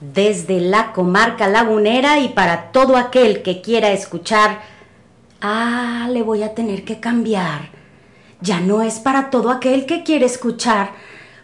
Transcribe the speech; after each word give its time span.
Desde 0.00 0.60
la 0.60 0.92
comarca 0.92 1.48
lagunera 1.48 2.20
y 2.20 2.28
para 2.28 2.70
todo 2.70 2.96
aquel 2.96 3.42
que 3.42 3.60
quiera 3.60 3.90
escuchar, 3.90 4.60
ah, 5.40 6.08
le 6.10 6.22
voy 6.22 6.42
a 6.42 6.54
tener 6.54 6.84
que 6.84 7.00
cambiar. 7.00 7.70
Ya 8.40 8.60
no 8.60 8.82
es 8.82 9.00
para 9.00 9.30
todo 9.30 9.50
aquel 9.50 9.86
que 9.86 10.04
quiere 10.04 10.26
escuchar, 10.26 10.92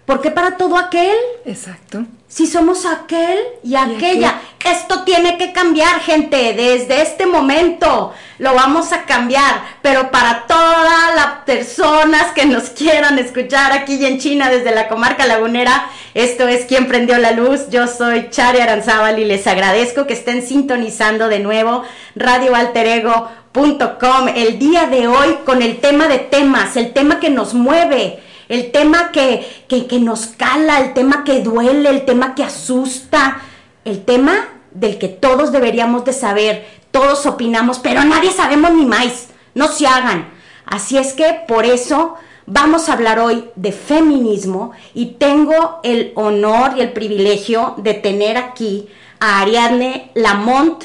porque 0.07 0.31
para 0.31 0.57
todo 0.57 0.77
aquel 0.77 1.17
Exacto. 1.45 2.07
Si 2.35 2.47
somos 2.49 2.85
aquel 2.85 3.39
y 3.63 3.77
aquella. 3.77 4.41
Esto 4.65 5.05
tiene 5.05 5.39
que 5.39 5.53
cambiar, 5.53 6.01
gente, 6.01 6.53
desde 6.55 7.01
este 7.01 7.27
momento 7.27 8.13
lo 8.39 8.53
vamos 8.55 8.93
a 8.93 9.05
cambiar, 9.05 9.63
pero 9.83 10.11
para 10.11 10.49
todas 10.49 11.15
las 11.15 11.45
personas 11.47 12.33
que 12.33 12.45
nos 12.45 12.71
quieran 12.71 13.21
escuchar 13.21 13.71
aquí 13.71 13.95
y 13.95 14.07
en 14.07 14.19
China 14.19 14.51
desde 14.51 14.75
la 14.75 14.89
comarca 14.89 15.27
lagunera, 15.27 15.89
esto 16.15 16.49
es 16.49 16.65
Quien 16.65 16.89
prendió 16.89 17.19
la 17.19 17.31
luz. 17.31 17.71
Yo 17.71 17.87
soy 17.87 18.31
Chari 18.31 18.59
Aranzábal 18.59 19.21
y 19.21 19.27
les 19.27 19.47
agradezco 19.47 20.09
que 20.09 20.15
estén 20.15 20.45
sintonizando 20.45 21.29
de 21.29 21.39
nuevo 21.39 21.85
radioalterego.com 22.17 24.29
el 24.35 24.59
día 24.59 24.89
de 24.89 25.07
hoy 25.07 25.39
con 25.45 25.63
el 25.63 25.79
tema 25.79 26.09
de 26.09 26.19
temas, 26.19 26.77
el 26.77 26.93
tema 26.93 27.21
que 27.21 27.31
nos 27.31 27.55
mueve 27.55 28.19
el 28.49 28.73
tema 28.73 29.11
que, 29.13 29.47
que, 29.69 29.99
nos 29.99 30.27
cala, 30.27 30.81
el 30.81 30.95
tema 30.95 31.25
que 31.25 31.41
duele, 31.41 31.91
el 31.91 32.05
tema 32.05 32.35
que 32.35 32.45
asusta, 32.45 33.41
el 33.85 34.05
tema 34.05 34.49
del 34.73 34.99
que 34.99 35.09
todos 35.09 35.53
deberíamos 35.53 36.05
de 36.05 36.13
saber, 36.13 36.67
todos 36.91 37.27
opinamos, 37.27 37.79
pero 37.79 38.05
nadie 38.05 38.31
sabemos 38.31 38.73
ni 38.73 38.85
más, 38.85 39.29
no 39.55 39.69
se 39.69 39.87
hagan. 39.87 40.33
Así 40.67 40.97
es 40.97 41.13
que 41.13 41.43
por 41.47 41.65
eso 41.65 42.17
vamos 42.47 42.89
a 42.89 42.95
hablar 42.95 43.19
hoy 43.19 43.45
de 43.57 43.73
feminismo 43.73 44.73
y 44.95 45.13
tengo 45.13 45.81
el 45.83 46.13
honor 46.15 46.73
y 46.77 46.81
el 46.81 46.93
privilegio 46.93 47.75
de 47.79 47.95
tener 47.95 48.37
aquí 48.37 48.89
a 49.21 49.41
Ariadne 49.41 50.11
Lamont, 50.15 50.85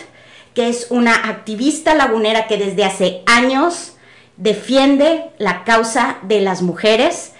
que 0.53 0.69
es 0.69 0.87
una 0.89 1.13
activista 1.13 1.95
lagunera 1.95 2.47
que 2.47 2.57
desde 2.57 2.85
hace 2.85 3.21
años 3.25 3.93
defiende 4.37 5.31
la 5.37 5.63
causa 5.63 6.17
de 6.23 6.41
las 6.41 6.61
mujeres 6.61 7.33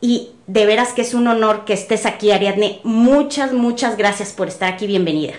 y 0.00 0.30
de 0.46 0.66
veras 0.66 0.92
que 0.92 1.02
es 1.02 1.14
un 1.14 1.26
honor 1.26 1.64
que 1.64 1.72
estés 1.72 2.06
aquí, 2.06 2.30
Ariadne. 2.30 2.80
Muchas, 2.84 3.52
muchas 3.52 3.96
gracias 3.96 4.32
por 4.32 4.48
estar 4.48 4.72
aquí. 4.72 4.86
Bienvenida. 4.86 5.34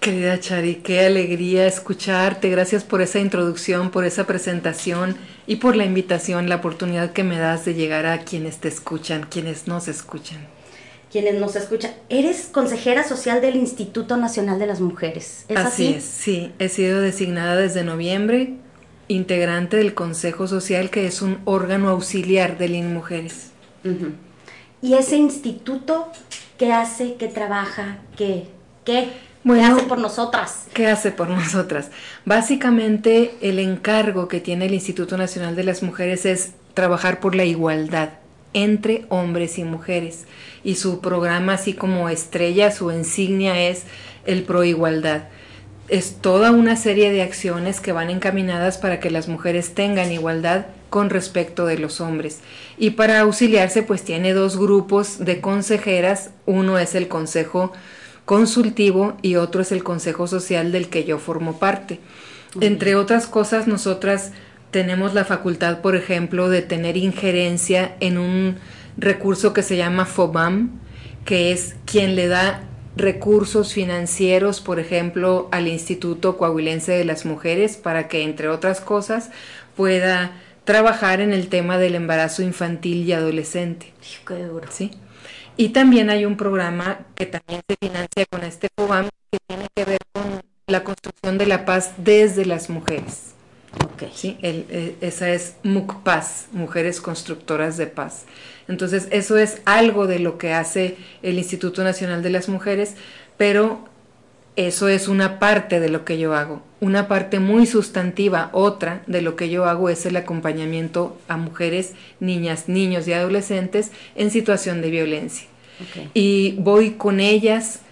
Querida 0.00 0.38
Chari, 0.38 0.76
qué 0.76 1.00
alegría 1.00 1.66
escucharte. 1.66 2.48
Gracias 2.48 2.84
por 2.84 3.02
esa 3.02 3.18
introducción, 3.18 3.90
por 3.90 4.04
esa 4.04 4.26
presentación 4.26 5.16
y 5.46 5.56
por 5.56 5.74
la 5.74 5.84
invitación, 5.84 6.48
la 6.48 6.56
oportunidad 6.56 7.12
que 7.12 7.24
me 7.24 7.38
das 7.38 7.64
de 7.64 7.74
llegar 7.74 8.06
a 8.06 8.20
quienes 8.20 8.58
te 8.58 8.68
escuchan, 8.68 9.26
quienes 9.28 9.66
nos 9.66 9.88
escuchan. 9.88 10.46
Quienes 11.10 11.34
nos 11.40 11.56
escuchan. 11.56 11.94
Eres 12.10 12.48
consejera 12.52 13.02
social 13.02 13.40
del 13.40 13.56
Instituto 13.56 14.16
Nacional 14.16 14.60
de 14.60 14.66
las 14.66 14.80
Mujeres. 14.80 15.44
¿Es 15.48 15.56
así? 15.56 15.86
Así 15.88 15.94
es, 15.94 16.04
sí. 16.04 16.52
He 16.60 16.68
sido 16.68 17.00
designada 17.00 17.56
desde 17.56 17.82
noviembre, 17.82 18.54
integrante 19.08 19.78
del 19.78 19.94
Consejo 19.94 20.46
Social, 20.46 20.90
que 20.90 21.06
es 21.06 21.22
un 21.22 21.40
órgano 21.44 21.88
auxiliar 21.88 22.56
del 22.56 22.76
INMujeres. 22.76 23.52
Uh 23.88 23.94
-huh. 23.94 24.12
¿Y 24.80 24.94
ese 24.94 25.16
instituto 25.16 26.08
qué 26.56 26.72
hace, 26.72 27.14
qué 27.14 27.28
trabaja, 27.28 27.98
qué, 28.16 28.46
qué, 28.84 29.08
bueno, 29.44 29.62
qué 29.62 29.72
hace 29.72 29.82
por 29.88 29.98
nosotras? 29.98 30.66
¿Qué 30.74 30.86
hace 30.86 31.10
por 31.10 31.28
nosotras? 31.30 31.90
Básicamente 32.24 33.34
el 33.40 33.58
encargo 33.58 34.28
que 34.28 34.40
tiene 34.40 34.66
el 34.66 34.74
Instituto 34.74 35.16
Nacional 35.16 35.56
de 35.56 35.64
las 35.64 35.82
Mujeres 35.82 36.26
es 36.26 36.52
trabajar 36.74 37.18
por 37.20 37.34
la 37.34 37.44
igualdad 37.44 38.10
entre 38.54 39.04
hombres 39.08 39.58
y 39.58 39.64
mujeres. 39.64 40.26
Y 40.64 40.76
su 40.76 41.00
programa, 41.00 41.54
así 41.54 41.72
como 41.74 42.08
estrella, 42.08 42.70
su 42.70 42.90
insignia 42.90 43.68
es 43.68 43.84
el 44.26 44.42
Pro 44.42 44.64
Igualdad. 44.64 45.24
Es 45.88 46.16
toda 46.20 46.52
una 46.52 46.76
serie 46.76 47.10
de 47.10 47.22
acciones 47.22 47.80
que 47.80 47.92
van 47.92 48.10
encaminadas 48.10 48.78
para 48.78 49.00
que 49.00 49.10
las 49.10 49.28
mujeres 49.28 49.74
tengan 49.74 50.12
igualdad 50.12 50.66
con 50.90 51.10
respecto 51.10 51.66
de 51.66 51.78
los 51.78 52.00
hombres. 52.00 52.40
Y 52.78 52.90
para 52.90 53.20
auxiliarse, 53.20 53.82
pues 53.82 54.02
tiene 54.02 54.32
dos 54.32 54.56
grupos 54.56 55.18
de 55.18 55.40
consejeras. 55.40 56.30
Uno 56.46 56.78
es 56.78 56.94
el 56.94 57.08
Consejo 57.08 57.72
Consultivo 58.24 59.16
y 59.22 59.36
otro 59.36 59.62
es 59.62 59.72
el 59.72 59.82
Consejo 59.82 60.26
Social 60.26 60.72
del 60.72 60.88
que 60.88 61.04
yo 61.04 61.18
formo 61.18 61.58
parte. 61.58 62.00
Uh 62.54 62.60
-huh. 62.60 62.66
Entre 62.66 62.94
otras 62.94 63.26
cosas, 63.26 63.66
nosotras 63.66 64.32
tenemos 64.70 65.14
la 65.14 65.24
facultad, 65.24 65.80
por 65.80 65.96
ejemplo, 65.96 66.48
de 66.48 66.62
tener 66.62 66.96
injerencia 66.96 67.96
en 68.00 68.18
un 68.18 68.56
recurso 68.96 69.52
que 69.52 69.62
se 69.62 69.76
llama 69.76 70.04
FOBAM, 70.04 70.80
que 71.24 71.52
es 71.52 71.76
quien 71.86 72.16
le 72.16 72.28
da 72.28 72.62
recursos 72.96 73.72
financieros, 73.72 74.60
por 74.60 74.80
ejemplo, 74.80 75.48
al 75.52 75.68
Instituto 75.68 76.36
Coahuilense 76.36 76.92
de 76.92 77.04
las 77.04 77.24
Mujeres, 77.24 77.76
para 77.76 78.08
que, 78.08 78.24
entre 78.24 78.48
otras 78.48 78.80
cosas, 78.80 79.30
pueda 79.76 80.32
trabajar 80.68 81.22
en 81.22 81.32
el 81.32 81.48
tema 81.48 81.78
del 81.78 81.94
embarazo 81.94 82.42
infantil 82.42 83.08
y 83.08 83.14
adolescente. 83.14 83.94
Qué 84.26 84.44
duro. 84.44 84.68
¿Sí? 84.70 84.90
Y 85.56 85.70
también 85.70 86.10
hay 86.10 86.26
un 86.26 86.36
programa 86.36 87.06
que 87.14 87.24
también 87.24 87.62
se 87.66 87.76
financia 87.80 88.26
con 88.30 88.44
este 88.44 88.68
FOBAM 88.76 89.08
que 89.32 89.38
tiene 89.48 89.66
que 89.74 89.86
ver 89.86 89.98
con 90.12 90.42
la 90.66 90.84
construcción 90.84 91.38
de 91.38 91.46
la 91.46 91.64
paz 91.64 91.92
desde 91.96 92.44
las 92.44 92.68
mujeres. 92.68 93.32
Okay. 93.94 94.12
¿Sí? 94.14 94.36
El, 94.42 94.66
eh, 94.68 94.96
esa 95.00 95.30
es 95.30 95.54
MUCPAS, 95.62 96.48
Mujeres 96.52 97.00
Constructoras 97.00 97.78
de 97.78 97.86
Paz. 97.86 98.26
Entonces, 98.68 99.08
eso 99.10 99.38
es 99.38 99.62
algo 99.64 100.06
de 100.06 100.18
lo 100.18 100.36
que 100.36 100.52
hace 100.52 100.98
el 101.22 101.38
Instituto 101.38 101.82
Nacional 101.82 102.22
de 102.22 102.28
las 102.28 102.50
Mujeres, 102.50 102.94
pero 103.38 103.87
eso 104.58 104.88
es 104.88 105.06
una 105.06 105.38
parte 105.38 105.78
de 105.78 105.88
lo 105.88 106.04
que 106.04 106.18
yo 106.18 106.34
hago. 106.34 106.62
Una 106.80 107.06
parte 107.06 107.38
muy 107.38 107.64
sustantiva, 107.64 108.50
otra 108.52 109.02
de 109.06 109.22
lo 109.22 109.36
que 109.36 109.50
yo 109.50 109.66
hago 109.66 109.88
es 109.88 110.04
el 110.04 110.16
acompañamiento 110.16 111.16
a 111.28 111.36
mujeres, 111.36 111.94
niñas, 112.18 112.68
niños 112.68 113.06
y 113.06 113.12
adolescentes 113.12 113.92
en 114.16 114.32
situación 114.32 114.82
de 114.82 114.90
violencia. 114.90 115.46
Okay. 115.88 116.10
Y 116.12 116.56
voy 116.58 116.94
con 116.94 117.20
ellas, 117.20 117.82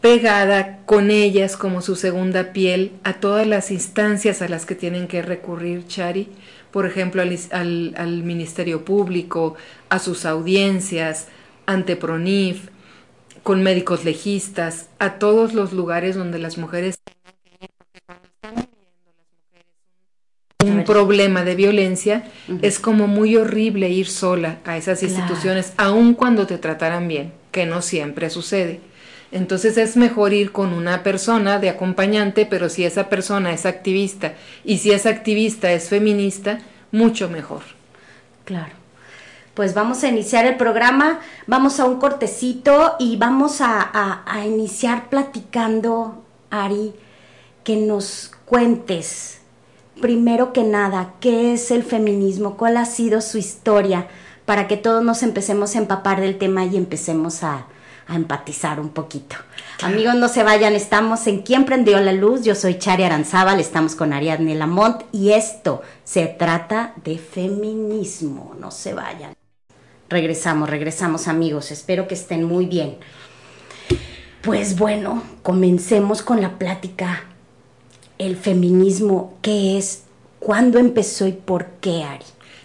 pegada 0.00 0.78
con 0.86 1.10
ellas 1.10 1.58
como 1.58 1.82
su 1.82 1.94
segunda 1.94 2.54
piel 2.54 2.92
a 3.04 3.20
todas 3.20 3.46
las 3.46 3.70
instancias 3.70 4.40
a 4.40 4.48
las 4.48 4.64
que 4.64 4.74
tienen 4.74 5.08
que 5.08 5.20
recurrir, 5.20 5.86
Chari. 5.86 6.28
Por 6.70 6.86
ejemplo, 6.86 7.20
al, 7.20 7.38
al, 7.50 7.94
al 7.98 8.22
Ministerio 8.22 8.82
Público, 8.82 9.56
a 9.90 9.98
sus 9.98 10.24
audiencias, 10.24 11.28
ante 11.66 11.96
PRONIF, 11.96 12.68
con 13.44 13.62
médicos 13.62 14.04
legistas, 14.04 14.88
a 14.98 15.18
todos 15.20 15.54
los 15.54 15.72
lugares 15.72 16.16
donde 16.16 16.38
las 16.40 16.58
mujeres 16.58 16.96
un 20.64 20.84
problema 20.84 21.44
de 21.44 21.54
violencia, 21.54 22.24
uh 22.48 22.52
-huh. 22.52 22.58
es 22.62 22.78
como 22.78 23.06
muy 23.06 23.36
horrible 23.36 23.90
ir 23.90 24.06
sola 24.08 24.58
a 24.64 24.76
esas 24.78 25.00
Claro. 25.00 25.14
instituciones, 25.14 25.74
aun 25.76 26.14
cuando 26.14 26.46
te 26.46 26.56
trataran 26.58 27.06
bien, 27.06 27.32
que 27.52 27.66
no 27.66 27.82
siempre 27.82 28.30
sucede. 28.30 28.80
Entonces 29.30 29.76
es 29.76 29.96
mejor 29.96 30.32
ir 30.32 30.52
con 30.52 30.72
una 30.72 31.02
persona 31.02 31.58
de 31.58 31.68
acompañante, 31.68 32.46
pero 32.46 32.68
si 32.70 32.84
esa 32.84 33.08
persona 33.10 33.52
es 33.52 33.66
activista 33.66 34.34
y 34.64 34.78
si 34.78 34.92
esa 34.92 35.10
activista 35.10 35.70
es 35.72 35.88
feminista, 35.88 36.60
mucho 36.92 37.28
mejor. 37.28 37.62
Claro. 38.44 38.83
Pues 39.54 39.72
vamos 39.72 40.02
a 40.02 40.08
iniciar 40.08 40.46
el 40.46 40.56
programa, 40.56 41.20
vamos 41.46 41.78
a 41.78 41.84
un 41.84 42.00
cortecito 42.00 42.96
y 42.98 43.16
vamos 43.16 43.60
a, 43.60 43.80
a, 43.80 44.24
a 44.26 44.44
iniciar 44.44 45.08
platicando, 45.08 46.24
Ari, 46.50 46.92
que 47.62 47.76
nos 47.76 48.32
cuentes, 48.46 49.38
primero 50.00 50.52
que 50.52 50.64
nada, 50.64 51.14
qué 51.20 51.54
es 51.54 51.70
el 51.70 51.84
feminismo, 51.84 52.56
cuál 52.56 52.76
ha 52.76 52.84
sido 52.84 53.20
su 53.20 53.38
historia, 53.38 54.08
para 54.44 54.66
que 54.66 54.76
todos 54.76 55.04
nos 55.04 55.22
empecemos 55.22 55.76
a 55.76 55.78
empapar 55.78 56.20
del 56.20 56.36
tema 56.36 56.64
y 56.64 56.76
empecemos 56.76 57.44
a, 57.44 57.66
a 58.08 58.16
empatizar 58.16 58.80
un 58.80 58.90
poquito. 58.90 59.36
Claro. 59.78 59.94
Amigos, 59.94 60.16
no 60.16 60.28
se 60.28 60.42
vayan, 60.42 60.74
estamos 60.74 61.26
en 61.28 61.42
¿Quién 61.42 61.64
prendió 61.64 62.00
la 62.00 62.12
luz? 62.12 62.42
Yo 62.42 62.54
soy 62.56 62.78
Chari 62.78 63.04
Aranzábal, 63.04 63.60
estamos 63.60 63.94
con 63.94 64.12
Ariadne 64.12 64.54
Lamont 64.56 65.02
y 65.12 65.30
esto 65.30 65.82
se 66.02 66.26
trata 66.26 66.92
de 67.04 67.18
feminismo, 67.18 68.54
no 68.58 68.70
se 68.70 68.94
vayan. 68.94 69.34
Regresamos, 70.14 70.70
regresamos 70.70 71.26
amigos, 71.26 71.72
espero 71.72 72.06
que 72.06 72.14
estén 72.14 72.44
muy 72.44 72.66
bien. 72.66 72.98
Pues 74.42 74.78
bueno, 74.78 75.24
comencemos 75.42 76.22
con 76.22 76.40
la 76.40 76.56
plática. 76.56 77.24
el 78.18 78.36
feminismo, 78.36 79.36
qué 79.42 79.76
es, 79.76 80.04
cuándo 80.38 80.78
empezó 80.78 81.26
y 81.26 81.32
por 81.32 81.66
qué, 81.80 82.04
Ari. 82.04 82.24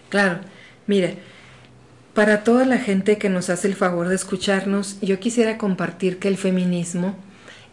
Claro, 0.09 0.41
mire, 0.85 1.17
para 2.13 2.43
toda 2.43 2.65
la 2.65 2.77
gente 2.77 3.17
que 3.17 3.29
nos 3.29 3.49
hace 3.49 3.67
el 3.67 3.73
favor 3.73 4.09
de 4.09 4.15
escucharnos, 4.15 5.01
yo 5.01 5.19
quisiera 5.19 5.57
compartir 5.57 6.19
que 6.19 6.27
el 6.27 6.37
feminismo 6.37 7.15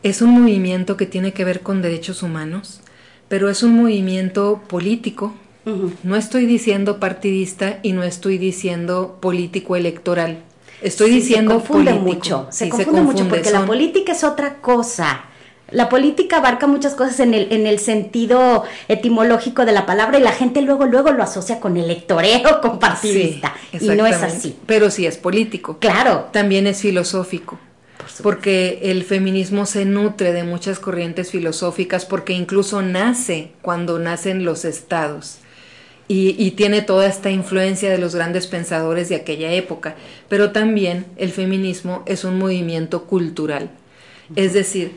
es 0.03 0.23
un 0.23 0.31
movimiento 0.31 0.97
que 0.97 1.05
tiene 1.05 1.35
que 1.35 1.45
ver 1.45 1.61
con 1.61 1.83
derechos 1.83 2.23
humanos, 2.23 2.81
pero 3.29 3.51
es 3.51 3.63
un 3.63 3.77
movimiento 3.77 4.63
político. 4.69 5.35
No 6.05 6.15
estoy 6.15 6.47
diciendo 6.47 7.01
partidista 7.01 7.81
y 7.83 7.93
no 7.93 8.05
estoy 8.05 8.39
diciendo 8.39 9.19
político 9.21 9.75
electoral. 9.75 10.45
Estoy 10.81 11.11
diciendo 11.11 11.55
se 11.55 11.59
confunde 11.59 11.91
político. 11.91 12.15
mucho, 12.15 12.49
se, 12.51 12.69
confunde 12.69 13.01
mucho 13.01 13.29
porque 13.29 13.51
la 13.51 13.67
política 13.67 14.13
es 14.13 14.23
otra 14.23 14.59
cosa. 14.59 15.25
La 15.73 15.89
política 15.89 16.37
abarca 16.37 16.69
muchas 16.69 16.95
cosas 16.95 17.19
en 17.19 17.35
el, 17.35 17.53
en 17.53 17.67
el 17.67 17.81
sentido 17.81 18.63
etimológico 18.87 19.65
de 19.65 19.73
la 19.73 19.85
palabra 19.87 20.19
y 20.19 20.23
la 20.23 20.31
gente 20.31 20.63
luego, 20.63 20.87
luego 20.87 21.11
lo 21.11 21.25
asocia 21.25 21.59
con 21.59 21.77
electoreo, 21.77 22.61
con 22.61 22.79
partidista. 22.79 23.53
y 23.73 23.89
no 23.89 24.07
es 24.07 24.23
así. 24.23 24.57
Pero 24.67 24.93
sí 24.93 25.07
es 25.07 25.17
político. 25.17 25.79
Claro. 25.81 26.29
También 26.31 26.69
es 26.69 26.81
filosófico. 26.81 27.59
porque 28.23 28.79
el 28.85 29.03
feminismo 29.03 29.67
se 29.67 29.85
nutre 29.85 30.33
de 30.33 30.45
muchas 30.45 30.79
corrientes 30.79 31.33
filosóficas, 31.33 32.05
porque 32.05 32.35
incluso 32.35 32.81
nace 32.83 33.51
cuando 33.63 33.99
nacen 33.99 34.45
los 34.45 34.65
estados. 34.65 35.41
Y, 36.09 36.37
y, 36.39 36.53
tiene 36.53 36.83
toda 36.83 37.09
esta 37.09 37.31
influencia 37.31 37.91
de 37.91 37.99
los 37.99 38.15
grandes 38.15 38.47
pensadores 38.47 39.09
de 39.09 39.17
aquella 39.17 39.53
época. 39.53 39.97
Pero 40.29 40.53
también 40.53 41.05
el 41.17 41.33
feminismo 41.33 42.05
es 42.07 42.23
un 42.23 42.39
movimiento 42.39 43.05
cultural. 43.07 43.71
Es 44.37 44.53
decir, 44.53 44.93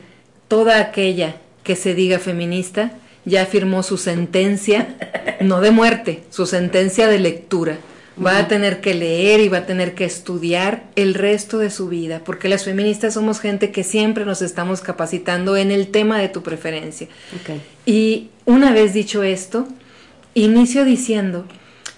toda 0.46 0.80
aquella 0.80 1.36
que 1.62 1.76
se 1.76 1.94
diga 1.94 2.18
feminista 2.18 2.92
ya 3.24 3.46
firmó 3.46 3.82
su 3.82 3.96
sentencia, 3.96 4.96
no 5.40 5.60
de 5.60 5.70
muerte, 5.70 6.22
su 6.30 6.46
sentencia 6.46 7.06
de 7.06 7.18
lectura. 7.18 7.78
Va 8.22 8.38
a 8.38 8.48
tener 8.48 8.80
que 8.80 8.92
leer 8.92 9.40
y 9.40 9.48
va 9.48 9.58
a 9.58 9.66
tener 9.66 9.94
que 9.94 10.04
estudiar 10.04 10.84
el 10.94 11.14
resto 11.14 11.58
de 11.58 11.70
su 11.70 11.88
vida, 11.88 12.20
porque 12.24 12.50
las 12.50 12.64
feministas 12.64 13.14
somos 13.14 13.40
gente 13.40 13.70
que 13.70 13.82
siempre 13.82 14.26
nos 14.26 14.42
estamos 14.42 14.82
capacitando 14.82 15.56
en 15.56 15.70
el 15.70 15.88
tema 15.88 16.18
de 16.18 16.28
tu 16.28 16.42
preferencia. 16.42 17.08
Y 17.86 18.28
una 18.44 18.72
vez 18.72 18.92
dicho 18.92 19.22
esto, 19.22 19.68
inicio 20.34 20.84
diciendo 20.84 21.46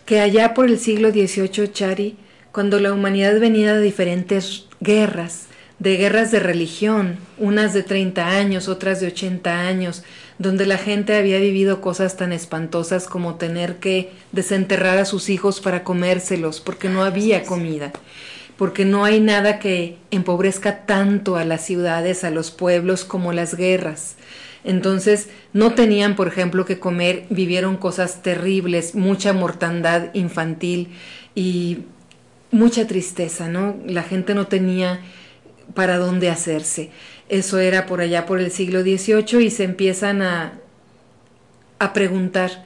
que 0.07 0.21
allá 0.21 0.55
por 0.55 0.67
el 0.67 0.79
siglo 0.79 1.11
XVIII, 1.11 1.71
Chari, 1.73 2.17
cuando 2.51 2.81
la 2.81 2.93
humanidad 2.93 3.39
venía 3.41 3.75
de 3.75 3.83
diferentes 3.83 4.67
guerras, 4.81 5.47
de 5.79 5.97
guerras 5.97 6.31
de 6.31 6.39
religión, 6.39 7.17
unas 7.39 7.73
de 7.75 7.83
30 7.83 8.29
años, 8.29 8.69
otras 8.69 9.01
de 9.01 9.09
80 9.09 9.61
años, 9.67 10.05
donde 10.39 10.67
la 10.67 10.79
gente 10.79 11.17
había 11.17 11.39
vivido 11.39 11.81
cosas 11.81 12.17
tan 12.17 12.33
espantosas 12.33 13.07
como 13.07 13.37
tener 13.37 13.77
que 13.77 14.13
desenterrar 14.33 14.99
a 14.99 15.05
sus 15.05 15.29
hijos 15.29 15.61
para 15.61 15.85
comérselos 15.85 16.61
porque 16.61 16.89
no 16.89 17.03
había 17.05 17.45
comida, 17.45 17.93
porque 18.57 18.85
no 18.85 19.05
hay 19.05 19.21
nada 19.21 19.59
que 19.59 19.97
empobrezca 20.11 20.85
tanto 20.85 21.37
a 21.37 21.45
las 21.45 21.65
ciudades, 21.65 22.25
a 22.25 22.31
los 22.31 22.51
pueblos 22.51 23.05
como 23.05 23.33
las 23.33 23.55
guerras. 23.55 24.17
Entonces 24.65 25.29
no 25.53 25.75
tenían, 25.75 26.15
por 26.15 26.29
ejemplo, 26.29 26.65
que 26.65 26.79
comer, 26.79 27.25
vivieron 27.31 27.77
cosas 27.77 28.23
terribles, 28.23 28.95
mucha 28.95 29.33
mortandad 29.33 30.15
infantil 30.15 30.89
y 31.35 31.79
mucha 32.51 32.87
tristeza, 32.87 33.49
¿no? 33.49 33.77
La 33.87 34.03
gente 34.03 34.35
no 34.35 34.47
tenía 34.47 35.01
para 35.75 35.99
dónde 35.99 36.31
hacerse. 36.31 36.91
Eso 37.29 37.59
era 37.59 37.87
por 37.87 38.01
allá 38.01 38.27
por 38.27 38.41
el 38.41 38.51
siglo 38.51 38.83
XVIII 38.83 39.43
y 39.43 39.51
se 39.51 39.65
empiezan 39.65 40.23
a, 40.23 40.53
a 41.79 41.93
preguntar 41.93 42.65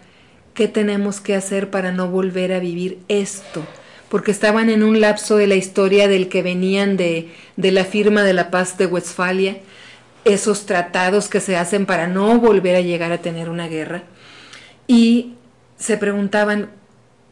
qué 0.54 0.68
tenemos 0.68 1.20
que 1.20 1.34
hacer 1.34 1.70
para 1.70 1.92
no 1.92 2.08
volver 2.08 2.52
a 2.52 2.58
vivir 2.58 2.98
esto, 3.08 3.64
porque 4.08 4.30
estaban 4.30 4.70
en 4.70 4.82
un 4.82 5.00
lapso 5.00 5.36
de 5.36 5.46
la 5.46 5.54
historia 5.54 6.08
del 6.08 6.28
que 6.28 6.42
venían 6.42 6.96
de, 6.96 7.28
de 7.56 7.70
la 7.70 7.84
firma 7.84 8.24
de 8.24 8.32
la 8.32 8.50
paz 8.50 8.76
de 8.78 8.86
Westfalia, 8.86 9.58
esos 10.26 10.66
tratados 10.66 11.28
que 11.28 11.40
se 11.40 11.56
hacen 11.56 11.86
para 11.86 12.06
no 12.06 12.38
volver 12.38 12.76
a 12.76 12.80
llegar 12.80 13.12
a 13.12 13.22
tener 13.22 13.48
una 13.48 13.68
guerra, 13.68 14.02
y 14.86 15.34
se 15.78 15.96
preguntaban 15.96 16.70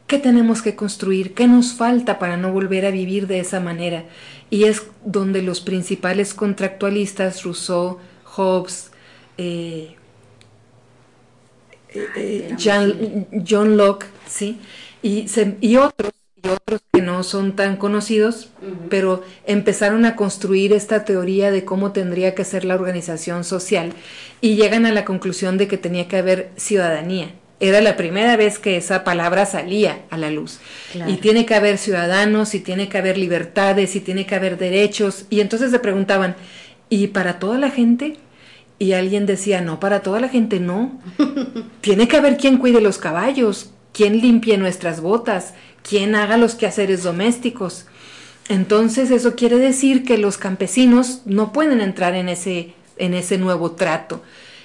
¿Qué 0.06 0.19
tenemos 0.19 0.61
que 0.61 0.76
construir? 0.76 1.32
¿Qué 1.32 1.46
nos 1.46 1.73
falta 1.73 2.19
para 2.19 2.37
no 2.37 2.52
volver 2.52 2.85
a 2.85 2.91
vivir 2.91 3.26
de 3.26 3.41
esa 3.41 3.58
manera? 3.58 4.05
Y 4.50 4.64
es 4.64 4.82
donde 5.05 5.41
los 5.41 5.61
principales 5.61 6.35
contractualistas, 6.35 7.43
Rousseau, 7.43 7.99
Hobbes, 8.25 8.91
eh, 9.38 9.96
eh, 11.94 12.55
John, 12.61 13.76
Locke, 13.79 14.06
¿sí? 14.29 14.61
y, 15.02 15.26
y 15.62 15.76
otros, 15.79 16.12
otros 16.46 16.81
que 16.93 17.02
no 17.02 17.23
son 17.23 17.56
tan 17.56 17.76
conocidos, 17.76 18.50
pero 18.88 19.23
empezaron 19.46 20.05
a 20.05 20.17
construir 20.17 20.73
esta 20.73 21.05
teoría 21.05 21.50
de 21.50 21.64
cómo 21.64 21.93
tendría 21.93 22.35
que 22.35 22.44
ser 22.44 22.64
la 22.64 22.75
organización 22.75 23.44
social 23.44 23.93
y 24.41 24.56
llegan 24.56 24.87
a 24.87 24.93
la 24.93 25.05
conclusión 25.05 25.58
de 25.58 25.69
que 25.69 25.79
tenía 25.79 26.08
que 26.08 26.19
haber 26.19 26.50
ciudadanía 26.56 27.32
era 27.61 27.81
la 27.81 27.96
primera 27.96 28.37
vez 28.37 28.58
que 28.58 28.76
esa 28.76 29.05
palabra 29.05 29.46
salía 29.46 30.02
a 30.11 30.19
la 30.19 30.31
luz. 30.31 30.58
Y 31.06 31.17
tiene 31.17 31.46
que 31.46 31.55
haber 31.55 31.79
ciudadanos, 31.79 32.55
y 32.55 32.61
tiene 32.61 32.88
que 32.88 32.99
haber 32.99 33.17
libertades, 33.17 33.96
y 33.96 34.00
tiene 34.00 34.26
que 34.26 34.35
haber 34.35 34.58
derechos. 34.58 35.26
Y 35.31 35.41
entonces 35.41 35.70
se 35.70 35.79
preguntaban, 35.79 36.37
¿y 36.88 37.08
para 37.08 37.38
toda 37.38 37.58
la 37.58 37.70
gente? 37.70 38.17
Y 38.79 38.93
alguien 38.93 39.25
decía, 39.25 39.61
no, 39.61 39.81
para 39.81 40.02
toda 40.02 40.20
la 40.20 40.29
gente 40.29 40.61
no. 40.61 41.00
tiene 41.81 42.08
que 42.08 42.17
haber 42.17 42.37
quien 42.37 42.58
cuide 42.58 42.81
los 42.81 42.99
caballos, 42.99 43.70
quien 43.93 44.20
limpie 44.20 44.58
nuestras 44.58 45.00
botas, 45.00 45.55
quien 45.88 46.14
haga 46.14 46.36
los 46.36 46.54
quehaceres 46.54 47.02
domésticos. 47.02 47.86
Entonces 48.48 49.10
eso 49.10 49.36
quiere 49.36 49.58
decir 49.58 50.04
que 50.04 50.19
los 50.19 50.38
campesinos 50.38 51.22
no 51.25 51.52
pueden 51.52 51.81
entrar 51.81 52.14
en 52.14 52.28
ese, 52.28 52.75
en 52.96 53.14
ese 53.14 53.38
nuevo 53.38 53.72
trato 53.72 54.22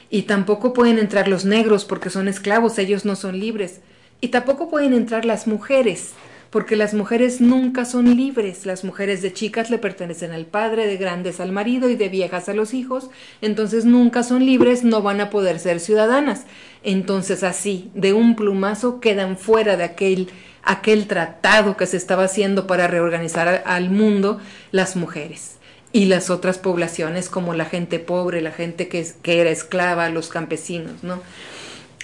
y 0.09 0.23
tampoco 0.23 0.73
pueden 0.73 0.97
entrar 0.97 1.27
los 1.27 1.45
negros 1.45 1.85
porque 1.85 2.09
son 2.09 2.27
esclavos, 2.27 2.79
ellos 2.79 3.05
no 3.05 3.15
son 3.15 3.39
libres. 3.39 3.81
Y 4.21 4.29
tampoco 4.29 4.69
pueden 4.69 4.93
entrar 4.93 5.23
las 5.23 5.47
mujeres, 5.47 6.11
porque 6.49 6.75
las 6.75 6.93
mujeres 6.93 7.39
nunca 7.39 7.85
son 7.85 8.17
libres. 8.17 8.65
Las 8.65 8.83
mujeres 8.83 9.21
de 9.21 9.31
chicas 9.31 9.69
le 9.69 9.77
pertenecen 9.77 10.31
al 10.31 10.45
padre, 10.45 10.87
de 10.87 10.97
grandes 10.97 11.39
al 11.39 11.51
marido 11.51 11.89
y 11.89 11.95
de 11.95 12.09
viejas 12.09 12.49
a 12.49 12.53
los 12.53 12.73
hijos, 12.73 13.09
entonces 13.41 13.85
nunca 13.85 14.23
son 14.23 14.45
libres, 14.45 14.83
no 14.83 15.01
van 15.01 15.21
a 15.21 15.29
poder 15.29 15.59
ser 15.59 15.79
ciudadanas. 15.79 16.45
Entonces 16.83 17.43
así, 17.43 17.91
de 17.93 18.13
un 18.13 18.35
plumazo, 18.35 18.99
quedan 18.99 19.37
fuera 19.37 19.77
de 19.77 19.83
aquel, 19.83 20.29
aquel 20.69 21.07
tratado 21.07 21.75
que 21.75 21.87
se 21.87 21.97
estaba 21.97 22.25
haciendo 22.25 22.67
para 22.67 22.85
reorganizar 22.85 23.63
al 23.65 23.89
mundo 23.89 24.39
las 24.71 24.95
mujeres 24.95 25.55
y 25.91 26.05
las 26.05 26.29
otras 26.29 26.59
poblaciones 26.59 27.27
como 27.27 27.55
la 27.55 27.65
gente 27.65 27.97
pobre, 27.97 28.39
la 28.41 28.51
gente 28.51 28.87
que, 28.87 29.03
que 29.23 29.41
era 29.41 29.49
esclava, 29.49 30.09
los 30.09 30.29
campesinos, 30.29 31.03
¿no? 31.03 31.23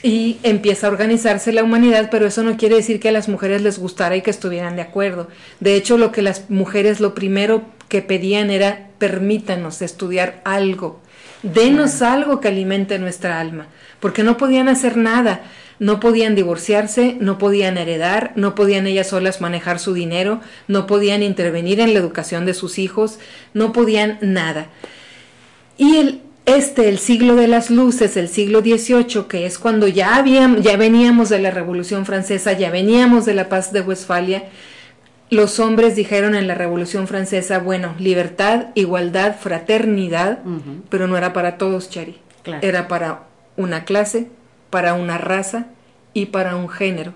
Y 0.01 0.39
empieza 0.41 0.87
a 0.87 0.89
organizarse 0.89 1.51
la 1.51 1.63
humanidad, 1.63 2.09
pero 2.09 2.25
eso 2.25 2.41
no 2.41 2.57
quiere 2.57 2.75
decir 2.75 2.99
que 2.99 3.09
a 3.09 3.11
las 3.11 3.29
mujeres 3.29 3.61
les 3.61 3.77
gustara 3.77 4.15
y 4.15 4.23
que 4.23 4.31
estuvieran 4.31 4.75
de 4.75 4.81
acuerdo. 4.81 5.27
De 5.59 5.75
hecho, 5.75 5.99
lo 5.99 6.11
que 6.11 6.23
las 6.23 6.49
mujeres 6.49 6.99
lo 6.99 7.13
primero 7.13 7.63
que 7.87 8.01
pedían 8.01 8.49
era 8.49 8.89
permítanos 8.97 9.83
estudiar 9.83 10.41
algo, 10.43 10.99
denos 11.43 12.01
algo 12.01 12.39
que 12.39 12.47
alimente 12.47 12.97
nuestra 12.97 13.39
alma, 13.39 13.67
porque 13.99 14.23
no 14.23 14.37
podían 14.37 14.69
hacer 14.69 14.97
nada 14.97 15.43
no 15.79 15.99
podían 15.99 16.35
divorciarse, 16.35 17.17
no 17.19 17.37
podían 17.37 17.77
heredar, 17.77 18.31
no 18.35 18.55
podían 18.55 18.87
ellas 18.87 19.07
solas 19.07 19.41
manejar 19.41 19.79
su 19.79 19.93
dinero, 19.93 20.41
no 20.67 20.87
podían 20.87 21.23
intervenir 21.23 21.79
en 21.79 21.93
la 21.93 21.99
educación 21.99 22.45
de 22.45 22.53
sus 22.53 22.79
hijos, 22.79 23.19
no 23.53 23.73
podían 23.73 24.17
nada. 24.21 24.67
Y 25.77 25.97
el, 25.97 26.21
este, 26.45 26.89
el 26.89 26.99
siglo 26.99 27.35
de 27.35 27.47
las 27.47 27.69
luces, 27.69 28.17
el 28.17 28.29
siglo 28.29 28.61
XVIII, 28.61 29.25
que 29.27 29.45
es 29.45 29.59
cuando 29.59 29.87
ya, 29.87 30.15
habíamos, 30.15 30.61
ya 30.61 30.77
veníamos 30.77 31.29
de 31.29 31.39
la 31.39 31.51
Revolución 31.51 32.05
Francesa, 32.05 32.53
ya 32.53 32.69
veníamos 32.69 33.25
de 33.25 33.33
la 33.33 33.49
paz 33.49 33.73
de 33.73 33.81
Westfalia, 33.81 34.45
los 35.29 35.59
hombres 35.59 35.95
dijeron 35.95 36.35
en 36.35 36.47
la 36.47 36.55
Revolución 36.55 37.07
Francesa, 37.07 37.59
bueno, 37.59 37.95
libertad, 37.97 38.67
igualdad, 38.75 39.35
fraternidad, 39.39 40.39
pero 40.89 41.07
no 41.07 41.17
era 41.17 41.33
para 41.33 41.57
todos, 41.57 41.89
Chari. 41.89 42.17
Era 42.61 42.87
para 42.87 43.23
una 43.57 43.85
clase, 43.85 44.27
para 44.75 44.93
una 44.93 45.17
raza 45.17 45.67
y 46.13 46.25
para 46.25 46.57
un 46.57 46.67
género, 46.67 47.13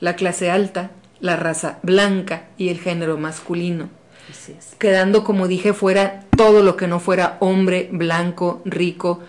la 0.00 0.16
clase 0.16 0.50
alta, 0.50 0.90
la 1.20 1.36
raza 1.36 1.78
blanca 1.84 2.48
y 2.58 2.70
el 2.70 2.80
género 2.80 3.16
masculino. 3.16 3.88
Quedando, 4.78 5.22
como 5.22 5.46
dije, 5.46 5.74
fuera 5.74 6.24
todo 6.36 6.60
lo 6.64 6.76
que 6.76 6.88
no 6.88 6.98
fuera 6.98 7.36
hombre, 7.38 7.88
blanco, 7.92 8.62
rico, 8.64 9.22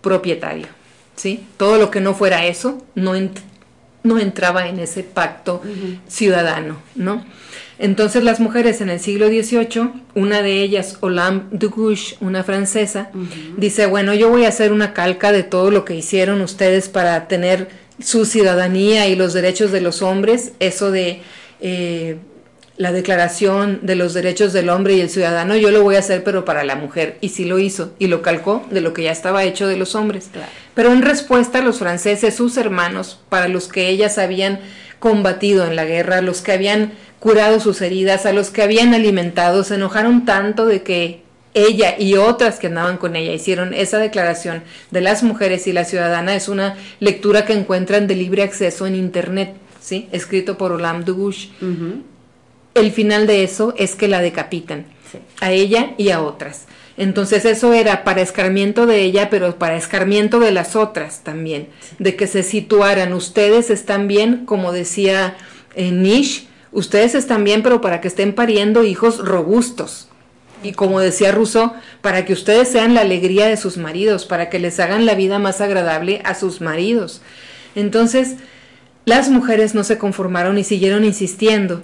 propietario. 0.00 0.66
¿sí? 1.14 1.46
Todo 1.58 1.78
lo 1.78 1.92
que 1.92 2.00
no 2.00 2.12
fuera 2.12 2.44
eso 2.44 2.84
no, 2.96 3.12
no 4.02 4.18
entraba 4.18 4.66
en 4.66 4.80
ese 4.80 5.04
pacto 5.04 5.62
ciudadano, 6.08 6.78
¿no? 6.96 7.24
Entonces 7.82 8.22
las 8.22 8.38
mujeres 8.38 8.80
en 8.80 8.90
el 8.90 9.00
siglo 9.00 9.26
XVIII, 9.26 9.90
una 10.14 10.40
de 10.40 10.62
ellas, 10.62 10.98
Olympe 11.00 11.48
de 11.50 11.66
Gouges, 11.66 12.14
una 12.20 12.44
francesa, 12.44 13.10
dice, 13.56 13.86
bueno, 13.86 14.14
yo 14.14 14.28
voy 14.28 14.44
a 14.44 14.50
hacer 14.50 14.72
una 14.72 14.94
calca 14.94 15.32
de 15.32 15.42
todo 15.42 15.72
lo 15.72 15.84
que 15.84 15.96
hicieron 15.96 16.42
ustedes 16.42 16.88
para 16.88 17.26
tener 17.26 17.70
su 18.00 18.24
ciudadanía 18.24 19.08
y 19.08 19.16
los 19.16 19.32
derechos 19.32 19.72
de 19.72 19.80
los 19.80 20.00
hombres, 20.00 20.52
eso 20.60 20.92
de 20.92 21.22
eh, 21.60 22.18
la 22.76 22.92
declaración 22.92 23.80
de 23.82 23.96
los 23.96 24.14
derechos 24.14 24.52
del 24.52 24.68
hombre 24.68 24.94
y 24.94 25.00
el 25.00 25.10
ciudadano, 25.10 25.56
yo 25.56 25.72
lo 25.72 25.82
voy 25.82 25.96
a 25.96 26.00
hacer 26.00 26.22
pero 26.22 26.44
para 26.44 26.62
la 26.62 26.76
mujer. 26.76 27.18
Y 27.20 27.30
sí 27.30 27.46
lo 27.46 27.58
hizo, 27.58 27.94
y 27.98 28.06
lo 28.06 28.22
calcó 28.22 28.64
de 28.70 28.80
lo 28.80 28.92
que 28.94 29.02
ya 29.02 29.10
estaba 29.10 29.42
hecho 29.42 29.66
de 29.66 29.76
los 29.76 29.96
hombres. 29.96 30.30
Pero 30.74 30.92
en 30.92 31.02
respuesta 31.02 31.60
los 31.62 31.80
franceses, 31.80 32.36
sus 32.36 32.56
hermanos, 32.58 33.18
para 33.28 33.48
los 33.48 33.66
que 33.66 33.88
ellas 33.88 34.18
habían 34.18 34.60
combatido 35.02 35.66
en 35.66 35.74
la 35.74 35.84
guerra, 35.84 36.20
los 36.22 36.42
que 36.42 36.52
habían 36.52 36.92
curado 37.18 37.58
sus 37.58 37.82
heridas, 37.82 38.24
a 38.24 38.32
los 38.32 38.50
que 38.50 38.62
habían 38.62 38.94
alimentado, 38.94 39.64
se 39.64 39.74
enojaron 39.74 40.24
tanto 40.24 40.64
de 40.64 40.84
que 40.84 41.22
ella 41.54 41.96
y 41.98 42.14
otras 42.14 42.60
que 42.60 42.68
andaban 42.68 42.98
con 42.98 43.16
ella 43.16 43.32
hicieron 43.32 43.74
esa 43.74 43.98
declaración 43.98 44.62
de 44.92 45.00
las 45.00 45.24
mujeres 45.24 45.66
y 45.66 45.72
la 45.72 45.84
ciudadana. 45.84 46.36
Es 46.36 46.48
una 46.48 46.76
lectura 47.00 47.44
que 47.44 47.52
encuentran 47.52 48.06
de 48.06 48.14
libre 48.14 48.44
acceso 48.44 48.86
en 48.86 48.94
Internet, 48.94 49.54
¿sí? 49.80 50.08
escrito 50.12 50.56
por 50.56 50.70
Olam 50.70 51.04
Dugush. 51.04 51.48
El 52.74 52.92
final 52.92 53.26
de 53.26 53.42
eso 53.42 53.74
es 53.76 53.96
que 53.96 54.06
la 54.06 54.22
decapitan, 54.22 54.86
a 55.40 55.50
ella 55.50 55.94
y 55.98 56.10
a 56.10 56.22
otras. 56.22 56.66
Entonces 56.96 57.44
eso 57.44 57.72
era 57.72 58.04
para 58.04 58.20
escarmiento 58.20 58.86
de 58.86 59.02
ella, 59.02 59.30
pero 59.30 59.58
para 59.58 59.76
escarmiento 59.76 60.40
de 60.40 60.52
las 60.52 60.76
otras 60.76 61.24
también, 61.24 61.68
de 61.98 62.16
que 62.16 62.26
se 62.26 62.42
situaran. 62.42 63.12
Ustedes 63.12 63.70
están 63.70 64.08
bien, 64.08 64.44
como 64.44 64.72
decía 64.72 65.36
eh, 65.74 65.90
Nish, 65.90 66.46
Ustedes 66.72 67.14
están 67.14 67.44
bien, 67.44 67.62
pero 67.62 67.82
para 67.82 68.00
que 68.00 68.08
estén 68.08 68.32
pariendo 68.34 68.82
hijos 68.82 69.18
robustos. 69.18 70.08
Y 70.62 70.72
como 70.72 71.00
decía 71.00 71.30
Rousseau, 71.30 71.72
para 72.00 72.24
que 72.24 72.32
ustedes 72.32 72.68
sean 72.68 72.94
la 72.94 73.02
alegría 73.02 73.46
de 73.46 73.58
sus 73.58 73.76
maridos, 73.76 74.24
para 74.24 74.48
que 74.48 74.58
les 74.58 74.80
hagan 74.80 75.04
la 75.04 75.14
vida 75.14 75.38
más 75.38 75.60
agradable 75.60 76.22
a 76.24 76.34
sus 76.34 76.62
maridos. 76.62 77.20
Entonces, 77.74 78.36
las 79.04 79.28
mujeres 79.28 79.74
no 79.74 79.84
se 79.84 79.98
conformaron 79.98 80.56
y 80.56 80.64
siguieron 80.64 81.04
insistiendo. 81.04 81.82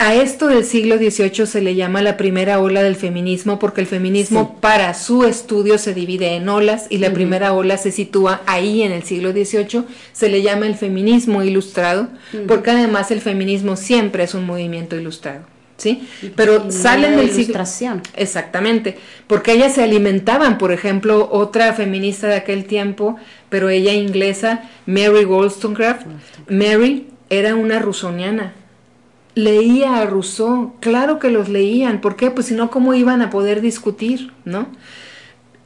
A 0.00 0.14
esto 0.14 0.46
del 0.46 0.64
siglo 0.64 0.96
XVIII 0.96 1.44
se 1.44 1.60
le 1.60 1.74
llama 1.74 2.02
la 2.02 2.16
primera 2.16 2.60
ola 2.60 2.84
del 2.84 2.94
feminismo 2.94 3.58
porque 3.58 3.80
el 3.80 3.88
feminismo 3.88 4.60
para 4.60 4.94
su 4.94 5.24
estudio 5.24 5.76
se 5.76 5.92
divide 5.92 6.36
en 6.36 6.48
olas 6.48 6.86
y 6.88 6.98
la 6.98 7.12
primera 7.12 7.52
ola 7.52 7.76
se 7.78 7.90
sitúa 7.90 8.40
ahí 8.46 8.82
en 8.82 8.92
el 8.92 9.02
siglo 9.02 9.32
XVIII. 9.32 9.82
Se 10.12 10.28
le 10.28 10.42
llama 10.42 10.68
el 10.68 10.76
feminismo 10.76 11.42
ilustrado 11.42 12.08
porque 12.46 12.70
además 12.70 13.10
el 13.10 13.20
feminismo 13.20 13.74
siempre 13.74 14.22
es 14.22 14.34
un 14.34 14.46
movimiento 14.46 14.94
ilustrado. 14.94 15.40
¿Sí? 15.78 16.08
Pero 16.34 16.70
salen 16.70 17.16
del 17.16 17.30
ilustración. 17.30 18.02
Exactamente, 18.16 18.98
porque 19.28 19.52
ellas 19.52 19.74
se 19.74 19.84
alimentaban, 19.84 20.58
por 20.58 20.72
ejemplo, 20.72 21.28
otra 21.30 21.72
feminista 21.72 22.26
de 22.26 22.34
aquel 22.34 22.64
tiempo, 22.64 23.16
pero 23.48 23.68
ella 23.68 23.92
inglesa, 23.92 24.62
Mary 24.86 25.24
Wollstonecraft. 25.24 26.06
Mary 26.48 27.06
era 27.30 27.54
una 27.54 27.78
rusoniana, 27.78 28.54
leía 29.38 29.98
a 29.98 30.04
Rousseau, 30.04 30.74
claro 30.80 31.20
que 31.20 31.30
los 31.30 31.48
leían, 31.48 32.00
¿por 32.00 32.16
qué? 32.16 32.32
Pues 32.32 32.48
si 32.48 32.54
no, 32.54 32.72
¿cómo 32.72 32.94
iban 32.94 33.22
a 33.22 33.30
poder 33.30 33.60
discutir, 33.60 34.32
no? 34.44 34.66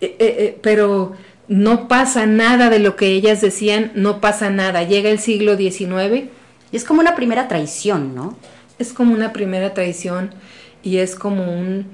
Eh, 0.03 0.15
eh, 0.19 0.37
eh, 0.39 0.59
pero 0.63 1.15
no 1.49 1.89
pasa 1.89 2.27
nada 2.27 2.69
de 2.69 2.81
lo 2.81 2.97
que 2.97 3.07
ellas 3.07 3.41
decían, 3.41 3.91
no 3.95 4.21
pasa 4.21 4.51
nada. 4.51 4.83
Llega 4.83 5.09
el 5.09 5.19
siglo 5.19 5.57
XIX. 5.57 6.29
Es 6.71 6.85
como 6.85 7.01
una 7.01 7.15
primera 7.15 7.49
traición, 7.49 8.15
¿no? 8.15 8.37
Es 8.79 8.93
como 8.93 9.15
una 9.15 9.33
primera 9.33 9.73
traición 9.73 10.35
y 10.83 10.99
es 10.99 11.15
como 11.15 11.59
un, 11.59 11.87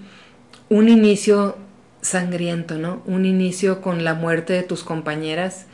un 0.70 0.88
inicio 0.88 1.56
sangriento, 2.00 2.76
¿no? 2.76 3.02
Un 3.06 3.24
inicio 3.24 3.80
con 3.82 4.02
la 4.02 4.14
muerte 4.14 4.52
de 4.52 4.64
tus 4.64 4.82
compañeras 4.82 5.66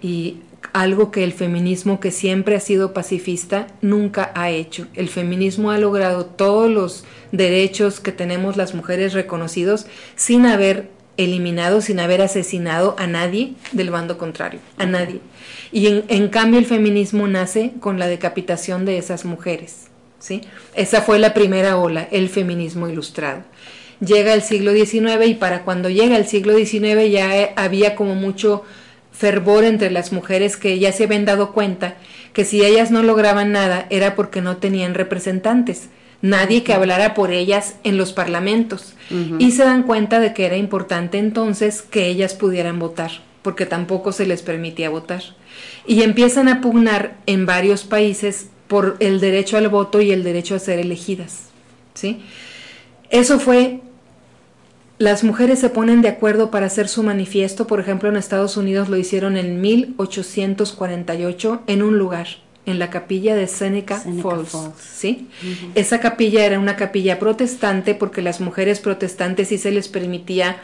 y 0.00 0.38
algo 0.72 1.10
que 1.10 1.24
el 1.24 1.32
feminismo, 1.32 2.00
que 2.00 2.10
siempre 2.10 2.56
ha 2.56 2.60
sido 2.60 2.92
pacifista, 2.92 3.66
nunca 3.80 4.32
ha 4.34 4.50
hecho. 4.50 4.86
El 4.94 5.08
feminismo 5.08 5.70
ha 5.70 5.78
logrado 5.78 6.26
todos 6.26 6.70
los 6.70 7.04
derechos 7.30 8.00
que 8.00 8.12
tenemos 8.12 8.56
las 8.56 8.74
mujeres 8.74 9.12
reconocidos 9.12 9.86
sin 10.16 10.46
haber 10.46 10.88
eliminado, 11.16 11.80
sin 11.80 12.00
haber 12.00 12.22
asesinado 12.22 12.96
a 12.98 13.06
nadie 13.06 13.54
del 13.72 13.90
bando 13.90 14.18
contrario, 14.18 14.60
a 14.78 14.86
nadie. 14.86 15.20
Y 15.70 15.86
en, 15.86 16.28
cambio 16.28 16.58
el 16.58 16.66
feminismo 16.66 17.26
nace 17.28 17.72
con 17.80 17.98
la 17.98 18.06
decapitación 18.06 18.84
de 18.84 18.98
esas 18.98 19.24
mujeres. 19.24 19.88
¿sí? 20.18 20.42
Esa 20.74 21.02
fue 21.02 21.18
la 21.18 21.34
primera 21.34 21.76
ola, 21.76 22.08
el 22.10 22.28
feminismo 22.28 22.88
ilustrado. 22.88 23.42
Llega 24.00 24.34
el 24.34 24.42
siglo 24.42 24.72
XIX 24.72 25.26
y 25.26 25.34
para 25.34 25.62
cuando 25.64 25.88
llega 25.88 26.16
el 26.16 26.26
siglo 26.26 26.56
XIX 26.56 27.10
ya 27.10 27.52
había 27.56 27.94
como 27.94 28.14
mucho 28.14 28.64
fervor 29.22 29.62
entre 29.62 29.92
las 29.92 30.10
mujeres 30.10 30.56
que 30.56 30.80
ya 30.80 30.90
se 30.90 31.04
habían 31.04 31.24
dado 31.24 31.52
cuenta 31.52 31.94
que 32.32 32.44
si 32.44 32.64
ellas 32.64 32.90
no 32.90 33.04
lograban 33.04 33.52
nada 33.52 33.86
era 33.88 34.16
porque 34.16 34.40
no 34.40 34.56
tenían 34.56 34.94
representantes, 34.94 35.90
nadie 36.22 36.64
que 36.64 36.72
hablara 36.72 37.14
por 37.14 37.30
ellas 37.30 37.76
en 37.84 37.98
los 37.98 38.12
parlamentos. 38.12 38.94
Y 39.38 39.52
se 39.52 39.62
dan 39.62 39.84
cuenta 39.84 40.18
de 40.18 40.34
que 40.34 40.44
era 40.44 40.56
importante 40.56 41.18
entonces 41.18 41.82
que 41.82 42.08
ellas 42.08 42.34
pudieran 42.34 42.80
votar, 42.80 43.12
porque 43.42 43.64
tampoco 43.64 44.10
se 44.10 44.26
les 44.26 44.42
permitía 44.42 44.90
votar. 44.90 45.22
Y 45.86 46.02
empiezan 46.02 46.48
a 46.48 46.60
pugnar 46.60 47.16
en 47.26 47.46
varios 47.46 47.84
países 47.84 48.48
por 48.66 48.96
el 48.98 49.20
derecho 49.20 49.56
al 49.56 49.68
voto 49.68 50.00
y 50.00 50.10
el 50.10 50.24
derecho 50.24 50.56
a 50.56 50.58
ser 50.58 50.80
elegidas. 50.80 51.50
¿sí? 51.94 52.22
Eso 53.08 53.38
fue 53.38 53.82
las 55.02 55.24
mujeres 55.24 55.58
se 55.58 55.68
ponen 55.68 56.00
de 56.00 56.06
acuerdo 56.06 56.52
para 56.52 56.66
hacer 56.66 56.86
su 56.86 57.02
manifiesto, 57.02 57.66
por 57.66 57.80
ejemplo 57.80 58.08
en 58.08 58.14
Estados 58.14 58.56
Unidos 58.56 58.88
lo 58.88 58.96
hicieron 58.96 59.36
en 59.36 59.60
1848 59.60 61.62
en 61.66 61.82
un 61.82 61.98
lugar, 61.98 62.28
en 62.66 62.78
la 62.78 62.88
capilla 62.88 63.34
de 63.34 63.48
Seneca, 63.48 64.00
Falls. 64.22 64.56
¿sí? 64.78 65.28
Esa 65.74 65.98
capilla 65.98 66.46
era 66.46 66.60
una 66.60 66.76
capilla 66.76 67.18
protestante 67.18 67.96
porque 67.96 68.22
las 68.22 68.40
mujeres 68.40 68.78
protestantes 68.78 69.48
sí 69.48 69.58
se 69.58 69.72
les 69.72 69.88
permitía 69.88 70.58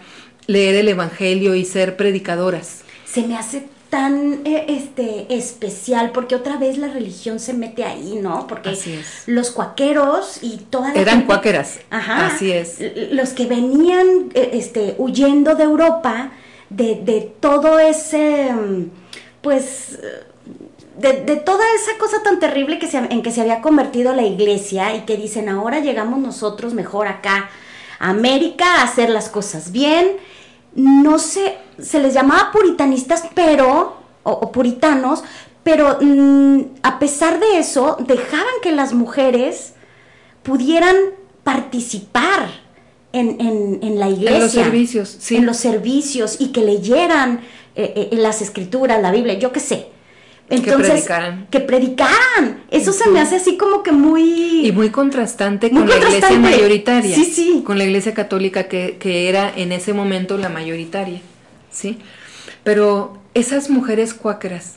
leer 0.46 0.76
el 0.76 0.86
Evangelio 0.86 1.56
y 1.56 1.64
ser 1.64 1.96
predicadoras. 1.96 2.82
Se 3.06 3.26
me 3.26 3.36
hace 3.36 3.66
tan 3.90 4.46
eh, 4.46 4.66
este 4.68 5.26
especial 5.34 6.10
porque 6.12 6.34
otra 6.34 6.56
vez 6.56 6.78
la 6.78 6.88
religión 6.88 7.40
se 7.40 7.54
mete 7.54 7.84
ahí, 7.84 8.18
¿no? 8.20 8.46
Porque 8.46 8.76
los 9.26 9.50
cuaqueros 9.50 10.38
y 10.42 10.58
toda 10.70 10.92
la 10.92 11.00
eran 11.00 11.22
cuáqueras. 11.22 11.80
Ajá. 11.90 12.26
Así 12.26 12.52
es. 12.52 12.78
Los 13.10 13.30
que 13.30 13.46
venían 13.46 14.30
eh, 14.34 14.50
este 14.52 14.94
huyendo 14.98 15.54
de 15.54 15.64
Europa 15.64 16.32
de, 16.70 16.96
de 16.96 17.32
todo 17.40 17.78
ese 17.78 18.52
mm, 18.52 18.90
pues 19.40 19.98
de, 20.98 21.12
de, 21.22 21.36
toda 21.36 21.64
esa 21.76 21.96
cosa 21.98 22.22
tan 22.22 22.40
terrible 22.40 22.78
que 22.78 22.88
se, 22.88 22.98
en 22.98 23.22
que 23.22 23.30
se 23.30 23.40
había 23.40 23.60
convertido 23.60 24.14
la 24.14 24.24
iglesia 24.24 24.94
y 24.96 25.02
que 25.02 25.16
dicen 25.16 25.48
ahora 25.48 25.80
llegamos 25.80 26.18
nosotros 26.18 26.74
mejor 26.74 27.06
acá 27.06 27.48
a 28.00 28.10
América 28.10 28.80
a 28.80 28.82
hacer 28.82 29.08
las 29.08 29.28
cosas 29.28 29.70
bien 29.72 30.16
no 30.78 31.18
sé, 31.18 31.56
se 31.80 31.98
les 31.98 32.14
llamaba 32.14 32.50
puritanistas, 32.52 33.24
pero, 33.34 33.96
o, 34.22 34.52
puritanos, 34.52 35.24
pero 35.64 35.98
mm, 36.00 36.60
a 36.82 36.98
pesar 36.98 37.40
de 37.40 37.58
eso, 37.58 37.96
dejaban 38.06 38.46
que 38.62 38.72
las 38.72 38.94
mujeres 38.94 39.74
pudieran 40.42 40.96
participar 41.42 42.48
en, 43.12 43.80
en, 43.82 43.98
la 43.98 44.08
iglesia. 44.08 44.36
En 44.36 44.42
los 44.42 44.52
servicios, 44.52 45.16
sí. 45.18 45.36
En 45.36 45.46
los 45.46 45.56
servicios 45.56 46.36
y 46.38 46.52
que 46.52 46.60
leyeran 46.60 47.40
eh, 47.74 48.08
eh, 48.12 48.16
las 48.16 48.40
escrituras, 48.40 49.02
la 49.02 49.10
Biblia, 49.10 49.34
yo 49.34 49.50
qué 49.50 49.60
sé. 49.60 49.87
Entonces, 50.50 50.86
que 50.86 50.92
predicaran. 50.92 51.46
Que 51.50 51.60
predicaran. 51.60 52.62
Eso 52.70 52.92
se 52.92 53.08
me 53.10 53.20
hace 53.20 53.36
así 53.36 53.56
como 53.56 53.82
que 53.82 53.92
muy... 53.92 54.66
Y 54.66 54.72
muy 54.72 54.90
contrastante 54.90 55.70
con 55.70 55.88
la 55.88 55.96
iglesia 55.96 56.38
mayoritaria. 56.38 57.14
Sí, 57.14 57.24
sí. 57.24 57.62
Con 57.64 57.76
la 57.76 57.84
iglesia 57.84 58.14
católica 58.14 58.64
que, 58.64 58.96
que, 58.98 59.28
era 59.28 59.52
en 59.54 59.72
ese 59.72 59.92
momento 59.92 60.38
la 60.38 60.48
mayoritaria. 60.48 61.20
¿Sí? 61.70 61.98
Pero 62.64 63.18
esas 63.34 63.68
mujeres 63.68 64.14
cuáqueras 64.14 64.76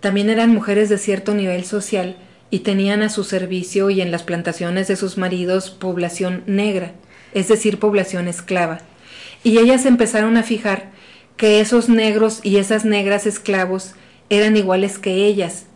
también 0.00 0.30
eran 0.30 0.50
mujeres 0.50 0.88
de 0.88 0.96
cierto 0.96 1.34
nivel 1.34 1.64
social 1.64 2.16
y 2.50 2.60
tenían 2.60 3.02
a 3.02 3.10
su 3.10 3.22
servicio 3.22 3.90
y 3.90 4.00
en 4.00 4.10
las 4.10 4.22
plantaciones 4.22 4.88
de 4.88 4.96
sus 4.96 5.18
maridos 5.18 5.70
población 5.70 6.42
negra, 6.46 6.92
es 7.34 7.48
decir, 7.48 7.78
población 7.78 8.26
esclava. 8.26 8.80
Y 9.44 9.58
ellas 9.58 9.86
empezaron 9.86 10.36
a 10.36 10.42
fijar 10.42 10.90
que 11.36 11.60
esos 11.60 11.88
negros 11.88 12.40
y 12.42 12.56
esas 12.56 12.84
negras 12.84 13.26
esclavos 13.26 13.94
eran 14.30 14.56
iguales 14.56 14.98
que 14.98 15.26
ellas. 15.26 15.66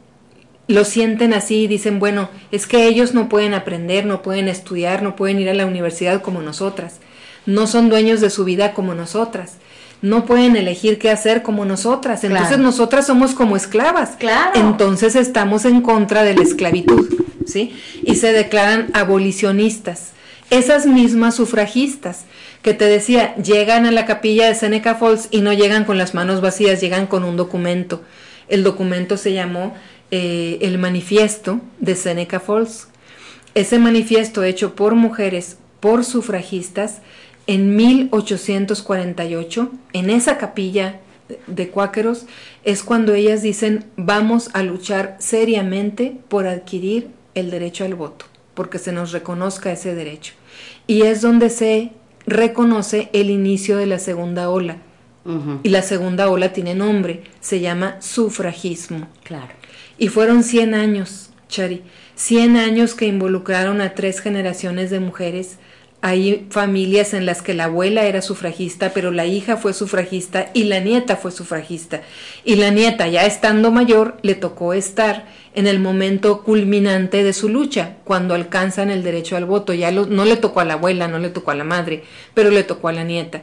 Lo 0.67 0.85
sienten 0.87 1.35
así 1.35 1.65
y 1.65 1.67
dicen, 1.67 1.99
bueno, 1.99 2.31
es 2.51 2.67
que 2.67 2.87
ellos 2.87 3.13
no 3.13 3.29
pueden 3.29 3.53
aprender, 3.53 4.07
no 4.07 4.23
pueden 4.23 4.49
estudiar, 4.49 5.03
no 5.03 5.15
pueden 5.15 5.39
ir 5.39 5.51
a 5.51 5.55
la 5.55 5.67
universidad 5.67 6.23
como 6.23 6.41
nosotras, 6.41 7.01
no 7.45 7.67
son 7.67 7.91
dueños 7.91 8.23
de 8.23 8.31
su 8.31 8.45
vida 8.45 8.73
como 8.73 8.95
nosotras. 8.95 9.59
no 10.05 10.27
pueden 10.27 10.55
elegir 10.55 10.99
qué 10.99 11.11
hacer 11.11 11.43
como 11.43 11.65
nosotras. 11.65 12.25
Entonces 12.25 12.59
nosotras 12.59 13.07
somos 13.07 13.33
como 13.33 13.57
esclavas. 13.57 14.17
Claro. 14.19 14.51
Entonces 14.55 15.17
estamos 15.17 15.65
en 15.65 15.81
contra 15.81 16.23
de 16.23 16.35
la 16.35 16.43
esclavitud, 16.43 17.09
¿sí? 17.47 17.75
Y 18.03 18.17
se 18.17 18.35
declaran 18.35 18.91
abolicionistas. 18.93 20.11
Esas 20.51 20.85
mismas 20.85 21.35
sufragistas 21.37 22.25
que 22.61 22.75
te 22.75 22.85
decía, 22.85 23.35
llegan 23.37 23.87
a 23.87 23.91
la 23.91 24.05
capilla 24.05 24.47
de 24.47 24.55
Seneca 24.55 24.95
Falls 24.95 25.29
y 25.31 25.41
no 25.41 25.55
llegan 25.55 25.85
con 25.85 25.97
las 25.97 26.13
manos 26.13 26.43
vacías, 26.43 26.83
llegan 26.83 27.07
con 27.07 27.25
un 27.25 27.39
documento. 27.39 28.03
El 28.49 28.63
documento 28.63 29.17
se 29.17 29.33
llamó 29.33 29.75
eh, 30.11 30.59
el 30.63 30.79
manifiesto 30.79 31.61
de 31.81 31.95
Seneca 31.97 32.41
Falls. 32.41 32.89
Ese 33.55 33.79
manifiesto 33.79 34.43
hecho 34.43 34.75
por 34.75 34.95
mujeres, 34.95 35.59
por 35.81 36.05
sufragistas, 36.05 37.01
en 37.47 37.77
1848, 37.77 39.71
en 39.93 40.11
esa 40.11 40.39
capilla 40.39 41.01
de 41.47 41.69
cuáqueros, 41.69 42.27
es 42.65 42.83
cuando 42.83 43.15
ellas 43.15 43.43
dicen 43.43 43.85
vamos 43.97 44.51
a 44.53 44.63
luchar 44.63 45.17
seriamente 45.19 46.17
por 46.29 46.47
adquirir 46.47 47.09
el 47.35 47.51
derecho 47.51 47.85
al 47.85 47.95
voto, 47.95 48.27
porque 48.55 48.79
se 48.79 48.93
nos 48.93 49.13
reconozca 49.13 49.73
ese 49.73 49.95
derecho. 49.95 50.35
Y 50.87 51.03
es 51.03 51.21
donde 51.21 51.51
se 51.51 51.93
reconoce 52.27 53.11
el 53.13 53.31
inicio 53.31 53.77
de 53.77 53.87
la 53.87 53.99
segunda 53.99 54.49
ola. 54.51 54.79
Y 55.63 55.71
la 55.71 55.81
segunda 55.81 56.29
ola 56.29 56.53
tiene 56.53 56.75
nombre, 56.75 57.23
se 57.41 57.61
llama 57.61 57.97
sufragismo. 58.01 59.09
Claro. 59.23 59.53
Y 59.97 60.09
fueron 60.09 60.43
100 60.43 60.75
años, 60.75 61.31
Chari, 61.49 61.83
100 62.15 62.57
años 62.57 62.95
que 62.95 63.07
involucraron 63.07 63.81
a 63.81 63.95
tres 63.95 64.21
generaciones 64.21 64.91
de 64.91 65.01
mujeres. 65.01 65.59
Hay 66.07 66.47
familias 66.51 67.15
en 67.15 67.25
las 67.25 67.41
que 67.41 67.55
la 67.55 67.65
abuela 67.65 68.05
era 68.05 68.21
sufragista, 68.21 68.93
pero 68.93 69.11
la 69.11 69.25
hija 69.25 69.57
fue 69.57 69.73
sufragista 69.73 70.51
y 70.53 70.65
la 70.65 70.79
nieta 70.81 71.17
fue 71.17 71.31
sufragista. 71.31 72.03
Y 72.45 72.57
la 72.57 72.69
nieta, 72.69 73.09
ya 73.09 73.25
estando 73.25 73.71
mayor, 73.71 74.19
le 74.21 74.35
tocó 74.35 74.75
estar 74.75 75.25
en 75.55 75.67
el 75.67 75.81
momento 75.81 76.43
culminante 76.43 77.25
de 77.25 77.33
su 77.33 77.49
lucha, 77.49 77.97
cuando 78.05 78.35
alcanzan 78.35 78.91
el 78.91 79.03
derecho 79.03 79.39
al 79.39 79.47
voto. 79.47 79.73
Ya 79.73 79.91
no 79.93 80.27
le 80.27 80.37
tocó 80.37 80.61
a 80.61 80.67
la 80.67 80.75
abuela, 80.75 81.09
no 81.09 81.19
le 81.19 81.31
tocó 81.31 81.53
a 81.53 81.55
la 81.55 81.65
madre, 81.65 82.05
pero 82.35 82.51
le 82.51 82.65
tocó 82.65 82.89
a 82.89 82.93
la 82.93 83.05
nieta. 83.05 83.43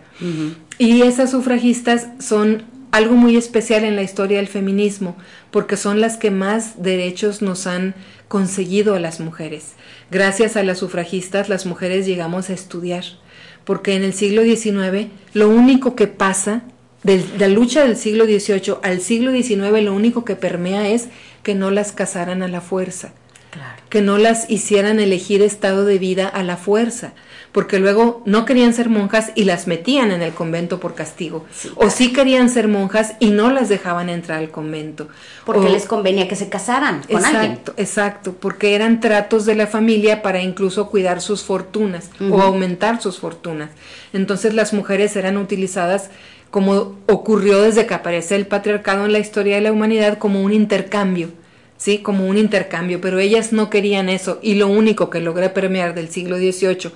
Y 0.77 1.01
esas 1.01 1.31
sufragistas 1.31 2.09
son 2.19 2.65
algo 2.91 3.15
muy 3.15 3.37
especial 3.37 3.85
en 3.85 3.95
la 3.95 4.03
historia 4.03 4.37
del 4.37 4.47
feminismo, 4.47 5.17
porque 5.51 5.77
son 5.77 6.01
las 6.01 6.17
que 6.17 6.31
más 6.31 6.81
derechos 6.81 7.41
nos 7.41 7.67
han 7.67 7.93
conseguido 8.27 8.95
a 8.95 8.99
las 8.99 9.19
mujeres. 9.19 9.73
Gracias 10.09 10.55
a 10.55 10.63
las 10.63 10.79
sufragistas, 10.79 11.49
las 11.49 11.65
mujeres 11.65 12.05
llegamos 12.05 12.49
a 12.49 12.53
estudiar, 12.53 13.03
porque 13.65 13.95
en 13.95 14.03
el 14.03 14.13
siglo 14.13 14.43
XIX 14.43 15.07
lo 15.33 15.49
único 15.49 15.95
que 15.95 16.07
pasa, 16.07 16.63
de 17.03 17.25
la 17.37 17.47
lucha 17.47 17.83
del 17.83 17.97
siglo 17.97 18.25
XVIII 18.25 18.75
al 18.83 19.01
siglo 19.01 19.31
XIX, 19.31 19.83
lo 19.83 19.93
único 19.93 20.23
que 20.23 20.35
permea 20.35 20.87
es 20.89 21.09
que 21.43 21.55
no 21.55 21.71
las 21.71 21.91
casaran 21.91 22.43
a 22.43 22.47
la 22.47 22.61
fuerza, 22.61 23.13
que 23.89 24.01
no 24.01 24.17
las 24.17 24.49
hicieran 24.49 24.99
elegir 24.99 25.41
estado 25.41 25.83
de 25.83 25.97
vida 25.97 26.27
a 26.27 26.43
la 26.43 26.57
fuerza, 26.57 27.13
porque 27.51 27.79
luego 27.79 28.21
no 28.25 28.45
querían 28.45 28.73
ser 28.73 28.89
monjas 28.89 29.31
y 29.35 29.43
las 29.43 29.67
metían 29.67 30.11
en 30.11 30.21
el 30.21 30.33
convento 30.33 30.79
por 30.79 30.95
castigo, 30.95 31.45
o 31.75 31.89
sí 31.89 32.13
querían 32.13 32.49
ser 32.49 32.67
monjas 32.67 33.15
y 33.19 33.31
no 33.31 33.51
las 33.51 33.67
dejaban 33.67 34.09
entrar 34.09 34.39
al 34.39 34.51
convento. 34.51 35.09
Porque 35.45 35.69
les 35.69 35.85
convenía 35.85 36.27
que 36.27 36.35
se 36.35 36.49
casaran 36.49 37.01
con 37.01 37.17
exacto, 37.17 37.39
alguien. 37.39 37.61
Exacto, 37.77 38.35
porque 38.39 38.75
eran 38.75 38.99
tratos 39.01 39.45
de 39.45 39.55
la 39.55 39.67
familia 39.67 40.21
para 40.21 40.41
incluso 40.41 40.89
cuidar 40.89 41.21
sus 41.21 41.43
fortunas 41.43 42.09
o 42.19 42.41
aumentar 42.41 43.01
sus 43.01 43.19
fortunas. 43.19 43.69
Entonces 44.13 44.53
las 44.53 44.73
mujeres 44.73 45.15
eran 45.15 45.37
utilizadas 45.37 46.09
como 46.51 46.97
ocurrió 47.07 47.61
desde 47.61 47.85
que 47.85 47.93
aparece 47.93 48.35
el 48.35 48.45
patriarcado 48.45 49.05
en 49.05 49.13
la 49.13 49.19
historia 49.19 49.55
de 49.55 49.61
la 49.61 49.71
humanidad 49.71 50.17
como 50.17 50.41
un 50.41 50.53
intercambio. 50.53 51.29
¿sí? 51.77 51.97
como 51.97 52.27
un 52.27 52.37
intercambio, 52.37 53.01
pero 53.01 53.17
ellas 53.17 53.53
no 53.53 53.71
querían 53.71 54.07
eso 54.07 54.37
y 54.43 54.53
lo 54.53 54.67
único 54.67 55.09
que 55.09 55.19
logra 55.19 55.51
permear 55.51 55.95
del 55.95 56.09
siglo 56.09 56.37
XVIII 56.37 56.91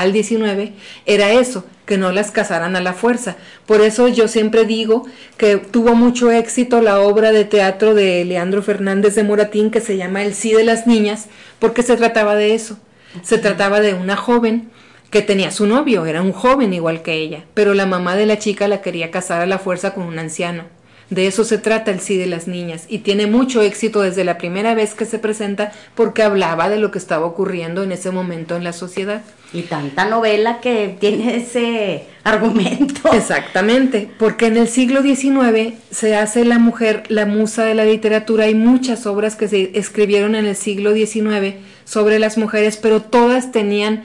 al 0.00 0.12
19 0.12 0.72
era 1.06 1.30
eso, 1.32 1.64
que 1.86 1.98
no 1.98 2.12
las 2.12 2.30
casaran 2.30 2.76
a 2.76 2.80
la 2.80 2.92
fuerza. 2.92 3.36
Por 3.66 3.80
eso 3.80 4.08
yo 4.08 4.28
siempre 4.28 4.64
digo 4.64 5.06
que 5.36 5.56
tuvo 5.56 5.94
mucho 5.94 6.30
éxito 6.30 6.80
la 6.80 7.00
obra 7.00 7.32
de 7.32 7.44
teatro 7.44 7.94
de 7.94 8.24
Leandro 8.24 8.62
Fernández 8.62 9.14
de 9.14 9.24
Moratín 9.24 9.70
que 9.70 9.80
se 9.80 9.96
llama 9.96 10.22
El 10.22 10.34
sí 10.34 10.52
de 10.52 10.64
las 10.64 10.86
niñas, 10.86 11.28
porque 11.58 11.82
se 11.82 11.96
trataba 11.96 12.34
de 12.34 12.54
eso. 12.54 12.78
Se 13.22 13.38
trataba 13.38 13.80
de 13.80 13.94
una 13.94 14.16
joven 14.16 14.70
que 15.10 15.22
tenía 15.22 15.50
su 15.50 15.66
novio, 15.66 16.04
era 16.04 16.20
un 16.20 16.32
joven 16.32 16.74
igual 16.74 17.02
que 17.02 17.14
ella, 17.14 17.44
pero 17.54 17.72
la 17.72 17.86
mamá 17.86 18.16
de 18.16 18.26
la 18.26 18.38
chica 18.38 18.68
la 18.68 18.82
quería 18.82 19.10
casar 19.10 19.40
a 19.40 19.46
la 19.46 19.58
fuerza 19.58 19.94
con 19.94 20.04
un 20.04 20.18
anciano. 20.18 20.64
De 21.10 21.26
eso 21.26 21.44
se 21.44 21.56
trata 21.56 21.90
el 21.90 22.00
sí 22.00 22.18
de 22.18 22.26
las 22.26 22.48
niñas 22.48 22.84
y 22.86 22.98
tiene 22.98 23.26
mucho 23.26 23.62
éxito 23.62 24.02
desde 24.02 24.24
la 24.24 24.36
primera 24.36 24.74
vez 24.74 24.94
que 24.94 25.06
se 25.06 25.18
presenta 25.18 25.72
porque 25.94 26.22
hablaba 26.22 26.68
de 26.68 26.78
lo 26.78 26.90
que 26.90 26.98
estaba 26.98 27.24
ocurriendo 27.24 27.82
en 27.82 27.92
ese 27.92 28.10
momento 28.10 28.56
en 28.56 28.64
la 28.64 28.74
sociedad. 28.74 29.22
Y 29.54 29.62
tanta 29.62 30.04
novela 30.04 30.60
que 30.60 30.94
tiene 31.00 31.36
ese 31.36 32.04
argumento. 32.24 33.10
Exactamente, 33.14 34.10
porque 34.18 34.46
en 34.46 34.58
el 34.58 34.68
siglo 34.68 35.00
XIX 35.00 35.74
se 35.90 36.14
hace 36.14 36.44
la 36.44 36.58
mujer 36.58 37.04
la 37.08 37.24
musa 37.24 37.64
de 37.64 37.74
la 37.74 37.86
literatura. 37.86 38.44
Hay 38.44 38.54
muchas 38.54 39.06
obras 39.06 39.34
que 39.34 39.48
se 39.48 39.70
escribieron 39.78 40.34
en 40.34 40.44
el 40.44 40.56
siglo 40.56 40.92
XIX 40.92 41.54
sobre 41.86 42.18
las 42.18 42.36
mujeres, 42.36 42.76
pero 42.76 43.00
todas 43.00 43.50
tenían 43.50 44.04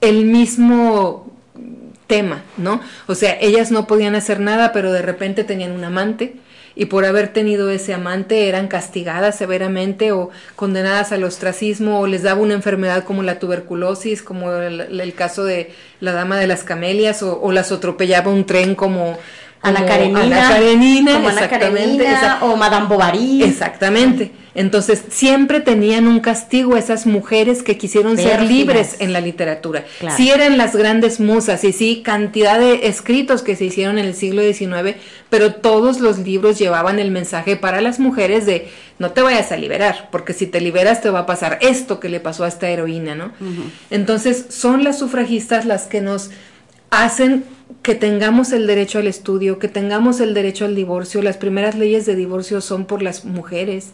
el 0.00 0.24
mismo 0.24 1.29
tema, 2.10 2.42
¿no? 2.58 2.80
O 3.06 3.14
sea, 3.14 3.38
ellas 3.40 3.70
no 3.70 3.86
podían 3.86 4.16
hacer 4.16 4.40
nada, 4.40 4.72
pero 4.72 4.92
de 4.92 5.00
repente 5.00 5.44
tenían 5.44 5.70
un 5.70 5.84
amante 5.84 6.34
y 6.74 6.86
por 6.86 7.04
haber 7.04 7.32
tenido 7.32 7.70
ese 7.70 7.94
amante 7.94 8.48
eran 8.48 8.66
castigadas 8.68 9.38
severamente 9.38 10.12
o 10.12 10.30
condenadas 10.56 11.12
al 11.12 11.24
ostracismo 11.24 12.00
o 12.00 12.06
les 12.06 12.22
daba 12.22 12.40
una 12.40 12.54
enfermedad 12.54 13.04
como 13.04 13.22
la 13.22 13.38
tuberculosis, 13.38 14.22
como 14.22 14.52
el, 14.52 15.14
caso 15.14 15.44
de 15.44 15.70
la 16.00 16.12
dama 16.12 16.38
de 16.38 16.46
las 16.46 16.64
camelias 16.64 17.22
o, 17.22 17.40
o 17.40 17.52
las 17.52 17.70
atropellaba 17.70 18.30
un 18.30 18.44
tren 18.44 18.74
como 18.74 19.18
Ana 19.62 19.84
Karenina, 19.84 20.22
Ana 20.22 20.48
Karenina, 20.48 21.28
exactamente, 21.28 22.06
o 22.40 22.56
Madame 22.56 22.86
Bovary. 22.86 23.42
Exactamente. 23.42 24.32
Entonces, 24.54 25.04
siempre 25.10 25.60
tenían 25.60 26.08
un 26.08 26.20
castigo 26.20 26.76
esas 26.76 27.06
mujeres 27.06 27.62
que 27.62 27.76
quisieron 27.76 28.16
ser 28.16 28.42
libres 28.42 28.96
en 28.98 29.12
la 29.12 29.20
literatura. 29.20 29.84
Sí 30.16 30.30
eran 30.30 30.58
las 30.58 30.74
grandes 30.74 31.20
musas 31.20 31.62
y 31.64 31.72
sí 31.72 32.02
cantidad 32.04 32.58
de 32.58 32.88
escritos 32.88 33.42
que 33.42 33.54
se 33.54 33.66
hicieron 33.66 33.98
en 33.98 34.06
el 34.06 34.14
siglo 34.14 34.42
XIX, 34.42 34.96
pero 35.28 35.54
todos 35.54 36.00
los 36.00 36.18
libros 36.18 36.58
llevaban 36.58 36.98
el 36.98 37.10
mensaje 37.10 37.56
para 37.56 37.80
las 37.80 38.00
mujeres 38.00 38.46
de 38.46 38.68
no 38.98 39.12
te 39.12 39.22
vayas 39.22 39.52
a 39.52 39.56
liberar, 39.56 40.08
porque 40.10 40.32
si 40.32 40.46
te 40.46 40.60
liberas 40.60 41.00
te 41.00 41.10
va 41.10 41.20
a 41.20 41.26
pasar 41.26 41.58
esto 41.62 42.00
que 42.00 42.08
le 42.08 42.20
pasó 42.20 42.44
a 42.44 42.48
esta 42.48 42.68
heroína, 42.68 43.14
¿no? 43.14 43.32
Entonces, 43.90 44.46
son 44.50 44.84
las 44.84 44.98
sufragistas 44.98 45.64
las 45.64 45.84
que 45.84 46.00
nos 46.00 46.30
hacen 46.90 47.44
que 47.82 47.94
tengamos 47.94 48.52
el 48.52 48.66
derecho 48.66 48.98
al 48.98 49.06
estudio, 49.06 49.58
que 49.58 49.68
tengamos 49.68 50.20
el 50.20 50.34
derecho 50.34 50.64
al 50.64 50.74
divorcio. 50.74 51.22
Las 51.22 51.36
primeras 51.36 51.76
leyes 51.76 52.04
de 52.04 52.14
divorcio 52.14 52.60
son 52.60 52.84
por 52.84 53.02
las 53.02 53.24
mujeres 53.24 53.92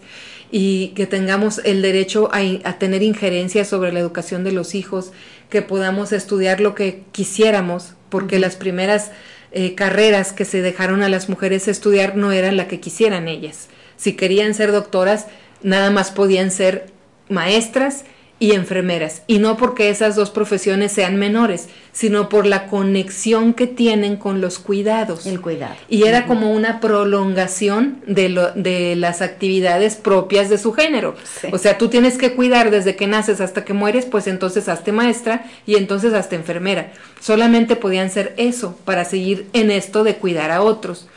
y 0.50 0.88
que 0.88 1.06
tengamos 1.06 1.60
el 1.64 1.82
derecho 1.82 2.30
a, 2.32 2.72
tener 2.78 3.02
injerencia 3.02 3.64
sobre 3.64 3.92
la 3.92 4.00
educación 4.00 4.44
de 4.44 4.52
los 4.52 4.74
hijos, 4.74 5.12
que 5.50 5.62
podamos 5.62 6.12
estudiar 6.12 6.60
lo 6.60 6.74
que 6.74 7.02
quisiéramos, 7.12 7.94
porque 8.08 8.38
las 8.38 8.56
primeras 8.56 9.12
eh, 9.52 9.74
carreras 9.74 10.32
que 10.32 10.44
se 10.44 10.62
dejaron 10.62 11.02
a 11.02 11.08
las 11.08 11.28
mujeres 11.28 11.68
estudiar 11.68 12.16
no 12.16 12.32
eran 12.32 12.56
la 12.56 12.68
que 12.68 12.80
quisieran 12.80 13.28
ellas. 13.28 13.68
Si 13.96 14.14
querían 14.14 14.54
ser 14.54 14.72
doctoras, 14.72 15.26
nada 15.62 15.90
más 15.90 16.10
podían 16.10 16.50
ser 16.50 16.86
maestras 17.28 18.04
y 18.38 18.52
enfermeras. 18.52 19.22
Y 19.26 19.38
no 19.38 19.56
porque 19.56 19.88
esas 19.88 20.14
dos 20.14 20.30
profesiones 20.30 20.92
sean 20.92 21.16
menores, 21.16 21.68
sino 21.92 22.28
por 22.28 22.44
la 22.44 22.66
conexión 22.66 23.54
que 23.54 23.66
tienen 23.66 24.16
con 24.16 24.40
los 24.40 24.58
cuidados. 24.58 25.26
El 25.26 25.40
cuidado. 25.40 25.74
Y 25.88 26.04
era 26.04 26.26
como 26.26 26.52
una 26.52 26.80
prolongación 26.80 28.02
de, 28.06 28.28
lo, 28.28 28.52
de 28.52 28.94
las 28.96 29.22
actividades 29.22 29.96
propias 29.96 30.50
de 30.50 30.58
su 30.58 30.72
género. 30.72 31.14
O 31.50 31.58
sea, 31.58 31.78
tú 31.78 31.88
tienes 31.88 32.18
que 32.18 32.34
cuidar 32.34 32.70
desde 32.70 32.94
que 32.94 33.06
naces 33.06 33.40
hasta 33.40 33.64
que 33.64 33.72
mueres, 33.72 34.04
pues 34.04 34.26
entonces 34.26 34.68
hazte 34.68 34.92
maestra 34.92 35.46
y 35.66 35.76
entonces 35.76 36.12
hazte 36.12 36.36
enfermera. 36.36 36.92
Solamente 37.20 37.74
podían 37.76 38.10
ser 38.10 38.34
eso 38.36 38.78
para 38.84 39.06
seguir 39.06 39.46
en 39.54 39.70
esto 39.70 40.04
de 40.04 40.16
cuidar 40.16 40.50
a 40.50 40.60
otros 40.60 41.08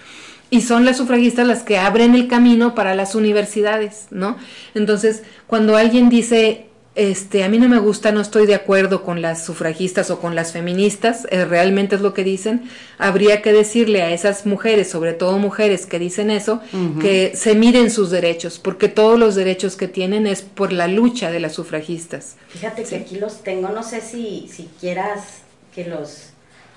y 0.51 0.61
son 0.61 0.85
las 0.85 0.97
sufragistas 0.97 1.45
las 1.45 1.63
que 1.63 1.77
abren 1.77 2.15
el 2.15 2.27
camino 2.27 2.73
para 2.73 2.95
las 2.95 3.13
universidades, 3.13 4.07
¿no? 4.09 4.37
Entonces, 4.73 5.23
cuando 5.45 5.75
alguien 5.75 6.09
dice 6.09 6.68
este, 6.95 7.43
a 7.43 7.49
mí 7.49 7.59
no 7.59 7.69
me 7.69 7.77
gusta, 7.77 8.11
no 8.11 8.19
estoy 8.19 8.45
de 8.45 8.55
acuerdo 8.55 9.03
con 9.03 9.21
las 9.21 9.45
sufragistas 9.45 10.09
o 10.11 10.19
con 10.19 10.35
las 10.35 10.51
feministas, 10.51 11.27
eh, 11.29 11.45
realmente 11.45 11.95
es 11.95 12.01
lo 12.01 12.13
que 12.13 12.23
dicen, 12.23 12.69
habría 12.97 13.41
que 13.41 13.53
decirle 13.53 14.01
a 14.01 14.11
esas 14.11 14.45
mujeres, 14.45 14.89
sobre 14.89 15.13
todo 15.13 15.37
mujeres 15.37 15.85
que 15.85 15.99
dicen 15.99 16.29
eso, 16.31 16.61
que 16.99 17.33
se 17.35 17.55
miren 17.55 17.91
sus 17.91 18.09
derechos, 18.09 18.59
porque 18.59 18.89
todos 18.89 19.17
los 19.17 19.35
derechos 19.35 19.75
que 19.77 19.87
tienen 19.87 20.27
es 20.27 20.41
por 20.41 20.73
la 20.73 20.87
lucha 20.87 21.31
de 21.31 21.39
las 21.39 21.53
sufragistas. 21.53 22.35
Fíjate 22.49 22.83
que 22.83 22.95
aquí 22.97 23.17
los 23.17 23.43
tengo, 23.43 23.69
no 23.69 23.83
sé 23.83 24.01
si, 24.01 24.49
si 24.51 24.69
quieras 24.79 25.41
que 25.73 25.85
los, 25.85 26.31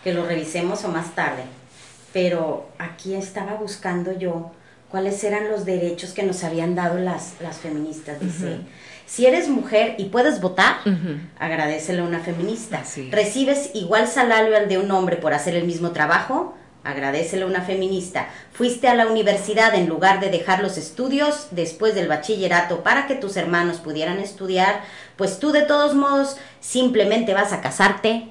que 0.04 0.12
los 0.12 0.28
revisemos 0.28 0.84
o 0.84 0.88
más 0.88 1.14
tarde. 1.14 1.42
pero 2.12 2.68
aquí 2.78 3.14
estaba 3.14 3.54
buscando 3.54 4.16
yo 4.18 4.52
cuáles 4.90 5.24
eran 5.24 5.50
los 5.50 5.64
derechos 5.64 6.12
que 6.12 6.22
nos 6.22 6.44
habían 6.44 6.74
dado 6.74 6.98
las, 6.98 7.40
las 7.40 7.56
feministas. 7.56 8.20
Dice, 8.20 8.58
si 9.12 9.26
eres 9.26 9.50
mujer 9.50 9.96
y 9.98 10.06
puedes 10.06 10.40
votar, 10.40 10.76
agradecele 11.38 12.00
a 12.00 12.04
una 12.04 12.20
feminista. 12.20 12.82
Recibes 13.10 13.70
igual 13.74 14.08
salario 14.08 14.56
al 14.56 14.70
de 14.70 14.78
un 14.78 14.90
hombre 14.90 15.16
por 15.16 15.34
hacer 15.34 15.54
el 15.54 15.64
mismo 15.64 15.90
trabajo, 15.90 16.54
agradecele 16.82 17.42
a 17.42 17.46
una 17.46 17.60
feminista. 17.60 18.28
Fuiste 18.54 18.88
a 18.88 18.94
la 18.94 19.06
universidad 19.06 19.74
en 19.74 19.86
lugar 19.86 20.18
de 20.20 20.30
dejar 20.30 20.62
los 20.62 20.78
estudios 20.78 21.48
después 21.50 21.94
del 21.94 22.08
bachillerato 22.08 22.82
para 22.82 23.06
que 23.06 23.14
tus 23.14 23.36
hermanos 23.36 23.80
pudieran 23.80 24.18
estudiar, 24.18 24.80
pues 25.16 25.38
tú 25.38 25.52
de 25.52 25.60
todos 25.60 25.94
modos 25.94 26.38
simplemente 26.60 27.34
vas 27.34 27.52
a 27.52 27.60
casarte, 27.60 28.28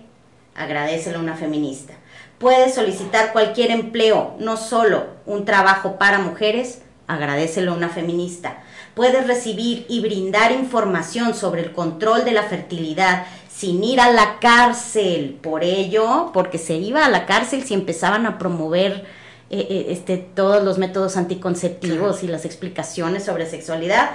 agradecele 0.56 1.18
a 1.18 1.20
una 1.20 1.36
feminista. 1.36 1.94
Puedes 2.40 2.74
solicitar 2.74 3.34
cualquier 3.34 3.70
empleo, 3.70 4.36
no 4.40 4.58
solo 4.58 5.06
un 5.28 5.46
trabajo 5.46 6.00
para 6.00 6.18
mujeres, 6.18 6.82
agradecelo 7.06 7.74
a 7.74 7.76
una 7.76 7.90
feminista. 7.90 8.64
Puedes 8.96 9.26
recibir 9.26 9.86
y 9.88 10.02
brindar 10.02 10.52
información 10.52 11.34
sobre 11.34 11.62
el 11.62 11.72
control 11.72 12.26
de 12.26 12.32
la 12.32 12.44
fertilidad 12.44 13.26
sin 13.54 13.84
ir 13.84 14.00
a 14.00 14.12
la 14.12 14.40
cárcel. 14.40 15.38
Por 15.42 15.64
ello, 15.64 16.32
porque 16.34 16.58
se 16.58 16.76
iba 16.76 17.06
a 17.06 17.10
la 17.10 17.26
cárcel 17.26 17.64
si 17.64 17.74
empezaban 17.74 18.26
a 18.26 18.38
promover 18.38 19.06
eh, 19.50 19.68
eh, 19.70 19.86
este, 19.90 20.18
todos 20.18 20.64
los 20.64 20.78
métodos 20.78 21.18
anticonceptivos 21.18 22.24
y 22.24 22.28
las 22.28 22.46
explicaciones 22.46 23.24
sobre 23.24 23.46
sexualidad. 23.46 24.12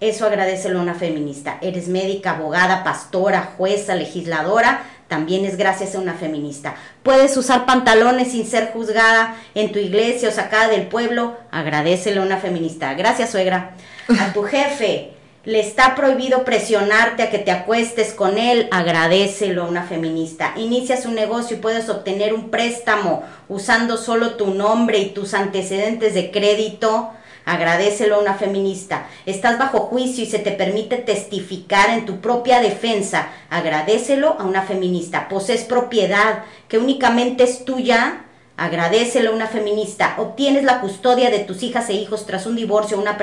Eso 0.00 0.26
agradecelo 0.26 0.78
a 0.78 0.82
una 0.82 0.94
feminista. 0.94 1.58
Eres 1.62 1.88
médica, 1.88 2.32
abogada, 2.32 2.84
pastora, 2.84 3.54
jueza, 3.56 3.94
legisladora, 3.94 4.84
también 5.08 5.44
es 5.44 5.56
gracias 5.56 5.94
a 5.94 5.98
una 5.98 6.14
feminista. 6.14 6.74
Puedes 7.02 7.36
usar 7.36 7.66
pantalones 7.66 8.32
sin 8.32 8.46
ser 8.46 8.72
juzgada 8.72 9.36
en 9.54 9.72
tu 9.72 9.78
iglesia 9.78 10.28
o 10.28 10.32
sacada 10.32 10.68
del 10.68 10.86
pueblo, 10.86 11.36
agradecelo 11.50 12.22
a 12.22 12.26
una 12.26 12.38
feminista. 12.38 12.94
Gracias, 12.94 13.30
suegra. 13.30 13.74
A 14.20 14.32
tu 14.32 14.42
jefe 14.42 15.14
le 15.44 15.60
está 15.60 15.94
prohibido 15.94 16.44
presionarte 16.44 17.22
a 17.22 17.30
que 17.30 17.38
te 17.38 17.50
acuestes 17.50 18.14
con 18.14 18.38
él, 18.38 18.66
agradecelo 18.70 19.64
a 19.64 19.68
una 19.68 19.82
feminista. 19.82 20.54
Inicias 20.56 21.04
un 21.04 21.14
negocio 21.14 21.56
y 21.56 21.60
puedes 21.60 21.90
obtener 21.90 22.32
un 22.32 22.50
préstamo 22.50 23.22
usando 23.48 23.98
solo 23.98 24.36
tu 24.36 24.54
nombre 24.54 24.98
y 24.98 25.10
tus 25.10 25.34
antecedentes 25.34 26.14
de 26.14 26.30
crédito, 26.30 27.10
agradecelo 27.44 28.16
a 28.16 28.20
una 28.20 28.34
feminista. 28.34 29.06
Estás 29.26 29.58
bajo 29.58 29.80
juicio 29.80 30.24
y 30.24 30.26
se 30.26 30.38
te 30.38 30.52
permite 30.52 30.96
testificar 30.96 31.90
en 31.90 32.06
tu 32.06 32.20
propia 32.20 32.60
defensa, 32.60 33.28
agradecelo 33.50 34.36
a 34.38 34.44
una 34.44 34.62
feminista. 34.62 35.28
Posees 35.28 35.64
propiedad 35.64 36.44
que 36.68 36.78
únicamente 36.78 37.44
es 37.44 37.64
tuya, 37.64 38.23
Agradecelo 38.56 39.30
a 39.30 39.34
una 39.34 39.48
feminista. 39.48 40.14
Obtienes 40.16 40.62
la 40.62 40.80
custodia 40.80 41.28
de 41.28 41.40
tus 41.40 41.64
hijas 41.64 41.90
e 41.90 41.94
hijos 41.94 42.24
tras 42.24 42.46
un 42.46 42.54
divorcio 42.54 42.96
o 42.96 43.00
una, 43.00 43.18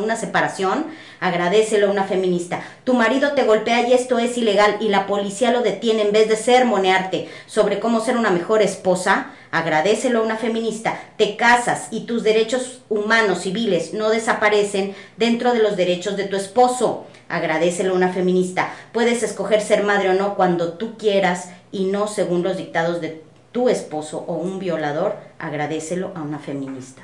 una 0.00 0.14
separación. 0.14 0.86
Agradecelo 1.18 1.88
a 1.88 1.90
una 1.90 2.04
feminista. 2.04 2.62
Tu 2.84 2.94
marido 2.94 3.32
te 3.32 3.42
golpea 3.42 3.88
y 3.88 3.94
esto 3.94 4.20
es 4.20 4.38
ilegal 4.38 4.76
y 4.78 4.88
la 4.88 5.08
policía 5.08 5.50
lo 5.50 5.62
detiene 5.62 6.02
en 6.02 6.12
vez 6.12 6.28
de 6.28 6.36
sermonearte 6.36 7.28
sobre 7.46 7.80
cómo 7.80 8.00
ser 8.00 8.16
una 8.16 8.30
mejor 8.30 8.62
esposa. 8.62 9.32
Agradecelo 9.50 10.20
a 10.20 10.22
una 10.22 10.36
feminista. 10.36 10.96
Te 11.16 11.34
casas 11.34 11.88
y 11.90 12.06
tus 12.06 12.22
derechos 12.22 12.82
humanos 12.88 13.40
civiles 13.40 13.92
no 13.92 14.10
desaparecen 14.10 14.94
dentro 15.16 15.52
de 15.52 15.62
los 15.62 15.76
derechos 15.76 16.16
de 16.16 16.26
tu 16.26 16.36
esposo. 16.36 17.06
Agradecelo 17.28 17.92
a 17.92 17.96
una 17.96 18.12
feminista. 18.12 18.72
Puedes 18.92 19.24
escoger 19.24 19.60
ser 19.62 19.82
madre 19.82 20.10
o 20.10 20.14
no 20.14 20.36
cuando 20.36 20.74
tú 20.74 20.96
quieras 20.96 21.50
y 21.72 21.86
no 21.86 22.06
según 22.06 22.44
los 22.44 22.56
dictados 22.56 23.00
de 23.00 23.25
tu 23.56 23.70
esposo 23.70 24.22
o 24.26 24.34
un 24.34 24.58
violador, 24.58 25.16
agradecelo 25.38 26.12
a 26.14 26.20
una 26.20 26.38
feminista. 26.38 27.00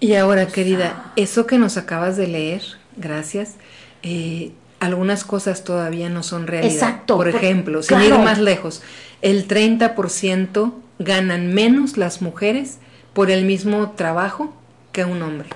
y 0.00 0.14
ahora, 0.14 0.48
querida, 0.48 1.12
eso 1.14 1.46
que 1.46 1.58
nos 1.58 1.76
acabas 1.76 2.16
de 2.16 2.26
leer, 2.26 2.62
gracias, 2.96 3.54
eh, 4.02 4.50
algunas 4.80 5.22
cosas 5.22 5.62
todavía 5.62 6.08
no 6.08 6.24
son 6.24 6.48
realidad. 6.48 6.74
Exacto. 6.74 7.16
Por 7.16 7.28
ejemplo, 7.28 7.84
sin 7.84 8.02
ir 8.02 8.18
más 8.18 8.40
lejos, 8.40 8.82
el 9.22 9.46
30% 9.46 10.72
ganan 10.98 11.54
menos 11.54 11.96
las 11.96 12.20
mujeres 12.20 12.78
por 13.12 13.30
el 13.30 13.44
mismo 13.44 13.92
trabajo 13.92 14.52
que 14.90 15.04
un 15.04 15.22
hombre. 15.22 15.50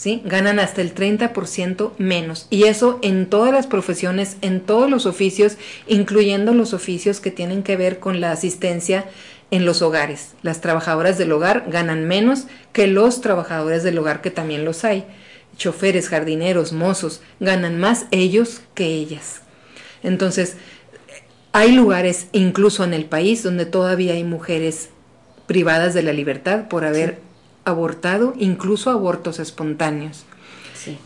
¿Sí? 0.00 0.22
Ganan 0.24 0.58
hasta 0.60 0.80
el 0.80 0.94
30% 0.94 1.92
menos. 1.98 2.46
Y 2.48 2.64
eso 2.64 2.98
en 3.02 3.26
todas 3.26 3.52
las 3.52 3.66
profesiones, 3.66 4.38
en 4.40 4.62
todos 4.62 4.88
los 4.88 5.04
oficios, 5.04 5.58
incluyendo 5.86 6.54
los 6.54 6.72
oficios 6.72 7.20
que 7.20 7.30
tienen 7.30 7.62
que 7.62 7.76
ver 7.76 7.98
con 7.98 8.18
la 8.18 8.32
asistencia 8.32 9.04
en 9.50 9.66
los 9.66 9.82
hogares. 9.82 10.30
Las 10.40 10.62
trabajadoras 10.62 11.18
del 11.18 11.30
hogar 11.32 11.66
ganan 11.68 12.08
menos 12.08 12.46
que 12.72 12.86
los 12.86 13.20
trabajadores 13.20 13.82
del 13.82 13.98
hogar 13.98 14.22
que 14.22 14.30
también 14.30 14.64
los 14.64 14.86
hay. 14.86 15.04
Choferes, 15.58 16.08
jardineros, 16.08 16.72
mozos, 16.72 17.20
ganan 17.38 17.78
más 17.78 18.06
ellos 18.10 18.62
que 18.72 18.86
ellas. 18.86 19.42
Entonces, 20.02 20.56
hay 21.52 21.72
lugares, 21.72 22.28
incluso 22.32 22.84
en 22.84 22.94
el 22.94 23.04
país, 23.04 23.42
donde 23.42 23.66
todavía 23.66 24.14
hay 24.14 24.24
mujeres 24.24 24.88
privadas 25.46 25.92
de 25.92 26.04
la 26.04 26.14
libertad 26.14 26.68
por 26.68 26.86
haber 26.86 27.18
abortado, 27.64 28.34
incluso 28.38 28.90
abortos 28.90 29.38
espontáneos. 29.38 30.24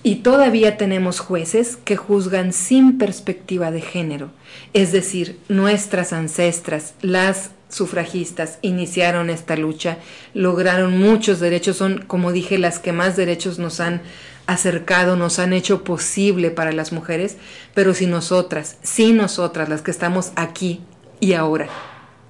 Y 0.03 0.17
todavía 0.17 0.77
tenemos 0.77 1.19
jueces 1.19 1.77
que 1.77 1.97
juzgan 1.97 2.53
sin 2.53 2.97
perspectiva 2.97 3.71
de 3.73 3.81
género, 3.81 4.31
es 4.73 4.93
decir, 4.93 5.39
nuestras 5.49 6.13
ancestras, 6.13 6.95
las 7.03 7.51
sufragistas 7.69 8.59
iniciaron 8.63 9.31
esta 9.31 9.57
lucha, 9.57 9.99
lograron 10.33 10.97
muchos 10.97 11.41
derechos, 11.41 11.77
son, 11.77 12.05
como 12.07 12.31
dije, 12.31 12.59
las 12.59 12.79
que 12.79 12.93
más 12.93 13.17
derechos 13.17 13.59
nos 13.59 13.81
han 13.81 14.03
acercado, 14.47 15.17
nos 15.17 15.39
han 15.39 15.53
hecho 15.53 15.83
posible 15.83 16.51
para 16.51 16.71
las 16.73 16.93
mujeres, 16.93 17.37
pero 17.75 17.95
si 17.95 18.07
nosotras, 18.07 18.77
si 18.83 19.13
nosotras, 19.13 19.69
las 19.69 19.83
que 19.83 19.91
estamos 19.91 20.33
aquí 20.37 20.83
y 21.19 21.33
ahora, 21.33 21.69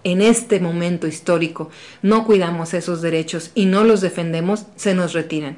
en 0.04 0.22
este 0.22 0.60
momento 0.60 1.06
histórico, 1.06 1.70
no 2.02 2.24
cuidamos 2.24 2.74
esos 2.74 3.02
derechos 3.02 3.50
y 3.54 3.66
no 3.66 3.84
los 3.84 4.00
defendemos, 4.00 4.66
se 4.76 4.94
nos 4.94 5.12
retiran. 5.12 5.56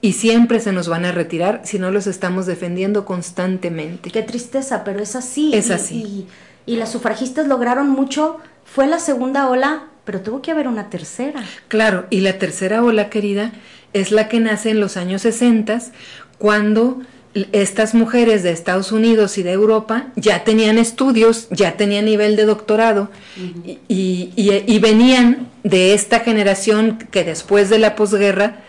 Y 0.00 0.12
siempre 0.12 0.60
se 0.60 0.72
nos 0.72 0.88
van 0.88 1.04
a 1.04 1.12
retirar 1.12 1.62
si 1.64 1.80
no 1.80 1.90
los 1.90 2.06
estamos 2.06 2.46
defendiendo 2.46 3.04
constantemente. 3.04 4.12
Qué 4.12 4.22
tristeza, 4.22 4.84
pero 4.84 5.00
es 5.00 5.16
así. 5.16 5.50
Es 5.52 5.70
así. 5.70 6.26
y 6.66 6.76
las 6.76 6.92
sufragistas 6.92 7.48
lograron 7.48 7.88
mucho 7.88 8.38
fue 8.72 8.86
la 8.86 8.98
segunda 8.98 9.48
ola, 9.48 9.84
pero 10.04 10.20
tuvo 10.20 10.42
que 10.42 10.50
haber 10.50 10.68
una 10.68 10.90
tercera. 10.90 11.42
Claro, 11.68 12.06
y 12.10 12.20
la 12.20 12.38
tercera 12.38 12.84
ola, 12.84 13.08
querida, 13.08 13.52
es 13.92 14.12
la 14.12 14.28
que 14.28 14.40
nace 14.40 14.70
en 14.70 14.80
los 14.80 14.96
años 14.96 15.22
60, 15.22 15.80
cuando 16.36 17.00
estas 17.52 17.94
mujeres 17.94 18.42
de 18.42 18.50
Estados 18.50 18.92
Unidos 18.92 19.38
y 19.38 19.42
de 19.42 19.52
Europa 19.52 20.06
ya 20.16 20.44
tenían 20.44 20.78
estudios, 20.78 21.48
ya 21.50 21.76
tenían 21.76 22.04
nivel 22.04 22.36
de 22.36 22.44
doctorado 22.44 23.10
y, 23.88 24.30
y, 24.36 24.78
venían 24.78 25.48
de 25.62 25.94
esta 25.94 26.20
generación 26.20 26.98
que 27.10 27.24
después 27.24 27.70
de 27.70 27.78
la 27.78 27.96
posguerra 27.96 28.62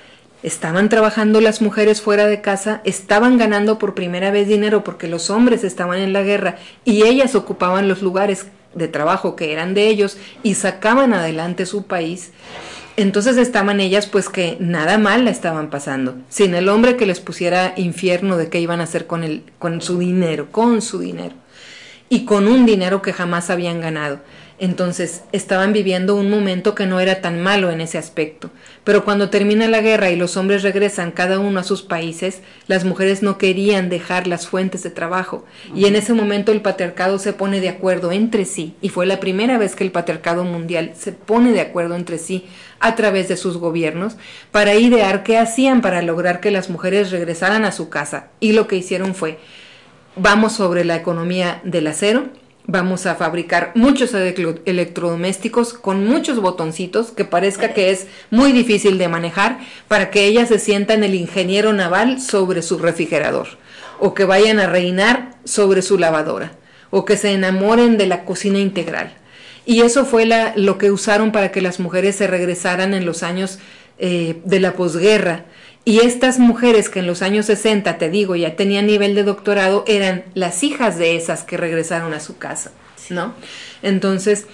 estaban 0.44 0.90
trabajando 0.90 1.42
las 1.42 1.62
mujeres 1.62 2.02
fuera 2.02 2.28
de 2.28 2.42
casa, 2.42 2.82
estaban 2.84 3.38
ganando 3.38 3.78
por 3.78 3.94
primera 3.94 4.32
vez 4.32 4.48
dinero 4.48 4.84
porque 4.84 5.08
los 5.08 5.30
hombres 5.30 5.64
estaban 5.64 6.00
en 6.00 6.14
la 6.14 6.24
guerra 6.24 6.58
y 6.86 7.04
ellas 7.04 7.36
ocupaban 7.36 7.88
los 7.88 8.02
lugares 8.02 8.48
de 8.74 8.88
trabajo 8.88 9.36
que 9.36 9.52
eran 9.52 9.74
de 9.74 9.88
ellos 9.88 10.18
y 10.44 10.56
sacaban 10.56 11.14
adelante 11.14 11.66
su 11.66 11.84
país, 11.84 12.32
entonces 13.02 13.38
estaban 13.38 13.80
ellas 13.80 14.08
pues 14.08 14.30
que 14.30 14.58
nada 14.60 14.98
mal 14.98 15.26
la 15.26 15.32
estaban 15.32 15.70
pasando, 15.70 16.16
sin 16.30 16.54
el 16.54 16.70
hombre 16.70 16.98
que 16.98 17.06
les 17.06 17.20
pusiera 17.20 17.74
infierno 17.78 18.38
de 18.38 18.50
qué 18.50 18.60
iban 18.60 18.82
a 18.82 18.84
hacer 18.84 19.08
con, 19.08 19.24
el, 19.24 19.44
con 19.60 19.82
su 19.82 20.00
dinero, 20.00 20.48
con 20.52 20.82
su 20.82 21.00
dinero, 21.00 21.36
y 22.10 22.26
con 22.26 22.48
un 22.48 22.66
dinero 22.66 23.02
que 23.02 23.14
jamás 23.14 23.50
habían 23.50 23.82
ganado. 23.82 24.20
Entonces 24.60 25.24
estaban 25.32 25.72
viviendo 25.72 26.16
un 26.16 26.30
momento 26.30 26.76
que 26.76 26.86
no 26.86 27.00
era 27.00 27.22
tan 27.22 27.42
malo 27.42 27.72
en 27.72 27.80
ese 27.80 27.98
aspecto. 27.98 28.52
Pero 28.84 29.06
cuando 29.06 29.30
termina 29.30 29.70
la 29.70 29.80
guerra 29.80 30.10
y 30.10 30.18
los 30.18 30.36
hombres 30.36 30.64
regresan 30.64 31.12
cada 31.12 31.40
uno 31.40 31.62
a 31.62 31.64
sus 31.64 31.82
países, 31.82 32.42
las 32.68 32.84
mujeres 32.84 33.24
no 33.24 33.38
querían 33.38 33.90
dejar 33.90 34.28
las 34.28 34.48
fuentes 34.48 34.84
de 34.84 34.90
trabajo. 34.90 35.46
Y 35.74 35.86
en 35.86 35.96
ese 35.96 36.14
momento 36.14 36.52
el 36.52 36.62
patriarcado 36.62 37.20
se 37.20 37.32
pone 37.32 37.62
de 37.62 37.70
acuerdo 37.70 38.12
entre 38.12 38.44
sí. 38.44 38.76
Y 38.82 38.90
fue 38.90 39.06
la 39.06 39.22
primera 39.22 39.58
vez 39.58 39.76
que 39.76 39.86
el 39.86 39.92
patriarcado 39.92 40.44
mundial 40.44 40.92
se 40.98 41.14
pone 41.14 41.54
de 41.54 41.62
acuerdo 41.62 41.96
entre 41.96 42.18
sí 42.18 42.46
a 42.82 42.96
través 42.96 43.30
de 43.30 43.38
sus 43.38 43.58
gobiernos 43.58 44.18
para 44.52 44.76
idear 44.76 45.24
qué 45.24 45.38
hacían 45.38 45.82
para 45.82 46.02
lograr 46.02 46.42
que 46.42 46.52
las 46.52 46.70
mujeres 46.70 47.12
regresaran 47.12 47.64
a 47.64 47.72
su 47.72 47.90
casa. 47.90 48.28
Y 48.42 48.52
lo 48.52 48.68
que 48.68 48.76
hicieron 48.76 49.16
fue, 49.16 49.40
vamos 50.18 50.54
sobre 50.54 50.84
la 50.84 50.98
economía 50.98 51.62
del 51.64 51.88
acero, 51.88 52.28
vamos 52.72 53.08
a 53.08 53.16
fabricar 53.16 53.72
muchos 53.74 54.14
electrodomésticos 54.14 55.74
con 55.74 56.06
muchos 56.06 56.40
botoncitos 56.40 57.12
que 57.12 57.26
parezca 57.26 57.74
que 57.74 57.90
es 57.90 58.06
muy 58.30 58.52
difícil 58.52 59.00
de 59.00 59.08
manejar 59.08 59.60
para 59.88 60.12
que 60.12 60.26
ellas 60.26 60.50
se 60.50 60.60
sientan 60.60 61.04
el 61.04 61.16
ingeniero 61.16 61.74
naval 61.74 62.22
sobre 62.22 62.62
su 62.62 62.78
refrigerador 62.78 63.48
o 64.00 64.14
que 64.14 64.24
vayan 64.24 64.60
a 64.60 64.68
reinar 64.68 65.32
sobre 65.46 65.82
su 65.82 65.98
lavadora 65.98 66.52
o 66.92 67.06
que 67.06 67.18
se 67.18 67.32
enamoren 67.32 67.98
de 67.98 68.06
la 68.06 68.24
cocina 68.24 68.60
integral. 68.60 69.14
Y 69.66 69.82
eso 69.82 70.06
fue 70.06 70.26
la, 70.26 70.54
lo 70.56 70.78
que 70.78 70.92
usaron 70.92 71.32
para 71.32 71.52
que 71.52 71.62
las 71.62 71.80
mujeres 71.80 72.16
se 72.16 72.28
regresaran 72.28 72.94
en 72.94 73.06
los 73.06 73.24
años 73.24 73.60
eh, 73.98 74.42
de 74.46 74.60
la 74.60 74.74
posguerra. 74.74 75.46
Y 75.86 76.00
estas 76.00 76.40
mujeres 76.40 76.90
que 76.90 77.00
en 77.00 77.08
los 77.08 77.22
años 77.22 77.48
60, 77.48 77.98
te 77.98 78.10
digo, 78.10 78.36
ya 78.36 78.56
tenían 78.56 78.86
nivel 78.86 79.16
de 79.16 79.24
doctorado, 79.24 79.84
eran 79.88 80.24
las 80.34 80.64
hijas 80.64 80.98
de 80.98 81.16
esas 81.16 81.44
que 81.44 81.58
regresaron 81.58 82.14
a 82.14 82.20
su 82.20 82.38
casa, 82.38 82.72
¿no? 83.10 83.34
Entonces, 83.82 84.46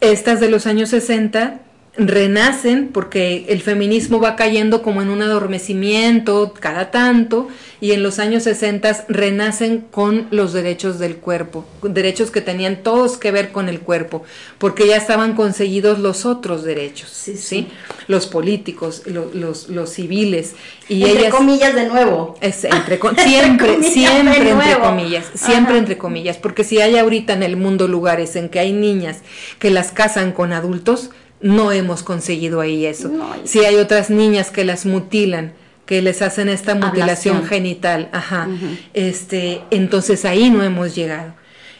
estas 0.00 0.40
de 0.40 0.50
los 0.50 0.66
años 0.66 0.90
60 0.90 1.60
renacen 1.94 2.88
porque 2.88 3.44
el 3.48 3.60
feminismo 3.60 4.18
va 4.18 4.34
cayendo 4.34 4.82
como 4.82 5.02
en 5.02 5.10
un 5.10 5.20
adormecimiento 5.20 6.54
cada 6.58 6.90
tanto 6.90 7.48
y 7.82 7.92
en 7.92 8.02
los 8.02 8.18
años 8.18 8.44
60 8.44 9.06
renacen 9.08 9.80
con 9.90 10.28
los 10.30 10.52
derechos 10.52 10.98
del 10.98 11.16
cuerpo, 11.16 11.66
derechos 11.82 12.30
que 12.30 12.40
tenían 12.40 12.82
todos 12.82 13.18
que 13.18 13.32
ver 13.32 13.50
con 13.50 13.68
el 13.68 13.80
cuerpo, 13.80 14.22
porque 14.58 14.86
ya 14.86 14.96
estaban 14.96 15.34
conseguidos 15.34 15.98
los 15.98 16.24
otros 16.24 16.62
derechos, 16.62 17.10
¿sí? 17.10 17.68
Los 18.06 18.28
políticos, 18.28 19.02
los, 19.06 19.68
los, 19.68 19.90
civiles. 19.90 20.54
Y 20.88 21.04
entre 21.04 21.28
comillas 21.28 21.74
de 21.74 21.88
nuevo. 21.88 22.38
Es, 22.40 22.62
entre, 22.64 23.00
siempre, 23.16 23.82
siempre 23.82 24.52
entre 24.52 24.78
comillas, 24.78 25.26
siempre 25.34 25.76
entre 25.76 25.98
comillas, 25.98 26.36
porque 26.38 26.62
si 26.62 26.80
hay 26.80 26.96
ahorita 26.96 27.32
en 27.32 27.42
el 27.42 27.56
mundo 27.56 27.88
lugares 27.88 28.36
en 28.36 28.48
que 28.48 28.60
hay 28.60 28.72
niñas 28.72 29.18
que 29.58 29.70
las 29.70 29.90
casan 29.90 30.30
con 30.30 30.52
adultos, 30.52 31.10
no 31.42 31.72
hemos 31.72 32.02
conseguido 32.02 32.60
ahí 32.60 32.86
eso. 32.86 33.10
si 33.44 33.64
hay 33.64 33.76
otras 33.76 34.10
niñas 34.10 34.50
que 34.50 34.64
las 34.64 34.86
mutilan, 34.86 35.52
que 35.86 36.00
les 36.00 36.22
hacen 36.22 36.48
esta 36.48 36.74
mutilación 36.74 37.44
genital, 37.44 38.08
ajá, 38.12 38.48
este, 38.94 39.62
entonces 39.70 40.24
ahí 40.24 40.50
no 40.50 40.62
hemos 40.62 40.94
llegado. 40.94 41.34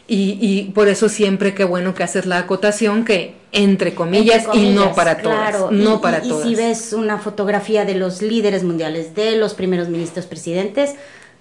Y, 0.09 0.37
y, 0.41 0.73
por 0.73 0.89
eso 0.89 1.09
siempre 1.09 1.55
que 1.55 1.65
bueno 1.65 1.95
que 1.95 2.03
haces 2.03 2.27
la 2.27 2.39
acotación 2.39 3.05
que 3.05 3.37
entre 3.53 3.95
comillas, 3.95 4.47
y 4.53 4.71
no 4.71 4.95
para 4.95 5.19
todas, 5.19 5.71
no 5.71 6.01
para 6.01 6.21
todas. 6.23 6.47
Y 6.47 6.51
si 6.51 6.55
ves 6.55 6.93
una 6.93 7.19
fotografía 7.19 7.85
de 7.85 7.95
los 7.95 8.23
líderes 8.23 8.65
mundiales, 8.65 9.15
de 9.15 9.37
los 9.37 9.55
primeros 9.55 9.89
ministros 9.89 10.27
presidentes, 10.27 10.97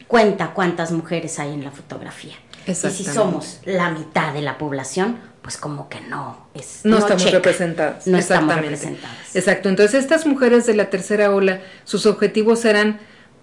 cuenta 0.08 0.52
cuántas 0.54 0.92
mujeres 0.92 1.40
hay 1.40 1.54
en 1.54 1.64
la 1.64 1.72
fotografía. 1.72 2.36
Y 2.68 2.74
si 2.76 3.04
somos 3.04 3.60
la 3.66 3.90
mitad 3.90 4.34
de 4.34 4.42
la 4.42 4.58
población, 4.58 5.18
pues 5.42 5.58
como 5.58 5.90
que 5.90 6.02
no 6.02 6.38
es 6.54 6.82
no, 6.84 6.98
estamos 6.98 7.32
representadas 7.32 8.08
no 8.08 8.18
estamos 8.18 8.56
representadas. 8.56 9.36
Exacto 9.36 9.70
entonces 9.70 10.02
estas 10.02 10.26
mujeres 10.26 10.66
de 10.66 10.76
la 10.76 10.90
tercera 10.90 11.34
ola 11.34 11.62
sus 11.84 12.06
objetivos 12.06 12.66
eran 12.66 13.00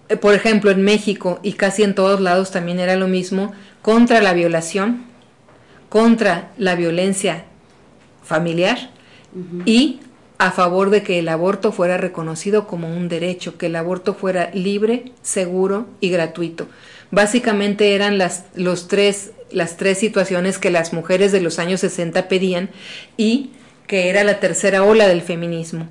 eh, 0.07 0.15
por 0.15 0.33
ejemplo 0.33 0.71
en 0.71 0.83
México 0.83 1.39
y 1.43 1.53
casi 1.53 1.83
en 1.83 1.95
todos 1.95 2.21
lados 2.21 2.51
también 2.51 2.79
era 2.79 2.95
lo 2.95 3.07
mismo 3.07 3.51
contra 3.81 4.21
la 4.21 4.33
violación 4.33 5.05
contra 5.89 6.51
la 6.57 6.75
violencia 6.75 7.45
familiar 8.23 8.91
y 9.65 9.99
a 10.39 10.51
favor 10.51 10.89
de 10.89 11.03
que 11.03 11.19
el 11.19 11.27
aborto 11.27 11.71
fuera 11.71 11.97
reconocido 11.97 12.65
como 12.65 12.87
un 12.87 13.09
derecho, 13.09 13.57
que 13.57 13.65
el 13.65 13.75
aborto 13.75 14.13
fuera 14.13 14.49
libre, 14.53 15.11
seguro 15.21 15.87
y 15.99 16.09
gratuito. 16.09 16.67
Básicamente 17.11 17.93
eran 17.93 18.17
las, 18.17 18.45
los 18.55 18.87
tres 18.87 19.31
las 19.51 19.77
tres 19.77 19.97
situaciones 19.97 20.57
que 20.57 20.69
las 20.69 20.93
mujeres 20.93 21.31
de 21.31 21.41
los 21.41 21.59
años 21.59 21.81
60 21.81 22.27
pedían 22.27 22.69
y 23.17 23.51
que 23.87 24.09
era 24.09 24.23
la 24.23 24.39
tercera 24.39 24.83
ola 24.83 25.07
del 25.07 25.21
feminismo. 25.21 25.89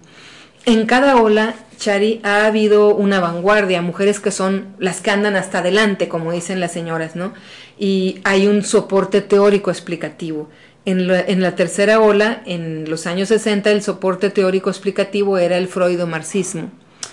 En 0.64 0.86
cada 0.86 1.16
ola, 1.16 1.54
Chari, 1.78 2.20
ha 2.22 2.46
habido 2.46 2.94
una 2.94 3.20
vanguardia, 3.20 3.80
mujeres 3.82 4.20
que 4.20 4.30
son 4.30 4.74
las 4.78 5.00
que 5.00 5.10
andan 5.10 5.34
hasta 5.34 5.60
adelante, 5.60 6.08
como 6.08 6.30
dicen 6.32 6.60
las 6.60 6.72
señoras, 6.72 7.16
¿no? 7.16 7.32
Y 7.78 8.20
hay 8.24 8.46
un 8.46 8.62
soporte 8.62 9.20
teórico 9.20 9.70
explicativo. 9.70 10.48
En 10.84 11.06
la, 11.06 11.20
en 11.20 11.40
la 11.40 11.54
tercera 11.54 12.00
ola, 12.00 12.42
en 12.46 12.88
los 12.88 13.06
años 13.06 13.28
60, 13.28 13.70
el 13.70 13.82
soporte 13.82 14.30
teórico 14.30 14.70
explicativo 14.70 15.38
era 15.38 15.56
el 15.56 15.68
freudo-marxismo. 15.68 16.70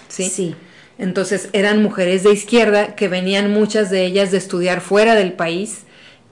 ¿sí? 0.08 0.29
Sí. 0.29 0.55
Entonces 0.97 1.49
eran 1.53 1.81
mujeres 1.81 2.23
de 2.23 2.31
izquierda 2.31 2.95
que 2.95 3.08
venían 3.08 3.51
muchas 3.51 3.89
de 3.89 4.05
ellas 4.05 4.31
de 4.31 4.38
estudiar 4.38 4.81
fuera 4.81 5.15
del 5.15 5.34
país 5.34 5.85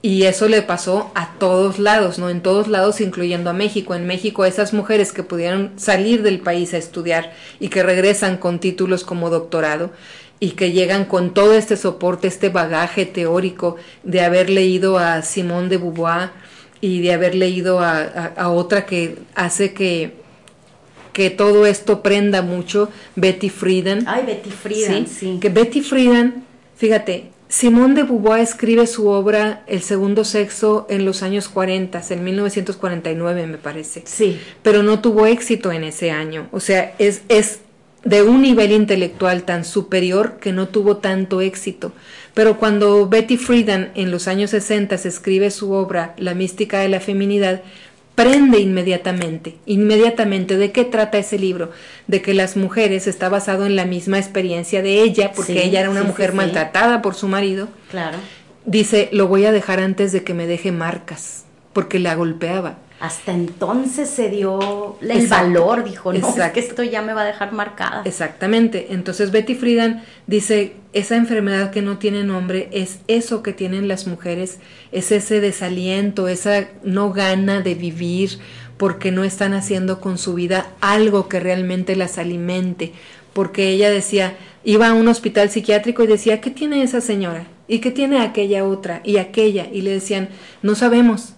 y 0.04 0.24
eso 0.24 0.48
le 0.50 0.60
pasó 0.60 1.10
a 1.14 1.32
todos 1.38 1.78
lados, 1.78 2.18
¿no? 2.18 2.28
En 2.28 2.42
todos 2.42 2.68
lados, 2.68 3.00
incluyendo 3.00 3.48
a 3.48 3.54
México. 3.54 3.94
En 3.94 4.06
México, 4.06 4.44
esas 4.44 4.74
mujeres 4.74 5.12
que 5.12 5.22
pudieron 5.22 5.72
salir 5.76 6.22
del 6.22 6.40
país 6.40 6.74
a 6.74 6.76
estudiar 6.76 7.32
y 7.58 7.68
que 7.68 7.82
regresan 7.82 8.36
con 8.36 8.58
títulos 8.58 9.02
como 9.02 9.30
doctorado 9.30 9.92
y 10.40 10.50
que 10.50 10.72
llegan 10.72 11.06
con 11.06 11.32
todo 11.32 11.54
este 11.54 11.78
soporte, 11.78 12.28
este 12.28 12.50
bagaje 12.50 13.06
teórico 13.06 13.76
de 14.02 14.20
haber 14.20 14.50
leído 14.50 14.98
a 14.98 15.22
Simone 15.22 15.70
de 15.70 15.78
Beauvoir 15.78 16.32
y 16.82 17.00
de 17.00 17.14
haber 17.14 17.34
leído 17.34 17.80
a, 17.80 18.34
otra 18.50 18.84
que 18.84 19.16
hace 19.34 19.72
que 19.72 20.22
que 21.14 21.30
todo 21.30 21.64
esto 21.64 22.02
prenda 22.02 22.42
mucho, 22.42 22.90
Betty 23.16 23.48
Friedan. 23.48 24.04
Ay, 24.06 24.24
Betty 24.26 24.50
Friedan, 24.50 25.06
sí. 25.06 25.38
Que 25.40 25.48
Betty 25.48 25.80
Friedan, 25.80 26.44
fíjate, 26.76 27.30
Simone 27.54 27.94
de 27.94 28.02
Beauvoir 28.02 28.40
escribe 28.40 28.84
su 28.88 29.06
obra 29.06 29.62
El 29.68 29.80
segundo 29.80 30.24
sexo 30.24 30.88
en 30.90 31.04
los 31.04 31.22
años 31.22 31.48
40, 31.48 32.02
en 32.10 32.24
1949 32.24 33.46
me 33.46 33.58
parece. 33.58 34.02
Sí. 34.06 34.40
Pero 34.64 34.82
no 34.82 35.00
tuvo 35.00 35.26
éxito 35.26 35.70
en 35.70 35.84
ese 35.84 36.10
año. 36.10 36.48
O 36.50 36.58
sea, 36.58 36.96
es, 36.98 37.22
es 37.28 37.60
de 38.02 38.24
un 38.24 38.42
nivel 38.42 38.72
intelectual 38.72 39.44
tan 39.44 39.64
superior 39.64 40.38
que 40.40 40.52
no 40.52 40.66
tuvo 40.66 40.96
tanto 40.96 41.40
éxito. 41.40 41.92
Pero 42.34 42.58
cuando 42.58 43.08
Betty 43.08 43.36
Friedan 43.36 43.92
en 43.94 44.10
los 44.10 44.26
años 44.26 44.50
60 44.50 44.96
escribe 44.96 45.52
su 45.52 45.70
obra 45.70 46.14
La 46.18 46.34
mística 46.34 46.80
de 46.80 46.88
la 46.88 46.98
feminidad, 46.98 47.62
prende 48.14 48.60
inmediatamente, 48.60 49.56
inmediatamente. 49.66 50.56
¿De 50.56 50.72
qué 50.72 50.84
trata 50.84 51.18
ese 51.18 51.38
libro? 51.38 51.70
De 52.06 52.22
que 52.22 52.34
las 52.34 52.56
mujeres 52.56 53.06
está 53.06 53.28
basado 53.28 53.66
en 53.66 53.76
la 53.76 53.84
misma 53.84 54.18
experiencia 54.18 54.82
de 54.82 55.02
ella, 55.02 55.32
porque 55.32 55.64
ella 55.64 55.80
era 55.80 55.90
una 55.90 56.04
mujer 56.04 56.32
maltratada 56.32 57.02
por 57.02 57.14
su 57.14 57.28
marido. 57.28 57.68
Claro. 57.90 58.18
Dice, 58.66 59.08
lo 59.12 59.28
voy 59.28 59.44
a 59.44 59.52
dejar 59.52 59.80
antes 59.80 60.12
de 60.12 60.24
que 60.24 60.34
me 60.34 60.46
deje 60.46 60.72
marcas, 60.72 61.44
porque 61.72 61.98
la 61.98 62.14
golpeaba. 62.14 62.78
Hasta 63.00 63.32
entonces 63.32 64.08
se 64.08 64.30
dio 64.30 64.96
el 65.00 65.26
valor, 65.26 65.84
dijo, 65.84 66.12
no, 66.12 66.34
que 66.52 66.60
esto 66.60 66.82
ya 66.82 67.02
me 67.02 67.12
va 67.12 67.22
a 67.22 67.26
dejar 67.26 67.52
marcada. 67.52 68.02
Exactamente. 68.04 68.88
Entonces 68.90 69.30
Betty 69.30 69.54
Friedan 69.56 70.04
dice, 70.26 70.74
esa 70.92 71.16
enfermedad 71.16 71.70
que 71.70 71.82
no 71.82 71.98
tiene 71.98 72.24
nombre 72.24 72.68
es 72.72 73.00
eso 73.08 73.42
que 73.42 73.52
tienen 73.52 73.88
las 73.88 74.06
mujeres, 74.06 74.58
es 74.92 75.12
ese 75.12 75.40
desaliento, 75.40 76.28
esa 76.28 76.68
no 76.82 77.12
gana 77.12 77.60
de 77.60 77.74
vivir 77.74 78.38
porque 78.78 79.10
no 79.10 79.24
están 79.24 79.54
haciendo 79.54 80.00
con 80.00 80.16
su 80.16 80.34
vida 80.34 80.66
algo 80.80 81.28
que 81.28 81.40
realmente 81.40 81.96
las 81.96 82.16
alimente. 82.16 82.92
Porque 83.32 83.70
ella 83.70 83.90
decía, 83.90 84.36
iba 84.62 84.88
a 84.88 84.94
un 84.94 85.08
hospital 85.08 85.50
psiquiátrico 85.50 86.04
y 86.04 86.06
decía, 86.06 86.40
¿qué 86.40 86.50
tiene 86.50 86.82
esa 86.82 87.00
señora? 87.00 87.46
¿Y 87.66 87.80
qué 87.80 87.90
tiene 87.90 88.20
aquella 88.20 88.64
otra? 88.64 89.00
Y 89.04 89.16
aquella. 89.16 89.66
Y 89.72 89.82
le 89.82 89.90
decían, 89.90 90.28
no 90.62 90.74
sabemos 90.74 91.34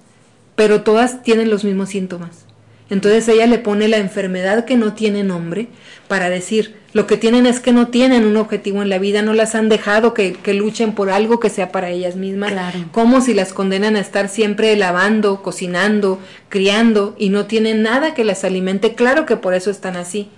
pero 0.57 0.83
todas 0.83 1.23
tienen 1.23 1.51
los 1.51 1.65
mismos 1.65 1.91
síntomas. 1.91 2.47
Entonces 2.89 3.27
ella 3.29 3.47
le 3.47 3.59
pone 3.59 3.89
la 3.89 3.97
enfermedad 3.97 4.65
que 4.65 4.77
no 4.77 4.95
tiene 4.95 5.25
nombre 5.25 5.69
para 6.07 6.31
decir, 6.31 6.77
lo 6.93 7.07
que 7.07 7.17
tienen 7.17 7.45
es 7.45 7.59
que 7.59 7.73
no 7.73 7.89
tienen 7.89 8.25
un 8.25 8.37
objetivo 8.37 8.81
en 8.81 8.89
la 8.89 8.99
vida, 8.99 9.23
no 9.23 9.35
las 9.35 9.57
han 9.57 9.69
dejado 9.69 10.15
que, 10.15 10.35
que 10.35 10.55
luchen 10.55 10.95
por 10.95 11.11
algo 11.11 11.41
que 11.41 11.51
sea 11.51 11.73
para 11.73 11.91
ellas 11.91 12.15
mismas, 12.15 12.53
como 12.93 13.21
si 13.21 13.35
las 13.35 13.53
condenan 13.53 13.97
a 13.97 14.01
estar 14.01 14.29
siempre 14.29 14.75
lavando, 14.77 15.43
cocinando, 15.43 16.21
criando 16.49 17.17
y 17.19 17.31
no 17.31 17.47
tienen 17.47 17.83
nada 17.83 18.15
que 18.15 18.25
las 18.25 18.45
alimente, 18.45 18.95
claro 18.95 19.27
que 19.27 19.37
por 19.37 19.53
eso 19.53 19.71
están 19.71 19.97
así. 19.97 20.29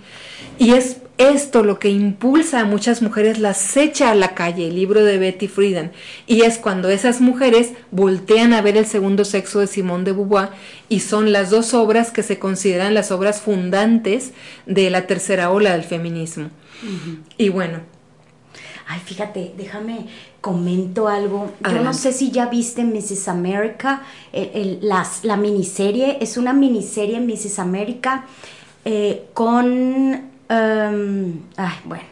Y 0.57 0.71
es 0.71 0.97
esto 1.19 1.63
lo 1.63 1.79
que 1.79 1.89
impulsa 1.89 2.61
a 2.61 2.65
muchas 2.65 3.01
mujeres, 3.01 3.39
las 3.39 3.75
echa 3.75 4.09
a 4.09 4.15
la 4.15 4.35
calle, 4.35 4.69
el 4.69 4.75
libro 4.75 5.03
de 5.03 5.17
Betty 5.17 5.49
Friedan. 5.49 5.91
Y 6.27 6.43
es 6.43 6.57
cuando 6.57 6.89
esas 6.89 7.19
mujeres 7.19 7.73
voltean 7.91 8.53
a 8.53 8.61
ver 8.61 8.77
el 8.77 8.85
segundo 8.85 9.25
sexo 9.25 9.59
de 9.59 9.67
Simone 9.67 10.05
de 10.05 10.13
Beauvoir 10.13 10.49
y 10.87 11.01
son 11.01 11.33
las 11.33 11.49
dos 11.49 11.73
obras 11.73 12.11
que 12.11 12.23
se 12.23 12.39
consideran 12.39 12.93
las 12.93 13.11
obras 13.11 13.41
fundantes 13.41 14.31
de 14.65 14.89
la 14.89 15.07
tercera 15.07 15.51
ola 15.51 15.73
del 15.73 15.83
feminismo. 15.83 16.51
Y 17.37 17.49
bueno. 17.49 17.81
Ay, 18.87 19.01
fíjate, 19.05 19.53
déjame 19.57 20.07
comento 20.39 21.09
algo. 21.09 21.51
Yo 21.69 21.83
no 21.83 21.93
sé 21.93 22.13
si 22.13 22.31
ya 22.31 22.45
viste 22.45 22.85
Mrs. 22.85 23.27
America, 23.27 24.03
la 24.31 25.37
miniserie, 25.37 26.17
es 26.21 26.37
una 26.37 26.53
miniserie 26.53 27.19
Mrs. 27.19 27.59
America 27.59 28.25
eh, 28.85 29.25
con 29.33 30.28
Em, 30.49 31.41
ay, 31.57 31.75
bueno, 31.85 32.03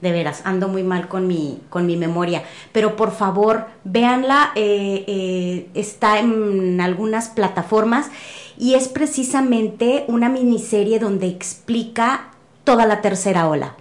de 0.00 0.12
veras, 0.12 0.42
ando 0.44 0.68
muy 0.68 0.82
mal 0.82 1.08
con 1.08 1.26
mi, 1.26 1.60
con 1.70 1.86
mi 1.86 1.96
memoria. 1.96 2.42
Pero 2.72 2.96
por 2.96 3.12
favor, 3.12 3.66
véanla, 3.84 4.52
eh, 4.56 5.04
eh, 5.06 5.68
está 5.74 6.18
en 6.18 6.80
algunas 6.80 7.28
plataformas 7.28 8.10
y 8.58 8.74
es 8.74 8.88
precisamente 8.88 10.04
una 10.08 10.28
miniserie 10.28 10.98
donde 10.98 11.28
explica 11.28 12.30
toda 12.64 12.84
la 12.86 13.00
tercera 13.00 13.48
ola. 13.48 13.74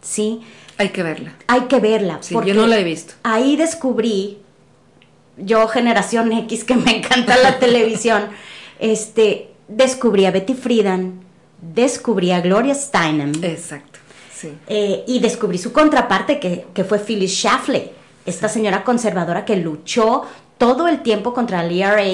¿Sí? 0.00 0.40
Hay 0.78 0.90
que 0.90 1.02
verla. 1.02 1.34
Hay 1.46 1.62
que 1.62 1.78
verla. 1.78 2.20
porque 2.32 2.50
yo 2.50 2.54
no 2.54 2.66
la 2.66 2.78
he 2.78 2.84
visto. 2.84 3.14
Ahí 3.22 3.56
descubrí, 3.56 4.38
yo 5.36 5.68
generación 5.68 6.32
X 6.32 6.64
que 6.64 6.74
me 6.74 6.98
encanta 6.98 7.36
la 7.36 7.58
televisión, 7.60 8.28
este, 8.78 9.50
descubrí 9.68 10.24
a 10.24 10.30
Betty 10.30 10.54
Friedan, 10.54 11.20
descubrí 11.60 12.32
a 12.32 12.40
Gloria 12.40 12.74
Steinem. 12.74 13.32
Exacto, 13.42 13.98
sí. 14.32 14.52
Eh, 14.66 15.04
y 15.06 15.20
descubrí 15.20 15.58
su 15.58 15.72
contraparte, 15.72 16.38
que, 16.40 16.66
que 16.74 16.84
fue 16.84 16.98
Phyllis 16.98 17.34
Schlafly, 17.38 17.90
esta 18.26 18.48
señora 18.48 18.84
conservadora 18.84 19.44
que 19.44 19.56
luchó 19.56 20.24
todo 20.58 20.88
el 20.88 21.02
tiempo 21.02 21.32
contra 21.32 21.64
el 21.64 21.72
ERA, 21.80 22.04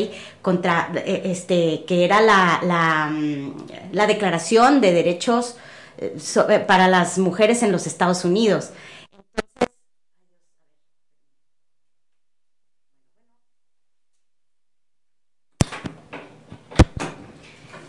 contra 0.40 0.90
eh, 0.94 1.22
este, 1.24 1.84
que 1.86 2.04
era 2.04 2.20
la, 2.20 2.60
la, 2.62 3.06
mm, 3.10 3.52
la 3.92 4.06
Declaración 4.06 4.80
de 4.80 4.92
Derechos 4.92 5.56
eh, 5.98 6.16
so- 6.20 6.48
eh, 6.48 6.60
para 6.60 6.86
las 6.88 7.18
Mujeres 7.18 7.62
en 7.62 7.72
los 7.72 7.86
Estados 7.86 8.24
Unidos. 8.24 8.70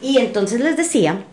Y 0.02 0.18
entonces 0.20 0.60
les 0.60 0.78
decía 0.78 1.24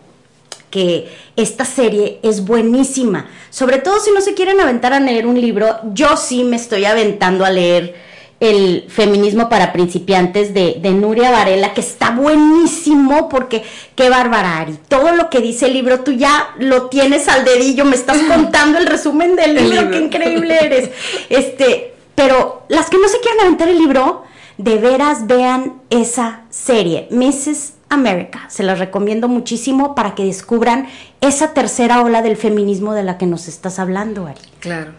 que 0.75 1.07
esta 1.37 1.63
serie 1.63 2.19
es 2.21 2.43
buenísima. 2.43 3.29
Sobre 3.49 3.77
todo 3.77 4.01
si 4.01 4.11
no 4.11 4.19
se 4.19 4.33
quieren 4.33 4.59
aventar 4.59 4.91
a 4.91 4.99
leer 4.99 5.25
un 5.25 5.39
libro, 5.39 5.79
yo 5.93 6.17
sí 6.17 6.43
me 6.43 6.57
estoy 6.57 6.83
aventando 6.83 7.45
a 7.45 7.49
leer 7.49 7.95
el 8.41 8.83
feminismo 8.89 9.47
para 9.47 9.71
principiantes 9.71 10.53
de, 10.53 10.75
de 10.81 10.91
Nuria 10.91 11.31
Varela, 11.31 11.73
que 11.73 11.79
está 11.79 12.11
buenísimo 12.11 13.29
porque 13.29 13.63
qué 13.95 14.09
bárbara, 14.09 14.67
y 14.69 14.73
todo 14.89 15.13
lo 15.13 15.29
que 15.29 15.39
dice 15.39 15.67
el 15.67 15.73
libro, 15.73 16.01
tú 16.01 16.11
ya 16.11 16.49
lo 16.59 16.87
tienes 16.87 17.29
al 17.29 17.45
dedillo, 17.45 17.85
me 17.85 17.95
estás 17.95 18.17
contando 18.27 18.77
el 18.77 18.85
resumen 18.85 19.37
del 19.37 19.57
El 19.57 19.69
libro, 19.69 19.81
libro. 19.83 19.91
qué 19.97 20.03
increíble 20.03 20.57
eres. 20.61 20.89
Este, 21.29 21.93
pero 22.15 22.63
las 22.67 22.89
que 22.89 22.97
no 22.97 23.07
se 23.07 23.21
quieran 23.21 23.45
aventar 23.45 23.69
el 23.69 23.77
libro, 23.77 24.23
de 24.57 24.77
veras 24.77 25.25
vean 25.25 25.81
esa 25.89 26.41
serie, 26.49 27.07
Mrs. 27.11 27.74
America. 27.89 28.45
Se 28.49 28.63
las 28.63 28.79
recomiendo 28.79 29.27
muchísimo 29.27 29.95
para 29.95 30.15
que 30.15 30.25
descubran 30.25 30.87
esa 31.21 31.53
tercera 31.53 32.01
ola 32.01 32.21
del 32.21 32.37
feminismo 32.37 32.93
de 32.93 33.03
la 33.03 33.17
que 33.17 33.25
nos 33.25 33.47
estás 33.47 33.79
hablando, 33.79 34.27
Ari. 34.27 34.41
Claro. 34.59 34.91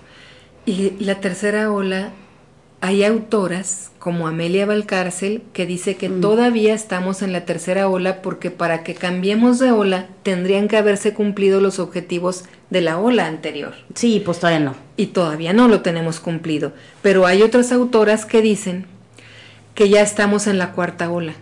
Y 0.65 0.93
la 0.99 1.21
tercera 1.21 1.71
ola, 1.71 2.11
hay 2.81 3.05
autoras 3.05 3.91
como 3.99 4.29
Amelia 4.29 4.67
Valcárcel 4.67 5.43
que 5.53 5.67
dice 5.67 5.97
que 5.97 6.09
todavía 6.09 6.75
estamos 6.75 7.23
en 7.23 7.33
la 7.33 7.45
tercera 7.45 7.89
ola 7.89 8.23
porque 8.23 8.51
para 8.51 8.85
que 8.85 8.95
cambiemos 8.95 9.59
de 9.59 9.73
ola 9.73 10.07
tendrían 10.23 10.69
que 10.69 10.77
haberse 10.77 11.13
cumplido 11.13 11.61
los 11.61 11.79
objetivos 11.79 12.45
de 12.71 12.83
la 12.83 12.99
ola 12.99 13.27
anterior. 13.27 13.75
Sí, 13.95 14.23
pues 14.25 14.39
todavía 14.39 14.65
no. 14.65 14.75
Y 14.97 15.07
todavía 15.07 15.53
no 15.53 15.69
lo 15.69 15.83
tenemos 15.83 16.21
cumplido. 16.21 16.73
Pero 17.03 17.27
hay 17.27 17.43
otras 17.43 17.73
autoras 17.73 18.25
que 18.25 18.43
dicen 18.43 18.87
que 19.75 19.89
ya 19.89 20.03
estamos 20.03 20.47
en 20.47 20.59
la 20.59 20.73
cuarta 20.73 21.11
ola. 21.11 21.35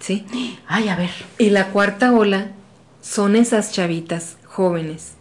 ¿Sí? 0.00 0.24
Ay, 0.66 0.88
a 0.88 0.96
ver. 0.96 1.10
Y 1.38 1.50
la 1.50 1.68
cuarta 1.68 2.12
ola 2.12 2.48
son 3.02 3.36
esas 3.36 3.72
chavitas 3.72 4.36
jóvenes 4.44 5.12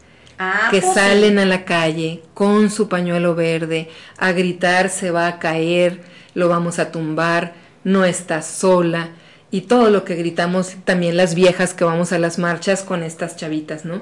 Ah, 0.41 0.69
que 0.71 0.79
pues 0.79 0.93
sí. 0.93 0.99
salen 0.99 1.37
a 1.37 1.45
la 1.45 1.65
calle 1.65 2.23
con 2.33 2.69
su 2.71 2.87
pañuelo 2.87 3.35
verde 3.35 3.89
a 4.17 4.31
gritar 4.31 4.89
se 4.89 5.11
va 5.11 5.27
a 5.27 5.37
caer, 5.37 6.01
lo 6.33 6.47
vamos 6.47 6.79
a 6.79 6.91
tumbar, 6.93 7.53
no 7.83 8.05
estás 8.05 8.47
sola 8.47 9.09
y 9.51 9.61
todo 9.61 9.89
lo 9.89 10.05
que 10.05 10.15
gritamos 10.15 10.75
también 10.85 11.17
las 11.17 11.35
viejas 11.35 11.73
que 11.73 11.83
vamos 11.83 12.13
a 12.13 12.19
las 12.19 12.39
marchas 12.39 12.83
con 12.83 13.03
estas 13.03 13.35
chavitas, 13.35 13.83
¿no? 13.83 14.01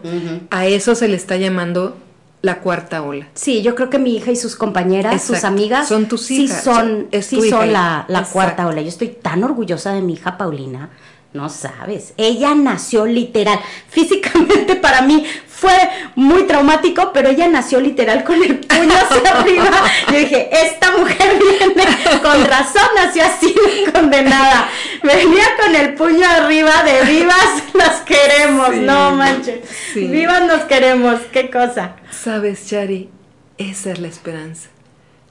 A 0.51 0.67
eso 0.67 0.93
se 0.93 1.07
le 1.07 1.15
está 1.15 1.37
llamando 1.37 1.97
la 2.41 2.59
cuarta 2.59 3.01
ola. 3.01 3.27
Sí, 3.33 3.61
yo 3.61 3.75
creo 3.75 3.89
que 3.89 3.99
mi 3.99 4.15
hija 4.15 4.31
y 4.31 4.35
sus 4.35 4.55
compañeras, 4.55 5.23
sus 5.23 5.43
amigas, 5.43 5.87
Son 5.87 6.07
tus 6.07 6.21
sí 6.21 6.43
hijas, 6.43 6.63
son, 6.63 7.07
es 7.11 7.25
sí 7.25 7.37
tu 7.37 7.45
hija 7.45 7.57
son 7.57 7.73
la, 7.73 8.05
la 8.07 8.23
cuarta 8.23 8.67
ola. 8.67 8.81
Yo 8.81 8.89
estoy 8.89 9.09
tan 9.09 9.43
orgullosa 9.43 9.93
de 9.93 10.01
mi 10.01 10.13
hija 10.13 10.37
Paulina, 10.37 10.89
no 11.33 11.49
sabes. 11.49 12.13
Ella 12.17 12.55
nació 12.55 13.05
literal. 13.05 13.59
Físicamente 13.89 14.75
para 14.75 15.01
mí 15.01 15.25
fue 15.47 15.73
muy 16.15 16.43
traumático, 16.43 17.11
pero 17.13 17.29
ella 17.29 17.47
nació 17.47 17.79
literal 17.79 18.23
con 18.23 18.41
el 18.43 18.59
puño 18.59 18.93
hacia 18.93 19.31
arriba. 19.39 19.69
Yo 20.11 20.17
dije, 20.19 20.49
esta 20.51 20.95
mujer 20.97 21.39
viene 21.39 22.21
con 22.21 22.45
razón, 22.45 22.87
nació 22.95 23.23
así 23.25 23.53
de 23.85 23.91
condenada. 23.91 24.69
Venía 25.03 25.45
con 25.63 25.75
el 25.75 25.93
puño 25.95 26.27
arriba 26.27 26.83
de 26.83 27.11
vivas 27.11 27.63
las 27.73 28.01
queremos, 28.01 28.69
Sí, 28.71 28.79
no 28.81 29.11
manches. 29.11 29.59
sí. 29.93 30.07
Vivas 30.07 30.43
nos 30.47 30.61
queremos, 30.63 31.19
qué 31.31 31.49
cosa. 31.49 31.95
Sabes, 32.11 32.67
Chari, 32.67 33.09
esa 33.57 33.91
es 33.91 33.99
la 33.99 34.07
esperanza. 34.07 34.69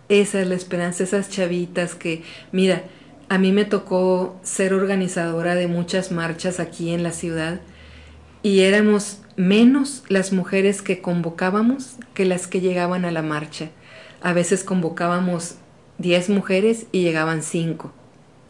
Esa 0.08 0.40
es 0.40 0.46
la 0.46 0.54
esperanza, 0.54 1.02
esas 1.02 1.30
chavitas 1.30 1.94
que, 1.96 2.22
mira, 2.52 2.82
a 3.28 3.38
mí 3.38 3.52
me 3.52 3.64
tocó 3.64 4.38
ser 4.42 4.72
organizadora 4.72 5.54
de 5.54 5.66
muchas 5.66 6.12
marchas 6.12 6.60
aquí 6.60 6.90
en 6.90 7.02
la 7.02 7.12
ciudad 7.12 7.60
y 8.42 8.60
éramos 8.60 9.18
menos 9.36 10.04
las 10.08 10.32
mujeres 10.32 10.82
que 10.82 11.00
convocábamos 11.00 11.96
que 12.14 12.24
las 12.24 12.46
que 12.46 12.60
llegaban 12.60 13.04
a 13.04 13.10
la 13.10 13.22
marcha. 13.22 13.70
A 14.22 14.32
veces 14.32 14.64
convocábamos 14.64 15.56
10 15.98 16.30
mujeres 16.30 16.86
y 16.92 17.02
llegaban 17.02 17.42
5 17.42 17.92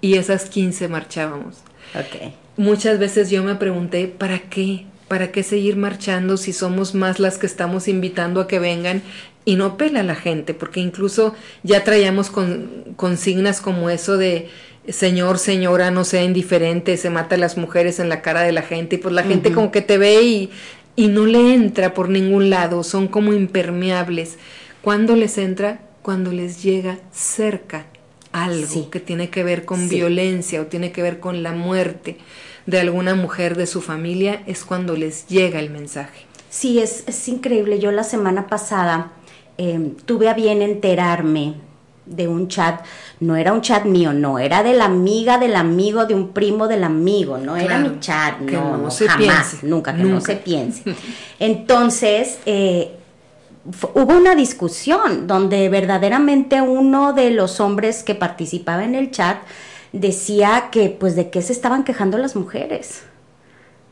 y 0.01 0.15
esas 0.15 0.51
15 0.51 0.89
marchábamos. 0.89 1.59
Ok. 1.95 2.33
Muchas 2.57 2.99
veces 2.99 3.31
yo 3.31 3.43
me 3.43 3.55
pregunté, 3.55 4.07
¿para 4.09 4.39
qué? 4.39 4.87
¿Para 5.09 5.31
qué 5.31 5.43
seguir 5.43 5.77
marchando 5.77 6.37
si 6.37 6.53
somos 6.53 6.95
más 6.95 7.19
las 7.19 7.39
que 7.39 7.47
estamos 7.47 7.89
invitando 7.89 8.41
a 8.41 8.49
que 8.49 8.59
vengan 8.59 9.03
y 9.47 9.57
no 9.57 9.79
pela 9.79 10.03
la 10.03 10.15
gente? 10.15 10.53
Porque 10.53 10.81
incluso 10.81 11.35
ya 11.63 11.83
traíamos 11.85 12.29
con, 12.29 12.85
consignas 12.97 13.63
como 13.63 13.89
eso 13.89 14.19
de 14.19 14.49
señor, 14.89 15.39
señora, 15.39 15.91
no 15.91 16.05
sea 16.05 16.23
indiferente, 16.23 16.97
se 16.99 17.09
mata 17.11 17.37
a 17.37 17.39
las 17.39 17.57
mujeres 17.57 17.99
en 17.99 18.09
la 18.11 18.21
cara 18.21 18.43
de 18.43 18.53
la 18.53 18.63
gente 18.63 18.97
y 18.97 18.99
pues 18.99 19.15
la 19.15 19.23
gente 19.25 19.51
como 19.53 19.73
que 19.73 19.81
te 19.81 19.97
ve 19.99 20.23
y, 20.23 20.51
y 20.95 21.09
no 21.09 21.25
le 21.27 21.55
entra 21.55 21.95
por 21.95 22.09
ningún 22.09 22.51
lado, 22.51 22.83
son 22.85 23.09
como 23.09 23.33
impermeables. 23.33 24.37
¿Cuándo 24.83 25.17
les 25.17 25.39
entra? 25.39 25.81
Cuando 26.03 26.31
les 26.31 26.63
llega 26.63 26.99
cerca 27.13 27.87
algo 28.33 28.67
Sí. 28.69 28.89
que 28.93 29.01
tiene 29.01 29.29
que 29.31 29.43
ver 29.43 29.65
con 29.65 29.89
Sí. 29.89 29.97
violencia 29.97 30.61
o 30.61 30.67
tiene 30.67 30.93
que 30.93 31.03
ver 31.03 31.19
con 31.21 31.43
la 31.43 31.53
muerte 31.53 32.19
de 32.67 32.79
alguna 32.81 33.15
mujer 33.15 33.57
de 33.57 33.67
su 33.67 33.81
familia, 33.81 34.43
es 34.47 34.65
cuando 34.65 34.95
les 34.97 35.27
llega 35.27 35.59
el 35.59 35.71
mensaje. 35.71 36.27
Sí, 36.51 36.79
es, 36.79 37.05
es 37.09 37.27
increíble. 37.29 37.79
Yo 37.81 37.91
la 37.93 38.05
semana 38.05 38.47
pasada 38.47 39.11
eh, 39.59 39.93
tuve 40.05 40.29
a 40.29 40.35
bien 40.35 40.63
enterarme 40.63 41.55
de 42.07 42.29
un 42.29 42.49
chat. 42.49 42.85
No 43.21 43.37
era 43.37 43.53
un 43.53 43.61
chat 43.61 43.85
mío, 43.85 44.13
no, 44.13 44.39
era 44.39 44.63
de 44.63 44.75
la 44.75 44.85
amiga 44.87 45.39
del 45.39 45.57
amigo 45.57 46.07
de 46.07 46.15
un 46.15 46.29
primo 46.29 46.69
del 46.69 46.85
amigo, 46.85 47.39
no 47.39 47.57
era 47.57 47.79
mi 47.79 47.99
chat, 48.01 48.39
que 48.45 48.57
no, 48.57 48.91
se 48.91 49.09
jamás, 49.09 49.49
piense, 49.49 49.67
nunca, 49.67 49.95
que 49.95 50.05
no 50.05 50.21
se 50.21 50.37
piense. 50.37 50.83
Entonces, 51.39 52.39
eh, 52.47 52.93
hubo 53.95 54.17
una 54.17 54.35
discusión 54.35 55.27
donde 55.27 55.69
verdaderamente 55.69 56.61
uno 56.61 57.13
de 57.13 57.31
los 57.31 57.61
hombres 57.61 58.03
que 58.03 58.15
participaba 58.15 58.85
en 58.85 58.95
el 58.95 59.11
chat 59.11 59.39
decía 59.93 60.69
que 60.71 60.91
pues 60.91 61.17
de 61.17 61.31
qué 61.31 61.43
se 61.43 61.53
estaban 61.53 61.85
quejando 61.85 62.19
las 62.19 62.37
mujeres. 62.37 63.03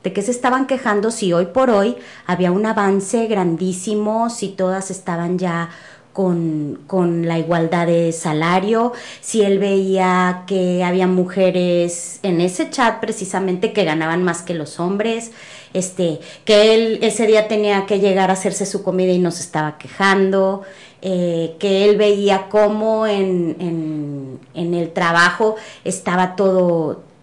¿De 0.04 0.12
qué 0.12 0.20
se 0.20 0.32
estaban 0.32 0.66
quejando 0.66 1.10
si 1.10 1.32
hoy 1.32 1.46
por 1.46 1.70
hoy 1.70 1.96
había 2.26 2.52
un 2.52 2.66
avance 2.66 3.26
grandísimo, 3.26 4.28
si 4.28 4.48
todas 4.48 4.90
estaban 4.90 5.38
ya 5.38 5.70
con, 6.12 6.80
con 6.86 7.26
la 7.26 7.38
igualdad 7.38 7.86
de 7.86 8.12
salario, 8.12 8.92
si 9.22 9.40
él 9.40 9.58
veía 9.58 10.44
que 10.46 10.84
había 10.84 11.06
mujeres 11.06 12.20
en 12.22 12.42
ese 12.42 12.68
chat 12.68 13.00
precisamente 13.00 13.72
que 13.72 13.84
ganaban 13.84 14.22
más 14.22 14.42
que 14.42 14.52
los 14.52 14.78
hombres, 14.78 15.32
este, 15.72 16.20
que 16.44 16.74
él 16.74 16.98
ese 17.00 17.26
día 17.26 17.48
tenía 17.48 17.86
que 17.86 17.98
llegar 17.98 18.28
a 18.28 18.34
hacerse 18.34 18.66
su 18.66 18.82
comida 18.82 19.10
y 19.10 19.18
no 19.18 19.30
se 19.30 19.42
estaba 19.42 19.78
quejando, 19.78 20.64
eh, 21.00 21.56
que 21.58 21.86
él 21.86 21.96
veía 21.96 22.48
cómo 22.50 23.06
en, 23.06 23.56
en, 23.58 24.38
en 24.52 24.74
el 24.74 24.92
trabajo 24.92 25.56
estaba 25.82 26.36
todo 26.36 27.13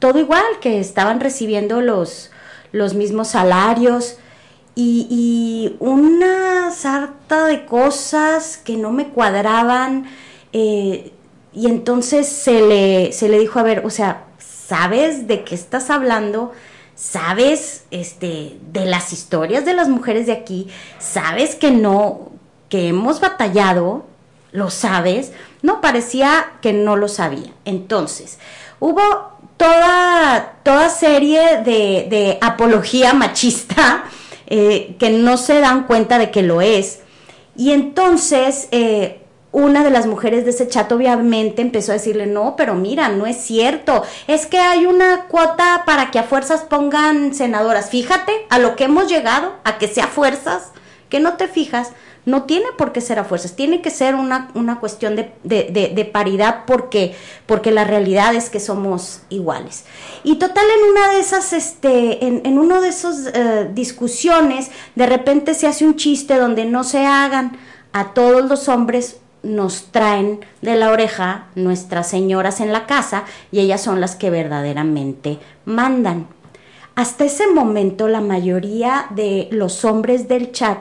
todo 0.00 0.18
igual, 0.18 0.44
que 0.60 0.80
estaban 0.80 1.20
recibiendo 1.20 1.80
los, 1.80 2.30
los 2.72 2.94
mismos 2.94 3.28
salarios 3.28 4.16
y, 4.74 5.76
una 5.78 6.70
sarta 6.72 7.46
de 7.46 7.66
cosas 7.66 8.56
que 8.56 8.76
no 8.76 8.90
me 8.90 9.08
cuadraban. 9.08 10.06
eh, 10.52 11.12
y 11.52 11.66
entonces 11.66 12.28
se 12.28 12.62
le, 12.62 13.12
se 13.12 13.28
le 13.28 13.38
dijo, 13.38 13.58
a 13.58 13.62
ver, 13.62 13.82
o 13.84 13.90
sea, 13.90 14.26
¿sabes 14.38 15.26
de 15.26 15.44
qué 15.44 15.54
estás 15.54 15.90
hablando? 15.90 16.52
¿Sabes 16.94 17.84
este, 17.90 18.58
de 18.72 18.86
las 18.86 19.12
historias 19.12 19.64
de 19.64 19.74
las 19.74 19.88
mujeres 19.88 20.26
de 20.26 20.32
aquí? 20.32 20.68
¿Sabes 20.98 21.56
que 21.56 21.70
no, 21.70 22.30
que 22.68 22.88
hemos 22.88 23.20
batallado? 23.20 24.04
¿Lo 24.52 24.70
sabes? 24.70 25.32
No, 25.62 25.80
parecía 25.80 26.52
que 26.60 26.72
no 26.72 26.96
lo 26.96 27.08
sabía. 27.08 27.52
Entonces, 27.64 28.38
hubo 28.78 29.29
toda, 29.60 30.54
toda 30.62 30.88
serie 30.88 31.58
de, 31.58 32.06
de 32.08 32.38
apología 32.40 33.12
machista 33.12 34.04
eh, 34.46 34.96
que 34.98 35.10
no 35.10 35.36
se 35.36 35.60
dan 35.60 35.86
cuenta 35.86 36.18
de 36.18 36.30
que 36.30 36.42
lo 36.42 36.62
es. 36.62 37.00
Y 37.54 37.72
entonces, 37.72 38.68
eh, 38.70 39.20
una 39.52 39.84
de 39.84 39.90
las 39.90 40.06
mujeres 40.06 40.46
de 40.46 40.52
ese 40.52 40.66
chat 40.66 40.90
obviamente 40.92 41.60
empezó 41.60 41.92
a 41.92 41.96
decirle, 41.96 42.26
no, 42.26 42.56
pero 42.56 42.74
mira, 42.74 43.10
no 43.10 43.26
es 43.26 43.36
cierto, 43.36 44.02
es 44.26 44.46
que 44.46 44.58
hay 44.58 44.86
una 44.86 45.26
cuota 45.26 45.82
para 45.84 46.10
que 46.10 46.18
a 46.18 46.22
fuerzas 46.22 46.62
pongan 46.62 47.34
senadoras. 47.34 47.90
Fíjate 47.90 48.32
a 48.48 48.58
lo 48.58 48.76
que 48.76 48.84
hemos 48.84 49.08
llegado, 49.08 49.56
a 49.64 49.76
que 49.76 49.88
sea 49.88 50.06
fuerzas, 50.06 50.72
que 51.10 51.20
no 51.20 51.34
te 51.34 51.48
fijas, 51.48 51.92
no 52.26 52.44
tiene 52.44 52.66
por 52.76 52.92
qué 52.92 53.00
ser 53.00 53.18
a 53.18 53.24
fuerzas, 53.24 53.56
tiene 53.56 53.80
que 53.80 53.90
ser 53.90 54.14
una, 54.14 54.50
una 54.54 54.80
cuestión 54.80 55.16
de, 55.16 55.32
de, 55.42 55.92
de, 55.94 56.04
paridad 56.04 56.64
porque, 56.66 57.14
porque 57.46 57.70
la 57.70 57.84
realidad 57.84 58.34
es 58.34 58.50
que 58.50 58.60
somos 58.60 59.22
iguales. 59.30 59.84
Y 60.22 60.36
total, 60.36 60.64
en 60.78 60.90
una 60.90 61.12
de 61.12 61.20
esas, 61.20 61.52
este, 61.52 62.24
en, 62.26 62.42
en 62.44 62.58
uno 62.58 62.80
de 62.80 62.88
esos 62.88 63.26
eh, 63.32 63.70
discusiones, 63.72 64.70
de 64.94 65.06
repente 65.06 65.54
se 65.54 65.66
hace 65.66 65.84
un 65.84 65.96
chiste 65.96 66.36
donde 66.36 66.64
no 66.64 66.84
se 66.84 67.06
hagan 67.06 67.58
a 67.92 68.12
todos 68.12 68.44
los 68.48 68.68
hombres 68.68 69.20
nos 69.42 69.86
traen 69.90 70.40
de 70.60 70.76
la 70.76 70.90
oreja 70.90 71.46
nuestras 71.54 72.08
señoras 72.08 72.60
en 72.60 72.72
la 72.72 72.86
casa 72.86 73.24
y 73.50 73.60
ellas 73.60 73.80
son 73.80 74.00
las 74.00 74.16
que 74.16 74.30
verdaderamente 74.30 75.38
mandan. 75.64 76.26
Hasta 76.94 77.24
ese 77.24 77.46
momento 77.46 78.08
la 78.08 78.20
mayoría 78.20 79.06
de 79.10 79.48
los 79.50 79.84
hombres 79.84 80.28
del 80.28 80.52
chat 80.52 80.78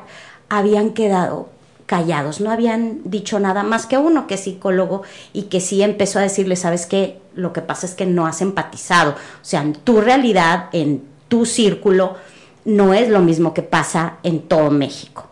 habían 0.49 0.91
quedado 0.91 1.49
callados, 1.85 2.39
no 2.39 2.51
habían 2.51 3.01
dicho 3.03 3.39
nada 3.39 3.63
más 3.63 3.87
que 3.87 3.97
uno 3.97 4.27
que 4.27 4.35
es 4.35 4.41
psicólogo 4.41 5.01
y 5.33 5.43
que 5.43 5.59
sí 5.59 5.81
empezó 5.81 6.19
a 6.19 6.21
decirle, 6.21 6.55
sabes 6.55 6.85
qué, 6.85 7.19
lo 7.33 7.51
que 7.51 7.61
pasa 7.61 7.87
es 7.87 7.95
que 7.95 8.05
no 8.05 8.27
has 8.27 8.41
empatizado, 8.41 9.11
o 9.11 9.15
sea, 9.41 9.61
en 9.61 9.73
tu 9.73 9.99
realidad, 9.99 10.69
en 10.71 11.03
tu 11.27 11.47
círculo, 11.47 12.15
no 12.63 12.93
es 12.93 13.09
lo 13.09 13.21
mismo 13.21 13.55
que 13.55 13.63
pasa 13.63 14.17
en 14.21 14.41
todo 14.41 14.69
México. 14.69 15.25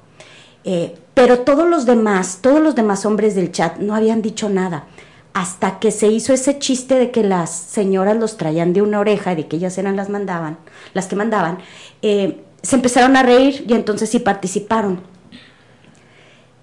Eh, 0.64 0.98
pero 1.14 1.40
todos 1.40 1.70
los 1.70 1.86
demás, 1.86 2.40
todos 2.42 2.60
los 2.60 2.76
demás 2.76 3.06
hombres 3.06 3.36
del 3.36 3.52
chat 3.52 3.78
no 3.78 3.96
habían 3.96 4.22
dicho 4.22 4.50
nada. 4.50 4.86
Hasta 5.34 5.80
que 5.80 5.92
se 5.92 6.08
hizo 6.08 6.34
ese 6.34 6.58
chiste 6.58 6.96
de 6.96 7.12
que 7.12 7.24
las 7.24 7.52
señoras 7.52 8.18
los 8.18 8.38
traían 8.38 8.74
de 8.74 8.82
una 8.82 9.00
oreja 9.00 9.34
y 9.34 9.36
de 9.36 9.48
que 9.48 9.58
ellas 9.58 9.78
eran 9.78 9.96
las 9.96 10.10
mandaban, 10.10 10.58
las 10.94 11.06
que 11.06 11.16
mandaban, 11.16 11.60
eh, 12.02 12.44
se 12.68 12.76
empezaron 12.76 13.16
a 13.16 13.24
reír 13.24 13.64
y 13.66 13.74
entonces 13.76 14.10
sí 14.10 14.20
participaron. 14.20 15.00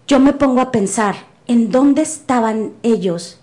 Yo 0.07 0.21
me 0.21 0.35
pongo 0.35 0.61
a 0.61 0.71
pensar 0.71 1.15
en 1.47 1.71
dónde 1.71 2.03
estaban 2.03 2.75
ellos, 2.83 3.41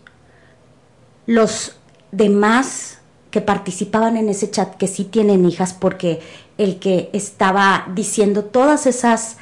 los 1.25 1.75
demás 2.11 2.99
que 3.31 3.41
participaban 3.41 4.15
en 4.15 4.29
ese 4.29 4.51
chat, 4.51 4.75
que 4.75 4.85
sí 4.85 5.05
tienen 5.05 5.43
hijas, 5.43 5.73
porque 5.73 6.19
el 6.59 6.77
que 6.77 7.09
estaba 7.13 7.87
diciendo 7.95 8.45
todas 8.45 8.85
esas 8.85 9.37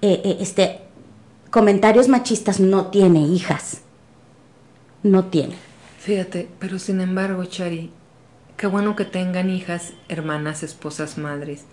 eh, 0.00 0.22
eh, 0.24 0.38
este, 0.40 0.80
comentarios 1.50 2.08
machistas 2.08 2.58
no 2.58 2.86
tiene 2.86 3.20
hijas. 3.20 3.82
No 5.02 5.26
tiene. 5.26 5.56
Fíjate, 5.98 6.48
pero 6.58 6.78
sin 6.78 7.02
embargo, 7.02 7.44
Chari, 7.44 7.90
qué 8.56 8.66
bueno 8.66 8.96
que 8.96 9.04
tengan 9.04 9.50
hijas, 9.50 9.92
hermanas, 10.08 10.62
esposas, 10.62 11.18
madres, 11.18 11.66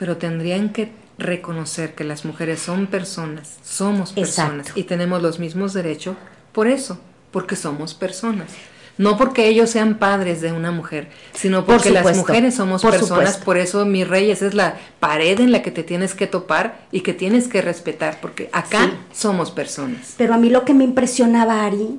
pero 0.00 0.16
tendrían 0.16 0.70
que 0.70 0.90
reconocer 1.18 1.94
que 1.94 2.04
las 2.04 2.24
mujeres 2.24 2.58
son 2.60 2.86
personas, 2.86 3.58
somos 3.62 4.14
personas 4.14 4.68
y 4.74 4.84
tenemos 4.84 5.20
los 5.20 5.38
mismos 5.38 5.74
derechos 5.74 6.16
por 6.52 6.68
eso, 6.68 6.98
porque 7.30 7.54
somos 7.54 7.92
personas. 7.92 8.48
No 8.96 9.18
porque 9.18 9.46
ellos 9.46 9.68
sean 9.68 9.98
padres 9.98 10.40
de 10.40 10.52
una 10.52 10.70
mujer, 10.72 11.10
sino 11.34 11.66
porque 11.66 11.90
las 11.90 12.16
mujeres 12.16 12.54
somos 12.54 12.80
personas. 12.80 13.36
Por 13.36 13.58
eso, 13.58 13.84
mi 13.84 14.04
rey, 14.04 14.30
esa 14.30 14.46
es 14.46 14.54
la 14.54 14.78
pared 15.00 15.38
en 15.38 15.52
la 15.52 15.60
que 15.60 15.70
te 15.70 15.82
tienes 15.82 16.14
que 16.14 16.26
topar 16.26 16.86
y 16.92 17.02
que 17.02 17.12
tienes 17.12 17.46
que 17.46 17.60
respetar, 17.60 18.20
porque 18.22 18.48
acá 18.52 18.90
somos 19.12 19.50
personas. 19.50 20.14
Pero 20.16 20.32
a 20.32 20.38
mí 20.38 20.48
lo 20.48 20.64
que 20.64 20.72
me 20.72 20.84
impresionaba, 20.84 21.66
Ari, 21.66 21.98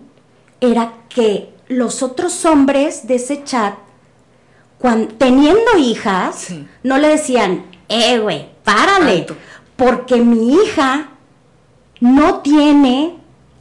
era 0.59 0.93
que 1.07 1.49
los 1.67 2.01
otros 2.01 2.45
hombres 2.45 3.05
de 3.05 3.15
ese 3.15 3.43
chat, 3.43 3.75
cuando, 4.79 5.13
teniendo 5.15 5.77
hijas, 5.77 6.47
no 6.83 6.97
le 6.97 7.07
decían, 7.09 7.70
eh, 7.91 8.19
güey, 8.19 8.47
párale, 8.63 9.27
porque 9.75 10.17
mi 10.17 10.53
hija 10.53 11.09
no 11.99 12.39
tiene 12.39 13.15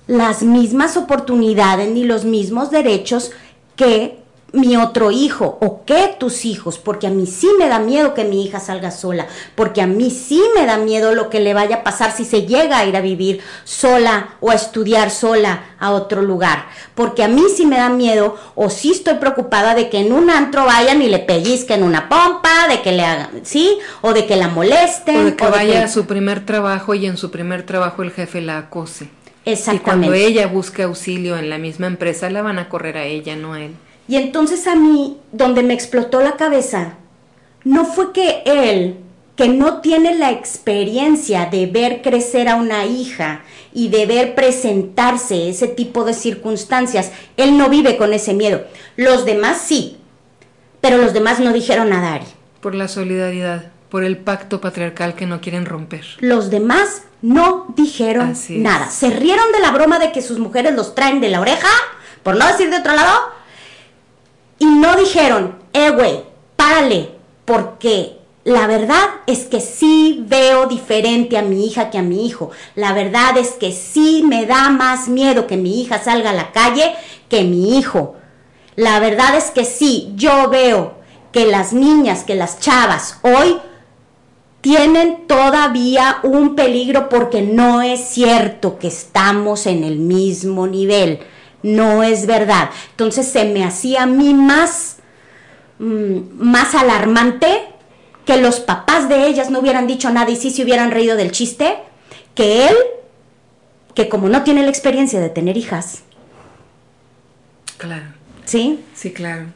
las 0.07 0.43
mismas 0.43 0.97
oportunidades 0.97 1.91
ni 1.91 2.05
los 2.05 2.25
mismos 2.25 2.71
derechos 2.71 3.33
que 3.75 4.20
mi 4.53 4.77
otro 4.77 5.11
hijo 5.11 5.59
o 5.61 5.85
que 5.85 6.17
tus 6.19 6.45
hijos, 6.45 6.79
porque 6.79 7.07
a 7.07 7.11
mí 7.11 7.27
sí 7.27 7.49
me 7.59 7.69
da 7.69 7.79
miedo 7.79 8.15
que 8.15 8.25
mi 8.25 8.45
hija 8.45 8.61
salga 8.61 8.91
sola, 8.91 9.27
porque 9.55 9.83
a 9.83 9.87
mí 9.87 10.11
sí 10.11 10.43
me 10.55 10.67
da 10.67 10.77
miedo 10.77 11.15
lo 11.15 11.31
que 11.31 11.41
le 11.41 11.55
vaya 11.55 11.77
a 11.77 11.83
pasar 11.83 12.13
si 12.13 12.25
se 12.25 12.47
llega 12.47 12.79
a 12.79 12.87
ir 12.87 12.97
a 12.97 13.01
vivir 13.01 13.41
sola 13.65 14.37
o 14.41 14.51
a 14.51 14.55
estudiar 14.55 15.11
sola 15.11 15.77
a 15.79 15.93
otro 15.93 16.23
lugar, 16.23 16.67
porque 16.95 17.23
a 17.23 17.29
mí 17.29 17.45
sí 17.55 17.67
me 17.67 17.77
da 17.77 17.89
miedo 17.89 18.37
o 18.55 18.71
sí 18.71 18.93
estoy 18.93 19.15
preocupada 19.15 19.75
de 19.75 19.89
que 19.89 19.99
en 19.99 20.13
un 20.13 20.31
antro 20.31 20.65
vayan 20.65 21.03
y 21.03 21.09
le 21.09 21.21
pellizquen 21.21 21.83
una 21.83 22.09
pompa, 22.09 22.51
de 22.69 22.83
que 22.83 22.93
le 22.93 23.05
hagan, 23.05 23.31
¿sí? 23.43 23.79
O 24.01 24.13
de 24.13 24.27
que 24.27 24.37
la 24.37 24.49
molesten. 24.49 25.17
O 25.17 25.25
de 25.25 25.37
que 25.37 25.47
vaya 25.47 25.85
a 25.85 25.89
su 25.89 26.07
primer 26.07 26.45
trabajo 26.45 26.95
y 26.95 27.07
en 27.07 27.17
su 27.17 27.31
primer 27.31 27.65
trabajo 27.65 28.03
el 28.03 28.11
jefe 28.11 28.41
la 28.41 28.59
acose. 28.59 29.09
Exactamente. 29.45 29.83
Y 29.83 29.85
cuando 29.85 30.15
ella 30.15 30.47
busque 30.47 30.83
auxilio 30.83 31.37
en 31.37 31.49
la 31.49 31.59
misma 31.59 31.87
empresa, 31.87 32.29
la 32.31 32.43
van 32.43 32.59
a 32.59 32.69
correr 32.69 32.99
a 32.99 33.05
ella, 33.05 33.37
no 33.37 33.55
a 33.55 33.61
él. 33.63 33.75
Y 34.11 34.17
entonces 34.17 34.67
a 34.67 34.75
mí, 34.75 35.19
donde 35.31 35.63
me 35.63 35.73
explotó 35.73 36.21
la 36.21 36.33
cabeza, 36.33 36.95
no 37.63 37.85
fue 37.85 38.13
que 38.13 38.43
él, 38.45 38.97
que 39.37 39.47
no 39.49 39.81
tiene 39.81 40.17
la 40.17 40.33
experiencia 40.33 41.47
de 41.47 41.67
ver 41.67 42.03
crecer 42.03 42.49
a 42.49 42.57
una 42.57 42.87
hija 42.87 43.43
y 43.73 43.89
de 43.89 44.07
ver 44.07 44.35
presentarse 44.35 45.49
ese 45.49 45.69
tipo 45.69 46.03
de 46.03 46.15
circunstancias, 46.15 47.13
él 47.37 47.57
no 47.57 47.69
vive 47.69 47.97
con 47.97 48.13
ese 48.13 48.35
miedo. 48.35 48.65
Los 48.97 49.25
demás 49.25 49.63
sí, 49.65 49.99
pero 50.81 50.97
los 50.97 51.13
demás 51.13 51.39
no 51.39 51.53
dijeron 51.53 51.91
nada, 51.91 52.15
Ari. 52.15 52.27
Por 52.61 52.75
la 52.75 52.89
solidaridad, 52.89 53.71
por 53.91 54.03
el 54.03 54.17
pacto 54.19 54.61
patriarcal 54.61 55.15
que 55.15 55.27
no 55.27 55.41
quieren 55.41 55.67
romper. 55.67 56.05
Los 56.19 56.51
demás 56.51 57.05
no 57.23 57.73
dijeron 57.77 58.35
nada. 58.49 58.91
Se 58.91 59.11
rieron 59.11 59.53
de 59.53 59.61
la 59.61 59.71
broma 59.71 60.01
de 60.01 60.11
que 60.11 60.21
sus 60.21 60.41
mujeres 60.41 60.75
los 60.75 60.97
traen 60.97 61.21
de 61.21 61.29
la 61.29 61.41
oreja, 61.41 61.69
por 62.25 62.37
no 62.37 62.45
decir 62.49 62.71
de 62.71 62.79
otro 62.79 62.93
lado, 62.97 63.39
y 64.61 64.67
no 64.67 64.95
dijeron, 64.95 65.59
eh, 65.73 65.91
güey, 65.91 66.23
párale, 66.55 67.11
porque 67.45 68.21
la 68.45 68.67
verdad 68.67 69.07
es 69.27 69.47
que 69.47 69.61
sí 69.61 70.23
veo 70.27 70.67
diferente 70.67 71.37
a 71.37 71.43
mi 71.43 71.67
hija 71.67 71.91
que 71.91 71.99
a 71.99 72.03
mi 72.03 72.27
hijo. 72.27 72.51
La 72.77 72.93
verdad 72.93 73.37
es 73.37 73.53
que 73.53 73.73
sí 73.73 74.23
me 74.25 74.47
da 74.47 74.71
más 74.71 75.09
miedo 75.09 75.47
que 75.47 75.57
mi 75.57 75.81
hija 75.81 75.99
salga 75.99 76.31
a 76.31 76.35
la 76.35 76.53
calle 76.53 76.95
que 77.29 77.43
mi 77.43 77.79
hijo. 77.79 78.15
La 78.77 79.01
verdad 79.01 79.35
es 79.35 79.51
que 79.51 79.65
sí, 79.65 80.13
yo 80.15 80.49
veo 80.51 80.95
que 81.33 81.47
las 81.47 81.73
niñas, 81.73 82.23
que 82.25 82.35
las 82.35 82.61
chavas 82.61 83.19
hoy 83.23 83.57
tienen 84.61 85.27
todavía 85.27 86.19
un 86.23 86.55
peligro 86.55 87.09
porque 87.09 87.41
no 87.41 87.81
es 87.81 88.01
cierto 88.01 88.79
que 88.79 88.89
estamos 88.89 89.67
en 89.67 89.85
el 89.85 89.97
mismo 89.97 90.67
nivel. 90.67 91.21
No 91.63 92.03
es 92.03 92.27
verdad. 92.27 92.71
Entonces 92.91 93.27
se 93.27 93.45
me 93.45 93.65
hacía 93.65 94.05
a 94.05 94.07
mí 94.07 94.35
más, 94.35 94.97
mm, 95.79 96.19
más 96.39 96.75
alarmante 96.75 97.63
que 98.25 98.37
los 98.37 98.61
papás 98.61 99.09
de 99.09 99.27
ellas 99.27 99.51
no 99.51 99.61
hubieran 99.61 99.87
dicho 99.87 100.11
nada 100.11 100.31
y 100.31 100.37
sí 100.37 100.51
se 100.51 100.63
hubieran 100.63 100.91
reído 100.91 101.17
del 101.17 101.33
chiste, 101.33 101.79
que 102.35 102.69
él, 102.69 102.77
que 103.95 104.09
como 104.09 104.29
no 104.29 104.43
tiene 104.43 104.63
la 104.63 104.71
experiencia 104.71 105.21
de 105.21 105.31
tener 105.31 105.57
hijas. 105.57 106.03
Claro. 107.77 108.07
¿Sí? 108.45 108.85
Sí, 108.95 109.13
claro. 109.13 109.47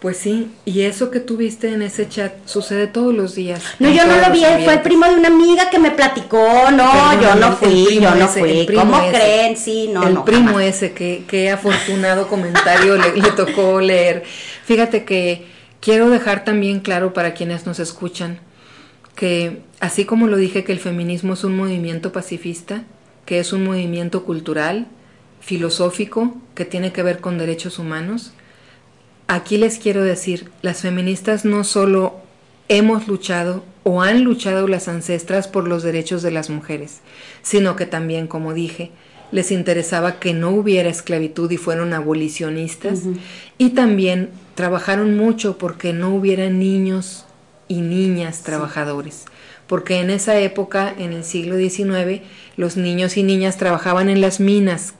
Pues 0.00 0.16
sí, 0.16 0.52
y 0.64 0.82
eso 0.82 1.10
que 1.10 1.18
tuviste 1.18 1.72
en 1.72 1.82
ese 1.82 2.08
chat 2.08 2.32
sucede 2.46 2.86
todos 2.86 3.12
los 3.12 3.34
días. 3.34 3.60
No, 3.80 3.90
yo 3.90 4.06
no 4.06 4.16
lo 4.16 4.30
vi, 4.32 4.44
fue 4.64 4.74
el 4.74 4.82
primo 4.82 5.06
de 5.06 5.14
una 5.14 5.26
amiga 5.26 5.70
que 5.70 5.80
me 5.80 5.90
platicó, 5.90 6.70
no, 6.70 7.20
yo 7.20 7.34
no 7.34 7.56
fui, 7.56 7.98
yo 8.00 8.14
no 8.14 8.28
fui. 8.28 8.68
¿Cómo 8.72 8.98
creen? 9.10 9.56
Sí, 9.56 9.90
no, 9.92 10.06
El 10.06 10.22
primo 10.22 10.60
ese, 10.60 10.92
que, 10.92 11.24
qué 11.26 11.50
afortunado 11.50 12.28
comentario 12.28 12.96
le, 12.96 13.16
le 13.16 13.30
tocó 13.32 13.80
leer. 13.80 14.22
Fíjate 14.64 15.04
que 15.04 15.46
quiero 15.80 16.10
dejar 16.10 16.44
también 16.44 16.78
claro 16.78 17.12
para 17.12 17.34
quienes 17.34 17.66
nos 17.66 17.80
escuchan 17.80 18.38
que 19.18 19.62
así 19.80 20.04
como 20.04 20.28
lo 20.28 20.36
dije 20.36 20.62
que 20.62 20.70
el 20.70 20.78
feminismo 20.78 21.32
es 21.32 21.42
un 21.42 21.56
movimiento 21.56 22.12
pacifista, 22.12 22.84
que 23.26 23.40
es 23.40 23.52
un 23.52 23.64
movimiento 23.64 24.24
cultural, 24.24 24.86
filosófico, 25.40 26.36
que 26.54 26.64
tiene 26.64 26.92
que 26.92 27.02
ver 27.02 27.18
con 27.18 27.36
derechos 27.36 27.80
humanos, 27.80 28.32
Aquí 29.30 29.58
les 29.58 29.78
quiero 29.78 30.02
decir, 30.02 30.50
las 30.62 30.80
feministas 30.80 31.44
no 31.44 31.62
solo 31.62 32.16
hemos 32.68 33.08
luchado 33.08 33.62
o 33.82 34.00
han 34.00 34.24
luchado 34.24 34.66
las 34.68 34.88
ancestras 34.88 35.48
por 35.48 35.68
los 35.68 35.82
derechos 35.82 36.22
de 36.22 36.30
las 36.30 36.48
mujeres, 36.48 37.00
sino 37.42 37.76
que 37.76 37.84
también, 37.84 38.26
como 38.26 38.54
dije, 38.54 38.90
les 39.30 39.52
interesaba 39.52 40.18
que 40.18 40.32
no 40.32 40.48
hubiera 40.48 40.88
esclavitud 40.88 41.50
y 41.50 41.58
fueron 41.58 41.92
abolicionistas. 41.92 43.02
Y 43.58 43.70
también 43.70 44.30
trabajaron 44.54 45.14
mucho 45.14 45.58
porque 45.58 45.92
no 45.92 46.14
hubiera 46.14 46.48
niños 46.48 47.26
y 47.68 47.82
niñas 47.82 48.42
trabajadores, 48.44 49.26
porque 49.66 50.00
en 50.00 50.08
esa 50.08 50.38
época, 50.38 50.94
en 50.96 51.12
el 51.12 51.22
siglo 51.22 51.58
XIX, 51.58 52.22
los 52.56 52.78
niños 52.78 53.18
y 53.18 53.24
niñas 53.24 53.58
trabajaban 53.58 54.08
en 54.08 54.22
las 54.22 54.40
minas 54.40 54.94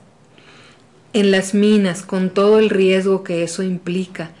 en 1.13 1.31
las 1.31 1.53
minas, 1.53 2.03
con 2.03 2.29
todo 2.29 2.59
el 2.59 2.69
riesgo 2.69 3.23
que 3.23 3.43
eso 3.43 3.63
implica, 3.63 4.31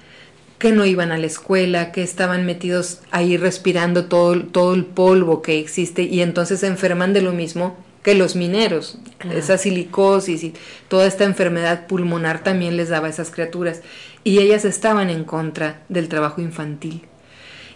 que 0.57 0.71
no 0.71 0.85
iban 0.85 1.11
a 1.11 1.17
la 1.17 1.25
escuela, 1.25 1.91
que 1.91 2.03
estaban 2.03 2.45
metidos 2.45 2.99
ahí 3.11 3.37
respirando 3.37 4.05
todo, 4.05 4.43
todo 4.43 4.73
el 4.73 4.85
polvo 4.85 5.41
que 5.41 5.59
existe 5.59 6.03
y 6.03 6.21
entonces 6.21 6.59
se 6.59 6.67
enferman 6.67 7.13
de 7.13 7.21
lo 7.21 7.31
mismo 7.31 7.77
que 8.03 8.13
los 8.13 8.35
mineros. 8.35 8.97
Esa 9.33 9.57
silicosis 9.57 10.43
y 10.43 10.53
toda 10.87 11.07
esta 11.07 11.23
enfermedad 11.23 11.87
pulmonar 11.87 12.43
también 12.43 12.77
les 12.77 12.89
daba 12.89 13.07
a 13.07 13.09
esas 13.09 13.31
criaturas. 13.31 13.81
Y 14.23 14.39
ellas 14.39 14.65
estaban 14.65 15.09
en 15.09 15.23
contra 15.23 15.81
del 15.89 16.07
trabajo 16.09 16.41
infantil. 16.41 17.01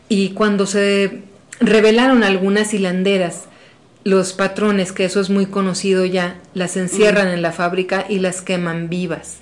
Y 0.09 0.29
cuando 0.29 0.65
se 0.65 1.21
revelaron 1.59 2.23
algunas 2.23 2.73
hilanderas, 2.73 3.45
los 4.03 4.33
patrones, 4.33 4.91
que 4.91 5.05
eso 5.05 5.19
es 5.21 5.29
muy 5.29 5.45
conocido 5.45 6.05
ya, 6.05 6.39
las 6.53 6.77
encierran 6.77 7.29
en 7.29 7.41
la 7.41 7.51
fábrica 7.51 8.05
y 8.07 8.19
las 8.19 8.41
queman 8.41 8.89
vivas. 8.89 9.37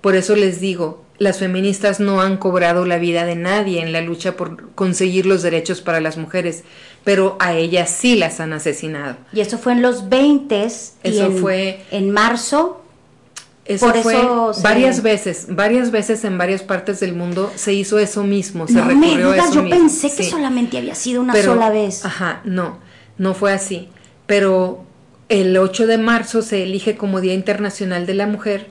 Por 0.00 0.14
eso 0.14 0.36
les 0.36 0.60
digo, 0.60 1.04
las 1.18 1.38
feministas 1.38 2.00
no 2.00 2.20
han 2.20 2.36
cobrado 2.36 2.84
la 2.84 2.98
vida 2.98 3.24
de 3.24 3.36
nadie 3.36 3.82
en 3.82 3.92
la 3.92 4.00
lucha 4.00 4.36
por 4.36 4.70
conseguir 4.74 5.26
los 5.26 5.42
derechos 5.42 5.80
para 5.80 6.00
las 6.00 6.16
mujeres, 6.16 6.64
pero 7.04 7.36
a 7.40 7.54
ellas 7.54 7.90
sí 7.90 8.16
las 8.16 8.40
han 8.40 8.52
asesinado. 8.52 9.16
Y 9.32 9.40
eso 9.40 9.58
fue 9.58 9.72
en 9.72 9.82
los 9.82 10.08
20 10.08 10.64
Eso 10.64 11.30
fue 11.32 11.84
en 11.90 12.10
marzo. 12.10 12.82
Eso 13.64 13.92
fue 13.94 14.16
varias 14.62 15.02
veces, 15.02 15.46
varias 15.48 15.90
veces 15.90 16.24
en 16.24 16.38
varias 16.38 16.62
partes 16.62 17.00
del 17.00 17.14
mundo 17.14 17.52
se 17.56 17.72
hizo 17.72 17.98
eso 17.98 18.22
mismo, 18.22 18.68
se 18.68 18.74
no 18.74 18.84
recurrió 18.84 19.30
me 19.30 19.52
yo 19.52 19.68
pensé 19.68 20.14
que 20.14 20.22
solamente 20.22 20.78
había 20.78 20.94
sido 20.94 21.20
una 21.20 21.34
sola 21.34 21.70
vez. 21.70 22.04
Ajá, 22.04 22.42
no, 22.44 22.78
no 23.18 23.34
fue 23.34 23.52
así. 23.52 23.88
Pero 24.26 24.84
el 25.28 25.56
8 25.56 25.86
de 25.86 25.98
marzo 25.98 26.42
se 26.42 26.62
elige 26.62 26.96
como 26.96 27.20
Día 27.20 27.34
Internacional 27.34 28.06
de 28.06 28.14
la 28.14 28.26
Mujer 28.26 28.66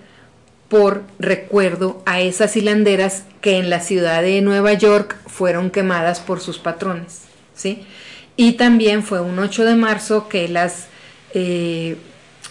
por 0.70 1.04
recuerdo 1.20 2.02
a 2.06 2.22
esas 2.22 2.56
hilanderas 2.56 3.24
que 3.42 3.58
en 3.58 3.70
la 3.70 3.80
ciudad 3.80 4.22
de 4.22 4.42
Nueva 4.42 4.74
York 4.74 5.18
fueron 5.28 5.70
quemadas 5.70 6.20
por 6.20 6.40
sus 6.40 6.58
patrones, 6.58 7.22
¿sí? 7.54 7.86
Y 8.36 8.54
también 8.54 9.04
fue 9.04 9.22
un 9.22 9.38
8 9.38 9.64
de 9.64 9.76
marzo 9.76 10.28
que 10.28 10.48
las, 10.48 10.88
eh, 11.34 11.98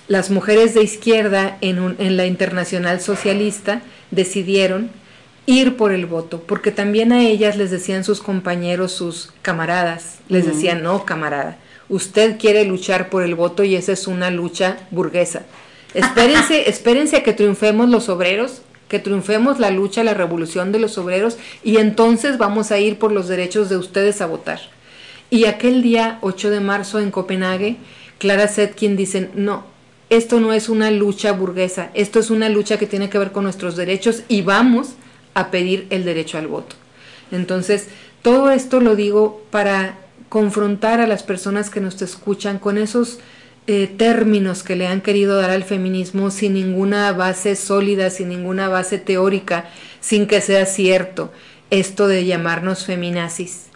las 0.06 0.30
mujeres 0.30 0.74
de 0.74 0.82
izquierda 0.82 1.58
en, 1.60 1.96
en 1.98 2.16
la 2.16 2.26
Internacional 2.26 3.00
Socialista 3.00 3.82
decidieron 4.10 4.90
ir 5.46 5.76
por 5.76 5.92
el 5.92 6.06
voto, 6.06 6.40
porque 6.42 6.70
también 6.70 7.12
a 7.12 7.22
ellas 7.22 7.56
les 7.56 7.70
decían 7.70 8.04
sus 8.04 8.22
compañeros, 8.22 8.92
sus 8.92 9.32
camaradas, 9.42 10.18
les 10.28 10.46
decían, 10.46 10.82
no, 10.82 11.04
camarada, 11.04 11.58
usted 11.94 12.38
quiere 12.38 12.64
luchar 12.64 13.08
por 13.08 13.22
el 13.22 13.36
voto 13.36 13.62
y 13.62 13.76
esa 13.76 13.92
es 13.92 14.08
una 14.08 14.30
lucha 14.30 14.78
burguesa. 14.90 15.42
Espérense, 15.94 16.68
espérense 16.68 17.16
a 17.16 17.22
que 17.22 17.32
triunfemos 17.32 17.88
los 17.88 18.08
obreros, 18.08 18.62
que 18.88 18.98
triunfemos 18.98 19.60
la 19.60 19.70
lucha, 19.70 20.02
la 20.02 20.12
revolución 20.12 20.72
de 20.72 20.80
los 20.80 20.98
obreros 20.98 21.36
y 21.62 21.76
entonces 21.76 22.36
vamos 22.36 22.72
a 22.72 22.80
ir 22.80 22.98
por 22.98 23.12
los 23.12 23.28
derechos 23.28 23.68
de 23.68 23.76
ustedes 23.76 24.20
a 24.20 24.26
votar. 24.26 24.60
Y 25.30 25.44
aquel 25.44 25.82
día 25.82 26.18
8 26.22 26.50
de 26.50 26.60
marzo 26.60 26.98
en 26.98 27.12
Copenhague, 27.12 27.76
Clara 28.18 28.48
Zetkin 28.48 28.96
dice, 28.96 29.30
no, 29.34 29.64
esto 30.10 30.40
no 30.40 30.52
es 30.52 30.68
una 30.68 30.90
lucha 30.90 31.30
burguesa, 31.30 31.90
esto 31.94 32.18
es 32.18 32.30
una 32.30 32.48
lucha 32.48 32.76
que 32.76 32.86
tiene 32.86 33.08
que 33.08 33.18
ver 33.18 33.30
con 33.30 33.44
nuestros 33.44 33.76
derechos 33.76 34.24
y 34.28 34.42
vamos 34.42 34.94
a 35.34 35.52
pedir 35.52 35.86
el 35.90 36.04
derecho 36.04 36.38
al 36.38 36.48
voto. 36.48 36.74
Entonces, 37.30 37.86
todo 38.22 38.50
esto 38.50 38.80
lo 38.80 38.96
digo 38.96 39.44
para 39.50 40.03
confrontar 40.34 41.00
a 41.00 41.06
las 41.06 41.22
personas 41.22 41.70
que 41.70 41.80
nos 41.80 42.02
escuchan 42.02 42.58
con 42.58 42.76
esos 42.76 43.20
eh, 43.68 43.86
términos 43.86 44.64
que 44.64 44.74
le 44.74 44.88
han 44.88 45.00
querido 45.00 45.36
dar 45.36 45.50
al 45.50 45.62
feminismo 45.62 46.32
sin 46.32 46.54
ninguna 46.54 47.12
base 47.12 47.54
sólida, 47.54 48.10
sin 48.10 48.30
ninguna 48.30 48.68
base 48.68 48.98
teórica, 48.98 49.70
sin 50.00 50.26
que 50.26 50.40
sea 50.40 50.66
cierto 50.66 51.30
esto 51.70 52.08
de 52.08 52.24
llamarnos 52.24 52.84
feminazis. 52.84 53.66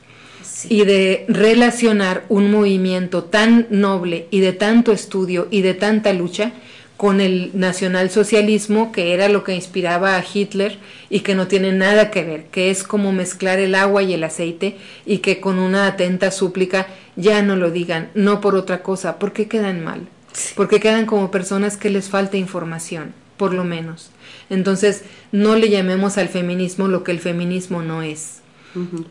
Y 0.68 0.84
de 0.84 1.26
relacionar 1.28 2.24
un 2.28 2.50
movimiento 2.50 3.22
tan 3.22 3.68
noble 3.70 4.26
y 4.32 4.40
de 4.40 4.52
tanto 4.52 4.90
estudio 4.90 5.46
y 5.52 5.62
de 5.62 5.74
tanta 5.74 6.12
lucha 6.12 6.50
con 6.98 7.20
el 7.20 7.52
nacionalsocialismo, 7.54 8.90
que 8.90 9.14
era 9.14 9.28
lo 9.28 9.44
que 9.44 9.54
inspiraba 9.54 10.16
a 10.16 10.24
Hitler 10.34 10.78
y 11.08 11.20
que 11.20 11.36
no 11.36 11.46
tiene 11.46 11.70
nada 11.70 12.10
que 12.10 12.24
ver, 12.24 12.46
que 12.46 12.70
es 12.70 12.82
como 12.82 13.12
mezclar 13.12 13.60
el 13.60 13.76
agua 13.76 14.02
y 14.02 14.14
el 14.14 14.24
aceite 14.24 14.76
y 15.06 15.18
que 15.18 15.38
con 15.38 15.60
una 15.60 15.86
atenta 15.86 16.32
súplica 16.32 16.88
ya 17.14 17.40
no 17.40 17.54
lo 17.54 17.70
digan, 17.70 18.10
no 18.14 18.40
por 18.40 18.56
otra 18.56 18.82
cosa, 18.82 19.20
porque 19.20 19.46
quedan 19.46 19.84
mal, 19.84 20.08
porque 20.56 20.80
quedan 20.80 21.06
como 21.06 21.30
personas 21.30 21.76
que 21.76 21.88
les 21.88 22.08
falta 22.08 22.36
información, 22.36 23.14
por 23.36 23.54
lo 23.54 23.62
menos. 23.62 24.10
Entonces, 24.50 25.04
no 25.30 25.54
le 25.54 25.70
llamemos 25.70 26.18
al 26.18 26.28
feminismo 26.28 26.88
lo 26.88 27.04
que 27.04 27.12
el 27.12 27.20
feminismo 27.20 27.80
no 27.80 28.02
es, 28.02 28.40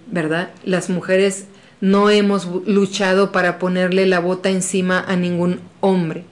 ¿verdad? 0.08 0.50
Las 0.66 0.90
mujeres 0.90 1.46
no 1.80 2.10
hemos 2.10 2.48
luchado 2.68 3.32
para 3.32 3.58
ponerle 3.58 4.08
la 4.08 4.20
bota 4.20 4.50
encima 4.50 5.00
a 5.08 5.16
ningún 5.16 5.62
hombre 5.80 6.26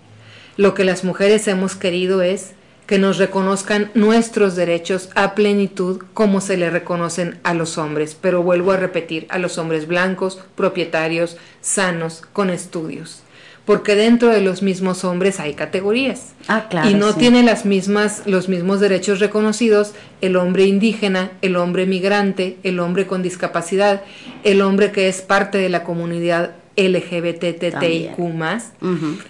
lo 0.58 0.74
que 0.74 0.86
las 0.86 1.04
mujeres 1.04 1.48
hemos 1.48 1.76
querido 1.76 2.22
es 2.22 2.52
que 2.88 3.00
nos 3.00 3.18
reconozcan 3.18 3.90
nuestros 3.96 4.56
derechos 4.56 5.10
a 5.16 5.34
plenitud 5.34 6.04
como 6.14 6.40
se 6.40 6.56
le 6.56 6.70
reconocen 6.70 7.40
a 7.44 7.54
los 7.54 7.78
hombres, 7.78 8.16
pero 8.20 8.44
vuelvo 8.44 8.72
a 8.72 8.78
repetir, 8.78 9.26
a 9.30 9.40
los 9.40 9.58
hombres 9.58 9.88
blancos, 9.88 10.40
propietarios, 10.56 11.38
sanos, 11.62 12.24
con 12.32 12.50
estudios. 12.50 13.22
Porque 13.66 13.96
dentro 13.96 14.30
de 14.30 14.42
los 14.42 14.62
mismos 14.62 15.04
hombres 15.04 15.40
hay 15.40 15.56
categorías. 15.56 16.34
Ah, 16.48 16.68
claro, 16.70 16.88
y 16.88 16.94
no 16.94 17.16
tiene 17.16 17.42
las 17.42 17.66
mismas, 17.66 18.22
los 18.28 18.48
mismos 18.48 18.80
derechos 18.80 19.20
reconocidos 19.20 19.94
el 20.22 20.36
hombre 20.36 20.66
indígena, 20.66 21.32
el 21.42 21.56
hombre 21.56 21.88
migrante, 21.88 22.58
el 22.62 22.80
hombre 22.80 23.08
con 23.08 23.24
discapacidad, 23.24 24.04
el 24.44 24.62
hombre 24.62 24.92
que 24.92 25.08
es 25.08 25.24
parte 25.24 25.58
de 25.58 25.70
la 25.70 25.84
comunidad 25.84 26.52
LGBTTIQ. 26.78 28.20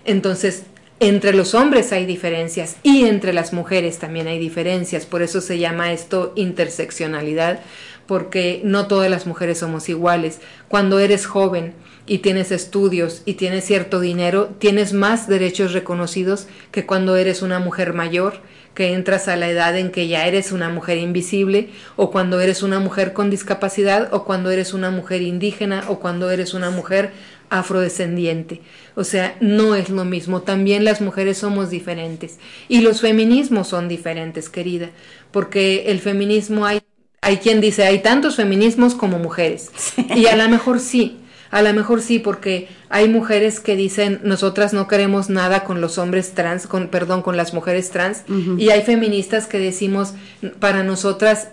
Entonces, 0.03 0.63
entre 0.99 1.33
los 1.33 1.53
hombres 1.53 1.91
hay 1.91 2.05
diferencias 2.05 2.77
y 2.81 3.05
entre 3.05 3.33
las 3.33 3.51
mujeres 3.51 3.99
también 3.99 4.27
hay 4.27 4.39
diferencias, 4.39 5.05
por 5.05 5.21
eso 5.21 5.41
se 5.41 5.59
llama 5.59 5.91
esto 5.91 6.31
interseccionalidad, 6.35 7.59
porque 8.07 8.61
no 8.63 8.87
todas 8.87 9.09
las 9.09 9.25
mujeres 9.25 9.57
somos 9.59 9.89
iguales. 9.89 10.39
Cuando 10.67 10.99
eres 10.99 11.25
joven 11.25 11.73
y 12.05 12.19
tienes 12.19 12.51
estudios 12.51 13.23
y 13.25 13.33
tienes 13.33 13.65
cierto 13.65 13.99
dinero, 13.99 14.55
tienes 14.59 14.93
más 14.93 15.27
derechos 15.27 15.73
reconocidos 15.73 16.47
que 16.71 16.85
cuando 16.85 17.17
eres 17.17 17.41
una 17.41 17.59
mujer 17.59 17.93
mayor, 17.93 18.41
que 18.75 18.93
entras 18.93 19.27
a 19.27 19.37
la 19.37 19.49
edad 19.49 19.75
en 19.77 19.89
que 19.89 20.07
ya 20.07 20.27
eres 20.27 20.51
una 20.51 20.69
mujer 20.69 20.97
invisible, 20.97 21.69
o 21.95 22.11
cuando 22.11 22.41
eres 22.41 22.61
una 22.61 22.79
mujer 22.79 23.13
con 23.13 23.29
discapacidad, 23.29 24.13
o 24.13 24.25
cuando 24.25 24.51
eres 24.51 24.73
una 24.73 24.91
mujer 24.91 25.21
indígena, 25.21 25.85
o 25.87 25.99
cuando 25.99 26.29
eres 26.29 26.53
una 26.53 26.69
mujer 26.69 27.11
afrodescendiente. 27.49 28.61
O 28.95 29.03
sea, 29.03 29.35
no 29.41 29.75
es 29.75 29.89
lo 29.89 30.05
mismo. 30.05 30.41
También 30.41 30.83
las 30.83 31.01
mujeres 31.01 31.37
somos 31.37 31.69
diferentes. 31.69 32.37
Y 32.67 32.81
los 32.81 33.01
feminismos 33.01 33.67
son 33.67 33.87
diferentes, 33.87 34.49
querida. 34.49 34.89
Porque 35.31 35.85
el 35.87 35.99
feminismo 35.99 36.65
hay, 36.65 36.81
hay 37.21 37.37
quien 37.37 37.61
dice, 37.61 37.83
hay 37.83 37.99
tantos 37.99 38.35
feminismos 38.35 38.95
como 38.95 39.19
mujeres. 39.19 39.71
Y 40.15 40.27
a 40.27 40.35
lo 40.35 40.47
mejor 40.49 40.79
sí. 40.79 41.19
A 41.51 41.61
lo 41.61 41.73
mejor 41.73 42.01
sí, 42.01 42.19
porque 42.19 42.67
hay 42.89 43.07
mujeres 43.07 43.59
que 43.59 43.77
dicen 43.77 44.19
nosotras 44.23 44.73
no 44.73 44.87
queremos 44.87 45.29
nada 45.29 45.63
con 45.63 45.79
los 45.79 45.97
hombres 45.97 46.33
trans, 46.33 46.67
con 46.67 46.89
perdón, 46.89 47.21
con 47.21 47.37
las 47.37 47.53
mujeres 47.53 47.91
trans, 47.91 48.23
y 48.57 48.71
hay 48.71 48.81
feministas 48.81 49.47
que 49.47 49.59
decimos 49.59 50.15
para 50.59 50.83
nosotras 50.83 51.49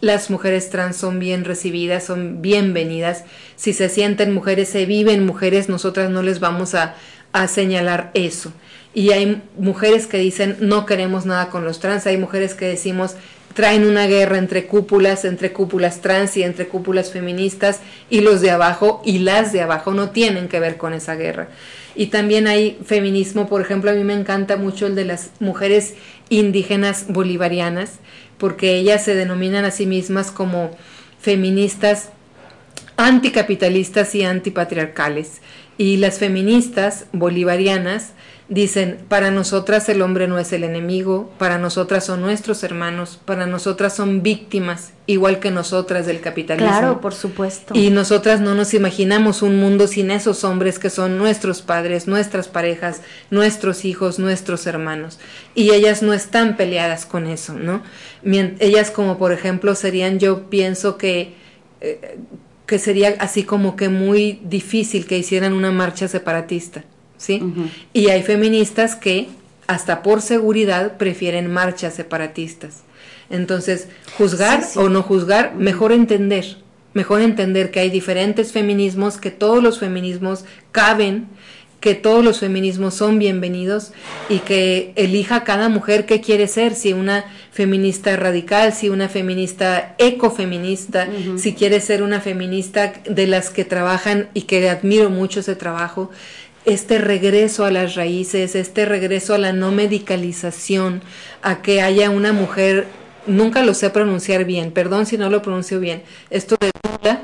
las 0.00 0.30
mujeres 0.30 0.70
trans 0.70 0.96
son 0.96 1.18
bien 1.18 1.44
recibidas, 1.44 2.04
son 2.04 2.40
bienvenidas. 2.40 3.24
Si 3.56 3.72
se 3.72 3.88
sienten 3.88 4.32
mujeres, 4.32 4.68
se 4.68 4.86
viven 4.86 5.26
mujeres, 5.26 5.68
nosotras 5.68 6.10
no 6.10 6.22
les 6.22 6.40
vamos 6.40 6.74
a, 6.74 6.94
señalar 7.46 8.10
eso. 8.14 8.52
Y 8.92 9.12
hay 9.12 9.40
mujeres 9.56 10.08
que 10.08 10.18
dicen 10.18 10.56
no 10.58 10.84
queremos 10.84 11.26
nada 11.26 11.48
con 11.48 11.64
los 11.64 11.78
trans, 11.78 12.06
hay 12.08 12.16
mujeres 12.16 12.54
que 12.54 12.66
decimos 12.66 13.14
traen 13.54 13.84
una 13.84 14.06
guerra 14.06 14.38
entre 14.38 14.66
cúpulas, 14.66 15.24
entre 15.24 15.52
cúpulas 15.52 16.00
trans 16.00 16.36
y 16.36 16.42
entre 16.42 16.66
cúpulas 16.66 17.12
feministas 17.12 17.80
y 18.08 18.20
los 18.20 18.40
de 18.40 18.50
abajo 18.50 19.00
y 19.04 19.18
las 19.20 19.52
de 19.52 19.60
abajo 19.60 19.92
no 19.92 20.10
tienen 20.10 20.48
que 20.48 20.58
ver 20.58 20.76
con 20.76 20.92
esa 20.92 21.14
guerra. 21.14 21.48
Y 21.94 22.06
también 22.06 22.46
hay 22.46 22.78
feminismo, 22.84 23.48
por 23.48 23.60
ejemplo, 23.60 23.90
a 23.90 23.94
mí 23.94 24.04
me 24.04 24.14
encanta 24.14 24.56
mucho 24.56 24.86
el 24.86 24.94
de 24.94 25.04
las 25.04 25.30
mujeres 25.40 25.94
indígenas 26.28 27.06
bolivarianas, 27.08 27.98
porque 28.40 28.78
ellas 28.78 29.04
se 29.04 29.14
denominan 29.14 29.66
a 29.66 29.70
sí 29.70 29.86
mismas 29.86 30.32
como 30.32 30.70
feministas 31.20 32.08
anticapitalistas 32.96 34.14
y 34.14 34.24
antipatriarcales. 34.24 35.42
Y 35.76 35.98
las 35.98 36.18
feministas 36.18 37.04
bolivarianas 37.12 38.14
dicen, 38.50 38.98
para 39.08 39.30
nosotras 39.30 39.88
el 39.88 40.02
hombre 40.02 40.26
no 40.26 40.36
es 40.38 40.52
el 40.52 40.64
enemigo, 40.64 41.32
para 41.38 41.56
nosotras 41.56 42.04
son 42.04 42.20
nuestros 42.20 42.64
hermanos, 42.64 43.18
para 43.24 43.46
nosotras 43.46 43.94
son 43.94 44.22
víctimas, 44.24 44.90
igual 45.06 45.38
que 45.38 45.52
nosotras 45.52 46.04
del 46.04 46.20
capitalismo. 46.20 46.68
Claro, 46.68 47.00
por 47.00 47.14
supuesto. 47.14 47.74
Y 47.78 47.90
nosotras 47.90 48.40
no 48.40 48.56
nos 48.56 48.74
imaginamos 48.74 49.42
un 49.42 49.60
mundo 49.60 49.86
sin 49.86 50.10
esos 50.10 50.42
hombres 50.42 50.80
que 50.80 50.90
son 50.90 51.16
nuestros 51.16 51.62
padres, 51.62 52.08
nuestras 52.08 52.48
parejas, 52.48 53.02
nuestros 53.30 53.84
hijos, 53.84 54.18
nuestros 54.18 54.66
hermanos. 54.66 55.20
Y 55.54 55.70
ellas 55.70 56.02
no 56.02 56.12
están 56.12 56.56
peleadas 56.56 57.06
con 57.06 57.28
eso, 57.28 57.54
¿no? 57.54 57.84
Ellas 58.24 58.90
como 58.90 59.16
por 59.16 59.32
ejemplo 59.32 59.74
serían, 59.76 60.18
yo 60.18 60.50
pienso 60.50 60.98
que... 60.98 61.34
Eh, 61.80 62.18
que 62.66 62.78
sería 62.78 63.16
así 63.18 63.42
como 63.42 63.74
que 63.74 63.88
muy 63.88 64.40
difícil 64.44 65.04
que 65.06 65.18
hicieran 65.18 65.54
una 65.54 65.72
marcha 65.72 66.06
separatista. 66.06 66.84
¿Sí? 67.20 67.42
Y 67.92 68.08
hay 68.08 68.22
feministas 68.22 68.96
que 68.96 69.28
hasta 69.66 70.02
por 70.02 70.22
seguridad 70.22 70.96
prefieren 70.96 71.52
marchas 71.52 71.94
separatistas. 71.94 72.82
Entonces, 73.28 73.86
juzgar 74.18 74.64
o 74.74 74.88
no 74.88 75.02
juzgar, 75.02 75.54
mejor 75.54 75.92
entender, 75.92 76.56
mejor 76.94 77.20
entender 77.20 77.70
que 77.70 77.78
hay 77.80 77.90
diferentes 77.90 78.50
feminismos, 78.50 79.18
que 79.18 79.30
todos 79.30 79.62
los 79.62 79.78
feminismos 79.78 80.44
caben, 80.72 81.28
que 81.78 81.94
todos 81.94 82.24
los 82.24 82.40
feminismos 82.40 82.94
son 82.94 83.18
bienvenidos 83.18 83.92
y 84.28 84.40
que 84.40 84.92
elija 84.96 85.44
cada 85.44 85.68
mujer 85.68 86.04
qué 86.04 86.20
quiere 86.20 86.46
ser, 86.46 86.74
si 86.74 86.92
una 86.92 87.24
feminista 87.52 88.16
radical, 88.16 88.72
si 88.72 88.88
una 88.88 89.08
feminista 89.08 89.94
ecofeminista, 89.98 91.08
si 91.36 91.54
quiere 91.54 91.80
ser 91.80 92.02
una 92.02 92.20
feminista 92.20 92.92
de 93.08 93.26
las 93.26 93.50
que 93.50 93.64
trabajan 93.64 94.28
y 94.34 94.42
que 94.42 94.68
admiro 94.68 95.10
mucho 95.10 95.40
ese 95.40 95.56
trabajo, 95.56 96.10
este 96.64 96.98
regreso 96.98 97.64
a 97.64 97.70
las 97.70 97.94
raíces, 97.94 98.54
este 98.54 98.84
regreso 98.84 99.34
a 99.34 99.38
la 99.38 99.52
no 99.52 99.72
medicalización, 99.72 101.02
a 101.42 101.62
que 101.62 101.82
haya 101.82 102.10
una 102.10 102.32
mujer, 102.32 102.86
nunca 103.26 103.62
lo 103.62 103.74
sé 103.74 103.90
pronunciar 103.90 104.44
bien, 104.44 104.70
perdón 104.72 105.06
si 105.06 105.16
no 105.16 105.30
lo 105.30 105.42
pronuncio 105.42 105.80
bien, 105.80 106.02
esto 106.30 106.56
de 106.60 106.70
dula. 106.82 107.22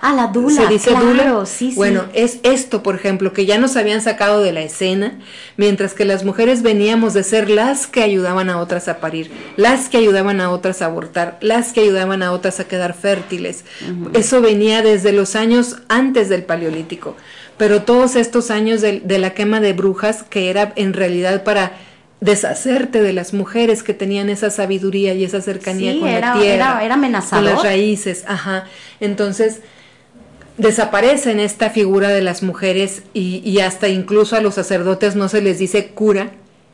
Ah, 0.00 0.14
la 0.14 0.28
dula. 0.28 0.62
Se 0.62 0.66
dice 0.66 0.90
dula. 0.90 1.44
Sí, 1.46 1.70
sí. 1.70 1.76
Bueno, 1.76 2.04
es 2.14 2.38
esto, 2.42 2.82
por 2.82 2.94
ejemplo, 2.94 3.32
que 3.32 3.44
ya 3.44 3.58
nos 3.58 3.76
habían 3.76 4.00
sacado 4.00 4.42
de 4.42 4.52
la 4.52 4.62
escena, 4.62 5.18
mientras 5.56 5.92
que 5.92 6.06
las 6.06 6.24
mujeres 6.24 6.62
veníamos 6.62 7.12
de 7.12 7.22
ser 7.22 7.50
las 7.50 7.86
que 7.86 8.02
ayudaban 8.02 8.48
a 8.48 8.58
otras 8.60 8.88
a 8.88 8.98
parir, 8.98 9.30
las 9.56 9.88
que 9.88 9.98
ayudaban 9.98 10.40
a 10.40 10.50
otras 10.50 10.80
a 10.80 10.86
abortar, 10.86 11.36
las 11.40 11.72
que 11.72 11.80
ayudaban 11.80 12.22
a 12.22 12.32
otras 12.32 12.60
a 12.60 12.64
quedar 12.64 12.94
fértiles. 12.94 13.64
Eso 14.14 14.40
venía 14.40 14.82
desde 14.82 15.12
los 15.12 15.36
años 15.36 15.76
antes 15.88 16.28
del 16.28 16.44
Paleolítico 16.44 17.16
pero 17.56 17.82
todos 17.82 18.16
estos 18.16 18.50
años 18.50 18.80
de, 18.80 19.00
la 19.18 19.34
quema 19.34 19.60
de 19.60 19.72
brujas, 19.72 20.24
que 20.24 20.50
era 20.50 20.72
en 20.76 20.92
realidad 20.92 21.44
para 21.44 21.72
deshacerte 22.20 23.02
de 23.02 23.12
las 23.12 23.34
mujeres 23.34 23.82
que 23.82 23.94
tenían 23.94 24.28
esa 24.28 24.50
sabiduría 24.50 25.14
y 25.14 25.24
esa 25.24 25.40
cercanía 25.40 25.92
con 25.98 26.10
la 26.10 26.34
tierra, 26.34 26.82
era, 26.82 26.94
amenazador. 26.94 27.44
con 27.44 27.54
las 27.54 27.64
raíces, 27.64 28.24
ajá. 28.26 28.64
Entonces 29.00 29.60
desaparecen 30.56 31.40
esta 31.40 31.70
figura 31.70 32.08
de 32.08 32.22
las 32.22 32.42
mujeres 32.42 33.02
y, 33.12 33.58
hasta 33.60 33.88
incluso 33.88 34.36
a 34.36 34.40
los 34.40 34.54
sacerdotes 34.54 35.16
no 35.16 35.28
se 35.28 35.42
les 35.42 35.58
dice 35.58 35.88
cura, 35.88 36.30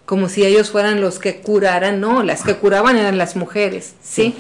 como 0.07 0.29
si 0.29 0.45
ellos 0.45 0.71
fueran 0.71 1.01
los 1.01 1.19
que 1.19 1.37
curaran, 1.37 2.01
no, 2.01 2.23
las 2.23 2.43
que 2.43 2.57
curaban 2.57 2.97
eran 2.97 3.17
las 3.17 3.37
mujeres, 3.37 3.95
¿sí? 4.03 4.35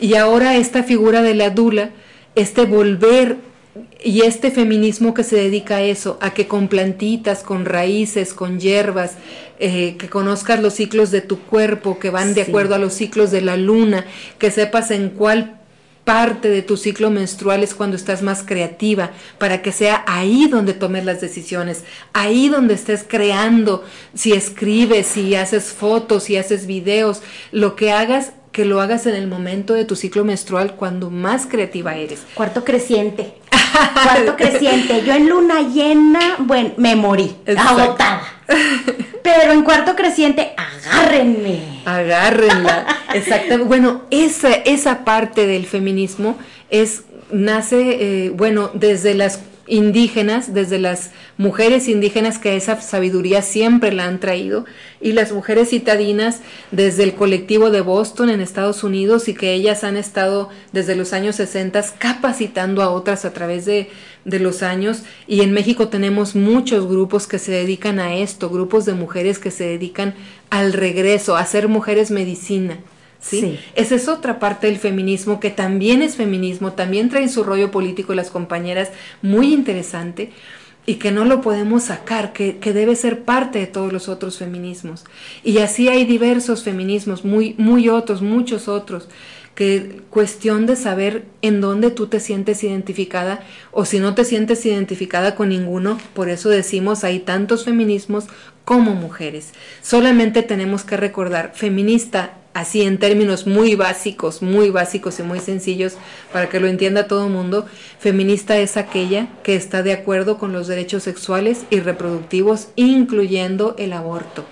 Y 0.00 0.14
ahora 0.14 0.56
esta 0.56 0.82
figura 0.82 1.22
de 1.22 1.34
la 1.34 1.50
dula, 1.50 1.90
este 2.34 2.64
volver 2.64 3.36
y 4.02 4.22
este 4.22 4.50
feminismo 4.50 5.14
que 5.14 5.24
se 5.24 5.36
dedica 5.36 5.76
a 5.76 5.82
eso, 5.82 6.18
a 6.20 6.32
que 6.32 6.46
con 6.46 6.68
plantitas, 6.68 7.42
con 7.42 7.64
raíces, 7.64 8.34
con 8.34 8.60
hierbas, 8.60 9.14
eh, 9.58 9.96
que 9.98 10.08
conozcas 10.08 10.60
los 10.60 10.74
ciclos 10.74 11.10
de 11.10 11.20
tu 11.20 11.40
cuerpo, 11.40 11.98
que 11.98 12.10
van 12.10 12.34
de 12.34 12.42
acuerdo 12.42 12.74
a 12.74 12.78
los 12.78 12.94
ciclos 12.94 13.30
de 13.30 13.40
la 13.40 13.56
luna, 13.56 14.04
que 14.38 14.50
sepas 14.50 14.90
en 14.90 15.10
cuál 15.10 15.58
parte 16.04 16.50
de 16.50 16.62
tu 16.62 16.76
ciclo 16.76 17.10
menstrual 17.10 17.62
es 17.62 17.74
cuando 17.74 17.96
estás 17.96 18.22
más 18.22 18.42
creativa, 18.42 19.10
para 19.38 19.62
que 19.62 19.72
sea 19.72 20.04
ahí 20.06 20.46
donde 20.48 20.74
tomes 20.74 21.04
las 21.04 21.20
decisiones, 21.20 21.84
ahí 22.12 22.48
donde 22.48 22.74
estés 22.74 23.04
creando, 23.08 23.84
si 24.14 24.32
escribes, 24.32 25.06
si 25.06 25.34
haces 25.34 25.72
fotos, 25.72 26.24
si 26.24 26.36
haces 26.36 26.66
videos, 26.66 27.22
lo 27.52 27.74
que 27.74 27.90
hagas 27.90 28.32
que 28.54 28.64
lo 28.64 28.80
hagas 28.80 29.06
en 29.06 29.16
el 29.16 29.26
momento 29.26 29.74
de 29.74 29.84
tu 29.84 29.96
ciclo 29.96 30.24
menstrual 30.24 30.76
cuando 30.76 31.10
más 31.10 31.44
creativa 31.44 31.96
eres. 31.96 32.22
Cuarto 32.34 32.64
creciente. 32.64 33.34
Cuarto 33.92 34.36
creciente. 34.38 35.02
Yo 35.04 35.14
en 35.14 35.28
luna 35.28 35.62
llena, 35.62 36.36
bueno, 36.38 36.70
me 36.76 36.96
morí, 36.96 37.34
agotada. 37.56 38.22
Pero 39.22 39.52
en 39.52 39.62
cuarto 39.62 39.96
creciente, 39.96 40.54
agárrenme. 40.56 41.82
Agárrenla. 41.84 42.86
Exactamente. 43.14 43.64
Bueno, 43.64 44.02
esa, 44.10 44.50
esa 44.52 45.04
parte 45.04 45.46
del 45.46 45.66
feminismo 45.66 46.36
es, 46.70 47.04
nace, 47.30 48.26
eh, 48.26 48.30
bueno, 48.30 48.70
desde 48.74 49.14
las 49.14 49.40
indígenas, 49.66 50.52
desde 50.52 50.78
las 50.78 51.10
mujeres 51.38 51.88
indígenas 51.88 52.38
que 52.38 52.56
esa 52.56 52.80
sabiduría 52.80 53.42
siempre 53.42 53.92
la 53.92 54.06
han 54.06 54.20
traído, 54.20 54.64
y 55.00 55.12
las 55.12 55.32
mujeres 55.32 55.70
citadinas 55.70 56.40
desde 56.70 57.02
el 57.04 57.14
colectivo 57.14 57.70
de 57.70 57.80
Boston 57.80 58.30
en 58.30 58.40
Estados 58.40 58.84
Unidos 58.84 59.28
y 59.28 59.34
que 59.34 59.52
ellas 59.52 59.84
han 59.84 59.96
estado 59.96 60.50
desde 60.72 60.96
los 60.96 61.12
años 61.12 61.36
60 61.36 61.82
capacitando 61.98 62.82
a 62.82 62.90
otras 62.90 63.24
a 63.24 63.32
través 63.32 63.64
de, 63.64 63.90
de 64.24 64.38
los 64.38 64.62
años. 64.62 65.02
Y 65.26 65.42
en 65.42 65.52
México 65.52 65.88
tenemos 65.88 66.34
muchos 66.34 66.86
grupos 66.86 67.26
que 67.26 67.38
se 67.38 67.52
dedican 67.52 67.98
a 67.98 68.14
esto, 68.14 68.50
grupos 68.50 68.84
de 68.84 68.94
mujeres 68.94 69.38
que 69.38 69.50
se 69.50 69.64
dedican 69.64 70.14
al 70.50 70.72
regreso, 70.72 71.36
a 71.36 71.44
ser 71.44 71.68
mujeres 71.68 72.10
medicina. 72.10 72.78
¿Sí? 73.24 73.58
Esa 73.74 73.94
es 73.94 74.08
otra 74.08 74.38
parte 74.38 74.66
del 74.66 74.78
feminismo 74.78 75.40
que 75.40 75.50
también 75.50 76.02
es 76.02 76.16
feminismo, 76.16 76.72
también 76.72 77.08
trae 77.08 77.28
su 77.28 77.42
rollo 77.42 77.70
político 77.70 78.14
las 78.14 78.30
compañeras, 78.30 78.90
muy 79.22 79.52
interesante 79.52 80.30
y 80.86 80.96
que 80.96 81.10
no 81.10 81.24
lo 81.24 81.40
podemos 81.40 81.84
sacar, 81.84 82.34
que, 82.34 82.58
que, 82.58 82.74
debe 82.74 82.94
ser 82.94 83.22
parte 83.22 83.58
de 83.58 83.66
todos 83.66 83.90
los 83.90 84.08
otros 84.08 84.38
feminismos. 84.38 85.04
Y 85.42 85.58
así 85.58 85.88
hay 85.88 86.04
diversos 86.04 86.62
feminismos, 86.62 87.24
muy, 87.24 87.54
muy 87.56 87.88
otros, 87.88 88.20
muchos 88.20 88.68
otros, 88.68 89.08
que 89.54 90.02
cuestión 90.10 90.66
de 90.66 90.76
saber 90.76 91.24
en 91.40 91.62
dónde 91.62 91.90
tú 91.90 92.08
te 92.08 92.20
sientes 92.20 92.62
identificada 92.64 93.44
o 93.70 93.86
si 93.86 93.98
no 93.98 94.14
te 94.14 94.26
sientes 94.26 94.66
identificada 94.66 95.36
con 95.36 95.50
ninguno, 95.50 95.98
por 96.12 96.28
eso 96.28 96.50
decimos 96.50 97.04
hay 97.04 97.20
tantos 97.20 97.64
feminismos 97.64 98.26
como 98.66 98.94
mujeres. 98.94 99.52
Solamente 99.80 100.42
tenemos 100.42 100.84
que 100.84 100.98
recordar, 100.98 101.52
feminista 101.54 102.34
así 102.54 102.82
en 102.82 102.98
términos 102.98 103.46
muy 103.46 103.74
básicos, 103.74 104.40
muy 104.40 104.70
básicos 104.70 105.18
y 105.18 105.22
muy 105.22 105.40
sencillos 105.40 105.94
para 106.32 106.48
que 106.48 106.60
lo 106.60 106.68
entienda 106.68 107.08
todo 107.08 107.26
el 107.26 107.32
mundo, 107.32 107.66
feminista 107.98 108.56
es 108.58 108.76
aquella 108.76 109.28
que 109.42 109.56
está 109.56 109.82
de 109.82 109.92
acuerdo 109.92 110.38
con 110.38 110.52
los 110.52 110.68
derechos 110.68 111.02
sexuales 111.02 111.64
y 111.70 111.80
reproductivos, 111.80 112.68
incluyendo 112.76 113.74
el 113.76 113.92
aborto. 113.92 114.44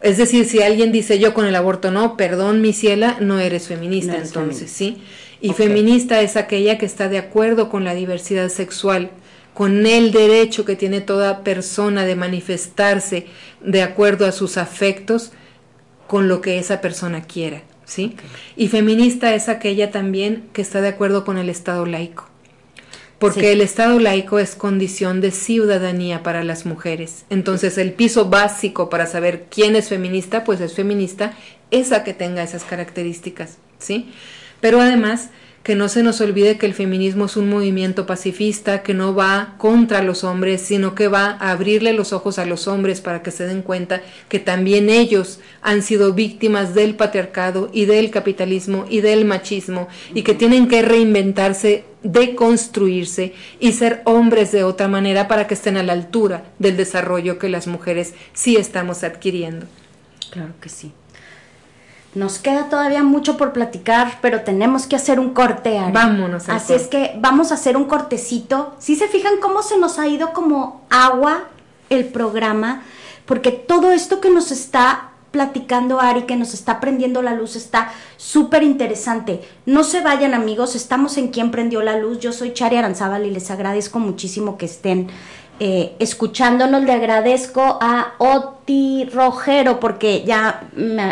Es 0.00 0.16
decir, 0.16 0.44
si 0.44 0.62
alguien 0.62 0.92
dice 0.92 1.18
yo 1.18 1.34
con 1.34 1.44
el 1.44 1.56
aborto 1.56 1.90
no, 1.90 2.16
perdón 2.16 2.60
mi 2.60 2.72
ciela, 2.72 3.16
no 3.20 3.40
eres 3.40 3.66
feminista 3.66 4.16
entonces, 4.16 4.70
¿sí? 4.70 4.98
Y 5.40 5.52
feminista 5.52 6.20
es 6.20 6.36
aquella 6.36 6.78
que 6.78 6.86
está 6.86 7.08
de 7.08 7.18
acuerdo 7.18 7.68
con 7.68 7.84
la 7.84 7.94
diversidad 7.94 8.48
sexual, 8.48 9.10
con 9.54 9.86
el 9.86 10.12
derecho 10.12 10.64
que 10.64 10.76
tiene 10.76 11.00
toda 11.00 11.42
persona 11.42 12.04
de 12.04 12.14
manifestarse 12.14 13.26
de 13.60 13.82
acuerdo 13.82 14.24
a 14.26 14.32
sus 14.32 14.56
afectos, 14.56 15.32
con 16.08 16.26
lo 16.26 16.40
que 16.40 16.58
esa 16.58 16.80
persona 16.80 17.22
quiera, 17.22 17.62
¿sí? 17.84 18.16
Y 18.56 18.68
feminista 18.68 19.34
es 19.34 19.48
aquella 19.48 19.92
también 19.92 20.48
que 20.52 20.62
está 20.62 20.80
de 20.80 20.88
acuerdo 20.88 21.24
con 21.24 21.38
el 21.38 21.48
Estado 21.48 21.86
laico. 21.86 22.28
Porque 23.18 23.52
el 23.52 23.60
Estado 23.60 23.98
laico 23.98 24.38
es 24.38 24.54
condición 24.54 25.20
de 25.20 25.32
ciudadanía 25.32 26.22
para 26.22 26.44
las 26.44 26.66
mujeres. 26.66 27.24
Entonces, 27.30 27.76
el 27.76 27.92
piso 27.92 28.26
básico 28.26 28.88
para 28.88 29.06
saber 29.06 29.46
quién 29.50 29.74
es 29.76 29.88
feminista, 29.88 30.44
pues 30.44 30.60
es 30.60 30.74
feminista 30.74 31.34
esa 31.70 32.04
que 32.04 32.14
tenga 32.14 32.42
esas 32.42 32.64
características, 32.64 33.58
¿sí? 33.78 34.10
Pero 34.60 34.80
además, 34.80 35.30
que 35.68 35.74
no 35.74 35.90
se 35.90 36.02
nos 36.02 36.22
olvide 36.22 36.56
que 36.56 36.64
el 36.64 36.72
feminismo 36.72 37.26
es 37.26 37.36
un 37.36 37.50
movimiento 37.50 38.06
pacifista 38.06 38.82
que 38.82 38.94
no 38.94 39.14
va 39.14 39.52
contra 39.58 40.02
los 40.02 40.24
hombres, 40.24 40.62
sino 40.62 40.94
que 40.94 41.08
va 41.08 41.36
a 41.38 41.50
abrirle 41.50 41.92
los 41.92 42.14
ojos 42.14 42.38
a 42.38 42.46
los 42.46 42.66
hombres 42.66 43.02
para 43.02 43.22
que 43.22 43.30
se 43.30 43.46
den 43.46 43.60
cuenta 43.60 44.00
que 44.30 44.38
también 44.38 44.88
ellos 44.88 45.40
han 45.60 45.82
sido 45.82 46.14
víctimas 46.14 46.74
del 46.74 46.94
patriarcado 46.94 47.68
y 47.70 47.84
del 47.84 48.10
capitalismo 48.10 48.86
y 48.88 49.02
del 49.02 49.26
machismo 49.26 49.88
y 50.14 50.22
que 50.22 50.32
tienen 50.32 50.68
que 50.68 50.80
reinventarse, 50.80 51.84
deconstruirse 52.02 53.34
y 53.60 53.72
ser 53.72 54.00
hombres 54.06 54.52
de 54.52 54.64
otra 54.64 54.88
manera 54.88 55.28
para 55.28 55.46
que 55.46 55.52
estén 55.52 55.76
a 55.76 55.82
la 55.82 55.92
altura 55.92 56.44
del 56.58 56.78
desarrollo 56.78 57.38
que 57.38 57.50
las 57.50 57.66
mujeres 57.66 58.14
sí 58.32 58.56
estamos 58.56 59.04
adquiriendo. 59.04 59.66
Claro 60.30 60.54
que 60.62 60.70
sí. 60.70 60.92
Nos 62.18 62.40
queda 62.40 62.68
todavía 62.68 63.04
mucho 63.04 63.36
por 63.36 63.52
platicar, 63.52 64.18
pero 64.20 64.40
tenemos 64.40 64.88
que 64.88 64.96
hacer 64.96 65.20
un 65.20 65.30
corte. 65.30 65.78
Ari. 65.78 65.92
Vámonos. 65.92 66.48
Así 66.48 66.72
es 66.72 66.88
que 66.88 67.14
vamos 67.20 67.52
a 67.52 67.54
hacer 67.54 67.76
un 67.76 67.84
cortecito. 67.84 68.74
Si 68.80 68.96
se 68.96 69.06
fijan 69.06 69.34
cómo 69.40 69.62
se 69.62 69.78
nos 69.78 70.00
ha 70.00 70.08
ido 70.08 70.32
como 70.32 70.82
agua 70.90 71.44
el 71.90 72.06
programa, 72.06 72.82
porque 73.24 73.52
todo 73.52 73.92
esto 73.92 74.20
que 74.20 74.30
nos 74.30 74.50
está 74.50 75.10
platicando 75.30 76.00
Ari, 76.00 76.22
que 76.22 76.34
nos 76.34 76.54
está 76.54 76.80
prendiendo 76.80 77.22
la 77.22 77.34
luz, 77.34 77.54
está 77.54 77.92
súper 78.16 78.64
interesante. 78.64 79.40
No 79.64 79.84
se 79.84 80.00
vayan 80.00 80.34
amigos, 80.34 80.74
estamos 80.74 81.18
en 81.18 81.28
Quien 81.28 81.52
Prendió 81.52 81.82
la 81.82 81.98
Luz. 81.98 82.18
Yo 82.18 82.32
soy 82.32 82.52
Chari 82.52 82.78
Aranzábal 82.78 83.26
y 83.26 83.30
les 83.30 83.48
agradezco 83.52 84.00
muchísimo 84.00 84.58
que 84.58 84.66
estén 84.66 85.08
eh, 85.60 85.94
escuchándonos. 85.98 86.82
Le 86.82 86.92
agradezco 86.92 87.78
a 87.80 88.14
Oti 88.18 89.04
Rojero 89.12 89.80
porque 89.80 90.24
ya 90.24 90.62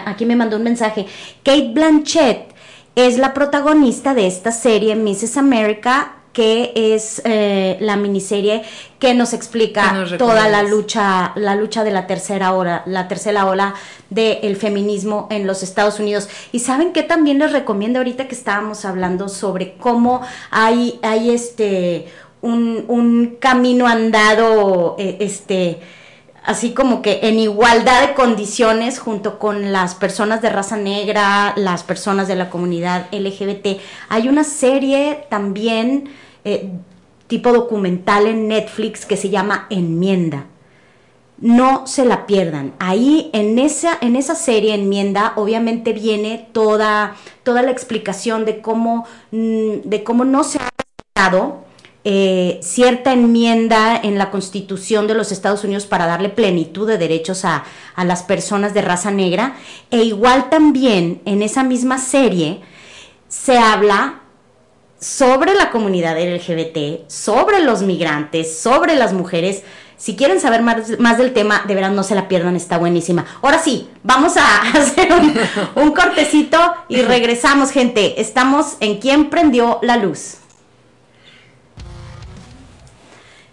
aquí 0.05 0.27
me 0.27 0.37
mandó 0.37 0.57
un 0.57 0.63
mensaje. 0.63 1.07
Kate 1.43 1.71
Blanchett 1.73 2.55
es 2.95 3.19
la 3.19 3.35
protagonista 3.35 4.15
de 4.15 4.27
esta 4.27 4.53
serie 4.53 4.97
Mrs. 4.97 5.37
America 5.37 6.17
que 6.37 6.73
es 6.75 7.23
eh, 7.25 7.79
la 7.81 7.97
miniserie 7.97 8.63
que 8.99 9.15
nos 9.15 9.33
explica 9.33 10.05
toda 10.19 10.51
la 10.51 10.63
lucha, 10.63 11.33
la 11.35 11.57
lucha 11.57 11.83
de 11.83 11.91
la 11.91 12.07
tercera 12.07 12.53
ola, 12.53 12.83
la 12.85 13.09
tercera 13.09 13.47
ola 13.47 13.73
del 14.11 14.55
feminismo 14.57 15.29
en 15.31 15.47
los 15.47 15.63
Estados 15.63 15.99
Unidos. 15.99 16.29
Y 16.53 16.59
saben 16.59 16.93
que 16.93 17.03
también 17.03 17.39
les 17.39 17.53
recomiendo 17.53 18.01
ahorita 18.01 18.29
que 18.29 18.35
estábamos 18.35 18.85
hablando 18.85 19.31
sobre 19.31 19.77
cómo 19.79 20.21
hay, 20.51 21.01
hay 21.03 21.31
este 21.31 22.09
un, 22.43 23.37
camino 23.41 23.87
andado, 23.87 24.97
eh, 24.99 25.17
este 25.21 25.81
así 26.47 26.73
como 26.73 27.03
que 27.03 27.21
en 27.25 27.41
igualdad 27.41 28.07
de 28.07 28.15
condiciones 28.15 29.01
junto 29.01 29.39
con 29.39 29.73
las 29.73 29.97
personas 29.97 30.41
de 30.41 30.49
raza 30.49 30.77
negra, 30.77 31.53
las 31.57 31.83
personas 31.83 32.29
de 32.29 32.37
la 32.37 32.51
comunidad 32.51 33.09
LGBT. 33.13 33.81
Hay 34.09 34.29
una 34.29 34.45
serie 34.45 35.27
también 35.29 36.09
eh, 36.45 36.71
tipo 37.27 37.53
documental 37.53 38.29
en 38.29 38.47
Netflix 38.47 39.05
que 39.05 39.17
se 39.17 39.29
llama 39.29 39.67
Enmienda. 39.71 40.47
No 41.39 41.87
se 41.87 42.05
la 42.07 42.27
pierdan. 42.27 42.73
Ahí 42.79 43.29
en 43.33 43.59
esa, 43.59 43.99
en 44.01 44.15
esa 44.15 44.37
serie 44.37 44.75
Enmienda 44.75 45.33
obviamente 45.35 45.93
viene 45.93 46.49
toda, 46.53 47.17
toda 47.43 47.63
la 47.63 47.73
explicación 47.73 48.45
de 48.45 48.63
cómo, 48.63 49.05
mm, 49.33 49.81
de 49.85 50.05
cómo 50.05 50.25
no 50.25 50.45
se 50.45 50.59
ha 50.59 50.69
respetado 50.79 51.66
eh, 52.09 52.61
cierta 52.63 53.13
enmienda 53.13 53.97
en 54.01 54.17
la 54.17 54.31
Constitución 54.31 55.09
de 55.09 55.15
los 55.15 55.33
Estados 55.33 55.65
Unidos 55.65 55.87
para 55.87 56.07
darle 56.07 56.29
plenitud 56.29 56.87
de 56.87 56.99
derechos 56.99 57.45
a, 57.45 57.65
a, 57.97 58.05
las 58.05 58.23
personas 58.23 58.75
de 58.75 58.83
raza 58.83 59.11
negra. 59.11 59.57
E 59.91 60.05
igual 60.05 60.49
también 60.49 61.21
en 61.25 61.43
esa 61.43 61.65
misma 61.65 61.99
serie 61.99 62.61
se 63.29 63.59
habla 63.59 64.21
sobre 65.01 65.55
la 65.55 65.73
comunidad 65.73 66.17
LGBT, 66.17 67.11
sobre 67.11 67.59
los 67.65 67.83
migrantes, 67.83 68.57
sobre 68.57 68.95
las 68.95 69.13
mujeres. 69.13 69.65
Si 69.97 70.15
quieren 70.15 70.39
saber 70.39 70.63
más, 70.63 71.19
del 71.19 71.33
tema, 71.33 71.65
de 71.67 71.75
verdad 71.75 71.91
no 71.91 72.05
se 72.05 72.15
la 72.15 72.29
pierdan, 72.29 72.55
está 72.55 72.79
buenísima. 72.79 73.27
Ahora 73.43 73.59
sí, 73.59 73.89
vamos 74.05 74.37
a 74.37 74.63
hacer 74.75 75.09
un, 75.75 75.91
cortecito 75.91 76.59
y 76.89 77.03
regresamos, 77.03 77.73
gente. 77.73 78.21
Estamos 78.21 78.77
en 78.79 79.01
¿Quién 79.01 79.29
prendió 79.29 79.81
la 79.83 79.97
luz? 79.97 80.37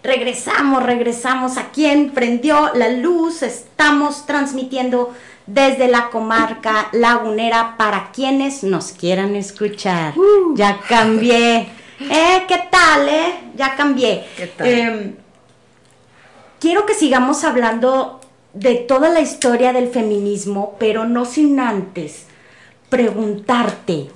Regresamos, 0.03 0.83
regresamos 0.83 1.57
a 1.57 1.71
¿Quién 1.71 2.11
prendió 2.11 2.73
la 2.73 2.89
luz? 2.89 3.41
Estamos 3.41 4.25
transmitiendo 4.25 5.13
desde 5.47 5.87
la 5.87 6.09
comarca 6.09 6.89
lagunera 6.91 7.75
para 7.77 8.11
quienes 8.11 8.63
nos 8.63 8.91
quieran 8.91 9.35
escuchar. 9.35 10.17
Uh. 10.17 10.55
Ya 10.55 10.79
cambié. 10.87 11.69
¿Eh? 11.99 12.43
¿Qué 12.47 12.59
tal, 12.69 13.07
eh? 13.07 13.33
Ya 13.55 13.75
cambié. 13.75 14.25
Em, 14.59 15.15
quiero 16.59 16.85
que 16.85 16.95
sigamos 16.95 17.45
hablando 17.45 18.19
de 18.53 18.75
toda 18.75 19.09
la 19.09 19.21
historia 19.21 19.73
del 19.73 19.87
feminismo, 19.87 20.75
pero 20.79 21.05
no 21.05 21.25
sin 21.25 21.59
antes 21.59 22.25
preguntarte 22.89 24.09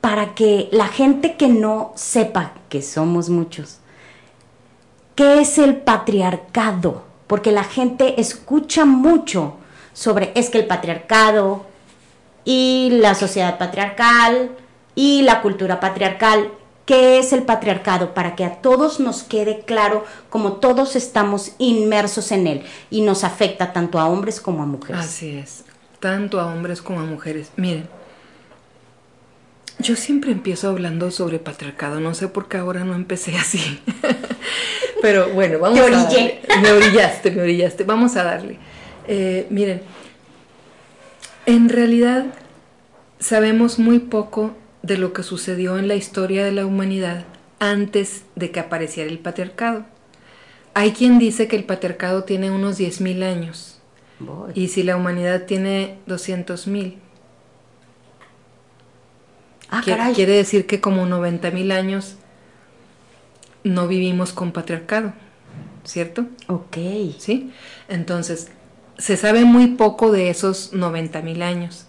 para 0.00 0.34
que 0.34 0.68
la 0.72 0.88
gente 0.88 1.36
que 1.36 1.48
no 1.48 1.92
sepa 1.96 2.52
que 2.68 2.82
somos 2.82 3.28
muchos, 3.28 3.78
¿qué 5.20 5.42
es 5.42 5.58
el 5.58 5.76
patriarcado? 5.76 7.04
Porque 7.26 7.52
la 7.52 7.64
gente 7.64 8.22
escucha 8.22 8.86
mucho 8.86 9.58
sobre 9.92 10.32
es 10.34 10.48
que 10.48 10.56
el 10.56 10.66
patriarcado 10.66 11.66
y 12.46 12.88
la 13.02 13.14
sociedad 13.14 13.58
patriarcal 13.58 14.50
y 14.94 15.20
la 15.20 15.42
cultura 15.42 15.78
patriarcal. 15.78 16.52
¿Qué 16.86 17.18
es 17.18 17.34
el 17.34 17.42
patriarcado? 17.42 18.14
Para 18.14 18.34
que 18.34 18.46
a 18.46 18.62
todos 18.62 18.98
nos 18.98 19.22
quede 19.22 19.60
claro 19.66 20.06
como 20.30 20.54
todos 20.54 20.96
estamos 20.96 21.52
inmersos 21.58 22.32
en 22.32 22.46
él 22.46 22.62
y 22.88 23.02
nos 23.02 23.22
afecta 23.22 23.74
tanto 23.74 24.00
a 24.00 24.06
hombres 24.06 24.40
como 24.40 24.62
a 24.62 24.66
mujeres. 24.66 25.02
Así 25.02 25.36
es, 25.36 25.64
tanto 26.00 26.40
a 26.40 26.46
hombres 26.46 26.80
como 26.80 26.98
a 26.98 27.04
mujeres. 27.04 27.50
Miren, 27.56 27.90
yo 29.80 29.96
siempre 29.96 30.32
empiezo 30.32 30.70
hablando 30.70 31.10
sobre 31.10 31.38
patriarcado, 31.38 32.00
no 32.00 32.14
sé 32.14 32.28
por 32.28 32.48
qué 32.48 32.56
ahora 32.56 32.84
no 32.84 32.94
empecé 32.94 33.36
así. 33.36 33.80
Pero 35.02 35.30
bueno, 35.30 35.58
vamos 35.58 35.78
a 35.78 35.90
darle. 35.90 36.40
Me 36.62 36.72
orillaste, 36.72 37.30
me 37.30 37.42
orillaste. 37.42 37.84
Vamos 37.84 38.16
a 38.16 38.24
darle. 38.24 38.58
Eh, 39.08 39.46
miren, 39.50 39.82
en 41.46 41.68
realidad 41.68 42.26
sabemos 43.18 43.78
muy 43.78 43.98
poco 43.98 44.56
de 44.82 44.98
lo 44.98 45.12
que 45.12 45.22
sucedió 45.22 45.78
en 45.78 45.88
la 45.88 45.94
historia 45.94 46.44
de 46.44 46.52
la 46.52 46.66
humanidad 46.66 47.24
antes 47.58 48.24
de 48.36 48.50
que 48.50 48.60
apareciera 48.60 49.10
el 49.10 49.18
patriarcado. 49.18 49.84
Hay 50.74 50.92
quien 50.92 51.18
dice 51.18 51.48
que 51.48 51.56
el 51.56 51.64
patriarcado 51.64 52.24
tiene 52.24 52.50
unos 52.50 52.78
10.000 52.78 53.22
años. 53.24 53.76
Y 54.54 54.68
si 54.68 54.82
la 54.82 54.96
humanidad 54.96 55.46
tiene 55.46 55.96
200.000. 56.06 56.96
Ah, 59.70 59.82
quiere 60.14 60.32
decir 60.34 60.66
que 60.66 60.80
como 60.80 61.06
90.000 61.06 61.72
años 61.72 62.16
no 63.64 63.88
vivimos 63.88 64.32
con 64.32 64.52
patriarcado, 64.52 65.12
¿cierto? 65.84 66.26
Ok. 66.46 66.76
¿Sí? 67.18 67.52
Entonces, 67.88 68.48
se 68.98 69.16
sabe 69.16 69.44
muy 69.44 69.68
poco 69.68 70.12
de 70.12 70.30
esos 70.30 70.72
90.000 70.72 71.42
años, 71.42 71.86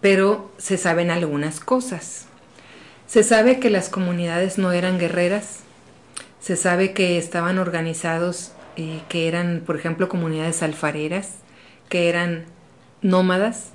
pero 0.00 0.52
se 0.58 0.76
saben 0.76 1.10
algunas 1.10 1.60
cosas. 1.60 2.26
Se 3.06 3.22
sabe 3.22 3.58
que 3.58 3.70
las 3.70 3.88
comunidades 3.88 4.58
no 4.58 4.72
eran 4.72 4.98
guerreras, 4.98 5.60
se 6.40 6.56
sabe 6.56 6.92
que 6.92 7.18
estaban 7.18 7.58
organizados, 7.58 8.52
eh, 8.76 9.00
que 9.08 9.28
eran, 9.28 9.62
por 9.64 9.76
ejemplo, 9.76 10.08
comunidades 10.08 10.62
alfareras, 10.62 11.36
que 11.88 12.08
eran 12.08 12.44
nómadas, 13.00 13.70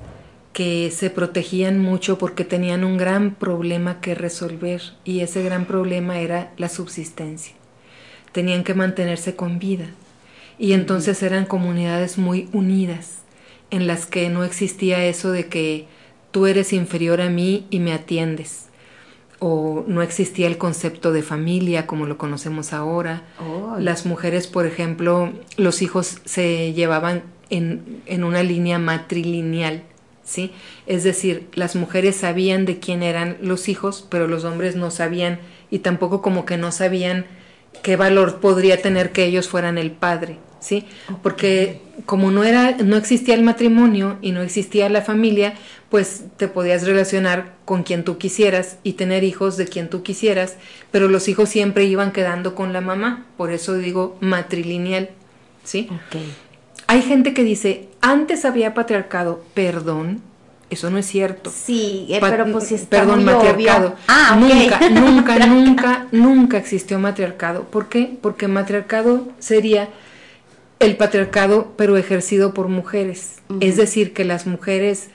que 0.54 0.92
se 0.92 1.10
protegían 1.10 1.80
mucho 1.80 2.18
porque 2.18 2.44
tenían 2.44 2.84
un 2.84 2.98
gran 2.98 3.36
problema 3.36 4.02
que 4.02 4.16
resolver 4.16 4.82
y 5.06 5.22
ese 5.22 5.44
gran 5.44 5.66
problema 5.66 6.20
era 6.20 6.52
la 6.58 6.70
subsistencia. 6.70 7.54
Tenían 8.32 8.64
que 8.64 8.74
mantenerse 8.74 9.36
con 9.36 9.60
vida 9.60 9.88
y 10.62 10.74
entonces 10.74 11.24
eran 11.24 11.46
comunidades 11.46 12.18
muy 12.18 12.48
unidas, 12.54 13.20
en 13.72 13.88
las 13.88 14.06
que 14.06 14.30
no 14.30 14.44
existía 14.44 15.06
eso 15.06 15.32
de 15.32 15.48
que 15.48 15.88
tú 16.32 16.46
eres 16.46 16.74
inferior 16.74 17.22
a 17.22 17.30
mí 17.30 17.66
y 17.70 17.80
me 17.80 17.94
atiendes. 17.94 18.68
O 19.40 19.84
no 19.88 20.04
existía 20.04 20.46
el 20.46 20.60
concepto 20.60 21.12
de 21.14 21.24
familia 21.24 21.88
como 21.88 22.06
lo 22.06 22.20
conocemos 22.20 22.74
ahora. 22.74 23.24
Las 23.80 24.06
mujeres, 24.06 24.46
por 24.46 24.68
ejemplo, 24.68 25.34
los 25.58 25.82
hijos 25.82 26.20
se 26.26 26.74
llevaban 26.74 27.24
en, 27.50 28.04
en 28.06 28.24
una 28.24 28.44
línea 28.44 28.78
matrilineal. 28.78 29.82
¿Sí? 30.32 30.54
Es 30.88 31.04
decir, 31.04 31.50
las 31.56 31.76
mujeres 31.76 32.16
sabían 32.16 32.66
de 32.66 32.80
quién 32.80 33.04
eran 33.04 33.36
los 33.42 33.68
hijos, 33.68 34.08
pero 34.10 34.30
los 34.30 34.46
hombres 34.46 34.78
no 34.78 34.90
sabían 34.90 35.40
y 35.70 35.80
tampoco 35.80 36.22
como 36.22 36.46
que 36.46 36.56
no 36.56 36.72
sabían 36.72 37.26
qué 37.84 37.98
valor 37.98 38.40
podría 38.40 38.82
tener 38.82 39.12
que 39.12 39.26
ellos 39.26 39.50
fueran 39.50 39.78
el 39.78 39.92
padre. 39.92 40.40
¿sí? 40.62 40.86
Porque 41.22 41.82
como 42.06 42.32
no 42.32 42.46
era, 42.46 42.78
no 42.78 42.96
existía 42.96 43.36
el 43.36 43.44
matrimonio 43.44 44.18
y 44.22 44.32
no 44.32 44.42
existía 44.42 44.88
la 44.88 45.02
familia, 45.02 45.56
pues 45.90 46.24
te 46.38 46.48
podías 46.48 46.86
relacionar 46.86 47.56
con 47.66 47.84
quien 47.84 48.06
tú 48.06 48.18
quisieras 48.18 48.78
y 48.84 48.94
tener 48.94 49.26
hijos 49.26 49.58
de 49.58 49.68
quien 49.68 49.90
tú 49.90 50.02
quisieras, 50.02 50.56
pero 50.92 51.10
los 51.10 51.28
hijos 51.28 51.50
siempre 51.50 51.84
iban 51.84 52.14
quedando 52.14 52.56
con 52.56 52.72
la 52.72 52.80
mamá, 52.80 53.26
por 53.36 53.52
eso 53.52 53.74
digo 53.78 54.18
matrilineal, 54.22 55.10
¿sí? 55.66 55.90
Hay 56.92 57.04
gente 57.04 57.34
que 57.34 57.46
dice, 57.46 57.88
antes 58.02 58.44
había 58.44 58.74
patriarcado, 58.74 59.42
perdón, 59.54 60.22
eso 60.70 60.90
no 60.90 60.98
es 60.98 61.06
cierto. 61.06 61.50
Sí, 61.50 62.08
eh, 62.10 62.18
pero 62.20 62.52
pues 62.52 62.68
si 62.68 62.76
está 62.76 63.00
Perdón, 63.00 63.24
matriarcado. 63.24 63.96
Ah, 64.10 64.38
Nunca, 64.38 64.90
nunca, 64.90 65.48
nunca, 65.48 66.08
nunca 66.12 66.58
existió 66.58 67.00
matriarcado. 67.00 67.64
¿Por 67.64 67.88
qué? 67.88 68.18
Porque 68.22 68.50
matriarcado 68.50 69.30
sería 69.40 69.88
el 70.80 70.98
patriarcado, 70.98 71.72
pero 71.78 71.96
ejercido 71.96 72.54
por 72.54 72.68
mujeres. 72.68 73.38
Es 73.62 73.78
decir, 73.78 74.12
que 74.12 74.26
las 74.26 74.46
mujeres 74.46 75.12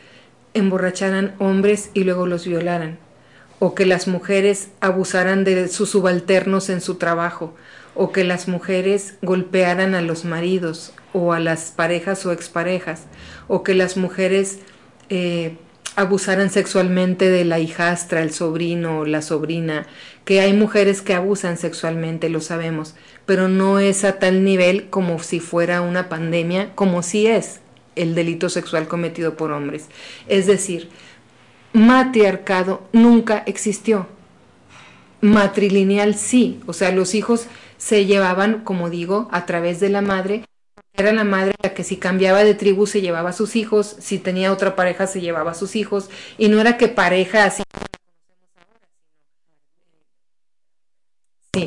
emborracharan 0.54 1.34
hombres 1.38 1.90
y 1.92 2.04
luego 2.04 2.26
los 2.26 2.46
violaran, 2.46 2.96
o 3.58 3.74
que 3.74 3.84
las 3.84 4.08
mujeres 4.08 4.68
abusaran 4.80 5.44
de 5.44 5.68
sus 5.68 5.90
subalternos 5.90 6.70
en 6.70 6.80
su 6.80 6.94
trabajo, 6.94 7.54
o 7.94 8.12
que 8.12 8.24
las 8.24 8.48
mujeres 8.48 9.16
golpearan 9.20 9.94
a 9.94 10.00
los 10.00 10.24
maridos 10.24 10.94
o 11.16 11.32
a 11.32 11.40
las 11.40 11.72
parejas 11.74 12.26
o 12.26 12.32
exparejas, 12.32 13.04
o 13.48 13.62
que 13.62 13.74
las 13.74 13.96
mujeres 13.96 14.58
eh, 15.08 15.56
abusaran 15.96 16.50
sexualmente 16.50 17.30
de 17.30 17.46
la 17.46 17.58
hijastra, 17.58 18.22
el 18.22 18.32
sobrino 18.32 19.00
o 19.00 19.04
la 19.06 19.22
sobrina, 19.22 19.86
que 20.26 20.40
hay 20.40 20.52
mujeres 20.52 21.00
que 21.00 21.14
abusan 21.14 21.56
sexualmente, 21.56 22.28
lo 22.28 22.42
sabemos, 22.42 22.94
pero 23.24 23.48
no 23.48 23.78
es 23.78 24.04
a 24.04 24.18
tal 24.18 24.44
nivel 24.44 24.90
como 24.90 25.18
si 25.18 25.40
fuera 25.40 25.80
una 25.80 26.10
pandemia, 26.10 26.74
como 26.74 27.02
si 27.02 27.26
es 27.26 27.60
el 27.94 28.14
delito 28.14 28.50
sexual 28.50 28.86
cometido 28.86 29.38
por 29.38 29.52
hombres. 29.52 29.86
Es 30.28 30.46
decir, 30.46 30.90
matriarcado 31.72 32.82
nunca 32.92 33.42
existió. 33.46 34.06
Matrilineal 35.22 36.14
sí, 36.14 36.60
o 36.66 36.74
sea, 36.74 36.92
los 36.92 37.14
hijos 37.14 37.46
se 37.78 38.04
llevaban, 38.04 38.64
como 38.64 38.90
digo, 38.90 39.28
a 39.32 39.46
través 39.46 39.80
de 39.80 39.88
la 39.88 40.02
madre. 40.02 40.44
Era 40.96 41.12
la 41.12 41.24
madre 41.24 41.54
la 41.62 41.74
que 41.74 41.84
si 41.84 41.96
cambiaba 41.98 42.42
de 42.42 42.54
tribu 42.54 42.86
se 42.86 43.02
llevaba 43.02 43.30
a 43.30 43.32
sus 43.34 43.54
hijos, 43.56 43.96
si 44.00 44.18
tenía 44.18 44.52
otra 44.52 44.76
pareja 44.76 45.06
se 45.06 45.20
llevaba 45.20 45.50
a 45.50 45.54
sus 45.54 45.76
hijos, 45.76 46.08
y 46.38 46.48
no 46.48 46.60
era 46.60 46.78
que 46.78 46.88
pareja 46.88 47.44
así. 47.44 47.62
Sí. 51.54 51.66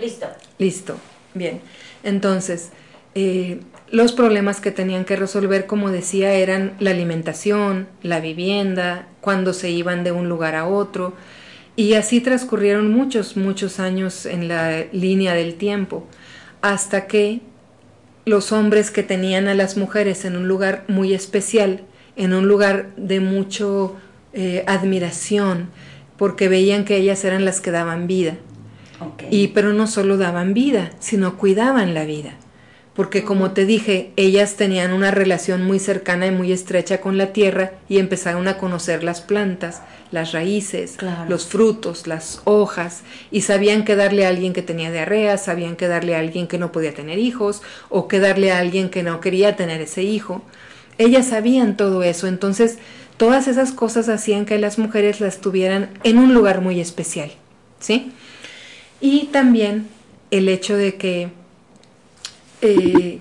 Listo. 0.00 0.26
Listo. 0.58 0.96
Bien. 1.32 1.60
Entonces, 2.02 2.70
eh, 3.14 3.60
los 3.90 4.12
problemas 4.12 4.60
que 4.60 4.70
tenían 4.70 5.04
que 5.04 5.16
resolver, 5.16 5.66
como 5.66 5.90
decía, 5.90 6.34
eran 6.34 6.76
la 6.80 6.90
alimentación, 6.90 7.88
la 8.02 8.20
vivienda, 8.20 9.08
cuando 9.20 9.52
se 9.54 9.70
iban 9.70 10.04
de 10.04 10.12
un 10.12 10.28
lugar 10.28 10.54
a 10.56 10.66
otro, 10.66 11.14
y 11.76 11.94
así 11.94 12.20
transcurrieron 12.20 12.92
muchos, 12.92 13.36
muchos 13.36 13.80
años 13.80 14.26
en 14.26 14.48
la 14.48 14.84
línea 14.92 15.34
del 15.34 15.54
tiempo, 15.54 16.06
hasta 16.60 17.06
que 17.06 17.40
los 18.24 18.52
hombres 18.52 18.90
que 18.90 19.02
tenían 19.02 19.48
a 19.48 19.54
las 19.54 19.76
mujeres 19.76 20.24
en 20.24 20.36
un 20.36 20.48
lugar 20.48 20.84
muy 20.88 21.14
especial, 21.14 21.82
en 22.16 22.32
un 22.32 22.48
lugar 22.48 22.90
de 22.96 23.20
mucho 23.20 23.96
eh, 24.32 24.64
admiración, 24.66 25.68
porque 26.16 26.48
veían 26.48 26.84
que 26.84 26.96
ellas 26.96 27.24
eran 27.24 27.44
las 27.44 27.60
que 27.60 27.70
daban 27.70 28.06
vida. 28.06 28.36
Y 29.30 29.48
pero 29.48 29.72
no 29.72 29.86
solo 29.86 30.16
daban 30.16 30.54
vida, 30.54 30.92
sino 30.98 31.36
cuidaban 31.36 31.92
la 31.92 32.04
vida 32.04 32.36
porque 32.94 33.24
como 33.24 33.50
te 33.50 33.66
dije, 33.66 34.12
ellas 34.16 34.54
tenían 34.54 34.92
una 34.92 35.10
relación 35.10 35.64
muy 35.64 35.80
cercana 35.80 36.26
y 36.26 36.30
muy 36.30 36.52
estrecha 36.52 37.00
con 37.00 37.18
la 37.18 37.32
tierra 37.32 37.72
y 37.88 37.98
empezaron 37.98 38.46
a 38.46 38.56
conocer 38.56 39.02
las 39.02 39.20
plantas, 39.20 39.82
las 40.12 40.30
raíces, 40.30 40.96
los 41.28 41.46
frutos, 41.46 42.06
las 42.06 42.40
hojas, 42.44 43.02
y 43.32 43.40
sabían 43.40 43.84
que 43.84 43.96
darle 43.96 44.24
a 44.24 44.28
alguien 44.28 44.52
que 44.52 44.62
tenía 44.62 44.92
diarrea, 44.92 45.38
sabían 45.38 45.74
que 45.74 45.88
darle 45.88 46.14
a 46.14 46.20
alguien 46.20 46.46
que 46.46 46.58
no 46.58 46.70
podía 46.70 46.94
tener 46.94 47.18
hijos, 47.18 47.62
o 47.88 48.06
que 48.06 48.20
darle 48.20 48.52
a 48.52 48.60
alguien 48.60 48.90
que 48.90 49.02
no 49.02 49.20
quería 49.20 49.56
tener 49.56 49.80
ese 49.80 50.04
hijo. 50.04 50.42
Ellas 50.96 51.26
sabían 51.26 51.76
todo 51.76 52.04
eso, 52.04 52.28
entonces 52.28 52.78
todas 53.16 53.48
esas 53.48 53.72
cosas 53.72 54.08
hacían 54.08 54.46
que 54.46 54.58
las 54.58 54.78
mujeres 54.78 55.20
las 55.20 55.40
tuvieran 55.40 55.90
en 56.04 56.18
un 56.18 56.32
lugar 56.32 56.60
muy 56.60 56.78
especial, 56.78 57.32
¿sí? 57.80 58.12
Y 59.00 59.30
también 59.32 59.88
el 60.30 60.48
hecho 60.48 60.76
de 60.76 60.94
que 60.94 61.30
eh, 62.64 63.20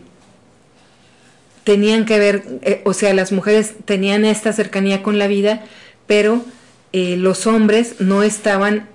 tenían 1.66 2.06
que 2.06 2.18
ver, 2.18 2.44
eh, 2.62 2.82
o 2.86 2.94
sea, 2.94 3.14
las 3.14 3.32
mujeres 3.32 3.74
tenían 3.86 4.24
esta 4.26 4.54
cercanía 4.54 5.04
con 5.04 5.20
la 5.20 5.28
vida, 5.28 5.64
pero 6.08 6.44
eh, 6.94 7.18
los 7.18 7.46
hombres 7.46 7.96
no 8.00 8.24
estaban 8.24 8.88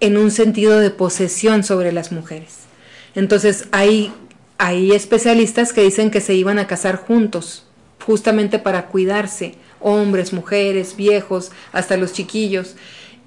en 0.00 0.18
un 0.18 0.30
sentido 0.30 0.78
de 0.78 0.90
posesión 0.90 1.64
sobre 1.64 1.92
las 1.92 2.12
mujeres. 2.12 2.60
Entonces 3.14 3.68
hay, 3.70 4.12
hay 4.58 4.92
especialistas 4.92 5.72
que 5.72 5.82
dicen 5.82 6.10
que 6.10 6.20
se 6.20 6.34
iban 6.34 6.58
a 6.58 6.66
casar 6.66 6.96
juntos, 6.96 7.64
justamente 8.04 8.58
para 8.58 8.86
cuidarse, 8.86 9.54
hombres, 9.80 10.32
mujeres, 10.34 10.94
viejos, 10.94 11.52
hasta 11.72 11.96
los 11.96 12.12
chiquillos. 12.12 12.76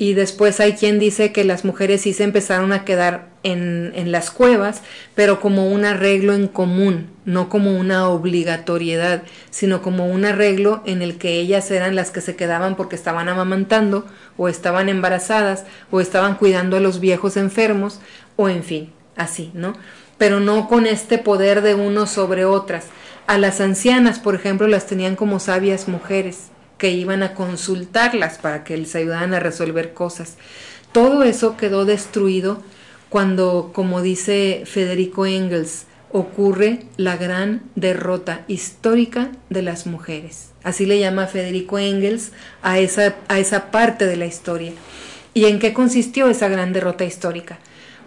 Y 0.04 0.16
después 0.16 0.60
hay 0.60 0.74
quien 0.74 0.99
dice 0.99 1.32
que 1.32 1.45
las 1.45 1.64
mujeres 1.64 2.01
sí 2.01 2.12
se 2.12 2.26
empezaron 2.26 2.74
a 2.74 2.84
quedar 2.84 3.30
en, 3.43 3.93
en, 3.95 4.12
las 4.12 4.32
cuevas, 4.32 4.82
pero 5.16 5.39
como 5.39 5.70
un 5.70 5.86
arreglo 5.86 6.34
en 6.34 6.49
común, 6.49 7.08
no 7.24 7.47
como 7.47 7.80
una 7.80 8.10
obligatoriedad, 8.10 9.24
sino 9.49 9.82
como 9.82 10.08
un 10.08 10.26
arreglo 10.26 10.84
en 10.86 11.01
el 11.01 11.18
que 11.18 11.39
ellas 11.39 11.72
eran 11.72 11.95
las 11.95 12.12
que 12.12 12.20
se 12.20 12.36
quedaban 12.36 12.76
porque 12.76 12.97
estaban 12.97 13.30
amamantando, 13.30 14.06
o 14.36 14.49
estaban 14.49 14.89
embarazadas, 14.89 15.64
o 15.89 16.01
estaban 16.01 16.36
cuidando 16.36 16.76
a 16.76 16.82
los 16.82 16.99
viejos 16.99 17.38
enfermos, 17.38 18.01
o 18.36 18.49
en 18.49 18.64
fin, 18.66 18.91
así, 19.16 19.51
¿no? 19.54 19.72
Pero 20.18 20.41
no 20.41 20.68
con 20.68 20.86
este 20.86 21.18
poder 21.18 21.62
de 21.62 21.76
uno 21.76 22.08
sobre 22.08 22.43
otras. 22.43 22.88
A 23.26 23.38
las 23.38 23.62
ancianas, 23.62 24.20
por 24.20 24.36
ejemplo, 24.36 24.68
las 24.68 24.86
tenían 24.86 25.16
como 25.16 25.39
sabias 25.39 25.88
mujeres 25.88 26.49
que 26.78 26.91
iban 26.91 27.24
a 27.24 27.34
consultarlas 27.34 28.38
para 28.38 28.63
que 28.63 28.78
les 28.78 28.95
ayudaran 28.95 29.34
a 29.34 29.39
resolver 29.39 29.93
cosas. 29.93 30.38
Todo 30.91 31.24
eso 31.24 31.57
quedó 31.57 31.86
destruido 31.86 32.61
cuando, 33.09 33.71
como 33.74 34.01
dice 34.01 34.63
Federico 34.65 35.26
Engels, 35.26 35.86
ocurre 36.11 36.82
la 36.97 37.17
gran 37.17 37.63
derrota 37.76 38.41
histórica 38.47 39.32
de 39.49 39.63
las 39.63 39.88
mujeres. 39.88 40.51
Así 40.63 40.86
le 40.86 40.99
llama 40.99 41.28
Federico 41.28 41.80
Engels 41.80 42.32
a 42.61 42.80
esa, 42.80 43.15
a 43.28 43.39
esa 43.39 43.71
parte 43.71 44.05
de 44.05 44.15
la 44.15 44.26
historia. 44.26 44.71
¿Y 45.34 45.45
en 45.45 45.59
qué 45.59 45.74
consistió 45.74 46.30
esa 46.30 46.47
gran 46.47 46.71
derrota 46.74 47.03
histórica? 47.03 47.57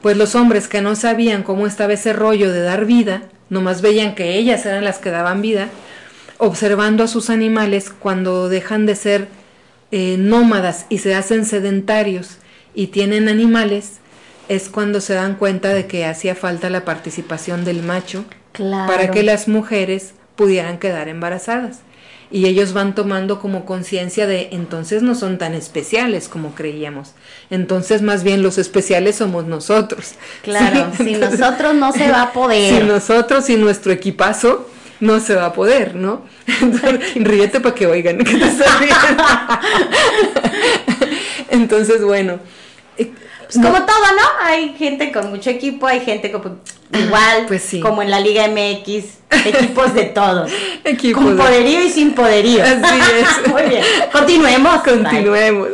Pues 0.02 0.16
los 0.16 0.36
hombres 0.36 0.68
que 0.68 0.82
no 0.82 0.94
sabían 0.94 1.42
cómo 1.42 1.66
estaba 1.66 1.94
ese 1.94 2.12
rollo 2.12 2.52
de 2.52 2.62
dar 2.62 2.84
vida, 2.84 3.24
nomás 3.50 3.82
veían 3.82 4.14
que 4.14 4.36
ellas 4.38 4.64
eran 4.64 4.84
las 4.84 4.98
que 4.98 5.10
daban 5.10 5.42
vida, 5.42 5.68
observando 6.38 7.02
a 7.04 7.08
sus 7.08 7.30
animales 7.30 7.90
cuando 7.90 8.48
dejan 8.48 8.86
de 8.86 8.94
ser 8.94 9.28
eh, 9.90 10.16
nómadas 10.18 10.86
y 10.88 10.98
se 10.98 11.14
hacen 11.14 11.44
sedentarios 11.44 12.38
y 12.74 12.88
tienen 12.88 13.28
animales, 13.28 13.98
es 14.48 14.68
cuando 14.68 15.00
se 15.00 15.14
dan 15.14 15.36
cuenta 15.36 15.70
de 15.70 15.86
que 15.86 16.04
hacía 16.04 16.34
falta 16.34 16.70
la 16.70 16.84
participación 16.84 17.64
del 17.64 17.82
macho 17.82 18.24
para 18.52 19.10
que 19.10 19.22
las 19.22 19.48
mujeres 19.48 20.14
pudieran 20.36 20.78
quedar 20.78 21.08
embarazadas. 21.08 21.80
Y 22.28 22.46
ellos 22.46 22.72
van 22.72 22.96
tomando 22.96 23.40
como 23.40 23.64
conciencia 23.64 24.26
de 24.26 24.48
entonces 24.50 25.02
no 25.02 25.14
son 25.14 25.38
tan 25.38 25.54
especiales 25.54 26.28
como 26.28 26.54
creíamos. 26.56 27.12
Entonces 27.50 28.02
más 28.02 28.24
bien 28.24 28.42
los 28.42 28.58
especiales 28.58 29.16
somos 29.16 29.46
nosotros. 29.46 30.14
Claro, 30.42 30.92
sin 30.96 31.20
nosotros 31.20 31.74
no 31.74 31.92
se 31.92 32.10
va 32.10 32.22
a 32.22 32.32
poder. 32.32 32.74
Sin 32.78 32.88
nosotros 32.88 33.48
y 33.50 33.56
nuestro 33.56 33.92
equipazo 33.92 34.68
no 35.00 35.20
se 35.20 35.34
va 35.34 35.46
a 35.46 35.52
poder, 35.52 35.94
¿no? 35.94 36.22
Entonces, 36.60 37.14
ríete 37.16 37.60
para 37.60 37.74
que 37.74 37.86
oigan 37.86 38.18
que 38.18 38.24
te 38.24 38.46
Entonces, 41.50 42.02
bueno, 42.02 42.38
pues 43.46 43.64
como 43.64 43.76
todo, 43.86 44.06
¿no? 44.16 44.44
Hay 44.44 44.74
gente 44.76 45.12
con 45.12 45.30
mucho 45.30 45.50
equipo, 45.50 45.86
hay 45.86 46.00
gente 46.00 46.32
con 46.32 46.60
igual, 46.92 47.44
pues 47.46 47.62
sí. 47.62 47.80
como 47.80 48.02
en 48.02 48.10
la 48.10 48.18
Liga 48.18 48.48
MX, 48.48 49.04
equipos 49.44 49.94
de 49.94 50.04
todos. 50.04 50.50
equipos 50.84 51.24
con 51.24 51.36
poderío 51.36 51.82
y 51.82 51.90
sin 51.90 52.12
poderío. 52.12 52.64
Así 52.64 52.98
es. 53.20 53.48
Muy 53.48 53.62
bien. 53.62 53.84
Continuemos. 54.12 54.82
Continuemos. 54.82 55.68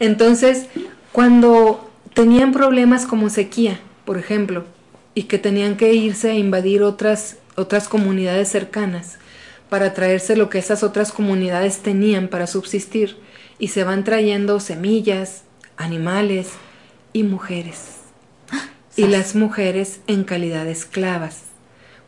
Entonces, 0.00 0.66
cuando 1.12 1.90
tenían 2.14 2.52
problemas 2.52 3.04
como 3.04 3.28
sequía, 3.28 3.78
por 4.06 4.16
ejemplo, 4.16 4.64
y 5.14 5.24
que 5.24 5.38
tenían 5.38 5.76
que 5.76 5.94
irse 5.94 6.30
a 6.30 6.34
invadir 6.34 6.82
otras, 6.82 7.36
otras 7.56 7.88
comunidades 7.88 8.48
cercanas 8.48 9.18
para 9.68 9.94
traerse 9.94 10.36
lo 10.36 10.50
que 10.50 10.58
esas 10.58 10.82
otras 10.82 11.10
comunidades 11.10 11.78
tenían 11.78 12.28
para 12.28 12.46
subsistir, 12.46 13.16
y 13.58 13.68
se 13.68 13.84
van 13.84 14.04
trayendo 14.04 14.60
semillas, 14.60 15.44
animales, 15.76 16.50
y 17.12 17.22
mujeres. 17.22 17.96
Y 18.96 19.08
las 19.08 19.34
mujeres 19.34 20.00
en 20.06 20.22
calidad 20.22 20.64
de 20.64 20.70
esclavas. 20.70 21.46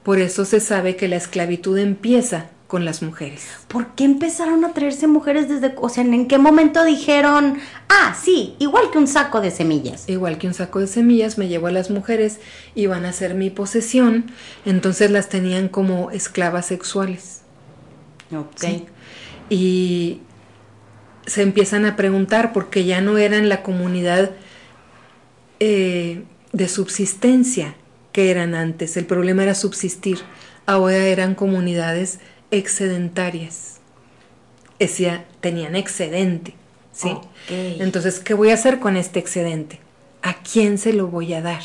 Por 0.05 0.21
eso 0.21 0.45
se 0.45 0.61
sabe 0.61 0.95
que 0.95 1.09
la 1.09 1.17
esclavitud 1.17 1.77
empieza 1.79 2.51
con 2.67 2.85
las 2.85 3.03
mujeres. 3.03 3.49
¿Por 3.69 3.95
qué 3.95 4.05
empezaron 4.05 4.65
a 4.65 4.73
traerse 4.73 5.07
mujeres 5.07 5.49
desde, 5.49 5.75
o 5.77 5.89
sea, 5.89 6.05
en 6.05 6.27
qué 6.27 6.39
momento 6.39 6.85
dijeron, 6.85 7.59
ah, 7.89 8.17
sí, 8.21 8.57
igual 8.59 8.91
que 8.91 8.99
un 8.99 9.07
saco 9.07 9.41
de 9.41 9.51
semillas? 9.51 10.09
Igual 10.09 10.39
que 10.39 10.49
un 10.49 10.55
saco 10.55 10.81
de 10.81 10.87
semillas, 10.87 11.39
me 11.39 11.49
llevo 11.49 11.69
a 11.69 11.73
las 11.73 11.91
mujeres 11.91 12.41
y 12.75 12.87
van 12.87 13.05
a 13.05 13.13
ser 13.13 13.35
mi 13.35 13.51
posesión, 13.51 14.31
entonces 14.65 15.11
las 15.11 15.29
tenían 15.29 15.69
como 15.69 16.11
esclavas 16.11 16.67
sexuales. 16.67 17.43
Ok. 18.35 18.89
Y 19.49 20.21
se 21.27 21.43
empiezan 21.43 21.85
a 21.85 21.95
preguntar 21.95 22.53
porque 22.53 22.85
ya 22.85 23.01
no 23.01 23.19
eran 23.19 23.49
la 23.49 23.63
comunidad 23.63 24.33
eh, 25.61 26.23
de 26.53 26.69
subsistencia 26.69 27.77
que 28.13 28.31
eran 28.31 28.55
antes. 28.55 28.97
El 28.97 29.07
problema 29.07 29.45
era 29.45 29.55
subsistir. 29.55 30.19
Ahora 30.67 30.97
eran 30.97 31.37
comunidades 31.37 32.19
excedentarias. 32.51 33.75
decía, 34.79 35.25
tenían 35.41 35.75
excedente, 35.75 36.55
¿sí? 36.93 37.17
Entonces, 37.49 38.19
¿qué 38.21 38.35
voy 38.35 38.51
a 38.51 38.55
hacer 38.55 38.79
con 38.79 38.97
este 38.99 39.19
excedente? 39.19 39.81
¿A 40.23 40.35
quién 40.35 40.77
se 40.77 40.93
lo 40.93 41.07
voy 41.07 41.33
a 41.33 41.41
dar? 41.41 41.63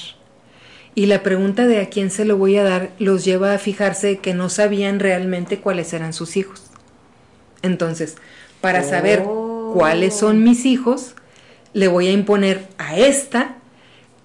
Y 0.96 1.08
la 1.08 1.22
pregunta 1.24 1.68
de 1.68 1.82
a 1.82 1.90
quién 1.90 2.10
se 2.10 2.24
lo 2.26 2.38
voy 2.38 2.58
a 2.58 2.64
dar 2.64 2.92
los 3.00 3.26
lleva 3.26 3.54
a 3.54 3.58
fijarse 3.58 4.20
que 4.20 4.34
no 4.34 4.48
sabían 4.50 5.00
realmente 5.00 5.60
cuáles 5.60 5.92
eran 5.94 6.14
sus 6.14 6.38
hijos. 6.38 6.64
Entonces, 7.62 8.16
para 8.62 8.84
saber 8.84 9.24
Oh. 9.26 9.72
cuáles 9.74 10.16
son 10.18 10.44
mis 10.44 10.66
hijos, 10.66 11.16
le 11.74 11.88
voy 11.88 12.08
a 12.08 12.12
imponer 12.12 12.68
a 12.78 12.98
esta 12.98 13.56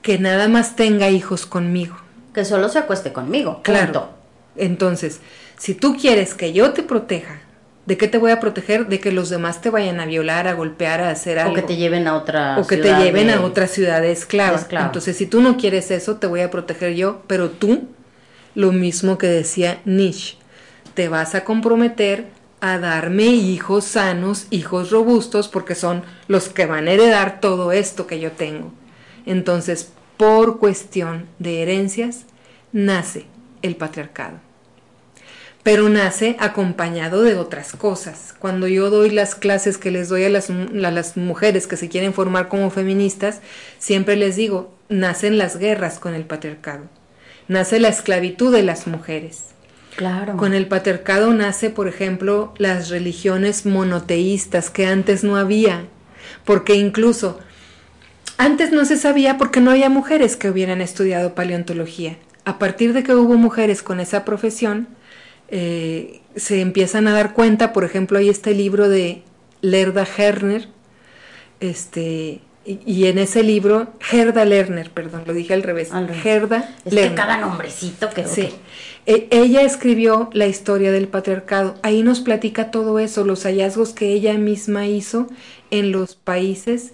que 0.02 0.18
nada 0.18 0.48
más 0.48 0.76
tenga 0.76 1.08
hijos 1.10 1.46
conmigo. 1.46 1.96
Que 2.34 2.44
solo 2.44 2.68
se 2.68 2.78
acueste 2.78 3.12
conmigo. 3.12 3.60
Claro. 3.62 3.84
punto. 3.92 4.10
Entonces, 4.56 5.20
si 5.58 5.74
tú 5.74 5.96
quieres 5.96 6.34
que 6.34 6.52
yo 6.52 6.72
te 6.72 6.82
proteja, 6.82 7.40
¿de 7.86 7.96
qué 7.96 8.08
te 8.08 8.18
voy 8.18 8.30
a 8.32 8.40
proteger? 8.40 8.86
De 8.88 9.00
que 9.00 9.12
los 9.12 9.30
demás 9.30 9.60
te 9.60 9.70
vayan 9.70 10.00
a 10.00 10.06
violar, 10.06 10.48
a 10.48 10.54
golpear, 10.54 11.00
a 11.00 11.10
hacer 11.10 11.38
algo. 11.38 11.52
O 11.52 11.54
que 11.54 11.62
te 11.62 11.76
lleven 11.76 12.06
a 12.08 12.16
otra 12.16 12.58
O 12.58 12.66
que 12.66 12.76
te 12.76 12.94
lleven 12.96 13.28
de- 13.28 13.34
a 13.34 13.40
otra 13.42 13.66
ciudad 13.66 14.00
de 14.00 14.12
esclava. 14.12 14.52
de 14.56 14.62
esclava. 14.62 14.86
Entonces, 14.86 15.16
si 15.16 15.26
tú 15.26 15.40
no 15.40 15.56
quieres 15.56 15.90
eso, 15.90 16.16
te 16.16 16.26
voy 16.26 16.40
a 16.40 16.50
proteger 16.50 16.94
yo, 16.94 17.22
pero 17.26 17.50
tú, 17.50 17.84
lo 18.54 18.72
mismo 18.72 19.18
que 19.18 19.26
decía 19.28 19.80
Nietzsche, 19.84 20.36
te 20.94 21.08
vas 21.08 21.34
a 21.34 21.44
comprometer 21.44 22.26
a 22.60 22.78
darme 22.78 23.24
hijos 23.26 23.84
sanos, 23.84 24.46
hijos 24.50 24.90
robustos, 24.90 25.46
porque 25.48 25.74
son 25.74 26.02
los 26.26 26.48
que 26.48 26.66
van 26.66 26.88
a 26.88 26.92
heredar 26.92 27.38
todo 27.40 27.70
esto 27.70 28.06
que 28.06 28.18
yo 28.18 28.32
tengo. 28.32 28.72
Entonces, 29.26 29.92
por 30.16 30.58
cuestión 30.58 31.26
de 31.38 31.62
herencias, 31.62 32.24
nace 32.72 33.26
el 33.62 33.76
patriarcado 33.76 34.38
pero 35.66 35.88
nace 35.88 36.36
acompañado 36.38 37.24
de 37.24 37.34
otras 37.34 37.72
cosas. 37.72 38.36
Cuando 38.38 38.68
yo 38.68 38.88
doy 38.88 39.10
las 39.10 39.34
clases 39.34 39.78
que 39.78 39.90
les 39.90 40.08
doy 40.08 40.22
a 40.22 40.28
las, 40.28 40.48
a 40.48 40.90
las 40.92 41.16
mujeres 41.16 41.66
que 41.66 41.76
se 41.76 41.88
quieren 41.88 42.14
formar 42.14 42.46
como 42.46 42.70
feministas, 42.70 43.40
siempre 43.80 44.14
les 44.14 44.36
digo, 44.36 44.72
nacen 44.88 45.38
las 45.38 45.56
guerras 45.56 45.98
con 45.98 46.14
el 46.14 46.24
patriarcado, 46.24 46.84
nace 47.48 47.80
la 47.80 47.88
esclavitud 47.88 48.54
de 48.54 48.62
las 48.62 48.86
mujeres. 48.86 49.46
Claro. 49.96 50.36
Con 50.36 50.54
el 50.54 50.68
patriarcado 50.68 51.34
nace, 51.34 51.68
por 51.68 51.88
ejemplo, 51.88 52.54
las 52.58 52.88
religiones 52.88 53.66
monoteístas 53.66 54.70
que 54.70 54.86
antes 54.86 55.24
no 55.24 55.36
había, 55.36 55.86
porque 56.44 56.76
incluso 56.76 57.40
antes 58.38 58.70
no 58.70 58.84
se 58.84 58.96
sabía 58.96 59.36
porque 59.36 59.60
no 59.60 59.72
había 59.72 59.88
mujeres 59.88 60.36
que 60.36 60.48
hubieran 60.48 60.80
estudiado 60.80 61.34
paleontología. 61.34 62.18
A 62.44 62.60
partir 62.60 62.92
de 62.92 63.02
que 63.02 63.16
hubo 63.16 63.34
mujeres 63.34 63.82
con 63.82 63.98
esa 63.98 64.24
profesión, 64.24 64.86
eh, 65.48 66.20
se 66.36 66.60
empiezan 66.60 67.08
a 67.08 67.12
dar 67.12 67.32
cuenta, 67.34 67.72
por 67.72 67.84
ejemplo, 67.84 68.18
hay 68.18 68.28
este 68.28 68.54
libro 68.54 68.88
de 68.88 69.22
Lerda 69.60 70.06
Herner, 70.16 70.68
este, 71.60 72.40
y, 72.64 72.80
y 72.84 73.06
en 73.06 73.18
ese 73.18 73.42
libro, 73.42 73.92
Gerda 74.00 74.44
Lerner, 74.44 74.90
perdón, 74.90 75.22
lo 75.26 75.32
dije 75.32 75.54
al 75.54 75.62
revés, 75.62 75.92
Al 75.92 76.08
revés. 76.08 76.22
Gerda 76.22 76.74
Es 76.84 76.94
que 76.94 77.14
cada 77.14 77.38
nombrecito 77.38 78.10
que 78.10 78.26
Sí. 78.26 78.48
E- 79.06 79.28
ella 79.30 79.62
escribió 79.62 80.30
la 80.32 80.46
historia 80.46 80.90
del 80.90 81.06
patriarcado. 81.08 81.76
Ahí 81.82 82.02
nos 82.02 82.20
platica 82.20 82.70
todo 82.70 82.98
eso, 82.98 83.24
los 83.24 83.44
hallazgos 83.44 83.92
que 83.92 84.12
ella 84.12 84.34
misma 84.34 84.86
hizo 84.86 85.28
en 85.70 85.92
los 85.92 86.16
países 86.16 86.92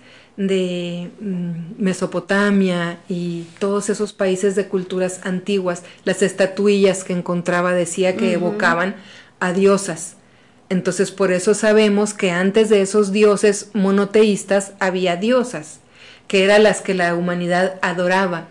de 0.49 1.11
mm, 1.21 1.83
Mesopotamia 1.83 2.99
y 3.09 3.47
todos 3.59 3.91
esos 3.91 4.13
países 4.13 4.55
de 4.55 4.69
culturas 4.69 5.21
antiguas. 5.25 5.83
Las 6.05 6.23
estatuillas 6.23 7.05
que 7.05 7.13
encontraba 7.13 7.73
decía 7.73 8.17
que 8.17 8.33
evocaban 8.33 8.97
a 9.41 9.53
diosas. 9.53 10.17
Entonces 10.69 11.11
por 11.11 11.33
eso 11.33 11.55
sabemos 11.55 12.15
que 12.15 12.31
antes 12.31 12.69
de 12.69 12.83
esos 12.83 13.13
dioses 13.13 13.71
monoteístas 13.75 14.73
había 14.81 15.17
diosas, 15.17 15.81
que 16.29 16.45
eran 16.45 16.63
las 16.63 16.81
que 16.81 16.95
la 16.95 17.15
humanidad 17.15 17.79
adoraba. 17.83 18.49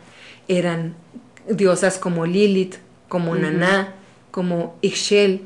Eran 0.48 0.96
diosas 1.50 1.98
como 1.98 2.26
Lilith, 2.26 2.76
como 3.08 3.36
Naná, 3.36 3.96
como 4.30 4.76
Ixchel 4.82 5.42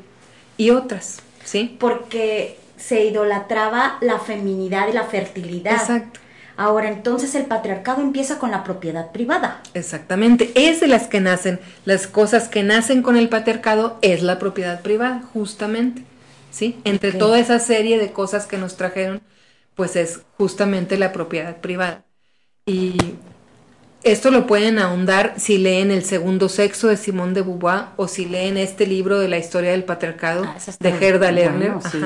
y 0.56 0.70
otras, 0.70 1.20
¿sí? 1.44 1.76
Porque 1.80 2.58
se 2.76 3.04
idolatraba 3.04 3.98
la 4.00 4.18
feminidad 4.18 4.88
y 4.88 4.92
la 4.92 5.04
fertilidad. 5.04 5.74
Exacto. 5.74 6.20
Ahora, 6.56 6.88
entonces 6.88 7.34
el 7.34 7.46
patriarcado 7.46 8.00
empieza 8.02 8.38
con 8.38 8.50
la 8.50 8.64
propiedad 8.64 9.12
privada. 9.12 9.62
Exactamente, 9.74 10.52
es 10.54 10.80
de 10.80 10.86
las 10.86 11.06
que 11.06 11.20
nacen, 11.20 11.60
las 11.84 12.06
cosas 12.06 12.48
que 12.48 12.62
nacen 12.62 13.02
con 13.02 13.16
el 13.16 13.28
patriarcado 13.28 13.98
es 14.00 14.22
la 14.22 14.38
propiedad 14.38 14.80
privada, 14.82 15.22
justamente, 15.34 16.04
¿sí? 16.50 16.80
Entre 16.84 17.12
toda 17.12 17.38
esa 17.38 17.58
serie 17.58 17.98
de 17.98 18.12
cosas 18.12 18.46
que 18.46 18.56
nos 18.56 18.76
trajeron, 18.76 19.20
pues 19.74 19.96
es 19.96 20.22
justamente 20.38 20.96
la 20.96 21.12
propiedad 21.12 21.60
privada. 21.60 22.06
Y 22.66 22.96
esto 24.02 24.30
lo 24.30 24.46
pueden 24.46 24.78
ahondar 24.78 25.34
si 25.38 25.58
leen 25.58 25.90
El 25.90 26.04
segundo 26.04 26.48
sexo 26.48 26.88
de 26.88 26.96
Simón 26.96 27.34
de 27.34 27.42
Beauvoir 27.42 27.86
o 27.96 28.08
si 28.08 28.24
leen 28.26 28.56
este 28.56 28.86
libro 28.86 29.18
de 29.18 29.28
la 29.28 29.38
historia 29.38 29.72
del 29.72 29.84
patriarcado 29.84 30.44
Ah, 30.44 30.56
de 30.78 30.92
Gerda 30.92 31.32
bueno, 31.32 31.32
Lerner. 31.32 31.82
sí. 31.82 31.98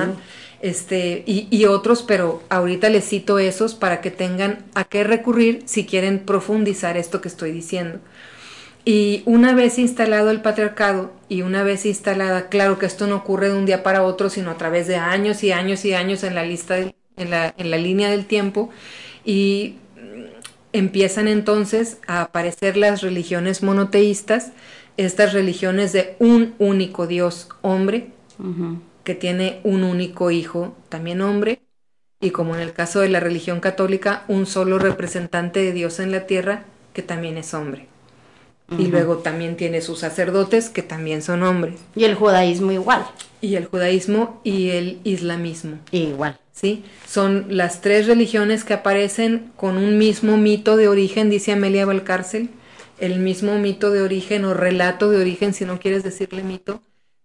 Este, 0.63 1.23
y, 1.27 1.65
otros, 1.65 2.03
pero 2.03 2.43
ahorita 2.51 2.91
les 2.91 3.09
cito 3.09 3.39
esos 3.39 3.75
para 3.75 4.03
que 4.03 4.11
tengan 4.11 4.59
a 4.75 4.85
qué 4.85 5.05
recurrir 5.05 5.63
si 5.65 5.87
quieren 5.87 6.19
profundizar 6.19 6.99
esto 6.99 7.23
que 7.23 7.29
estoy 7.29 7.51
diciendo. 7.51 7.99
Y 8.85 9.23
una 9.25 9.55
vez 9.55 9.79
instalado 9.79 10.31
el 10.31 10.43
patriarcado 10.43 11.13
y 11.31 11.43
una 11.43 11.63
vez 11.63 11.87
instalada, 11.87 12.49
claro 12.49 12.79
que 12.79 12.87
esto 12.87 13.07
no 13.07 13.17
ocurre 13.17 13.49
de 13.49 13.57
un 13.57 13.65
día 13.65 13.83
para 13.83 14.03
otro, 14.03 14.29
sino 14.29 14.51
a 14.51 14.59
través 14.59 14.87
de 14.87 14.97
años 14.97 15.43
y 15.45 15.53
años 15.53 15.85
y 15.87 15.95
años 15.95 16.25
en 16.25 16.35
la 16.35 16.45
lista, 16.45 16.79
en, 16.79 17.31
la, 17.31 17.55
en 17.57 17.71
la 17.71 17.79
línea 17.79 18.11
del 18.11 18.27
tiempo, 18.27 18.69
y 19.25 19.77
empiezan 20.73 21.27
entonces 21.27 21.99
a 22.07 22.23
aparecer 22.23 22.77
las 22.77 23.01
religiones 23.01 23.63
monoteístas, 23.63 24.53
estas 24.97 25.33
religiones 25.33 25.93
de 25.93 26.17
un 26.19 26.55
único 26.59 27.07
Dios 27.07 27.49
hombre, 27.63 28.09
que 29.11 29.17
tiene 29.17 29.59
un 29.65 29.83
único 29.83 30.31
hijo, 30.31 30.77
también 30.89 31.21
hombre, 31.21 31.63
y 32.21 32.31
como 32.31 32.55
en 32.55 32.61
el 32.61 32.73
caso 32.73 33.01
de 33.01 33.09
la 33.09 33.19
religión 33.19 33.59
católica, 33.59 34.23
un 34.29 34.47
solo 34.47 34.79
representante 34.79 35.59
de 35.59 35.73
Dios 35.73 35.99
en 35.99 36.13
la 36.13 36.29
tierra, 36.29 36.63
que 36.93 37.03
también 37.03 37.37
es 37.37 37.53
hombre. 37.53 37.89
Y 38.79 38.87
luego 38.87 39.17
también 39.17 39.57
tiene 39.57 39.81
sus 39.81 39.99
sacerdotes, 39.99 40.71
que 40.71 40.85
también 40.85 41.23
son 41.23 41.43
hombres. 41.43 41.81
Y 41.97 42.05
el 42.05 42.15
judaísmo 42.15 42.71
igual. 42.71 43.05
Y 43.41 43.57
el 43.57 43.65
judaísmo 43.65 44.41
y 44.45 44.71
el 44.71 45.01
islamismo. 45.03 45.81
Igual. 45.91 46.39
¿sí? 46.53 46.85
Son 47.05 47.47
las 47.49 47.81
tres 47.81 48.07
religiones 48.07 48.63
que 48.63 48.75
aparecen 48.75 49.51
con 49.57 49.77
un 49.77 49.99
mismo 49.99 50.37
mito 50.37 50.77
de 50.77 50.87
origen, 50.87 51.31
dice 51.31 51.51
Amelia 51.51 51.85
Valcárcel, 51.85 52.49
el 53.01 53.19
mismo 53.19 53.59
mito 53.59 53.91
de 53.91 54.03
origen 54.03 54.45
o 54.45 54.55
relato 54.55 55.11
de 55.11 55.21
origen, 55.21 55.53
si 55.53 55.65
no 55.65 55.81
quieres 55.81 56.05
decirle 56.05 56.45
mito, 56.45 56.81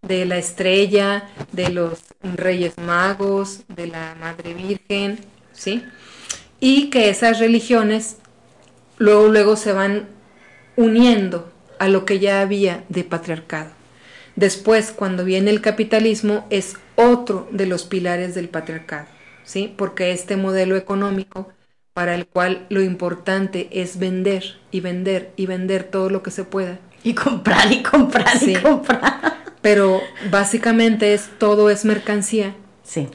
de 0.08 0.26
la 0.26 0.38
estrella, 0.38 1.30
de 1.52 1.70
los 1.70 2.00
reyes 2.22 2.78
magos, 2.78 3.62
de 3.68 3.88
la 3.88 4.16
Madre 4.20 4.54
Virgen, 4.54 5.20
¿sí? 5.54 5.84
Y 6.60 6.90
que 6.90 7.10
esas 7.10 7.40
religiones 7.40 8.18
luego, 8.98 9.28
luego 9.28 9.56
se 9.56 9.74
van 9.74 10.08
uniendo 10.76 11.52
a 11.80 11.88
lo 11.88 12.06
que 12.06 12.20
ya 12.20 12.42
había 12.42 12.84
de 12.90 13.04
patriarcado. 13.04 13.72
Después, 14.36 14.92
cuando 14.92 15.24
viene 15.24 15.52
el 15.52 15.62
capitalismo, 15.62 16.46
es 16.50 16.76
otro 16.96 17.48
de 17.52 17.66
los 17.66 17.84
pilares 17.84 18.36
del 18.36 18.50
patriarcado, 18.50 19.08
¿sí? 19.44 19.74
Porque 19.78 20.12
este 20.12 20.36
modelo 20.36 20.76
económico 20.76 21.50
para 21.94 22.16
el 22.16 22.28
cual 22.28 22.66
lo 22.70 22.82
importante 22.82 23.70
es 23.72 23.98
vender 23.98 24.60
y 24.72 24.82
vender 24.82 25.32
y 25.38 25.46
vender 25.46 25.86
todo 25.86 26.10
lo 26.10 26.22
que 26.22 26.32
se 26.32 26.44
pueda. 26.44 26.80
Y 27.06 27.14
comprar 27.14 27.72
y 27.72 27.82
comprar 27.84 28.38
Sí. 28.38 28.52
y 28.54 28.56
comprar. 28.56 29.38
Pero 29.62 30.02
básicamente 30.30 31.14
es 31.14 31.30
todo 31.40 31.70
es 31.70 31.86
mercancía. 31.86 32.56
Sí. 32.84 33.08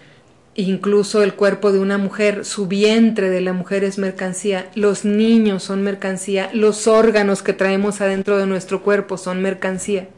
Incluso 0.54 1.22
el 1.22 1.34
cuerpo 1.34 1.72
de 1.72 1.78
una 1.80 1.98
mujer, 1.98 2.44
su 2.44 2.66
vientre 2.66 3.30
de 3.30 3.40
la 3.40 3.52
mujer 3.52 3.84
es 3.84 3.98
mercancía, 3.98 4.68
los 4.74 5.04
niños 5.04 5.62
son 5.62 5.82
mercancía, 5.82 6.50
los 6.52 6.86
órganos 6.86 7.42
que 7.42 7.52
traemos 7.52 8.00
adentro 8.00 8.36
de 8.38 8.46
nuestro 8.46 8.82
cuerpo 8.82 9.16
son 9.16 9.42
mercancía, 9.42 10.08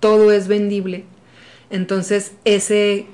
todo 0.00 0.32
es 0.32 0.46
vendible. 0.48 1.04
Entonces 1.70 2.32
ese 2.44 3.06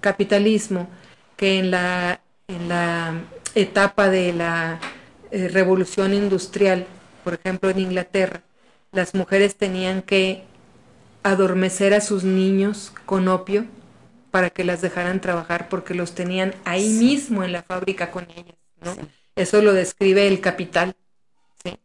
capitalismo 0.00 0.88
que 1.36 1.58
en 1.58 1.70
la, 1.70 2.20
en 2.48 2.68
la 2.68 3.14
etapa 3.54 4.08
de 4.08 4.32
la 4.32 4.80
eh, 5.30 5.48
revolución 5.48 6.12
industrial, 6.14 6.86
por 7.24 7.34
ejemplo 7.34 7.70
en 7.70 7.78
Inglaterra, 7.78 8.42
las 8.92 9.14
mujeres 9.14 9.56
tenían 9.56 10.02
que 10.02 10.44
adormecer 11.22 11.94
a 11.94 12.00
sus 12.00 12.24
niños 12.24 12.92
con 13.06 13.28
opio 13.28 13.66
para 14.30 14.50
que 14.50 14.64
las 14.64 14.80
dejaran 14.80 15.20
trabajar 15.20 15.68
porque 15.68 15.94
los 15.94 16.14
tenían 16.14 16.54
ahí 16.64 16.88
mismo 16.88 17.44
en 17.44 17.52
la 17.52 17.62
fábrica 17.62 18.10
con 18.10 18.26
ellas, 18.30 18.56
¿no? 18.80 18.96
Eso 19.36 19.62
lo 19.62 19.72
describe 19.72 20.26
el 20.28 20.40
Capital, 20.40 20.94
¿sí? 21.62 21.78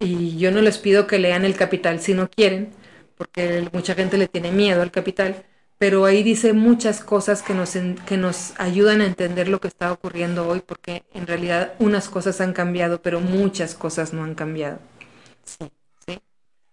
Y 0.00 0.38
yo 0.38 0.50
no 0.52 0.62
les 0.62 0.78
pido 0.78 1.06
que 1.06 1.18
lean 1.18 1.44
el 1.44 1.56
Capital 1.56 2.00
si 2.00 2.14
no 2.14 2.30
quieren, 2.30 2.70
porque 3.16 3.68
mucha 3.72 3.94
gente 3.94 4.18
le 4.18 4.28
tiene 4.28 4.52
miedo 4.52 4.82
al 4.82 4.90
Capital, 4.90 5.44
pero 5.78 6.04
ahí 6.04 6.22
dice 6.22 6.52
muchas 6.52 7.02
cosas 7.02 7.42
que 7.42 7.54
nos, 7.54 7.76
que 8.06 8.16
nos 8.16 8.54
ayudan 8.58 9.00
a 9.00 9.06
entender 9.06 9.48
lo 9.48 9.60
que 9.60 9.68
está 9.68 9.92
ocurriendo 9.92 10.48
hoy, 10.48 10.60
porque 10.60 11.04
en 11.14 11.26
realidad 11.26 11.74
unas 11.78 12.08
cosas 12.08 12.40
han 12.40 12.52
cambiado, 12.52 13.02
pero 13.02 13.20
muchas 13.20 13.74
cosas 13.74 14.12
no 14.12 14.24
han 14.24 14.34
cambiado. 14.34 14.78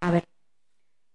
A 0.03 0.11
ver, 0.11 0.25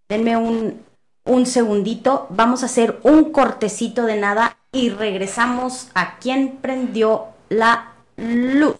denme 0.09 0.39
un, 0.39 0.80
un 1.26 1.45
segundito, 1.45 2.26
vamos 2.30 2.62
a 2.62 2.66
hacer 2.66 2.99
un 3.03 3.32
cortecito 3.32 4.07
de 4.07 4.16
nada 4.16 4.57
y 4.72 4.89
regresamos 4.89 5.89
a 5.93 6.18
quien 6.18 6.57
prendió 6.62 7.26
la 7.51 7.93
luz. 8.16 8.76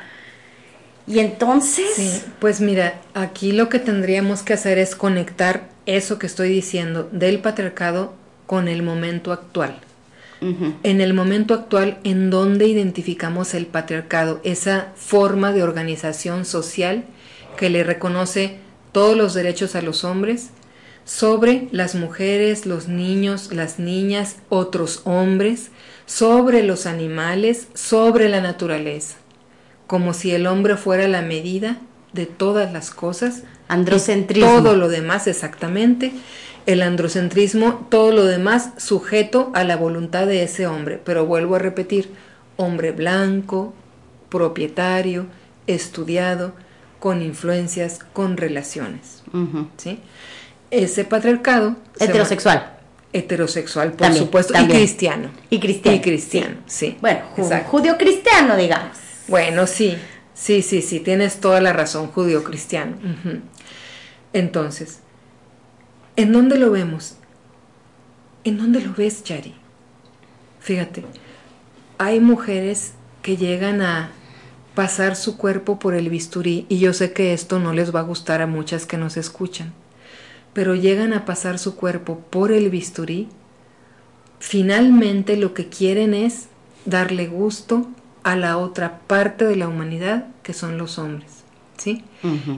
Y 1.07 1.21
entonces... 1.21 1.87
Sí, 1.95 2.23
pues 2.39 2.61
mira, 2.61 3.01
aquí 3.15 3.53
lo 3.53 3.71
que 3.71 3.79
tendríamos 3.79 4.43
que 4.43 4.53
hacer 4.53 4.77
es 4.77 4.95
conectar 4.95 5.69
eso 5.87 6.19
que 6.19 6.27
estoy 6.27 6.51
diciendo 6.51 7.09
del 7.13 7.39
patriarcado 7.39 8.13
con 8.47 8.69
el 8.69 8.83
momento 8.83 9.33
actual. 9.33 9.79
En 10.41 11.01
el 11.01 11.15
momento 11.15 11.53
actual, 11.53 11.99
en 12.05 12.31
donde 12.31 12.69
identificamos 12.69 13.55
el 13.55 13.67
patriarcado, 13.67 14.41
esa 14.45 14.93
forma 14.95 15.53
de 15.53 15.65
organización 15.65 16.45
social 16.45 17.05
que 17.57 17.71
le 17.71 17.83
reconoce 17.83 18.59
todos 18.93 19.17
los 19.17 19.35
derechos 19.35 19.75
a 19.75 19.83
los 19.83 20.05
hombres 20.05 20.51
sobre 21.09 21.69
las 21.73 21.95
mujeres, 21.95 22.67
los 22.67 22.87
niños, 22.87 23.53
las 23.53 23.79
niñas, 23.79 24.37
otros 24.51 25.01
hombres, 25.05 25.71
sobre 26.07 26.63
los 26.63 26.87
animales, 26.87 27.69
sobre 27.75 28.29
la 28.29 28.41
naturaleza 28.41 29.17
como 29.89 30.13
si 30.13 30.33
el 30.33 30.47
hombre 30.47 30.77
fuera 30.77 31.09
la 31.09 31.23
medida 31.23 31.79
de 32.13 32.27
todas 32.27 32.73
las 32.73 32.93
cosas. 32.93 33.43
Androcentrismo. 33.67 34.63
Todo 34.63 34.77
lo 34.77 34.89
demás, 34.89 35.27
exactamente. 35.27 36.13
El 36.67 36.83
androcentrismo, 36.83 37.87
todo 37.91 38.13
lo 38.13 38.25
demás 38.25 38.73
sujeto 38.77 39.51
a 39.55 39.65
la 39.65 39.77
voluntad 39.77 40.27
de 40.27 40.43
ese 40.43 40.67
hombre. 40.67 41.01
Pero 41.03 41.25
vuelvo 41.25 41.57
a 41.57 41.59
repetir, 41.59 42.11
hombre 42.57 42.93
blanco, 42.93 43.73
propietario, 44.29 45.27
estudiado, 45.67 46.53
con 47.01 47.23
influencias, 47.23 48.01
con 48.13 48.37
relaciones. 48.37 49.23
¿sí? 49.79 50.01
Ese 50.71 51.05
patriarcado... 51.05 51.77
Heterosexual. 51.99 52.75
Heterosexual, 53.13 53.93
por 53.93 54.13
supuesto, 54.13 54.53
y 54.61 54.69
cristiano. 54.69 55.31
Y 55.49 55.61
cristiano. 55.61 55.97
Y 55.97 56.01
cristiano, 56.01 56.57
sí. 56.67 56.99
Bueno, 57.01 57.23
judío 57.67 57.97
cristiano, 57.97 58.57
digamos. 58.57 58.99
Bueno, 59.29 59.67
sí, 59.67 59.97
sí, 60.35 60.61
sí, 60.63 60.83
sí, 60.83 61.01
tienes 61.01 61.41
toda 61.41 61.61
la 61.61 61.73
razón, 61.73 62.09
judío 62.09 62.45
cristiano. 62.45 62.97
Entonces, 64.35 65.01
¿en 66.17 66.33
dónde 66.33 66.59
lo 66.59 66.71
vemos? 66.71 67.17
¿En 68.45 68.59
dónde 68.59 68.81
lo 68.81 68.93
ves, 68.95 69.25
Chari? 69.25 69.55
Fíjate, 70.61 71.05
hay 71.97 72.21
mujeres 72.21 72.93
que 73.23 73.39
llegan 73.39 73.81
a 73.81 74.11
pasar 74.75 75.17
su 75.17 75.39
cuerpo 75.39 75.79
por 75.79 75.95
el 75.95 76.11
bisturí, 76.11 76.67
y 76.69 76.79
yo 76.79 76.93
sé 76.93 77.13
que 77.13 77.33
esto 77.33 77.59
no 77.59 77.73
les 77.73 77.95
va 77.95 78.01
a 78.01 78.05
gustar 78.05 78.43
a 78.43 78.47
muchas 78.47 78.87
que 78.87 78.99
nos 78.99 79.17
escuchan, 79.17 79.73
pero 80.59 80.75
llegan 80.75 81.13
a 81.13 81.25
pasar 81.25 81.57
su 81.61 81.77
cuerpo 81.77 82.19
por 82.31 82.51
el 82.51 82.69
bisturí, 82.69 83.29
finalmente 84.41 85.37
lo 85.37 85.55
que 85.55 85.69
quieren 85.69 86.15
es 86.15 86.49
darle 86.85 87.29
gusto 87.29 87.87
a 88.25 88.35
la 88.35 88.59
otra 88.59 88.99
parte 89.07 89.45
de 89.45 89.55
la 89.55 89.69
humanidad 89.69 90.27
que 90.43 90.55
son 90.55 90.77
los 90.77 90.99
hombres, 90.99 91.45
¿sí? 91.77 92.03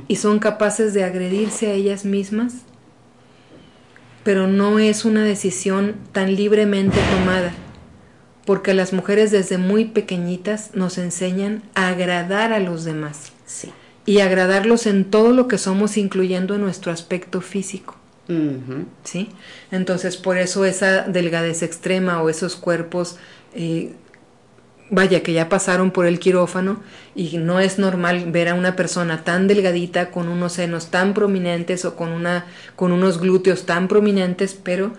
Y 0.08 0.16
son 0.16 0.38
capaces 0.38 0.94
de 0.94 1.04
agredirse 1.04 1.66
a 1.66 1.74
ellas 1.74 2.06
mismas, 2.06 2.54
pero 4.24 4.46
no 4.46 4.78
es 4.78 5.04
una 5.04 5.22
decisión 5.22 5.96
tan 6.12 6.34
libremente 6.34 6.96
tomada, 7.18 7.52
porque 8.46 8.72
las 8.72 8.94
mujeres 8.94 9.30
desde 9.30 9.58
muy 9.58 9.84
pequeñitas 9.84 10.70
nos 10.72 10.96
enseñan 10.96 11.64
a 11.74 11.88
agradar 11.88 12.54
a 12.54 12.60
los 12.60 12.84
demás. 12.84 13.32
Sí. 13.44 13.70
Y 14.10 14.20
agradarlos 14.20 14.86
en 14.86 15.04
todo 15.04 15.32
lo 15.32 15.46
que 15.48 15.58
somos, 15.58 15.96
incluyendo 15.96 16.54
en 16.54 16.62
nuestro 16.62 16.92
aspecto 16.92 17.40
físico. 17.40 17.96
¿Sí? 19.02 19.28
Entonces, 19.72 20.16
por 20.16 20.38
eso 20.38 20.64
esa 20.64 21.02
delgadez 21.02 21.62
extrema 21.64 22.22
o 22.22 22.28
esos 22.28 22.54
cuerpos 22.54 23.16
eh, 23.54 23.92
vaya 24.90 25.22
que 25.22 25.32
ya 25.32 25.48
pasaron 25.48 25.90
por 25.90 26.06
el 26.06 26.18
quirófano 26.18 26.80
y 27.14 27.38
no 27.38 27.60
es 27.60 27.78
normal 27.78 28.30
ver 28.30 28.48
a 28.48 28.54
una 28.54 28.76
persona 28.76 29.24
tan 29.24 29.48
delgadita 29.48 30.10
con 30.10 30.28
unos 30.28 30.52
senos 30.52 30.88
tan 30.88 31.14
prominentes 31.14 31.84
o 31.84 31.96
con 31.96 32.10
una 32.10 32.46
con 32.76 32.92
unos 32.92 33.20
glúteos 33.20 33.66
tan 33.66 33.88
prominentes, 33.88 34.54
pero 34.54 34.92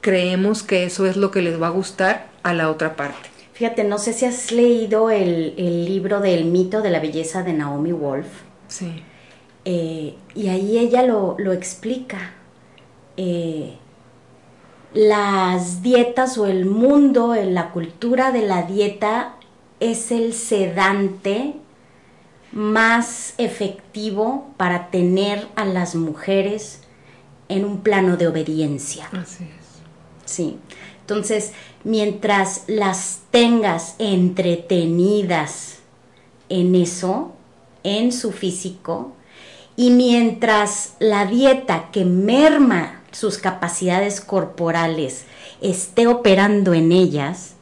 creemos 0.00 0.62
que 0.62 0.84
eso 0.84 1.06
es 1.06 1.16
lo 1.16 1.30
que 1.30 1.42
les 1.42 1.60
va 1.60 1.68
a 1.68 1.70
gustar 1.70 2.28
a 2.42 2.52
la 2.52 2.70
otra 2.70 2.96
parte. 2.96 3.28
Fíjate, 3.54 3.84
no 3.84 3.98
sé 3.98 4.12
si 4.12 4.24
has 4.26 4.50
leído 4.50 5.10
el, 5.10 5.54
libro 5.56 6.20
del 6.20 6.44
mito 6.44 6.82
de 6.82 6.90
la 6.90 6.98
belleza 6.98 7.42
de 7.42 7.52
Naomi 7.52 7.92
Wolf. 7.92 8.26
Sí. 8.68 9.02
Eh, 9.64 10.16
y 10.34 10.48
ahí 10.48 10.78
ella 10.78 11.02
lo, 11.02 11.36
explica. 11.52 12.32
Eh, 13.16 13.76
las 14.92 15.82
dietas 15.82 16.38
o 16.38 16.46
el 16.46 16.66
mundo, 16.66 17.34
en 17.34 17.54
la 17.54 17.70
cultura 17.70 18.30
de 18.30 18.42
la 18.42 18.62
dieta 18.62 19.36
es 19.80 20.12
el 20.12 20.32
sedante 20.32 21.54
más 22.52 23.34
efectivo 23.38 24.52
para 24.56 24.90
tener 24.90 25.48
a 25.56 25.64
las 25.64 25.96
mujeres 25.96 26.82
en 27.48 27.64
un 27.64 27.80
plano 27.80 28.16
de 28.16 28.28
obediencia. 28.28 29.08
Así 29.12 29.44
es. 29.44 29.64
Sí. 30.24 30.58
Entonces, 31.00 31.52
mientras 31.82 32.64
las 32.66 33.20
tengas 33.30 33.96
entretenidas 33.98 35.80
en 36.48 36.74
eso, 36.74 37.33
en 37.84 38.10
su 38.10 38.32
físico, 38.32 39.12
y 39.76 39.90
mientras 39.90 40.94
la 40.98 41.26
dieta 41.26 41.90
que 41.92 42.04
merma 42.04 43.02
sus 43.12 43.38
capacidades 43.38 44.20
corporales 44.20 45.24
esté 45.60 46.06
operando 46.06 46.74
en 46.74 46.92
ellas, 46.92 47.54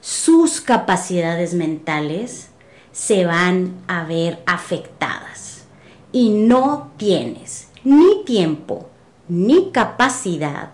sus 0.00 0.60
capacidades 0.60 1.54
mentales 1.54 2.48
se 2.92 3.24
van 3.24 3.74
a 3.86 4.04
ver 4.04 4.42
afectadas. 4.46 5.64
Y 6.12 6.30
no 6.30 6.92
tienes 6.98 7.68
ni 7.84 8.24
tiempo 8.24 8.90
ni 9.28 9.70
capacidad 9.70 10.70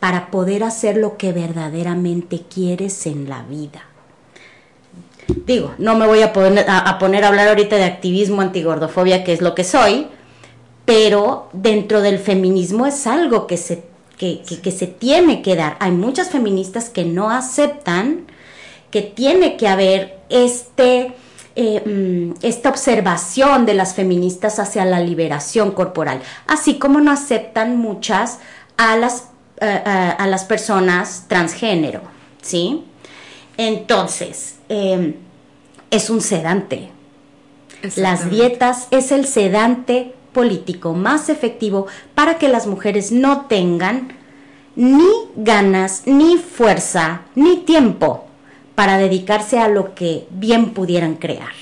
para 0.00 0.30
poder 0.30 0.64
hacer 0.64 0.96
lo 0.96 1.16
que 1.16 1.32
verdaderamente 1.32 2.42
quieres 2.42 3.06
en 3.06 3.28
la 3.28 3.42
vida. 3.44 3.82
Digo, 5.28 5.74
no 5.78 5.96
me 5.96 6.06
voy 6.06 6.22
a 6.22 6.32
poner 6.32 6.68
a, 6.68 6.88
hablar 6.98 7.48
ahorita 7.48 7.76
de 7.76 7.84
activismo 7.84 8.40
antigordofobia, 8.40 9.24
que 9.24 9.32
es 9.32 9.40
lo 9.40 9.54
que 9.54 9.64
soy, 9.64 10.08
pero 10.84 11.48
dentro 11.52 12.00
del 12.00 12.18
feminismo 12.18 12.86
es 12.86 13.06
algo 13.06 13.46
que 13.46 13.56
se, 13.56 13.84
que, 14.16 14.42
se 14.44 14.86
tiene 14.86 15.42
que 15.42 15.56
dar. 15.56 15.76
Hay 15.80 15.92
muchas 15.92 16.30
feministas 16.30 16.90
que 16.90 17.04
no 17.04 17.30
aceptan 17.30 18.26
que 18.90 19.02
tiene 19.02 19.56
que 19.56 19.68
haber 19.68 20.18
este, 20.28 21.14
eh, 21.56 21.82
mm, 21.84 22.44
esta 22.44 22.68
observación 22.68 23.64
de 23.64 23.74
las 23.74 23.94
feministas 23.94 24.58
hacia 24.58 24.84
la 24.84 25.00
liberación 25.00 25.70
corporal, 25.70 26.20
así 26.46 26.78
como 26.78 27.00
no 27.00 27.10
aceptan 27.10 27.78
muchas 27.78 28.38
a 28.76 28.96
las, 28.96 29.28
eh, 29.60 29.82
a 29.86 30.26
las 30.26 30.44
personas 30.44 31.24
transgénero, 31.28 32.02
¿sí? 32.42 32.84
Entonces, 33.56 34.56
em, 34.72 35.14
es 35.90 36.08
un 36.10 36.20
sedante. 36.20 36.88
Las 37.96 38.30
dietas 38.30 38.88
es 38.90 39.12
el 39.12 39.26
sedante 39.26 40.14
político 40.32 40.94
más 40.94 41.28
efectivo 41.28 41.86
para 42.14 42.38
que 42.38 42.48
las 42.48 42.66
mujeres 42.66 43.12
no 43.12 43.46
tengan 43.46 44.16
ni 44.74 45.10
ganas, 45.36 46.04
ni 46.06 46.38
fuerza, 46.38 47.22
ni 47.34 47.58
tiempo 47.58 48.26
para 48.74 48.96
dedicarse 48.96 49.58
a 49.58 49.68
lo 49.68 49.94
que 49.94 50.26
bien 50.30 50.70
pudieran 50.70 51.16
crear. 51.16 51.52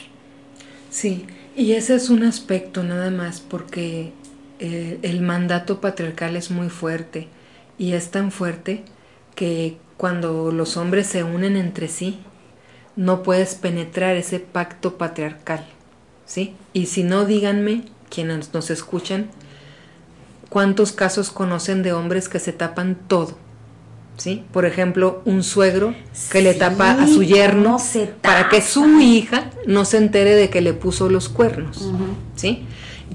Sí, 0.91 1.27
y 1.57 1.73
ese 1.73 1.97
es 1.97 2.11
un 2.11 2.23
aspecto 2.23 2.85
nada 2.85 3.11
más 3.11 3.41
porque 3.41 4.13
eh, 4.61 4.99
el 5.03 5.21
mandato 5.21 5.81
patriarcal 5.81 6.37
es 6.37 6.51
muy 6.51 6.69
fuerte 6.69 7.29
y 7.79 7.93
es 7.93 8.11
tan 8.11 8.31
fuerte 8.31 8.85
que 9.35 9.79
cuando 9.97 10.53
los 10.53 10.77
hombres 10.77 11.07
se 11.07 11.25
unen 11.25 11.57
entre 11.57 11.89
sí, 11.89 12.21
no 12.97 13.23
puedes 13.23 13.55
penetrar 13.55 14.17
ese 14.17 14.41
pacto 14.41 14.99
patriarcal, 14.99 15.65
¿sí? 16.27 16.55
Y 16.73 16.87
si 16.87 17.03
no, 17.03 17.25
díganme, 17.25 17.85
quienes 18.09 18.53
nos 18.53 18.71
escuchan, 18.71 19.31
cuántos 20.49 20.93
casos 20.93 21.31
conocen 21.31 21.83
de 21.83 21.93
hombres 21.93 22.29
que 22.29 22.39
se 22.39 22.53
tapan 22.53 22.97
todo, 23.07 23.39
¿sí? 24.17 24.45
Por 24.53 24.67
ejemplo, 24.67 25.23
un 25.25 25.43
suegro 25.43 25.95
que 26.31 26.43
le 26.43 26.55
tapa 26.55 26.93
a 26.93 27.07
su 27.07 27.23
yerno 27.23 27.79
para 28.21 28.49
que 28.49 28.61
su 28.61 29.01
hija 29.01 29.51
no 29.67 29.85
se 29.85 29.97
entere 29.97 30.35
de 30.35 30.51
que 30.51 30.61
le 30.61 30.75
puso 30.75 31.09
los 31.09 31.29
cuernos, 31.29 31.91
¿sí? 32.35 32.65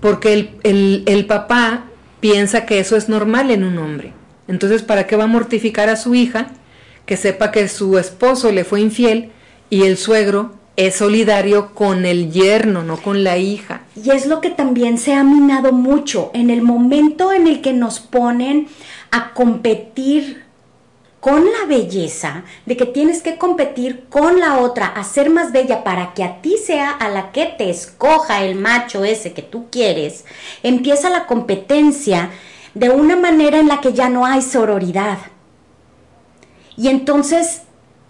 Porque 0.02 0.52
el, 0.64 1.04
el 1.06 1.26
papá 1.26 1.86
piensa 2.20 2.66
que 2.66 2.80
eso 2.80 2.96
es 2.96 3.08
normal 3.08 3.52
en 3.52 3.64
un 3.64 3.78
hombre. 3.78 4.14
Entonces, 4.48 4.82
¿para 4.84 5.08
qué 5.08 5.16
va 5.16 5.26
a 5.26 5.28
mortificar 5.28 5.90
a 5.90 5.96
su 5.96 6.16
hija 6.16 6.48
que 7.06 7.18
sepa 7.18 7.52
que 7.52 7.68
su 7.68 7.98
esposo 7.98 8.52
le 8.52 8.64
fue 8.64 8.82
infiel 8.82 9.32
y 9.70 9.84
el 9.84 9.98
suegro 9.98 10.52
es 10.76 10.96
solidario 10.96 11.74
con 11.74 12.06
el 12.06 12.32
yerno, 12.32 12.84
no 12.84 12.98
con 12.98 13.24
la 13.24 13.38
hija. 13.38 13.82
Y 13.96 14.12
es 14.12 14.26
lo 14.26 14.42
que 14.42 14.50
también 14.50 14.98
se 14.98 15.14
ha 15.14 15.24
minado 15.24 15.72
mucho 15.72 16.32
en 16.34 16.50
el 16.50 16.62
momento 16.62 17.32
en 17.32 17.48
el 17.48 17.62
que 17.62 17.74
nos 17.74 18.00
ponen 18.00 18.68
a 19.12 19.34
competir 19.34 20.44
con 21.22 21.44
la 21.44 21.66
belleza, 21.68 22.44
de 22.68 22.78
que 22.78 22.86
tienes 22.86 23.24
que 23.24 23.38
competir 23.38 24.06
con 24.10 24.40
la 24.40 24.60
otra, 24.60 24.86
a 24.86 25.04
ser 25.04 25.32
más 25.32 25.52
bella 25.52 25.84
para 25.84 26.14
que 26.14 26.24
a 26.24 26.42
ti 26.42 26.56
sea 26.64 26.92
a 26.92 27.10
la 27.10 27.32
que 27.32 27.48
te 27.48 27.70
escoja 27.72 28.44
el 28.44 28.56
macho 28.56 29.04
ese 29.04 29.34
que 29.34 29.42
tú 29.42 29.66
quieres, 29.72 30.26
empieza 30.62 31.10
la 31.10 31.26
competencia 31.26 32.30
de 32.76 32.90
una 32.90 33.16
manera 33.16 33.60
en 33.60 33.70
la 33.70 33.82
que 33.82 33.94
ya 33.94 34.08
no 34.08 34.26
hay 34.26 34.44
sororidad 34.44 35.18
y 36.78 36.90
entonces 36.90 37.62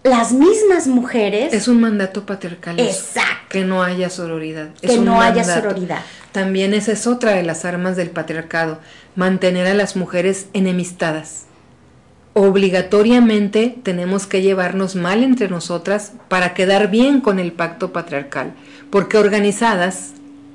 las 0.06 0.32
mismas 0.32 0.86
mujeres... 0.86 1.52
Es 1.52 1.68
un 1.68 1.82
mandato 1.82 2.28
patriarcal. 2.28 2.80
Exacto. 2.80 3.50
Que 3.50 3.66
no 3.66 3.82
haya 3.82 4.10
sororidad. 4.12 4.70
Que 4.76 5.00
no 5.00 5.20
haya 5.20 5.44
sororidad. 5.44 6.02
También 6.32 6.76
esa 6.76 6.92
es 6.92 7.08
otra 7.08 7.32
de 7.32 7.42
las 7.42 7.66
armas 7.66 7.96
del 7.96 8.12
patriarcado, 8.12 8.80
mantener 9.16 9.66
a 9.66 9.74
las 9.74 9.96
mujeres 9.96 10.48
enemistadas. 10.54 11.46
Obligatoriamente 12.34 13.76
tenemos 13.82 14.28
que 14.28 14.44
llevarnos 14.44 14.96
mal 14.96 15.24
entre 15.24 15.48
nosotras 15.50 16.12
para 16.28 16.54
quedar 16.54 16.92
bien 16.92 17.20
con 17.20 17.40
el 17.40 17.52
pacto 17.52 17.92
patriarcal, 17.92 18.54
porque 18.92 19.18
organizadas, 19.18 20.12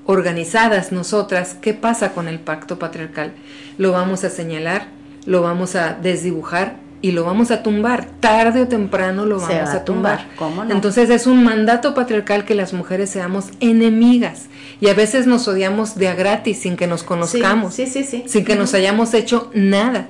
organizadas 0.06 0.92
nosotras, 0.92 1.56
¿qué 1.60 1.74
pasa 1.74 2.12
con 2.12 2.28
el 2.28 2.38
pacto 2.38 2.78
patriarcal? 2.78 3.32
Lo 3.78 3.90
vamos 3.92 4.22
a 4.22 4.30
señalar, 4.30 4.88
lo 5.24 5.42
vamos 5.42 5.74
a 5.74 5.94
desdibujar 5.94 6.76
y 7.02 7.12
lo 7.12 7.24
vamos 7.24 7.50
a 7.50 7.62
tumbar, 7.62 8.06
tarde 8.20 8.62
o 8.62 8.68
temprano 8.68 9.24
lo 9.24 9.40
vamos 9.40 9.70
a, 9.70 9.84
tumbar. 9.84 10.26
Entonces 10.68 11.08
es 11.08 11.26
un 11.26 11.42
mandato 11.42 11.94
patriarcal 11.94 12.44
que 12.44 12.54
las 12.54 12.72
mujeres 12.72 13.10
seamos 13.10 13.46
enemigas. 13.60 14.46
Y 14.80 14.88
a 14.88 14.94
veces 14.94 15.26
nos 15.26 15.48
odiamos 15.48 15.96
de 15.96 16.08
a 16.08 16.14
gratis 16.14 16.58
sin 16.58 16.76
que 16.76 16.86
nos 16.86 17.02
conozcamos, 17.02 17.74
sin 17.74 18.44
que 18.44 18.54
nos 18.54 18.74
hayamos 18.74 19.14
hecho 19.14 19.50
nada. 19.54 20.08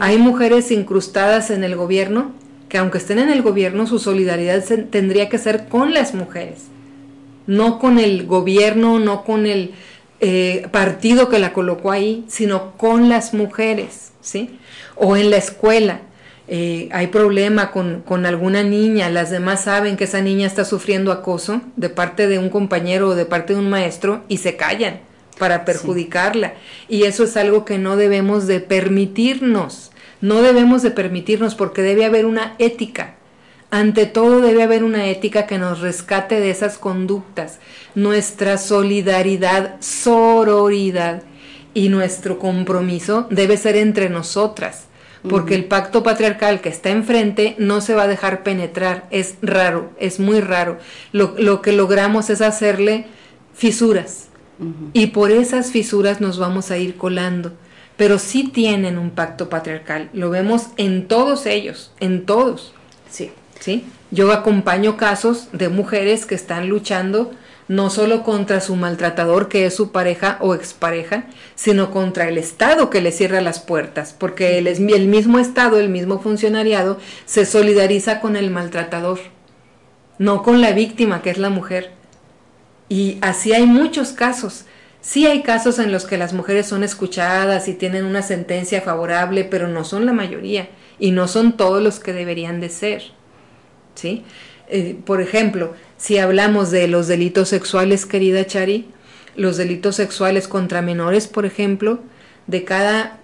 Hay 0.00 0.18
mujeres 0.18 0.70
incrustadas 0.70 1.50
en 1.50 1.64
el 1.64 1.76
gobierno 1.76 2.32
que 2.68 2.76
aunque 2.76 2.98
estén 2.98 3.18
en 3.18 3.30
el 3.30 3.40
gobierno 3.40 3.86
su 3.86 3.98
solidaridad 3.98 4.62
tendría 4.90 5.30
que 5.30 5.38
ser 5.38 5.68
con 5.68 5.94
las 5.94 6.12
mujeres, 6.12 6.64
no 7.46 7.78
con 7.78 7.98
el 7.98 8.26
gobierno, 8.26 8.98
no 8.98 9.24
con 9.24 9.46
el 9.46 9.72
eh, 10.20 10.66
partido 10.70 11.30
que 11.30 11.38
la 11.38 11.54
colocó 11.54 11.90
ahí, 11.90 12.26
sino 12.28 12.72
con 12.76 13.08
las 13.08 13.32
mujeres, 13.32 14.12
¿sí? 14.20 14.58
O 14.96 15.16
en 15.16 15.30
la 15.30 15.38
escuela 15.38 16.02
eh, 16.50 16.88
hay 16.92 17.08
problema 17.08 17.70
con, 17.70 18.00
con, 18.00 18.24
alguna 18.24 18.62
niña, 18.62 19.10
las 19.10 19.30
demás 19.30 19.64
saben 19.64 19.98
que 19.98 20.04
esa 20.04 20.22
niña 20.22 20.46
está 20.46 20.64
sufriendo 20.64 21.12
acoso 21.12 21.60
de 21.76 21.90
parte 21.90 22.26
de 22.26 22.38
un 22.38 22.48
compañero 22.48 23.08
o 23.08 23.14
de 23.14 23.26
parte 23.26 23.52
de 23.52 23.58
un 23.58 23.68
maestro 23.68 24.24
y 24.28 24.38
se 24.38 24.56
callan 24.56 25.00
para 25.38 25.66
perjudicarla. 25.66 26.54
Y 26.88 27.02
eso 27.02 27.24
es 27.24 27.36
algo 27.36 27.66
que 27.66 27.76
no 27.76 27.96
debemos 27.96 28.46
de 28.46 28.60
permitirnos, 28.60 29.92
no 30.22 30.40
debemos 30.40 30.82
de 30.82 30.90
permitirnos 30.90 31.54
porque 31.54 31.82
debe 31.82 32.06
haber 32.06 32.24
una 32.24 32.54
ética. 32.58 33.16
Ante 33.70 34.06
todo 34.06 34.40
debe 34.40 34.62
haber 34.62 34.84
una 34.84 35.06
ética 35.08 35.46
que 35.46 35.58
nos 35.58 35.80
rescate 35.80 36.40
de 36.40 36.48
esas 36.48 36.78
conductas, 36.78 37.58
nuestra 37.94 38.56
solidaridad, 38.56 39.76
sororidad 39.80 41.24
y 41.74 41.90
nuestro 41.90 42.38
compromiso 42.38 43.26
debe 43.30 43.58
ser 43.58 43.76
entre 43.76 44.08
nosotras 44.08 44.87
porque 45.28 45.54
el 45.54 45.64
pacto 45.64 46.02
patriarcal 46.02 46.60
que 46.60 46.68
está 46.68 46.90
enfrente 46.90 47.56
no 47.58 47.80
se 47.80 47.94
va 47.94 48.04
a 48.04 48.08
dejar 48.08 48.42
penetrar, 48.42 49.06
es 49.10 49.36
raro, 49.42 49.90
es 49.98 50.20
muy 50.20 50.40
raro. 50.40 50.78
Lo, 51.12 51.62
que 51.62 51.72
logramos 51.72 52.30
es 52.30 52.40
hacerle 52.40 53.06
fisuras 53.54 54.28
y 54.92 55.08
por 55.08 55.30
esas 55.30 55.70
fisuras 55.70 56.20
nos 56.20 56.38
vamos 56.38 56.70
a 56.70 56.78
ir 56.78 56.96
colando, 56.96 57.52
pero 57.96 58.18
sí 58.18 58.44
tienen 58.44 58.98
un 58.98 59.10
pacto 59.10 59.48
patriarcal, 59.48 60.10
lo 60.12 60.30
vemos 60.30 60.68
en 60.76 61.06
todos 61.08 61.46
ellos, 61.46 61.92
en 62.00 62.26
todos. 62.26 62.74
Sí. 63.10 63.30
¿Sí? 63.60 63.84
Yo 64.10 64.32
acompaño 64.32 64.96
casos 64.96 65.48
de 65.52 65.68
mujeres 65.68 66.26
que 66.26 66.34
están 66.34 66.68
luchando 66.68 67.32
no 67.68 67.90
solo 67.90 68.22
contra 68.22 68.60
su 68.60 68.76
maltratador, 68.76 69.48
que 69.48 69.66
es 69.66 69.76
su 69.76 69.92
pareja 69.92 70.38
o 70.40 70.54
expareja, 70.54 71.24
sino 71.54 71.90
contra 71.90 72.28
el 72.28 72.38
Estado 72.38 72.88
que 72.88 73.02
le 73.02 73.12
cierra 73.12 73.42
las 73.42 73.60
puertas, 73.60 74.14
porque 74.18 74.58
el, 74.58 74.66
el 74.66 75.06
mismo 75.06 75.38
Estado, 75.38 75.78
el 75.78 75.90
mismo 75.90 76.18
funcionariado, 76.18 76.98
se 77.26 77.44
solidariza 77.44 78.20
con 78.20 78.36
el 78.36 78.50
maltratador, 78.50 79.20
no 80.18 80.42
con 80.42 80.60
la 80.62 80.72
víctima, 80.72 81.20
que 81.20 81.30
es 81.30 81.38
la 81.38 81.50
mujer. 81.50 81.92
Y 82.88 83.18
así 83.20 83.52
hay 83.52 83.66
muchos 83.66 84.12
casos. 84.12 84.64
Sí 85.00 85.26
hay 85.26 85.42
casos 85.42 85.78
en 85.78 85.92
los 85.92 86.06
que 86.06 86.18
las 86.18 86.32
mujeres 86.32 86.66
son 86.66 86.82
escuchadas 86.82 87.68
y 87.68 87.74
tienen 87.74 88.04
una 88.04 88.22
sentencia 88.22 88.80
favorable, 88.80 89.44
pero 89.44 89.68
no 89.68 89.84
son 89.84 90.06
la 90.06 90.12
mayoría 90.12 90.70
y 90.98 91.12
no 91.12 91.28
son 91.28 91.56
todos 91.56 91.82
los 91.82 92.00
que 92.00 92.12
deberían 92.12 92.60
de 92.60 92.68
ser. 92.70 93.02
¿Sí? 93.94 94.24
Eh, 94.68 94.98
por 95.04 95.20
ejemplo, 95.20 95.74
si 95.98 96.18
hablamos 96.18 96.70
de 96.70 96.86
los 96.88 97.08
delitos 97.08 97.48
sexuales, 97.48 98.06
querida 98.06 98.46
Chari, 98.46 98.86
los 99.36 99.56
delitos 99.56 99.96
sexuales 99.96 100.48
contra 100.48 100.80
menores, 100.80 101.26
por 101.26 101.44
ejemplo, 101.44 102.00
de 102.46 102.64
cada 102.64 103.18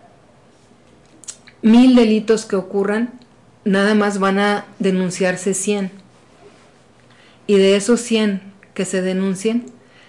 mil 1.63 1.95
delitos 1.95 2.45
que 2.45 2.57
ocurran, 2.57 3.19
nada 3.65 3.95
más 3.95 4.19
van 4.19 4.39
a 4.39 4.67
denunciarse 4.81 5.55
100. 5.55 5.91
Y 7.47 7.57
de 7.57 7.77
esos 7.77 8.01
100 8.01 8.43
que 8.75 8.85
se 8.85 9.03
denuncien, 9.03 9.67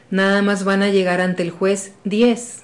nada 0.10 0.42
más 0.42 0.64
van 0.64 0.82
a 0.82 0.90
llegar 0.90 1.22
ante 1.22 1.44
el 1.44 1.52
juez 1.52 1.94
10. 2.04 2.64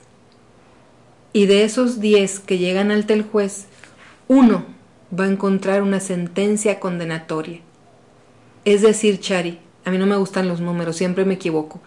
Y 1.33 1.45
de 1.45 1.63
esos 1.63 2.01
10 2.01 2.39
que 2.39 2.57
llegan 2.57 2.91
ante 2.91 3.13
el 3.13 3.21
juez, 3.23 3.67
uno 4.27 4.65
va 5.17 5.25
a 5.25 5.29
encontrar 5.29 5.83
una 5.83 5.99
sentencia 5.99 6.79
condenatoria. 6.79 7.59
Es 8.65 8.81
decir, 8.81 9.19
Chari, 9.19 9.59
a 9.85 9.91
mí 9.91 9.97
no 9.97 10.05
me 10.05 10.15
gustan 10.15 10.47
los 10.47 10.61
números, 10.61 10.95
siempre 10.95 11.25
me 11.25 11.35
equivoco, 11.35 11.79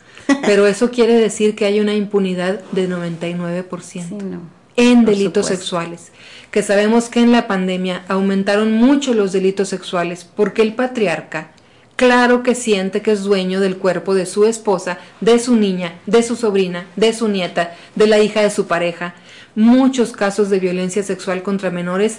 pero 0.43 0.67
eso 0.67 0.91
quiere 0.91 1.15
decir 1.15 1.55
que 1.55 1.65
hay 1.65 1.81
una 1.81 1.95
impunidad 1.95 2.61
de 2.73 2.89
99% 2.89 4.41
en 4.77 5.05
delitos 5.05 5.47
sexuales, 5.47 6.11
que 6.51 6.63
sabemos 6.63 7.09
que 7.09 7.21
en 7.21 7.33
la 7.33 7.47
pandemia 7.47 8.05
aumentaron 8.09 8.73
mucho 8.73 9.15
los 9.15 9.33
delitos 9.33 9.69
sexuales 9.69 10.25
porque 10.25 10.63
el 10.63 10.75
patriarca 10.75 11.53
Claro 11.97 12.43
que 12.43 12.57
siente 12.57 13.03
que 13.03 13.13
es 13.13 13.23
dueño 13.23 13.61
del 13.61 13.77
cuerpo 13.77 14.15
de 14.15 14.27
su 14.27 14.47
esposa, 14.47 14.99
de 15.21 15.39
su 15.39 15.55
niña, 15.55 16.01
de 16.07 16.25
su 16.25 16.35
sobrina, 16.35 16.87
de 16.97 17.13
su 17.13 17.29
nieta, 17.29 17.77
de 17.95 18.09
la 18.09 18.19
hija 18.19 18.43
de 18.43 18.51
su 18.51 18.67
pareja. 18.67 19.15
Muchos 19.55 20.11
casos 20.11 20.51
de 20.51 20.59
violencia 20.59 21.05
sexual 21.05 21.45
contra 21.45 21.71
menores 21.71 22.19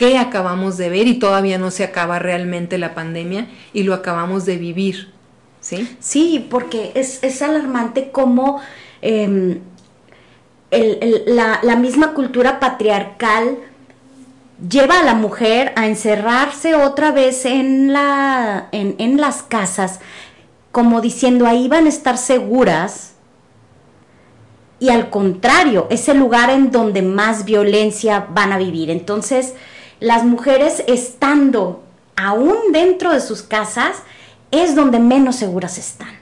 que 0.00 0.16
acabamos 0.16 0.78
de 0.78 0.88
ver 0.88 1.06
y 1.08 1.18
todavía 1.18 1.58
no 1.58 1.70
se 1.70 1.84
acaba 1.84 2.18
realmente 2.18 2.78
la 2.78 2.94
pandemia 2.94 3.48
y 3.74 3.82
lo 3.82 3.92
acabamos 3.92 4.46
de 4.46 4.56
vivir. 4.56 5.12
¿Sí? 5.60 5.94
Sí, 6.00 6.46
porque 6.48 6.90
es, 6.94 7.22
es 7.22 7.42
alarmante 7.42 8.10
cómo 8.10 8.62
em, 9.02 9.58
la, 10.70 11.60
la 11.62 11.76
misma 11.76 12.14
cultura 12.14 12.60
patriarcal 12.60 13.58
lleva 14.70 15.00
a 15.00 15.02
la 15.02 15.12
mujer 15.12 15.74
a 15.76 15.86
encerrarse 15.86 16.74
otra 16.74 17.12
vez 17.12 17.44
en, 17.44 17.92
la, 17.92 18.68
en, 18.72 19.20
las 19.20 19.42
casas, 19.42 20.00
como 20.72 21.02
diciendo 21.02 21.46
ahí 21.46 21.68
van 21.68 21.84
a 21.84 21.90
estar 21.90 22.16
seguras. 22.16 23.16
Y 24.78 24.88
al 24.88 25.10
contrario, 25.10 25.88
es 25.90 26.08
el 26.08 26.16
lugar 26.16 26.48
en 26.48 26.70
donde 26.70 27.02
más 27.02 27.44
violencia 27.44 28.28
van 28.30 28.50
a 28.50 28.56
vivir. 28.56 28.88
Entonces, 28.88 29.52
las 30.00 30.24
mujeres 30.24 30.82
estando 30.86 31.84
aún 32.16 32.56
dentro 32.72 33.12
de 33.12 33.20
sus 33.20 33.42
casas, 33.42 33.96
es 34.50 34.74
donde 34.74 34.98
menos 34.98 35.36
seguras 35.36 35.78
están. 35.78 36.18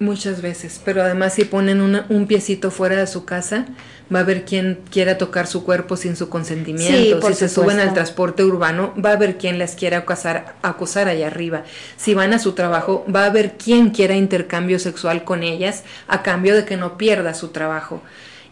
Muchas 0.00 0.42
veces, 0.42 0.80
pero 0.84 1.02
además 1.02 1.34
si 1.34 1.44
ponen 1.44 1.80
un 1.80 2.26
piecito 2.28 2.70
fuera 2.70 2.96
de 2.96 3.06
su 3.08 3.24
casa, 3.24 3.66
va 4.14 4.20
a 4.20 4.22
haber 4.22 4.44
quien 4.44 4.78
quiera 4.90 5.18
tocar 5.18 5.48
su 5.48 5.64
cuerpo 5.64 5.96
sin 5.96 6.14
su 6.14 6.28
consentimiento. 6.28 7.20
si 7.26 7.34
se 7.34 7.48
suben 7.48 7.80
al 7.80 7.94
transporte 7.94 8.44
urbano, 8.44 8.94
va 9.04 9.10
a 9.10 9.14
haber 9.14 9.38
quien 9.38 9.58
las 9.58 9.74
quiera 9.74 9.98
acosar, 9.98 10.54
acosar 10.62 11.08
allá 11.08 11.26
arriba. 11.26 11.64
Si 11.96 12.14
van 12.14 12.32
a 12.32 12.38
su 12.38 12.52
trabajo, 12.52 13.04
va 13.12 13.24
a 13.24 13.26
haber 13.26 13.56
quien 13.56 13.90
quiera 13.90 14.14
intercambio 14.14 14.78
sexual 14.78 15.24
con 15.24 15.42
ellas 15.42 15.82
a 16.06 16.22
cambio 16.22 16.54
de 16.54 16.64
que 16.64 16.76
no 16.76 16.96
pierda 16.96 17.34
su 17.34 17.48
trabajo. 17.48 18.00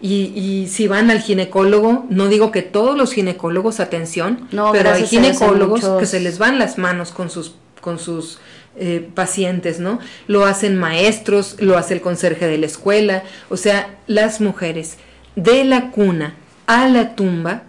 Y, 0.01 0.33
y, 0.35 0.69
si 0.69 0.89
van 0.89 1.11
al 1.11 1.21
ginecólogo, 1.21 2.05
no 2.11 2.29
digo 2.29 2.53
que 2.53 2.63
todos 2.63 2.99
los 2.99 3.13
ginecólogos, 3.15 3.81
atención, 3.81 4.47
pero 4.73 4.91
hay 4.91 5.07
ginecólogos 5.07 5.89
que 5.99 6.07
se 6.07 6.21
les 6.21 6.39
van 6.39 6.59
las 6.59 6.77
manos 6.77 7.13
con 7.13 7.31
sus, 7.31 7.55
con 7.81 7.99
sus 7.99 8.39
eh, 8.77 9.09
pacientes, 9.15 9.81
¿no? 9.81 9.99
Lo 10.27 10.45
hacen 10.45 10.77
maestros, 10.77 11.57
lo 11.61 11.79
hace 11.79 11.95
el 11.95 12.03
conserje 12.03 12.47
de 12.47 12.59
la 12.59 12.67
escuela, 12.67 13.23
o 13.49 13.57
sea, 13.57 13.97
las 14.07 14.43
mujeres 14.43 14.99
de 15.35 15.65
la 15.65 15.91
cuna 15.91 16.35
a 16.67 16.89
la 16.89 17.15
tumba 17.15 17.63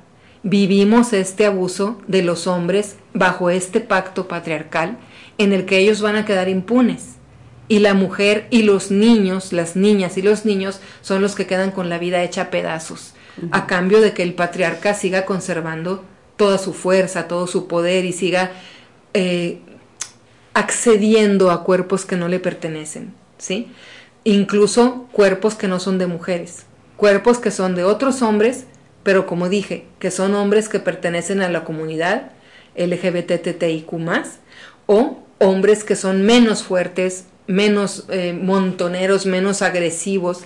vivimos 0.44 1.14
este 1.14 1.46
abuso 1.46 2.02
de 2.08 2.24
los 2.24 2.48
hombres 2.48 2.96
bajo 3.14 3.50
este 3.50 3.80
pacto 3.80 4.28
patriarcal 4.28 4.98
en 5.38 5.54
el 5.54 5.66
que 5.66 5.80
ellos 5.80 6.02
van 6.02 6.16
a 6.16 6.26
quedar 6.26 6.50
impunes. 6.50 7.17
Y 7.68 7.80
la 7.80 7.94
mujer 7.94 8.48
y 8.50 8.64
los 8.64 8.92
niños, 8.92 9.52
las 9.52 9.76
niñas 9.76 10.18
y 10.18 10.22
los 10.22 10.46
niños 10.46 10.80
son 11.02 11.22
los 11.22 11.36
que 11.36 11.48
quedan 11.48 11.72
con 11.72 11.90
la 11.90 11.98
vida 11.98 12.24
hecha 12.24 12.50
pedazos, 12.50 13.14
a 13.52 13.68
cambio 13.68 14.02
de 14.02 14.14
que 14.14 14.24
el 14.24 14.34
patriarca 14.34 14.94
siga 14.94 15.26
conservando 15.26 16.04
toda 16.38 16.58
su 16.58 16.74
fuerza, 16.74 17.28
todo 17.28 17.48
su 17.48 17.68
poder 17.68 18.06
y 18.06 18.14
siga 18.14 18.52
eh, 19.14 19.60
accediendo 20.54 21.52
a 21.52 21.64
cuerpos 21.64 22.06
que 22.06 22.16
no 22.16 22.28
le 22.28 22.40
pertenecen, 22.40 23.14
¿sí? 23.38 23.68
Incluso 24.24 25.08
cuerpos 25.12 25.56
que 25.56 25.68
no 25.68 25.80
son 25.80 25.98
de 25.98 26.08
mujeres, 26.08 26.66
cuerpos 26.96 27.38
que 27.38 27.52
son 27.52 27.76
de 27.76 27.84
otros 27.84 28.22
hombres, 28.22 28.66
pero 29.04 29.26
como 29.26 29.50
dije, 29.50 29.86
que 30.00 30.12
son 30.12 30.36
hombres 30.36 30.68
que 30.68 30.80
pertenecen 30.80 31.42
a 31.42 31.50
la 31.50 31.64
comunidad 31.64 32.32
LGBTTIQ+, 32.76 33.92
o 34.86 35.20
hombres 35.40 35.84
que 35.84 35.96
son 35.96 36.24
menos 36.24 36.64
fuertes, 36.64 37.26
menos 37.48 38.06
eh, 38.10 38.38
montoneros, 38.40 39.26
menos 39.26 39.62
agresivos. 39.62 40.42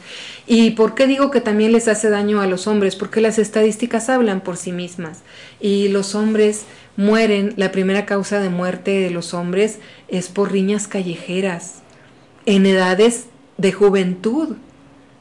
¿Y 0.47 0.71
por 0.71 0.95
qué 0.95 1.07
digo 1.07 1.31
que 1.31 1.41
también 1.41 1.71
les 1.71 1.87
hace 1.87 2.09
daño 2.09 2.41
a 2.41 2.47
los 2.47 2.67
hombres? 2.67 2.95
Porque 2.95 3.21
las 3.21 3.39
estadísticas 3.39 4.09
hablan 4.09 4.41
por 4.41 4.57
sí 4.57 4.71
mismas 4.71 5.19
y 5.59 5.89
los 5.89 6.15
hombres 6.15 6.65
mueren, 6.97 7.53
la 7.57 7.71
primera 7.71 8.05
causa 8.05 8.39
de 8.39 8.49
muerte 8.49 8.91
de 8.91 9.09
los 9.09 9.33
hombres 9.33 9.79
es 10.07 10.29
por 10.29 10.51
riñas 10.51 10.87
callejeras, 10.87 11.81
en 12.45 12.65
edades 12.65 13.25
de 13.57 13.71
juventud, 13.71 14.55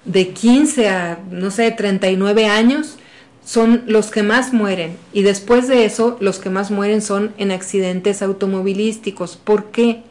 de 0.05 0.29
15 0.29 0.89
a, 0.89 1.19
no 1.31 1.51
sé, 1.51 1.71
39 1.71 2.47
años, 2.47 2.97
son 3.45 3.83
los 3.87 4.11
que 4.11 4.23
más 4.23 4.53
mueren. 4.53 4.97
Y 5.13 5.23
después 5.23 5.69
de 5.69 5.85
eso, 5.85 6.17
los 6.21 6.39
que 6.39 6.51
más 6.51 6.71
mueren 6.71 7.03
son 7.03 7.35
en 7.39 7.51
accidentes 7.51 8.23
automovilísticos. 8.23 9.37
¿Por 9.37 9.71
qué? 9.71 10.03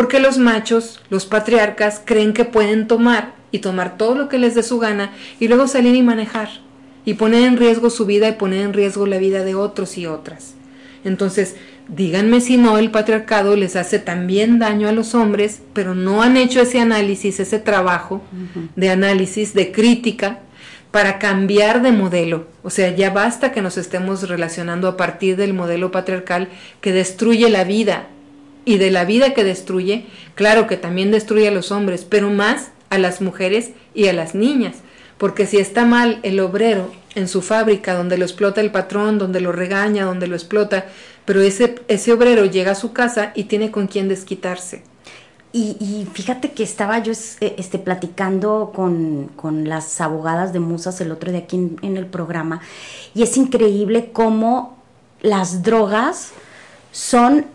Porque 0.00 0.18
los 0.18 0.38
machos, 0.38 0.98
los 1.10 1.26
patriarcas, 1.26 2.00
creen 2.02 2.32
que 2.32 2.46
pueden 2.46 2.88
tomar 2.88 3.34
y 3.52 3.58
tomar 3.58 3.98
todo 3.98 4.14
lo 4.14 4.30
que 4.30 4.38
les 4.38 4.54
dé 4.54 4.62
su 4.62 4.78
gana 4.78 5.12
y 5.38 5.46
luego 5.46 5.68
salir 5.68 5.94
y 5.94 6.02
manejar 6.02 6.48
y 7.04 7.12
poner 7.12 7.42
en 7.42 7.58
riesgo 7.58 7.90
su 7.90 8.06
vida 8.06 8.26
y 8.26 8.32
poner 8.32 8.62
en 8.62 8.72
riesgo 8.72 9.06
la 9.06 9.18
vida 9.18 9.44
de 9.44 9.54
otros 9.54 9.98
y 9.98 10.06
otras. 10.06 10.54
Entonces, 11.04 11.56
díganme 11.86 12.40
si 12.40 12.56
no, 12.56 12.78
el 12.78 12.90
patriarcado 12.90 13.56
les 13.56 13.76
hace 13.76 13.98
también 13.98 14.58
daño 14.58 14.88
a 14.88 14.92
los 14.92 15.14
hombres, 15.14 15.60
pero 15.74 15.94
no 15.94 16.22
han 16.22 16.38
hecho 16.38 16.62
ese 16.62 16.80
análisis, 16.80 17.38
ese 17.38 17.58
trabajo 17.58 18.22
de 18.76 18.88
análisis, 18.88 19.52
de 19.52 19.70
crítica, 19.70 20.38
para 20.92 21.18
cambiar 21.18 21.82
de 21.82 21.92
modelo. 21.92 22.46
O 22.62 22.70
sea, 22.70 22.88
ya 22.96 23.10
basta 23.10 23.52
que 23.52 23.60
nos 23.60 23.76
estemos 23.76 24.26
relacionando 24.30 24.88
a 24.88 24.96
partir 24.96 25.36
del 25.36 25.52
modelo 25.52 25.90
patriarcal 25.90 26.48
que 26.80 26.94
destruye 26.94 27.50
la 27.50 27.64
vida. 27.64 28.08
Y 28.64 28.78
de 28.78 28.90
la 28.90 29.04
vida 29.04 29.34
que 29.34 29.44
destruye, 29.44 30.04
claro 30.34 30.66
que 30.66 30.76
también 30.76 31.10
destruye 31.10 31.48
a 31.48 31.52
los 31.52 31.72
hombres, 31.72 32.06
pero 32.08 32.30
más 32.30 32.70
a 32.90 32.98
las 32.98 33.20
mujeres 33.20 33.70
y 33.94 34.08
a 34.08 34.12
las 34.12 34.34
niñas. 34.34 34.76
Porque 35.18 35.46
si 35.46 35.58
está 35.58 35.84
mal 35.84 36.20
el 36.22 36.40
obrero 36.40 36.90
en 37.14 37.28
su 37.28 37.42
fábrica, 37.42 37.94
donde 37.94 38.18
lo 38.18 38.24
explota 38.24 38.60
el 38.60 38.70
patrón, 38.70 39.18
donde 39.18 39.40
lo 39.40 39.52
regaña, 39.52 40.04
donde 40.04 40.26
lo 40.26 40.36
explota, 40.36 40.86
pero 41.24 41.42
ese, 41.42 41.76
ese 41.88 42.12
obrero 42.12 42.44
llega 42.44 42.72
a 42.72 42.76
su 42.76 42.92
casa 42.92 43.32
y 43.34 43.44
tiene 43.44 43.70
con 43.70 43.86
quién 43.86 44.08
desquitarse. 44.08 44.82
Y, 45.52 46.06
fíjate 46.12 46.52
que 46.52 46.62
estaba 46.62 47.00
yo 47.00 47.12
eh, 47.40 47.56
este, 47.58 47.80
platicando 47.80 48.72
con, 48.72 49.30
las 49.68 50.00
abogadas 50.00 50.52
de 50.52 50.60
Musas 50.60 51.00
el 51.00 51.10
otro 51.10 51.32
día 51.32 51.40
aquí 51.40 51.56
en, 51.56 51.76
en 51.82 51.96
el 51.96 52.06
programa, 52.06 52.60
y 53.14 53.24
es 53.24 53.36
increíble 53.36 54.10
cómo 54.12 54.78
las 55.22 55.64
drogas 55.64 56.30
son 56.92 57.46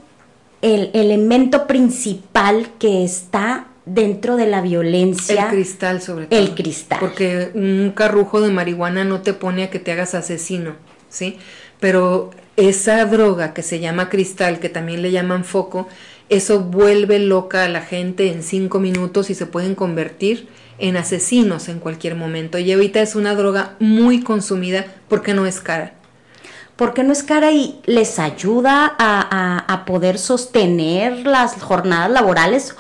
el 0.66 0.90
elemento 0.94 1.68
principal 1.68 2.70
que 2.80 3.04
está 3.04 3.68
dentro 3.86 4.36
de 4.36 4.48
la 4.48 4.62
violencia. 4.62 5.44
El 5.44 5.50
cristal, 5.52 6.02
sobre 6.02 6.26
todo. 6.26 6.40
El 6.40 6.56
cristal. 6.56 6.98
Porque 7.00 7.52
un 7.54 7.92
carrujo 7.96 8.42
de 8.42 8.52
marihuana 8.52 9.06
no 9.06 9.22
te 9.22 9.34
pone 9.34 9.64
a 9.64 9.70
que 9.70 9.78
te 9.78 9.92
hagas 9.92 10.16
asesino, 10.16 10.74
¿sí? 11.08 11.38
Pero 11.80 12.32
esa 12.58 13.06
droga 13.06 13.54
que 13.54 13.62
se 13.62 13.80
llama 13.80 14.10
cristal, 14.10 14.58
que 14.60 14.70
también 14.70 15.04
le 15.04 15.12
llaman 15.12 15.46
foco, 15.46 15.88
eso 16.30 16.62
vuelve 16.62 17.20
loca 17.20 17.66
a 17.66 17.70
la 17.70 17.82
gente 17.82 18.32
en 18.32 18.42
cinco 18.42 18.80
minutos 18.80 19.30
y 19.30 19.36
se 19.36 19.46
pueden 19.46 19.76
convertir 19.76 20.48
en 20.80 20.98
asesinos 20.98 21.70
en 21.70 21.80
cualquier 21.80 22.16
momento. 22.16 22.58
Y 22.58 22.72
ahorita 22.72 23.04
es 23.04 23.16
una 23.16 23.36
droga 23.36 23.76
muy 23.80 24.24
consumida 24.24 24.88
porque 25.08 25.36
no 25.36 25.46
es 25.46 25.60
cara. 25.60 25.94
Porque 26.76 27.04
no 27.04 27.14
es 27.14 27.24
cara 27.24 27.52
y 27.52 27.80
les 27.86 28.20
ayuda 28.20 28.96
a, 28.98 29.66
a 29.68 29.86
poder 29.86 30.18
sostener 30.18 31.26
las 31.26 31.62
jornadas 31.62 32.12
laborales 32.12 32.76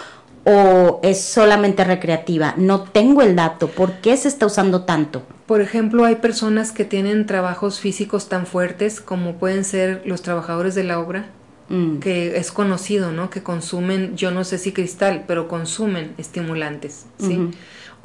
o 0.46 1.00
es 1.04 1.22
solamente 1.22 1.84
recreativa? 1.84 2.54
No 2.58 2.82
tengo 2.82 3.22
el 3.22 3.36
dato. 3.36 3.68
¿Por 3.68 3.94
qué 3.94 4.16
se 4.16 4.28
está 4.28 4.46
usando 4.46 4.84
tanto? 4.84 5.24
Por 5.46 5.62
ejemplo, 5.62 6.06
hay 6.06 6.16
personas 6.16 6.72
que 6.72 6.86
tienen 6.86 7.26
trabajos 7.26 7.80
físicos 7.80 8.30
tan 8.30 8.46
fuertes 8.48 9.02
como 9.02 9.36
pueden 9.36 9.64
ser 9.64 10.02
los 10.06 10.22
trabajadores 10.22 10.74
de 10.74 10.84
la 10.84 11.00
obra, 11.00 11.28
mm. 11.70 11.98
que 11.98 12.38
es 12.38 12.52
conocido, 12.52 13.12
¿no? 13.12 13.30
Que 13.30 13.44
consumen, 13.44 14.16
yo 14.16 14.32
no 14.32 14.44
sé 14.44 14.58
si 14.58 14.72
cristal, 14.72 15.26
pero 15.28 15.48
consumen 15.48 16.14
estimulantes, 16.18 17.06
¿sí? 17.20 17.52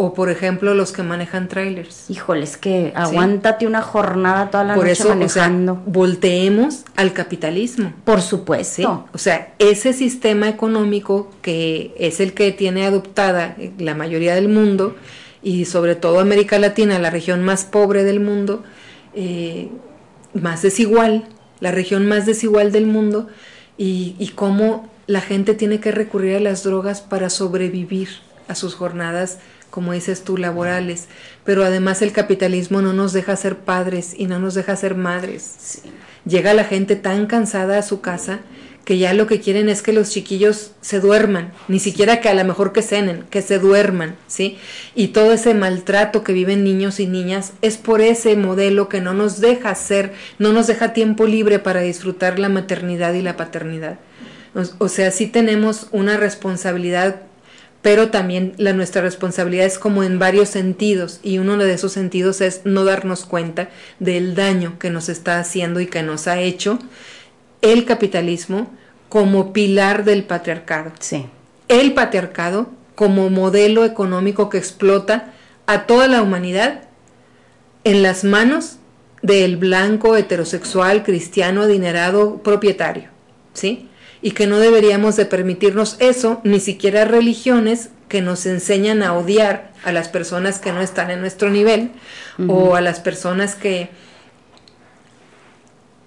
O 0.03 0.15
por 0.15 0.31
ejemplo 0.31 0.73
los 0.73 0.93
que 0.93 1.03
manejan 1.03 1.47
trailers. 1.47 2.09
Híjole, 2.09 2.45
es 2.45 2.57
que 2.57 2.91
aguántate 2.97 3.67
una 3.67 3.83
jornada 3.83 4.51
toda 4.51 4.65
la 4.65 4.75
por 4.75 4.89
noche 4.89 5.05
manejando. 5.05 5.83
volteemos 5.85 6.85
al 6.97 7.13
capitalismo. 7.13 7.93
Por 8.05 8.23
supuesto. 8.23 9.07
O 9.13 9.19
sea, 9.19 9.53
ese 9.59 9.93
sistema 9.93 10.49
económico 10.49 11.31
que 11.43 11.95
es 11.99 12.19
el 12.21 12.33
que 12.33 12.51
tiene 12.51 12.87
adoptada 12.87 13.57
la 13.77 13.95
mayoría 13.95 14.35
del 14.35 14.49
mundo 14.49 14.97
y 15.43 15.67
sobre 15.67 15.97
todo 15.97 16.21
América 16.21 16.59
Latina, 16.59 16.99
la 16.99 17.11
región 17.11 17.45
más 17.45 17.67
pobre 17.67 18.03
del 18.03 18.21
mundo, 18.21 18.63
eh, 19.15 19.69
más 20.33 20.63
desigual, 20.63 21.27
la 21.61 21.73
región 21.73 22.07
más 22.09 22.25
desigual 22.25 22.73
del 22.73 22.87
mundo, 22.87 23.29
y, 23.77 24.17
y 24.19 24.29
cómo 24.29 24.89
la 25.07 25.21
gente 25.21 25.53
tiene 25.53 25.79
que 25.79 25.93
recurrir 25.93 26.37
a 26.37 26.41
las 26.41 26.65
drogas 26.65 27.03
para 27.03 27.29
sobrevivir 27.29 28.09
a 28.49 28.55
sus 28.55 28.75
jornadas 28.75 29.39
como 29.71 29.93
dices 29.93 30.23
tú, 30.25 30.37
laborales, 30.37 31.07
pero 31.45 31.65
además 31.65 32.03
el 32.03 32.13
capitalismo 32.13 32.83
no 32.83 32.93
nos 32.93 33.13
deja 33.13 33.37
ser 33.37 33.59
padres 33.59 34.15
y 34.17 34.27
no 34.27 34.39
nos 34.39 34.55
deja 34.55 34.77
ser 34.77 34.95
madres. 34.95 35.83
Llega 36.27 36.55
la 36.55 36.65
gente 36.65 36.97
tan 36.97 37.27
cansada 37.27 37.79
a 37.79 37.83
su 37.83 38.01
casa 38.01 38.41
que 38.85 38.99
ya 38.99 39.15
lo 39.15 39.27
que 39.27 39.41
quieren 39.41 39.69
es 39.69 39.83
que 39.83 39.93
los 39.93 40.11
chiquillos 40.11 40.73
se 40.81 41.01
duerman, 41.01 41.53
ni 41.69 41.79
siquiera 41.79 42.21
que 42.21 42.29
a 42.29 42.35
lo 42.35 42.45
mejor 42.45 42.73
que 42.73 42.83
cenen, 42.83 43.25
que 43.31 43.43
se 43.43 43.59
duerman, 43.59 44.17
¿sí? 44.27 44.59
Y 44.95 45.09
todo 45.09 45.33
ese 45.33 45.55
maltrato 45.55 46.25
que 46.25 46.33
viven 46.33 46.65
niños 46.65 46.99
y 46.99 47.07
niñas 47.07 47.53
es 47.63 47.77
por 47.77 48.01
ese 48.01 48.35
modelo 48.37 48.89
que 48.89 49.01
no 49.01 49.15
nos 49.15 49.41
deja 49.41 49.75
ser, 49.75 50.13
no 50.39 50.53
nos 50.53 50.67
deja 50.67 50.93
tiempo 50.93 51.27
libre 51.27 51.59
para 51.59 51.83
disfrutar 51.83 52.39
la 52.39 52.49
maternidad 52.49 53.13
y 53.15 53.23
la 53.23 53.37
paternidad. 53.37 53.99
O 54.79 54.89
sea, 54.89 55.13
sí 55.13 55.29
tenemos 55.29 55.87
una 55.93 56.17
responsabilidad 56.17 57.23
pero 57.83 58.11
también 58.11 58.53
la, 58.59 58.73
nuestra 58.73 59.03
responsabilidad 59.03 59.67
es 59.67 59.79
como 59.79 60.03
en 60.03 60.19
varios 60.19 60.49
sentidos 60.49 61.21
y 61.23 61.39
uno 61.39 61.57
de 61.57 61.73
esos 61.73 61.93
sentidos 61.93 62.41
es 62.41 62.63
no 62.65 62.85
darnos 62.85 63.25
cuenta 63.25 63.71
del 63.99 64.35
daño 64.35 64.79
que 64.79 64.91
nos 64.91 65.09
está 65.09 65.39
haciendo 65.39 65.81
y 65.81 65.87
que 65.87 66.03
nos 66.03 66.27
ha 66.27 66.41
hecho 66.41 66.79
el 67.63 67.85
capitalismo 67.85 68.71
como 69.09 69.53
pilar 69.53 70.05
del 70.05 70.25
patriarcado. 70.25 70.93
Sí. 71.01 71.27
El 71.69 71.95
patriarcado 71.95 72.71
como 72.95 73.31
modelo 73.31 73.85
económico 73.85 74.51
que 74.51 74.59
explota 74.59 75.33
a 75.67 75.87
toda 75.87 76.07
la 76.07 76.23
humanidad 76.23 76.83
en 77.85 78.03
las 78.03 78.25
manos 78.25 78.77
del 79.23 79.57
blanco 79.57 80.17
heterosexual 80.17 81.03
cristiano 81.03 81.63
adinerado 81.63 82.39
propietario, 82.43 83.09
¿sí? 83.55 83.90
Y 84.23 84.33
que 84.33 84.47
no 84.47 84.59
deberíamos 84.59 85.17
de 85.17 85.27
permitirnos 85.27 85.97
eso, 85.99 86.41
ni 86.45 86.61
siquiera 86.61 87.05
religiones 87.05 87.91
que 88.09 88.21
nos 88.21 88.45
enseñan 88.47 89.03
a 89.03 89.15
odiar 89.15 89.71
a 89.85 89.93
las 89.93 90.09
personas 90.09 90.59
que 90.59 90.73
no 90.73 90.81
están 90.81 91.11
en 91.11 91.21
nuestro 91.21 91.49
nivel 91.49 91.91
o 92.49 92.75
a 92.75 92.81
las 92.81 93.01
personas 93.01 93.55
que... 93.55 93.89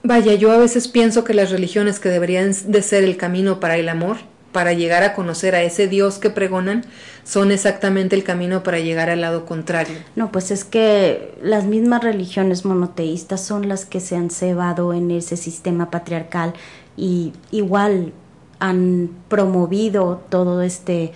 Vaya, 0.03 0.33
yo 0.33 0.51
a 0.51 0.57
veces 0.57 0.89
pienso 0.89 1.23
que 1.23 1.33
las 1.33 1.49
religiones 1.49 1.99
que 1.99 2.09
deberían 2.09 2.51
de 2.65 2.81
ser 2.81 3.05
el 3.05 3.15
camino 3.15 3.61
para 3.61 3.77
el 3.77 3.87
amor, 3.87 4.17
para 4.51 4.73
llegar 4.73 5.01
a 5.01 5.13
conocer 5.13 5.55
a 5.55 5.63
ese 5.63 5.87
Dios 5.87 6.19
que 6.19 6.29
pregonan, 6.29 6.83
son 7.23 7.51
exactamente 7.51 8.15
el 8.15 8.25
camino 8.25 8.63
para 8.63 8.79
llegar 8.79 9.09
al 9.09 9.21
lado 9.21 9.45
contrario. 9.45 9.95
No, 10.17 10.29
pues 10.29 10.51
es 10.51 10.65
que 10.65 11.33
las 11.41 11.63
mismas 11.63 12.03
religiones 12.03 12.65
monoteístas 12.65 13.45
son 13.45 13.69
las 13.69 13.85
que 13.85 14.01
se 14.01 14.17
han 14.17 14.29
cebado 14.29 14.93
en 14.93 15.09
ese 15.09 15.37
sistema 15.37 15.89
patriarcal 15.89 16.53
y 16.97 17.33
igual 17.51 18.13
han 18.59 19.09
promovido 19.27 20.23
todo 20.29 20.61
este 20.61 21.13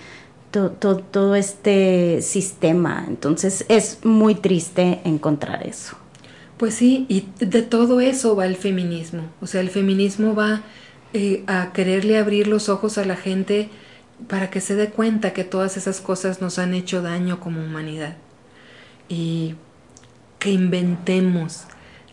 todo 0.52 1.36
este 1.36 2.22
sistema. 2.22 3.06
Entonces 3.08 3.66
es 3.70 3.99
muy 4.04 4.34
triste 4.36 5.02
encontrar 5.04 5.66
eso. 5.68 5.98
Pues 6.58 6.74
sí 6.74 7.06
y 7.10 7.28
de 7.40 7.62
todo 7.62 7.99
eso 7.99 8.36
va 8.36 8.45
el 8.45 8.56
feminismo. 8.56 9.24
O 9.41 9.48
sea 9.48 9.62
el 9.62 9.70
feminismo 9.70 10.34
va 10.34 10.64
eh, 11.14 11.44
a 11.48 11.72
quererle 11.74 12.18
abrir 12.18 12.48
los 12.48 12.70
ojos 12.70 12.98
a 12.98 13.06
la 13.06 13.16
gente 13.16 13.70
para 14.28 14.49
que 14.49 14.62
se 14.62 14.76
dé 14.76 14.90
cuenta 14.90 15.34
que 15.34 15.44
todas 15.44 15.78
esas 15.78 16.02
cosas 16.02 16.41
nos 16.41 16.58
han 16.58 16.74
hecho 16.74 17.02
daño 17.02 17.40
como 17.40 17.62
humanidad. 17.64 18.18
Y 19.10 19.56
que 20.40 20.52
inventemos 20.52 21.64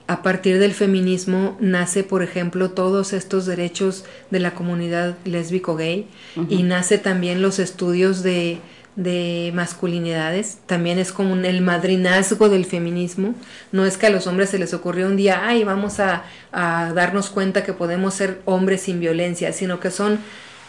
a 0.06 0.22
partir 0.22 0.58
del 0.58 0.74
feminismo 0.74 1.56
nace, 1.60 2.04
por 2.04 2.22
ejemplo, 2.22 2.70
todos 2.70 3.12
estos 3.12 3.46
derechos 3.46 4.04
de 4.30 4.40
la 4.40 4.54
comunidad 4.54 5.16
lésbico-gay 5.24 6.06
y 6.48 6.62
nace 6.62 6.98
también 6.98 7.40
los 7.40 7.58
estudios 7.58 8.22
de, 8.22 8.58
de 8.96 9.50
masculinidades, 9.54 10.58
también 10.66 10.98
es 10.98 11.10
como 11.10 11.34
el 11.34 11.60
madrinazgo 11.62 12.48
del 12.48 12.64
feminismo, 12.64 13.34
no 13.72 13.84
es 13.84 13.96
que 13.96 14.06
a 14.06 14.10
los 14.10 14.26
hombres 14.26 14.50
se 14.50 14.58
les 14.58 14.72
ocurrió 14.72 15.06
un 15.06 15.16
día, 15.16 15.42
ay, 15.46 15.64
vamos 15.64 15.98
a, 16.00 16.24
darnos 16.52 17.30
cuenta 17.30 17.64
que 17.64 17.72
podemos 17.72 18.14
ser 18.14 18.40
hombres 18.44 18.82
sin 18.82 19.00
violencia, 19.00 19.52
sino 19.52 19.80
que 19.80 19.90
son 19.90 20.20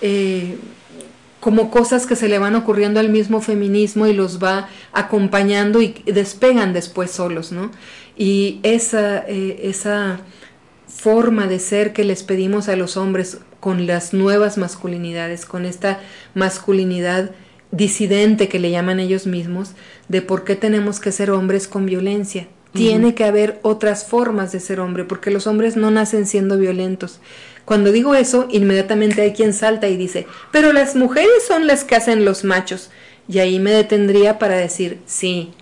eh, 0.02 0.58
como 1.40 1.70
cosas 1.70 2.08
que 2.08 2.16
se 2.16 2.28
le 2.28 2.40
van 2.40 2.56
ocurriendo 2.56 3.00
al 3.00 3.10
mismo 3.10 3.40
feminismo 3.40 4.08
y 4.08 4.14
los 4.14 4.44
va 4.44 4.68
acompañando 4.94 5.80
y 5.80 5.94
despegan 6.06 6.74
después 6.74 7.12
solos, 7.12 7.52
¿no? 7.52 7.70
Y 8.18 8.60
esa, 8.64 9.20
eh, 9.28 9.62
esa 9.64 10.20
forma 10.88 11.48
de 11.48 11.60
ser 11.60 11.94
que 11.94 12.04
les 12.04 12.24
pedimos 12.24 12.70
a 12.70 12.76
los 12.76 12.98
hombres 12.98 13.40
con 13.60 13.88
las 13.88 14.14
nuevas 14.14 14.58
masculinidades, 14.58 15.46
con 15.46 15.66
esta 15.66 16.00
masculinidad 16.34 17.32
disidente 17.72 18.48
que 18.48 18.60
le 18.60 18.72
llaman 18.72 19.00
ellos 19.00 19.28
mismos, 19.28 19.72
de 20.08 20.22
por 20.22 20.44
qué 20.44 20.56
tenemos 20.56 21.00
que 21.00 21.12
ser 21.12 21.32
hombres 21.32 21.68
con 21.68 21.86
violencia. 21.86 22.48
Tiene 22.74 23.16
que 23.16 23.24
haber 23.24 23.60
otras 23.62 24.06
formas 24.06 24.52
de 24.52 24.60
ser 24.60 24.82
hombre, 24.82 25.06
porque 25.06 25.32
los 25.32 25.48
hombres 25.48 25.78
no 25.78 25.92
nacen 25.92 26.26
siendo 26.26 26.58
violentos. 26.58 27.22
Cuando 27.64 27.92
digo 27.94 28.16
eso, 28.16 28.48
inmediatamente 28.52 29.22
hay 29.22 29.32
quien 29.32 29.54
salta 29.54 29.88
y 29.88 29.96
dice, 29.96 30.28
pero 30.52 30.74
las 30.74 30.96
mujeres 30.96 31.46
son 31.48 31.68
las 31.68 31.86
que 31.86 31.96
hacen 31.96 32.26
los 32.26 32.44
machos. 32.44 32.92
Y 33.28 33.40
ahí 33.40 33.60
me 33.60 33.72
detendría 33.72 34.40
para 34.40 34.58
decir, 34.58 35.00
sí, 35.06 35.54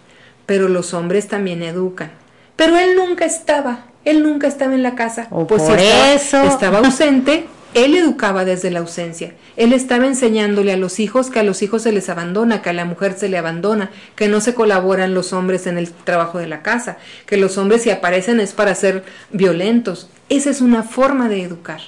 pero 0.45 0.69
los 0.69 0.93
hombres 0.93 1.27
también 1.27 1.61
educan. 1.61 2.11
Pero 2.55 2.77
él 2.77 2.95
nunca 2.95 3.25
estaba, 3.25 3.85
él 4.05 4.23
nunca 4.23 4.47
estaba 4.47 4.73
en 4.73 4.83
la 4.83 4.95
casa. 4.95 5.27
pues 5.47 5.63
por 5.63 5.79
eso. 5.79 6.41
Estaba 6.43 6.79
ausente, 6.79 7.47
él 7.73 7.95
educaba 7.95 8.45
desde 8.45 8.69
la 8.71 8.79
ausencia. 8.79 9.33
Él 9.55 9.73
estaba 9.73 10.05
enseñándole 10.05 10.71
a 10.71 10.77
los 10.77 10.99
hijos 10.99 11.29
que 11.29 11.39
a 11.39 11.43
los 11.43 11.61
hijos 11.61 11.83
se 11.83 11.91
les 11.91 12.09
abandona, 12.09 12.61
que 12.61 12.69
a 12.69 12.73
la 12.73 12.85
mujer 12.85 13.15
se 13.17 13.29
le 13.29 13.37
abandona, 13.37 13.91
que 14.15 14.27
no 14.27 14.41
se 14.41 14.53
colaboran 14.53 15.13
los 15.13 15.33
hombres 15.33 15.67
en 15.67 15.77
el 15.77 15.91
trabajo 15.91 16.39
de 16.39 16.47
la 16.47 16.61
casa, 16.61 16.97
que 17.25 17.37
los 17.37 17.57
hombres 17.57 17.83
si 17.83 17.89
aparecen 17.89 18.39
es 18.39 18.53
para 18.53 18.75
ser 18.75 19.03
violentos. 19.31 20.09
Esa 20.29 20.49
es 20.49 20.61
una 20.61 20.83
forma 20.83 21.29
de 21.29 21.43
educar. 21.43 21.81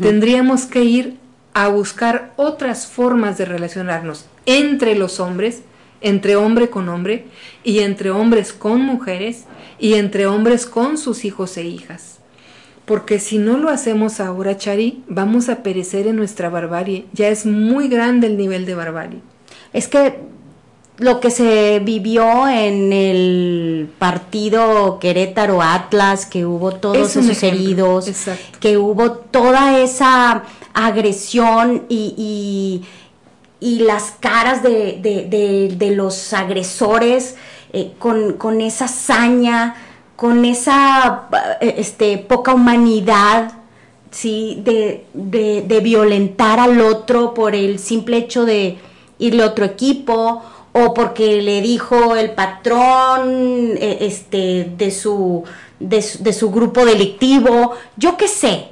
Tendríamos 0.00 0.66
que 0.66 0.82
ir 0.82 1.16
a 1.54 1.68
buscar 1.68 2.32
otras 2.36 2.86
formas 2.88 3.38
de 3.38 3.44
relacionarnos 3.44 4.26
entre 4.44 4.96
los 4.96 5.20
hombres, 5.20 5.60
entre 6.00 6.34
hombre 6.34 6.68
con 6.68 6.88
hombre, 6.88 7.26
y 7.62 7.80
entre 7.80 8.10
hombres 8.10 8.52
con 8.52 8.80
mujeres, 8.82 9.44
y 9.78 9.94
entre 9.94 10.26
hombres 10.26 10.66
con 10.66 10.98
sus 10.98 11.24
hijos 11.24 11.56
e 11.56 11.64
hijas. 11.64 12.18
Porque 12.84 13.18
si 13.18 13.38
no 13.38 13.58
lo 13.58 13.68
hacemos 13.68 14.18
ahora, 14.18 14.56
Chari, 14.56 15.02
vamos 15.08 15.48
a 15.48 15.62
perecer 15.62 16.06
en 16.06 16.16
nuestra 16.16 16.48
barbarie. 16.48 17.04
Ya 17.12 17.28
es 17.28 17.44
muy 17.44 17.88
grande 17.88 18.28
el 18.28 18.38
nivel 18.38 18.64
de 18.64 18.74
barbarie. 18.74 19.20
Es 19.74 19.88
que 19.88 20.20
lo 20.98 21.20
que 21.20 21.30
se 21.30 21.80
vivió 21.80 22.48
en 22.48 22.92
el 22.92 23.88
partido 23.98 24.98
Querétaro 24.98 25.62
Atlas, 25.62 26.26
que 26.26 26.44
hubo 26.44 26.72
todos 26.72 27.16
esos 27.16 27.42
heridos, 27.42 28.10
que 28.58 28.76
hubo 28.78 29.12
toda 29.12 29.78
esa 29.78 30.42
agresión 30.74 31.84
y, 31.88 32.82
y, 33.60 33.78
las 33.80 34.12
caras 34.18 34.62
de, 34.62 34.98
de, 35.00 35.74
de, 35.76 35.90
los 35.94 36.32
agresores 36.32 37.36
eh, 37.72 37.92
con, 37.98 38.34
con, 38.34 38.60
esa 38.60 38.86
hazaña, 38.86 39.74
con 40.16 40.44
esa 40.44 41.28
eh, 41.60 41.74
este, 41.78 42.18
poca 42.18 42.54
humanidad. 42.54 43.52
¿sí? 44.10 44.62
De, 44.64 45.04
de 45.12 45.80
violentar 45.80 46.58
al 46.58 46.80
otro 46.80 47.34
por 47.34 47.54
el 47.54 47.78
simple 47.78 48.16
hecho 48.16 48.46
de 48.46 48.78
irle 49.18 49.42
a 49.42 49.46
otro 49.46 49.66
equipo 49.66 50.42
o 50.72 50.94
porque 50.94 51.42
le 51.42 51.60
dijo 51.60 52.16
el 52.16 52.30
patrón 52.32 53.76
eh, 53.78 53.98
este, 54.00 54.72
de, 54.76 54.90
su, 54.90 55.44
de, 55.78 56.02
su 56.02 56.50
grupo 56.50 56.84
delictivo, 56.84 57.74
yo 57.96 58.16
qué 58.16 58.28
sé, 58.28 58.68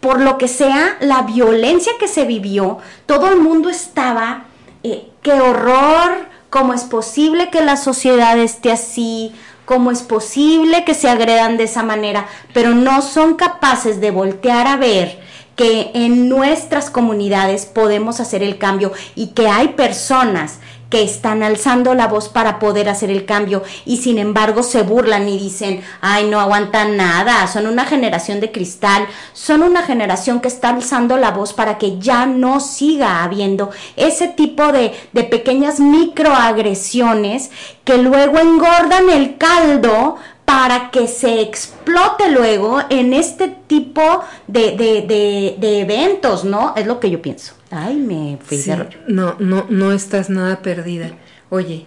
por 0.00 0.20
lo 0.20 0.38
que 0.38 0.48
sea, 0.48 0.96
la 1.00 1.22
violencia 1.22 1.92
que 1.98 2.08
se 2.08 2.24
vivió, 2.24 2.78
todo 3.06 3.28
el 3.30 3.40
mundo 3.40 3.68
estaba, 3.70 4.44
qué 4.82 5.32
horror, 5.32 6.28
cómo 6.54 6.72
es 6.72 6.84
posible 6.84 7.50
que 7.50 7.62
la 7.62 7.76
sociedad 7.76 8.38
esté 8.38 8.70
así, 8.70 9.34
cómo 9.64 9.90
es 9.90 10.02
posible 10.02 10.84
que 10.84 10.94
se 10.94 11.08
agredan 11.08 11.56
de 11.56 11.64
esa 11.64 11.82
manera, 11.82 12.28
pero 12.52 12.76
no 12.76 13.02
son 13.02 13.34
capaces 13.34 14.00
de 14.00 14.12
voltear 14.12 14.68
a 14.68 14.76
ver 14.76 15.18
que 15.56 15.90
en 15.94 16.28
nuestras 16.28 16.90
comunidades 16.90 17.66
podemos 17.66 18.20
hacer 18.20 18.44
el 18.44 18.56
cambio 18.56 18.92
y 19.16 19.30
que 19.32 19.48
hay 19.48 19.70
personas 19.70 20.60
que 20.90 21.02
están 21.02 21.42
alzando 21.42 21.94
la 21.94 22.06
voz 22.06 22.28
para 22.28 22.58
poder 22.58 22.88
hacer 22.88 23.10
el 23.10 23.24
cambio 23.24 23.62
y 23.84 23.98
sin 23.98 24.18
embargo 24.18 24.62
se 24.62 24.82
burlan 24.82 25.28
y 25.28 25.38
dicen, 25.38 25.82
ay, 26.00 26.28
no 26.28 26.40
aguantan 26.40 26.96
nada, 26.96 27.46
son 27.46 27.66
una 27.66 27.84
generación 27.84 28.40
de 28.40 28.52
cristal, 28.52 29.06
son 29.32 29.62
una 29.62 29.82
generación 29.82 30.40
que 30.40 30.48
está 30.48 30.70
alzando 30.70 31.16
la 31.16 31.30
voz 31.30 31.52
para 31.52 31.78
que 31.78 31.98
ya 31.98 32.26
no 32.26 32.60
siga 32.60 33.24
habiendo 33.24 33.70
ese 33.96 34.28
tipo 34.28 34.72
de, 34.72 34.92
de 35.12 35.24
pequeñas 35.24 35.80
microagresiones 35.80 37.50
que 37.84 37.98
luego 37.98 38.38
engordan 38.38 39.10
el 39.10 39.36
caldo 39.36 40.16
para 40.44 40.90
que 40.90 41.08
se 41.08 41.40
explote 41.40 42.30
luego 42.30 42.80
en 42.90 43.14
este 43.14 43.48
tipo 43.48 44.20
de, 44.46 44.72
de, 44.72 45.56
de 45.58 45.80
eventos, 45.80 46.44
¿no? 46.44 46.74
Es 46.76 46.86
lo 46.86 47.00
que 47.00 47.10
yo 47.10 47.22
pienso. 47.22 47.54
Ay, 47.74 47.96
me 47.96 48.38
fui 48.40 48.62
No, 49.08 49.36
no, 49.40 49.66
no 49.68 49.92
estás 49.92 50.30
nada 50.30 50.62
perdida. 50.62 51.10
Oye, 51.50 51.86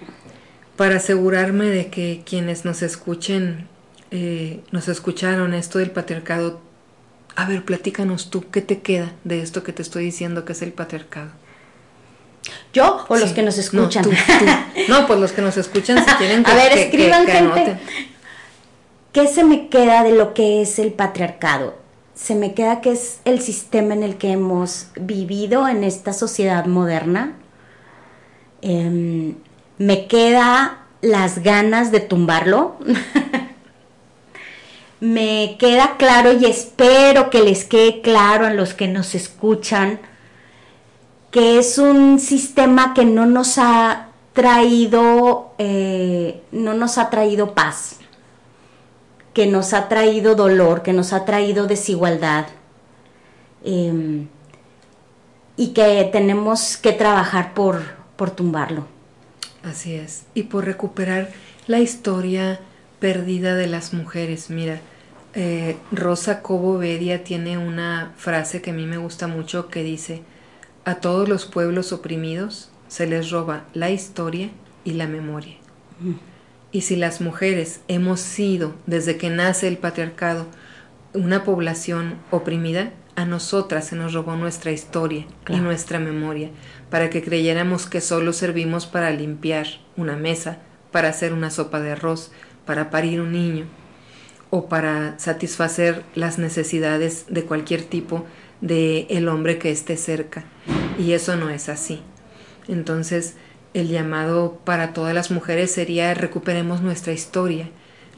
para 0.76 0.98
asegurarme 0.98 1.66
de 1.66 1.88
que 1.88 2.24
quienes 2.26 2.66
nos 2.66 2.82
escuchen, 2.82 3.68
eh, 4.12 4.60
nos 4.72 4.90
escucharon 4.90 5.54
esto 5.54 5.80
del 5.80 5.92
patriarcado 5.92 6.62
A 7.36 7.48
ver, 7.48 7.64
platícanos 7.64 8.30
tú, 8.30 8.50
¿qué 8.52 8.62
te 8.62 8.80
queda 8.80 9.14
de 9.24 9.42
esto 9.42 9.64
que 9.64 9.72
te 9.72 9.82
estoy 9.82 10.06
diciendo 10.06 10.44
que 10.44 10.54
es 10.54 10.62
el 10.62 10.74
patriarcado? 10.74 11.32
¿Yo 12.74 13.06
o 13.08 13.16
los 13.16 13.32
que 13.32 13.44
nos 13.44 13.58
escuchan? 13.58 14.06
No, 14.90 15.08
pues 15.08 15.20
los 15.20 15.32
que 15.32 15.42
nos 15.42 15.58
escuchan 15.58 16.04
si 16.04 16.12
quieren 16.16 16.44
que 16.44 16.52
A 16.52 16.56
ver, 16.56 16.78
escriban 16.78 17.26
gente. 17.26 17.78
¿Qué 19.14 19.28
se 19.28 19.44
me 19.44 19.70
queda 19.70 20.04
de 20.04 20.12
lo 20.12 20.34
que 20.34 20.62
es 20.62 20.80
el 20.80 20.94
patriarcado? 20.94 21.87
Se 22.18 22.34
me 22.34 22.56
queda 22.56 22.82
que 22.82 22.94
es 22.94 23.20
el 23.26 23.42
sistema 23.42 23.94
en 23.94 24.02
el 24.02 24.18
que 24.18 24.32
hemos 24.32 24.88
vivido 25.00 25.68
en 25.68 25.84
esta 25.84 26.14
sociedad 26.14 26.66
moderna. 26.66 27.34
Em, 28.62 29.36
me 29.78 30.08
queda 30.08 30.88
las 31.02 31.44
ganas 31.44 31.92
de 31.92 32.00
tumbarlo. 32.00 32.76
me 35.00 35.58
queda 35.60 35.98
claro 35.98 36.34
y 36.34 36.46
espero 36.46 37.30
que 37.30 37.44
les 37.44 37.66
quede 37.66 38.02
claro 38.02 38.48
a 38.48 38.54
los 38.54 38.74
que 38.74 38.88
nos 38.88 39.14
escuchan 39.14 40.00
que 41.30 41.60
es 41.60 41.78
un 41.78 42.20
sistema 42.20 42.96
que 42.96 43.06
no 43.06 43.28
nos 43.28 43.60
ha 43.60 44.08
traído, 44.34 45.54
eh, 45.60 46.42
no 46.52 46.74
nos 46.74 46.98
ha 46.98 47.12
traído 47.12 47.54
paz, 47.54 48.00
que 49.38 49.46
nos 49.46 49.76
ha 49.76 49.88
traído 49.88 50.34
dolor, 50.34 50.82
que 50.82 50.94
nos 50.94 51.14
ha 51.14 51.24
traído 51.24 51.68
desigualdad 51.68 52.48
em, 53.64 54.30
y 55.56 55.74
que 55.74 56.10
tenemos 56.12 56.76
que 56.76 56.92
trabajar 56.92 57.54
por, 57.54 57.84
por 58.16 58.32
tumbarlo. 58.32 58.88
Así 59.62 59.94
es, 59.94 60.26
y 60.34 60.42
por 60.42 60.66
recuperar 60.66 61.30
la 61.68 61.78
historia 61.78 62.60
perdida 63.00 63.54
de 63.54 63.68
las 63.68 63.94
mujeres. 63.94 64.50
Mira, 64.50 64.82
eh, 65.36 65.78
Rosa 65.92 66.42
Cobo 66.42 66.80
Bedia 66.80 67.24
tiene 67.24 67.60
una 67.60 68.14
frase 68.18 68.64
que 68.64 68.72
a 68.72 68.74
mí 68.74 68.88
me 68.88 68.98
gusta 68.98 69.28
mucho 69.28 69.68
que 69.68 69.84
dice, 69.84 70.24
a 70.84 70.96
todos 70.96 71.30
los 71.30 71.46
pueblos 71.46 71.94
oprimidos 71.94 72.72
se 72.88 73.06
les 73.06 73.30
roba 73.30 73.66
la 73.76 73.92
historia 73.92 74.50
y 74.84 74.94
la 74.94 75.06
memoria. 75.06 75.58
Mm. 76.00 76.37
Y 76.78 76.82
si 76.82 76.96
las 76.96 77.22
mujeres 77.22 77.80
hemos 77.88 78.20
sido, 78.20 78.76
desde 78.86 79.18
que 79.18 79.32
nace 79.32 79.68
el 79.68 79.80
patriarcado, 79.80 80.46
una 81.12 81.44
población 81.44 82.20
oprimida, 82.30 82.92
a 83.16 83.26
nosotras 83.26 83.88
se 83.88 83.96
nos 83.96 84.14
robó 84.14 84.36
nuestra 84.36 84.72
historia 84.72 85.26
y 85.50 85.56
nuestra 85.56 85.98
memoria, 85.98 86.52
para 86.92 87.10
que 87.10 87.24
creyéramos 87.24 87.88
que 87.88 88.00
solo 88.00 88.32
servimos 88.32 88.86
para 88.86 89.10
limpiar 89.10 89.66
una 89.96 90.18
mesa, 90.18 90.60
para 90.92 91.10
hacer 91.10 91.34
una 91.34 91.50
sopa 91.50 91.80
de 91.80 91.94
arroz, 91.94 92.32
para 92.68 92.92
parir 92.92 93.22
un 93.22 93.32
niño 93.32 93.66
o 94.52 94.70
para 94.70 95.18
satisfacer 95.18 96.04
las 96.14 96.38
necesidades 96.38 97.26
de 97.28 97.44
cualquier 97.44 97.82
tipo 97.82 98.24
de 98.62 99.08
el 99.10 99.30
hombre 99.30 99.58
que 99.58 99.72
esté 99.72 99.98
cerca. 99.98 100.44
Y 101.00 101.14
eso 101.14 101.38
no 101.38 101.50
es 101.50 101.70
así. 101.70 102.04
Entonces, 102.68 103.34
el 103.80 103.90
llamado 103.90 104.60
para 104.64 104.94
todas 104.94 105.14
las 105.14 105.30
mujeres 105.30 105.72
sería 105.72 106.14
recuperemos 106.16 106.82
nuestra 106.82 107.14
historia, 107.14 107.70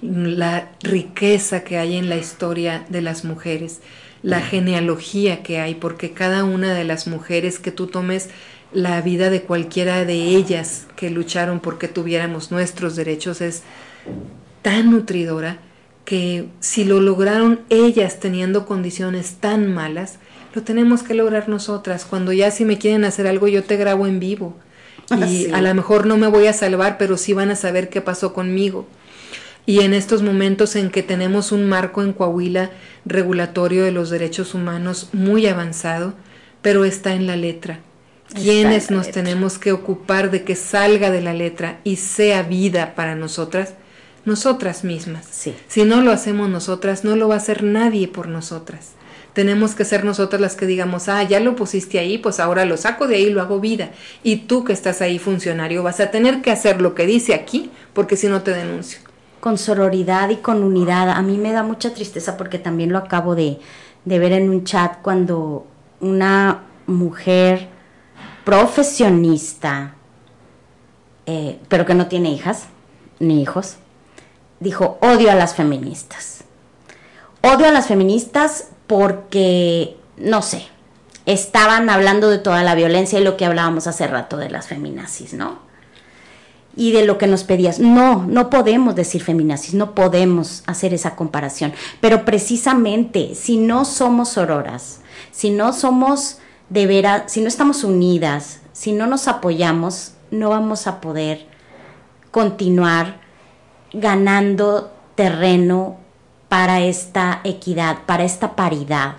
la 0.02 0.72
riqueza 0.81 1.65
que 1.65 1.77
hay 1.77 1.98
en 1.98 2.07
la 2.07 2.15
historia 2.15 2.86
de 2.88 3.02
las 3.02 3.26
mujeres, 3.26 3.81
la 4.23 4.40
genealogía 4.40 5.44
que 5.44 5.60
hay, 5.60 5.76
porque 5.76 6.11
cada 6.11 6.45
una 6.45 6.73
de 6.73 6.86
las 6.86 7.07
mujeres 7.07 7.60
que 7.60 7.72
tú 7.72 7.88
tomes 7.88 8.30
la 8.72 9.02
vida 9.02 9.30
de 9.30 9.41
cualquiera 9.41 10.06
de 10.06 10.14
ellas 10.14 10.88
que 10.95 11.10
lucharon 11.10 11.60
porque 11.60 11.90
tuviéramos 11.90 12.52
nuestros 12.52 12.95
derechos 12.95 13.41
es 13.41 13.64
tan 14.61 14.91
nutridora 14.91 15.60
que 16.06 16.48
si 16.61 16.86
lo 16.86 17.02
lograron 17.02 17.60
ellas 17.69 18.19
teniendo 18.19 18.65
condiciones 18.65 19.36
tan 19.41 19.73
malas, 19.73 20.19
lo 20.56 20.64
tenemos 20.64 21.03
que 21.03 21.14
lograr 21.14 21.49
nosotras. 21.49 22.06
Cuando 22.06 22.31
ya 22.31 22.49
si 22.49 22.65
me 22.65 22.77
quieren 22.77 23.03
hacer 23.03 23.27
algo, 23.27 23.48
yo 23.48 23.64
te 23.64 23.77
grabo 23.77 24.07
en 24.07 24.19
vivo. 24.19 24.56
Y 25.11 25.52
a 25.52 25.61
lo 25.61 25.73
mejor 25.73 26.06
no 26.06 26.18
me 26.18 26.27
voy 26.27 26.48
a 26.48 26.53
salvar, 26.53 26.98
pero 26.98 27.18
sí 27.18 27.34
van 27.34 27.52
a 27.52 27.56
saber 27.56 27.90
qué 27.90 28.02
pasó 28.02 28.34
conmigo. 28.34 28.88
Y 29.65 29.81
en 29.81 29.94
estos 29.94 30.23
momentos 30.23 30.76
en 30.76 30.90
que 30.90 31.03
tenemos 31.03 31.52
un 31.52 31.68
marco 31.68 32.02
en 32.02 32.14
Coahuila 32.14 32.72
regulatorio 33.06 33.84
de 33.84 33.91
los 33.91 34.10
derechos 34.10 34.53
humanos 34.53 35.10
muy 35.14 35.48
avanzado, 35.48 36.14
pero 36.61 36.86
está 36.86 37.14
en 37.14 37.27
la 37.27 37.36
letra. 37.36 37.80
¿Quiénes 38.34 38.91
nos 38.91 39.10
tenemos 39.10 39.57
que 39.57 39.72
ocupar 39.72 40.30
de 40.30 40.44
que 40.44 40.56
salga 40.56 41.10
de 41.10 41.22
la 41.22 41.34
letra 41.34 41.80
y 41.84 41.95
sea 41.95 42.44
vida 42.44 42.94
para 42.95 43.15
nosotras? 43.15 43.73
Nosotras 44.26 44.84
mismas. 44.84 45.26
Si 45.68 45.84
no 45.84 46.02
lo 46.02 46.11
hacemos 46.11 46.49
nosotras, 46.49 47.03
no 47.03 47.15
lo 47.15 47.27
va 47.27 47.36
a 47.36 47.38
hacer 47.38 47.64
nadie 47.64 48.07
por 48.07 48.27
nosotras 48.27 48.91
tenemos 49.40 49.74
que 49.74 49.86
ser 49.86 50.03
nosotras 50.03 50.41
las 50.41 50.57
que 50.57 50.66
digamos, 50.66 51.07
ah, 51.07 51.24
ya 51.24 51.40
lo 51.40 51.56
pusiste 51.56 51.98
ahí, 51.98 52.18
pues 52.18 52.41
ahora 52.41 52.66
lo 52.66 52.76
saco 52.76 53.07
de 53.07 53.16
ahí 53.16 53.28
y 53.28 53.30
lo 53.30 53.41
hago 53.41 53.61
vida. 53.61 53.91
Y 54.22 54.36
tú 54.36 54.66
que 54.66 54.74
estás 54.74 55.02
ahí 55.02 55.18
funcionario 55.18 55.82
vas 55.82 56.02
a 56.02 56.11
tener 56.11 56.41
que 56.41 56.52
hacer 56.52 56.82
lo 56.82 56.94
que 56.94 57.06
dice 57.06 57.34
aquí, 57.34 57.72
porque 57.94 58.18
si 58.18 58.28
no 58.28 58.41
te 58.41 58.52
denuncio. 58.52 58.99
Con 59.40 59.57
sororidad 59.57 60.30
y 60.30 60.36
con 60.36 60.61
unidad. 60.61 61.11
A 61.11 61.22
mí 61.22 61.38
me 61.38 61.53
da 61.53 61.64
mucha 61.64 61.94
tristeza 61.94 62.36
porque 62.36 62.60
también 62.60 62.91
lo 62.91 62.98
acabo 62.98 63.34
de, 63.34 63.61
ver 64.03 64.34
en 64.34 64.49
un 64.49 64.66
chat 64.66 65.02
cuando 65.02 65.66
una 66.02 66.64
mujer 66.86 67.70
profesionista, 68.44 69.94
eh, 71.26 71.60
pero 71.70 71.86
que 71.86 71.94
no 71.94 72.07
tiene 72.07 72.30
hijas 72.30 72.66
ni 73.22 73.41
hijos, 73.41 73.78
dijo, 74.60 74.98
odio 75.02 75.32
a 75.32 75.36
las 75.36 75.56
feministas. 75.56 76.44
Odio 77.41 77.70
a 77.70 77.72
las 77.72 77.88
feministas 77.88 78.72
porque, 78.90 79.98
no 80.18 80.41
sé, 80.41 80.66
estaban 81.28 81.91
hablando 81.91 82.28
de 82.28 82.40
toda 82.40 82.64
la 82.64 82.74
violencia 82.74 83.20
y 83.20 83.24
lo 83.24 83.38
que 83.38 83.45
hablábamos 83.45 83.86
hace 83.86 84.07
rato 84.07 84.36
de 84.36 84.49
las 84.49 84.66
feminazis, 84.66 85.36
¿no? 85.36 85.60
Y 86.76 86.91
de 86.91 87.06
lo 87.06 87.20
que 87.20 87.28
nos 87.28 87.44
pedías. 87.44 87.78
No, 87.78 88.26
no 88.26 88.49
podemos 88.49 88.95
decir 88.95 89.22
feminazis, 89.22 89.76
no 89.76 89.94
podemos 89.94 90.64
hacer 90.66 90.95
esa 90.95 91.16
comparación. 91.16 91.72
Pero 92.02 92.26
precisamente, 92.26 93.36
si 93.36 93.57
no 93.57 93.86
somos 93.86 94.40
auroras, 94.40 95.02
si 95.32 95.52
no 95.52 95.72
somos 95.72 96.40
de 96.70 96.88
veras, 96.88 97.32
si 97.32 97.41
no 97.41 97.48
estamos 97.48 97.84
unidas, 97.84 98.61
si 98.74 98.91
no 98.91 99.06
nos 99.06 99.28
apoyamos, 99.28 100.14
no 100.32 100.49
vamos 100.49 100.88
a 100.88 100.99
poder 100.99 101.45
continuar 102.32 103.20
ganando 103.94 104.91
terreno 105.14 105.99
para 106.49 106.81
esta 106.81 107.41
equidad, 107.43 108.05
para 108.05 108.23
esta 108.23 108.55
paridad. 108.55 109.15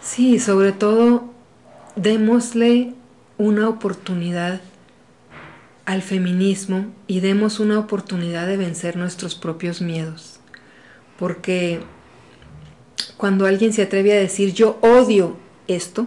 Sí, 0.00 0.38
sobre 0.38 0.72
todo 0.72 1.24
démosle 1.96 2.94
una 3.36 3.68
oportunidad 3.68 4.60
al 5.84 6.02
feminismo 6.02 6.86
y 7.08 7.20
demos 7.20 7.58
una 7.58 7.78
oportunidad 7.78 8.46
de 8.46 8.56
vencer 8.56 8.96
nuestros 8.96 9.34
propios 9.34 9.80
miedos. 9.80 10.38
Porque 11.18 11.80
cuando 13.16 13.44
alguien 13.44 13.72
se 13.72 13.82
atreve 13.82 14.12
a 14.12 14.20
decir 14.20 14.54
yo 14.54 14.78
odio 14.82 15.36
esto, 15.66 16.06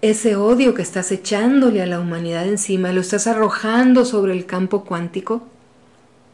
ese 0.00 0.36
odio 0.36 0.74
que 0.74 0.82
estás 0.82 1.12
echándole 1.12 1.82
a 1.82 1.86
la 1.86 2.00
humanidad 2.00 2.46
encima, 2.46 2.92
lo 2.92 3.00
estás 3.00 3.26
arrojando 3.26 4.04
sobre 4.04 4.32
el 4.32 4.46
campo 4.46 4.84
cuántico, 4.84 5.46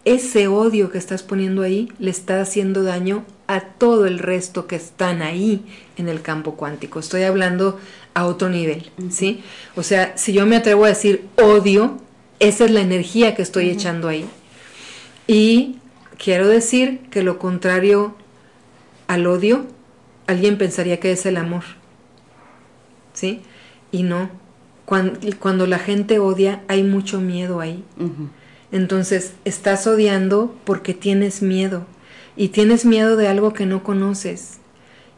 ese 0.04 0.48
odio 0.48 0.90
que 0.90 0.98
estás 0.98 1.22
poniendo 1.22 1.62
ahí 1.62 1.92
le 1.98 2.10
está 2.10 2.40
haciendo 2.40 2.82
daño 2.82 3.24
a 3.46 3.60
todo 3.60 4.06
el 4.06 4.18
resto 4.18 4.66
que 4.66 4.76
están 4.76 5.22
ahí 5.22 5.64
en 5.96 6.08
el 6.08 6.22
campo 6.22 6.54
cuántico. 6.54 7.00
Estoy 7.00 7.24
hablando 7.24 7.78
a 8.14 8.26
otro 8.26 8.48
nivel, 8.48 8.90
¿sí? 9.10 9.42
O 9.76 9.82
sea, 9.82 10.16
si 10.16 10.32
yo 10.32 10.46
me 10.46 10.56
atrevo 10.56 10.84
a 10.84 10.88
decir 10.88 11.26
odio, 11.36 11.98
esa 12.38 12.64
es 12.64 12.70
la 12.70 12.80
energía 12.80 13.34
que 13.34 13.42
estoy 13.42 13.68
echando 13.68 14.08
ahí. 14.08 14.24
Y 15.26 15.76
quiero 16.16 16.48
decir 16.48 17.00
que 17.10 17.22
lo 17.22 17.38
contrario 17.38 18.14
al 19.06 19.26
odio, 19.26 19.66
alguien 20.26 20.56
pensaría 20.56 21.00
que 21.00 21.12
es 21.12 21.26
el 21.26 21.36
amor, 21.36 21.64
¿sí? 23.12 23.42
Y 23.92 24.04
no. 24.04 24.30
Cuando, 24.86 25.66
la 25.66 25.78
gente 25.78 26.18
odia, 26.18 26.64
hay 26.66 26.82
mucho 26.82 27.20
miedo 27.20 27.60
ahí. 27.60 27.84
Entonces, 28.72 29.32
estás 29.44 29.86
odiando 29.86 30.54
porque 30.64 30.94
tienes 30.94 31.42
miedo. 31.42 31.86
Y 32.36 32.48
tienes 32.48 32.84
miedo 32.84 33.16
de 33.16 33.28
algo 33.28 33.52
que 33.52 33.66
no 33.66 33.82
conoces. 33.82 34.58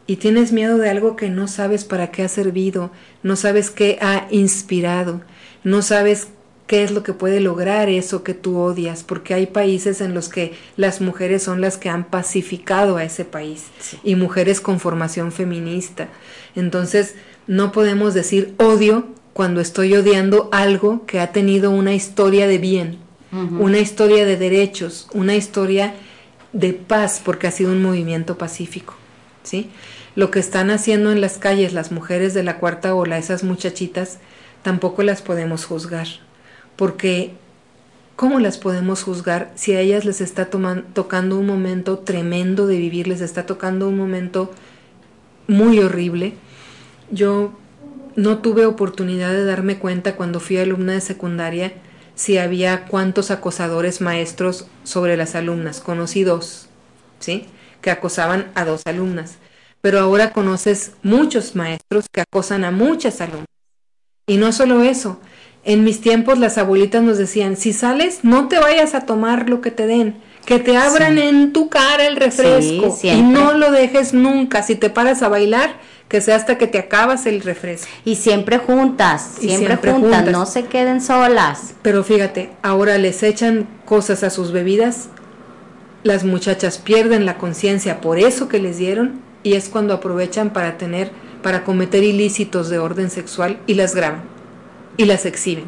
Y 0.07 0.17
tienes 0.17 0.51
miedo 0.51 0.77
de 0.77 0.89
algo 0.89 1.15
que 1.15 1.29
no 1.29 1.47
sabes 1.47 1.85
para 1.85 2.11
qué 2.11 2.23
ha 2.23 2.27
servido, 2.27 2.91
no 3.21 3.35
sabes 3.37 3.69
qué 3.69 3.97
ha 4.01 4.27
inspirado, 4.31 5.21
no 5.63 5.81
sabes 5.81 6.27
qué 6.67 6.83
es 6.83 6.91
lo 6.91 7.03
que 7.03 7.13
puede 7.13 7.39
lograr 7.39 7.87
eso 7.87 8.23
que 8.23 8.33
tú 8.33 8.57
odias, 8.57 9.03
porque 9.03 9.33
hay 9.33 9.45
países 9.45 10.01
en 10.01 10.13
los 10.13 10.27
que 10.27 10.53
las 10.75 10.99
mujeres 10.99 11.43
son 11.43 11.61
las 11.61 11.77
que 11.77 11.89
han 11.89 12.03
pacificado 12.03 12.97
a 12.97 13.05
ese 13.05 13.23
país 13.23 13.67
y 14.03 14.15
mujeres 14.15 14.59
con 14.59 14.81
formación 14.81 15.31
feminista. 15.31 16.09
Entonces, 16.55 17.15
no 17.47 17.71
podemos 17.71 18.13
decir 18.13 18.55
odio 18.57 19.07
cuando 19.31 19.61
estoy 19.61 19.95
odiando 19.95 20.49
algo 20.51 21.05
que 21.05 21.21
ha 21.21 21.31
tenido 21.31 21.71
una 21.71 21.93
historia 21.93 22.47
de 22.47 22.57
bien 22.57 23.02
una 23.33 23.79
historia 23.79 24.25
de 24.25 24.37
derechos, 24.37 25.07
una 25.13 25.35
historia 25.35 25.95
de 26.51 26.73
paz, 26.73 27.19
porque 27.23 27.47
ha 27.47 27.51
sido 27.51 27.71
un 27.71 27.81
movimiento 27.81 28.37
pacífico. 28.37 28.93
¿sí? 29.41 29.69
Lo 30.15 30.31
que 30.31 30.39
están 30.39 30.69
haciendo 30.69 31.11
en 31.11 31.21
las 31.21 31.37
calles 31.37 31.73
las 31.73 31.91
mujeres 31.91 32.33
de 32.33 32.43
la 32.43 32.59
cuarta 32.59 32.93
ola, 32.93 33.17
esas 33.17 33.43
muchachitas, 33.43 34.19
tampoco 34.61 35.03
las 35.03 35.21
podemos 35.21 35.65
juzgar, 35.65 36.07
porque 36.75 37.33
¿cómo 38.15 38.39
las 38.39 38.57
podemos 38.57 39.03
juzgar 39.03 39.51
si 39.55 39.73
a 39.73 39.79
ellas 39.79 40.05
les 40.05 40.21
está 40.21 40.49
tocando 40.49 41.37
un 41.37 41.47
momento 41.47 41.99
tremendo 41.99 42.67
de 42.67 42.77
vivir, 42.77 43.07
les 43.07 43.21
está 43.21 43.45
tocando 43.45 43.89
un 43.89 43.97
momento 43.97 44.51
muy 45.47 45.79
horrible? 45.79 46.33
Yo 47.11 47.51
no 48.15 48.37
tuve 48.37 48.65
oportunidad 48.65 49.31
de 49.31 49.43
darme 49.43 49.79
cuenta 49.79 50.15
cuando 50.15 50.39
fui 50.39 50.57
alumna 50.57 50.93
de 50.93 51.01
secundaria 51.01 51.73
si 52.15 52.37
había 52.37 52.85
cuántos 52.85 53.31
acosadores 53.31 54.01
maestros 54.01 54.67
sobre 54.83 55.17
las 55.17 55.35
alumnas. 55.35 55.79
Conocí 55.79 56.23
dos, 56.23 56.67
¿sí? 57.19 57.45
Que 57.81 57.91
acosaban 57.91 58.51
a 58.55 58.65
dos 58.65 58.81
alumnas. 58.85 59.37
Pero 59.81 59.99
ahora 59.99 60.31
conoces 60.31 60.93
muchos 61.03 61.55
maestros 61.55 62.05
que 62.11 62.21
acosan 62.21 62.63
a 62.63 62.71
muchas 62.71 63.19
alumnas. 63.21 63.47
Y 64.27 64.37
no 64.37 64.53
solo 64.53 64.83
eso, 64.83 65.19
en 65.65 65.83
mis 65.83 66.01
tiempos 66.01 66.39
las 66.39 66.57
abuelitas 66.57 67.03
nos 67.03 67.17
decían, 67.17 67.57
si 67.57 67.73
sales, 67.73 68.19
no 68.23 68.47
te 68.47 68.59
vayas 68.59 68.95
a 68.95 69.05
tomar 69.05 69.49
lo 69.49 69.61
que 69.61 69.71
te 69.71 69.87
den, 69.87 70.15
que 70.45 70.59
te 70.59 70.75
abran 70.77 71.17
en 71.17 71.53
tu 71.53 71.69
cara 71.69 72.05
el 72.05 72.15
refresco 72.15 72.97
y 73.01 73.21
no 73.21 73.53
lo 73.53 73.71
dejes 73.71 74.13
nunca. 74.13 74.63
Si 74.63 74.75
te 74.75 74.89
paras 74.89 75.21
a 75.21 75.29
bailar, 75.29 75.75
que 76.09 76.21
sea 76.21 76.35
hasta 76.35 76.57
que 76.57 76.67
te 76.67 76.79
acabas 76.79 77.25
el 77.25 77.41
refresco. 77.41 77.87
Y 78.03 78.15
siempre 78.15 78.57
juntas, 78.57 79.35
siempre, 79.39 79.77
juntas, 79.77 80.25
no 80.25 80.45
se 80.45 80.65
queden 80.65 81.01
solas. 81.01 81.75
Pero 81.81 82.03
fíjate, 82.03 82.51
ahora 82.61 82.97
les 82.97 83.23
echan 83.23 83.67
cosas 83.85 84.23
a 84.23 84.29
sus 84.29 84.51
bebidas, 84.51 85.09
las 86.03 86.25
muchachas 86.25 86.77
pierden 86.77 87.25
la 87.25 87.37
conciencia 87.37 88.01
por 88.01 88.19
eso 88.19 88.49
que 88.49 88.59
les 88.59 88.77
dieron 88.77 89.21
y 89.41 89.53
es 89.53 89.69
cuando 89.69 89.93
aprovechan 89.93 90.51
para 90.51 90.77
tener, 90.77 91.11
para 91.41 91.63
cometer 91.63 92.03
ilícitos 92.03 92.69
de 92.69 92.79
orden 92.79 93.09
sexual 93.09 93.59
y 93.67 93.75
las 93.75 93.95
graban 93.95 94.23
y 94.97 95.05
las 95.05 95.25
exhiben. 95.25 95.65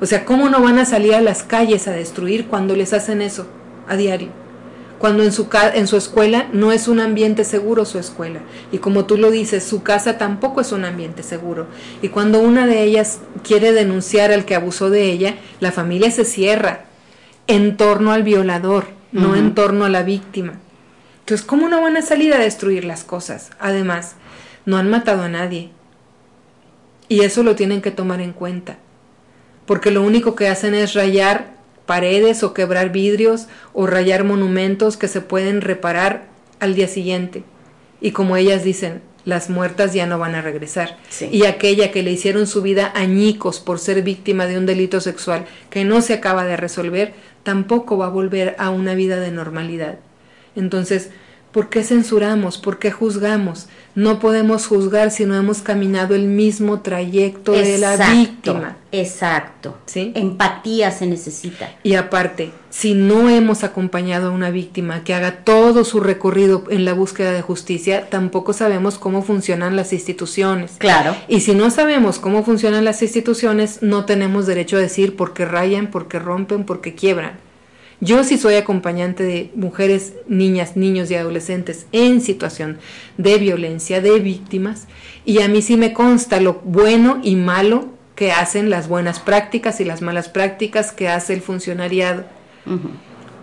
O 0.00 0.06
sea, 0.06 0.24
¿cómo 0.24 0.50
no 0.50 0.60
van 0.60 0.78
a 0.78 0.84
salir 0.84 1.14
a 1.14 1.20
las 1.22 1.42
calles 1.42 1.88
a 1.88 1.92
destruir 1.92 2.48
cuando 2.48 2.76
les 2.76 2.92
hacen 2.92 3.22
eso 3.22 3.46
a 3.88 3.96
diario? 3.96 4.42
cuando 5.02 5.24
en 5.24 5.32
su, 5.32 5.48
en 5.74 5.88
su 5.88 5.96
escuela 5.96 6.46
no 6.52 6.70
es 6.70 6.86
un 6.86 7.00
ambiente 7.00 7.42
seguro 7.42 7.84
su 7.84 7.98
escuela. 7.98 8.38
Y 8.70 8.78
como 8.78 9.04
tú 9.04 9.16
lo 9.16 9.32
dices, 9.32 9.64
su 9.64 9.82
casa 9.82 10.16
tampoco 10.16 10.60
es 10.60 10.70
un 10.70 10.84
ambiente 10.84 11.24
seguro. 11.24 11.66
Y 12.02 12.10
cuando 12.10 12.38
una 12.38 12.68
de 12.68 12.84
ellas 12.84 13.18
quiere 13.42 13.72
denunciar 13.72 14.30
al 14.30 14.44
que 14.44 14.54
abusó 14.54 14.90
de 14.90 15.10
ella, 15.10 15.34
la 15.58 15.72
familia 15.72 16.12
se 16.12 16.24
cierra 16.24 16.84
en 17.48 17.76
torno 17.76 18.12
al 18.12 18.22
violador, 18.22 18.86
no 19.10 19.34
en 19.34 19.56
torno 19.56 19.86
a 19.86 19.88
la 19.88 20.04
víctima. 20.04 20.60
Entonces, 21.18 21.44
¿cómo 21.44 21.68
no 21.68 21.82
van 21.82 21.96
a 21.96 22.02
salir 22.02 22.32
a 22.32 22.38
destruir 22.38 22.84
las 22.84 23.02
cosas? 23.02 23.50
Además, 23.58 24.14
no 24.66 24.76
han 24.76 24.88
matado 24.88 25.24
a 25.24 25.28
nadie. 25.28 25.70
Y 27.08 27.22
eso 27.22 27.42
lo 27.42 27.56
tienen 27.56 27.82
que 27.82 27.90
tomar 27.90 28.20
en 28.20 28.32
cuenta. 28.32 28.78
Porque 29.66 29.90
lo 29.90 30.04
único 30.04 30.36
que 30.36 30.46
hacen 30.46 30.74
es 30.74 30.94
rayar 30.94 31.51
paredes 31.86 32.42
o 32.42 32.54
quebrar 32.54 32.92
vidrios 32.92 33.46
o 33.72 33.86
rayar 33.86 34.24
monumentos 34.24 34.96
que 34.96 35.08
se 35.08 35.20
pueden 35.20 35.60
reparar 35.60 36.24
al 36.60 36.74
día 36.74 36.88
siguiente. 36.88 37.44
Y 38.00 38.12
como 38.12 38.36
ellas 38.36 38.64
dicen, 38.64 39.02
las 39.24 39.50
muertas 39.50 39.92
ya 39.92 40.06
no 40.06 40.18
van 40.18 40.34
a 40.34 40.42
regresar. 40.42 40.98
Y 41.30 41.44
aquella 41.44 41.92
que 41.92 42.02
le 42.02 42.10
hicieron 42.10 42.46
su 42.46 42.62
vida 42.62 42.92
añicos 42.94 43.60
por 43.60 43.78
ser 43.78 44.02
víctima 44.02 44.46
de 44.46 44.58
un 44.58 44.66
delito 44.66 45.00
sexual 45.00 45.46
que 45.70 45.84
no 45.84 46.00
se 46.02 46.14
acaba 46.14 46.44
de 46.44 46.56
resolver, 46.56 47.14
tampoco 47.42 47.96
va 47.96 48.06
a 48.06 48.10
volver 48.10 48.56
a 48.58 48.70
una 48.70 48.94
vida 48.94 49.20
de 49.20 49.30
normalidad. 49.30 49.98
Entonces, 50.56 51.10
¿Por 51.52 51.68
qué 51.68 51.84
censuramos? 51.84 52.56
¿Por 52.56 52.78
qué 52.78 52.90
juzgamos? 52.90 53.66
No 53.94 54.20
podemos 54.20 54.66
juzgar 54.66 55.10
si 55.10 55.26
no 55.26 55.34
hemos 55.36 55.60
caminado 55.60 56.14
el 56.14 56.24
mismo 56.24 56.80
trayecto 56.80 57.52
de 57.52 57.76
la 57.76 57.96
víctima. 58.10 58.78
Exacto. 58.90 59.76
¿Sí? 59.84 60.12
Empatía 60.14 60.90
se 60.90 61.06
necesita. 61.06 61.70
Y 61.82 61.94
aparte, 61.96 62.52
si 62.70 62.94
no 62.94 63.28
hemos 63.28 63.64
acompañado 63.64 64.28
a 64.28 64.32
una 64.32 64.50
víctima 64.50 65.04
que 65.04 65.12
haga 65.12 65.44
todo 65.44 65.84
su 65.84 66.00
recorrido 66.00 66.64
en 66.70 66.86
la 66.86 66.94
búsqueda 66.94 67.32
de 67.32 67.42
justicia, 67.42 68.08
tampoco 68.08 68.54
sabemos 68.54 68.96
cómo 68.96 69.20
funcionan 69.20 69.76
las 69.76 69.92
instituciones. 69.92 70.72
Claro. 70.78 71.14
Y 71.28 71.40
si 71.40 71.54
no 71.54 71.70
sabemos 71.70 72.18
cómo 72.18 72.44
funcionan 72.44 72.86
las 72.86 73.02
instituciones, 73.02 73.82
no 73.82 74.06
tenemos 74.06 74.46
derecho 74.46 74.78
a 74.78 74.80
decir 74.80 75.16
por 75.16 75.34
qué 75.34 75.44
rayan, 75.44 75.88
por 75.88 76.08
qué 76.08 76.18
rompen, 76.18 76.64
por 76.64 76.80
qué 76.80 76.94
quiebran. 76.94 77.51
Yo 78.02 78.24
sí 78.24 78.36
soy 78.36 78.56
acompañante 78.56 79.22
de 79.22 79.52
mujeres, 79.54 80.14
niñas, 80.26 80.76
niños 80.76 81.08
y 81.12 81.14
adolescentes 81.14 81.86
en 81.92 82.20
situación 82.20 82.78
de 83.16 83.38
violencia, 83.38 84.00
de 84.00 84.18
víctimas, 84.18 84.88
y 85.24 85.40
a 85.40 85.46
mí 85.46 85.62
sí 85.62 85.76
me 85.76 85.92
consta 85.92 86.40
lo 86.40 86.54
bueno 86.64 87.20
y 87.22 87.36
malo 87.36 87.86
que 88.16 88.32
hacen 88.32 88.70
las 88.70 88.88
buenas 88.88 89.20
prácticas 89.20 89.80
y 89.80 89.84
las 89.84 90.02
malas 90.02 90.28
prácticas 90.28 90.90
que 90.90 91.08
hace 91.08 91.32
el 91.32 91.42
funcionariado. 91.42 92.24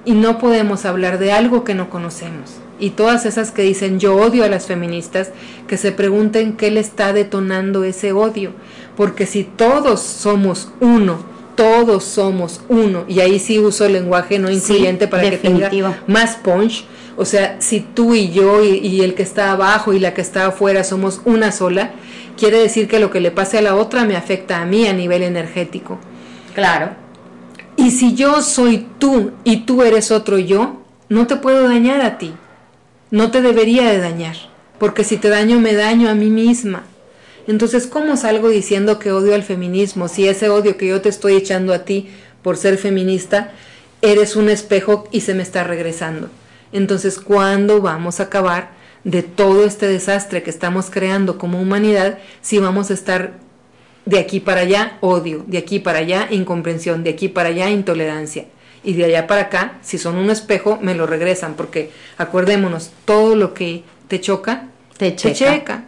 Y 0.03 0.11
no 0.11 0.40
podemos 0.40 0.84
hablar 0.84 1.19
de 1.19 1.31
algo 1.31 1.64
que 1.64 1.73
no 1.73 1.90
conocemos. 1.90 2.57
Y 2.81 2.90
todas 2.90 3.26
esas 3.26 3.52
que 3.52 3.61
dicen 3.61 3.98
yo 3.98 4.18
odio 4.18 4.44
a 4.44 4.49
las 4.49 4.68
feministas, 4.68 5.31
que 5.69 5.77
se 5.77 5.94
pregunten 5.94 6.57
qué 6.57 6.69
le 6.69 6.81
está 6.81 7.14
detonando 7.14 7.86
ese 7.86 8.11
odio. 8.11 8.52
Porque 8.98 9.26
si 9.26 9.45
todos 9.45 10.02
somos 10.02 10.73
uno 10.81 11.39
todos 11.60 12.06
somos 12.06 12.61
uno, 12.69 13.03
y 13.10 13.19
ahí 13.19 13.38
sí 13.38 13.60
uso 13.60 13.86
el 13.86 13.91
lenguaje 13.91 14.40
no 14.40 14.49
incluyente 14.49 15.10
para 15.10 15.30
que 15.30 15.36
tenga 15.36 15.69
más 16.07 16.38
punch. 16.38 16.86
O 17.18 17.26
sea, 17.26 17.57
si 17.60 17.81
tú 17.81 18.15
y 18.15 18.30
yo 18.31 18.64
y, 18.64 19.02
el 19.02 19.14
que 19.14 19.23
está 19.23 19.52
abajo 19.52 19.91
y 19.91 19.99
la 19.99 20.14
que 20.14 20.22
está 20.22 20.45
afuera 20.45 20.86
somos 20.86 21.19
una 21.26 21.52
sola, 21.52 21.91
quiere 22.38 22.60
decir 22.60 22.88
que 22.88 23.02
lo 23.02 23.11
que 23.11 23.19
le 23.19 23.31
pase 23.31 23.57
a 23.57 23.61
la 23.61 23.76
otra 23.76 24.06
me 24.06 24.15
afecta 24.15 24.61
a 24.61 24.65
mí 24.65 24.88
a 24.88 24.94
nivel 24.94 25.22
energético. 25.22 25.99
Claro. 26.56 26.91
Y 27.76 27.91
si 27.91 28.15
yo 28.15 28.41
soy 28.41 28.88
tú 28.98 29.31
y 29.44 29.65
tú 29.65 29.84
eres 29.84 30.11
otro 30.11 30.40
yo, 30.40 30.81
no 31.10 31.27
te 31.27 31.36
puedo 31.36 31.68
dañar 31.68 31.99
a 31.99 32.18
ti. 32.18 32.31
No 33.11 33.31
te 33.31 33.41
debería 33.41 33.90
de 33.90 33.99
dañar, 33.99 34.38
porque 34.77 35.03
si 35.03 35.18
te 35.18 35.27
daño 35.27 35.60
me 35.60 35.73
daño 35.73 36.07
a 36.07 36.15
mí 36.15 36.30
misma. 36.30 36.86
Entonces, 37.49 37.88
¿cómo 37.88 38.15
salgo 38.15 38.47
diciendo 38.47 38.99
que 38.99 39.11
odio 39.11 39.34
al 39.34 39.41
feminismo 39.41 40.07
si 40.07 40.27
ese 40.27 40.49
odio 40.49 40.77
que 40.77 40.85
yo 40.85 41.01
te 41.01 41.09
estoy 41.09 41.34
echando 41.34 41.73
a 41.73 41.84
ti 41.84 42.07
por 42.43 42.57
ser 42.57 42.77
feminista, 42.77 43.53
eres 44.03 44.35
un 44.35 44.49
espejo 44.49 45.07
y 45.11 45.21
se 45.21 45.34
me 45.34 45.41
está 45.41 45.63
regresando? 45.63 46.30
Entonces, 46.73 47.17
¿cuándo 47.17 47.81
vamos 47.81 48.19
a 48.19 48.26
acabar 48.26 48.69
de 49.03 49.23
todo 49.23 49.65
este 49.65 49.88
desastre 49.88 50.43
que 50.43 50.51
estamos 50.51 50.91
creando 50.91 51.39
como 51.39 51.59
humanidad 51.59 52.19
si 52.41 52.59
vamos 52.59 52.91
a 52.91 52.93
estar 52.93 53.39
de 54.05 54.19
aquí 54.19 54.39
para 54.39 54.61
allá 54.61 54.99
odio, 55.01 55.43
de 55.47 55.57
aquí 55.57 55.80
para 55.80 55.99
allá 55.99 56.27
incomprensión, 56.30 57.03
de 57.03 57.09
aquí 57.09 57.30
para 57.30 57.49
allá 57.49 57.71
intolerancia? 57.71 58.45
Y 58.84 58.93
de 58.93 59.05
allá 59.05 59.26
para 59.26 59.41
acá, 59.41 59.80
si 59.81 59.97
son 59.97 60.17
un 60.17 60.30
espejo, 60.30 60.77
me 60.84 60.93
lo 60.93 61.07
regresan, 61.07 61.55
porque 61.55 61.89
acordémonos, 62.19 62.91
todo 63.05 63.35
lo 63.35 63.55
que 63.55 63.81
te 64.07 64.21
choca, 64.21 64.67
te 64.99 65.15
checa. 65.15 65.85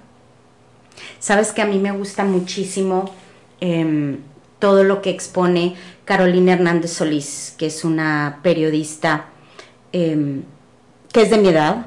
Sabes 1.20 1.52
que 1.52 1.62
a 1.62 1.66
mí 1.66 1.80
me 1.80 1.92
gusta 1.92 2.24
muchísimo 2.24 3.14
em, 3.60 4.20
todo 4.60 4.84
lo 4.84 5.02
que 5.02 5.10
expone 5.10 5.76
Carolina 6.06 6.54
Hernández 6.54 6.94
Solís, 6.94 7.56
que 7.58 7.68
es 7.68 7.84
una 7.84 8.40
periodista 8.44 9.26
em, 9.92 10.44
que 11.12 11.22
es 11.22 11.30
de 11.30 11.38
mi 11.38 11.50
edad, 11.50 11.86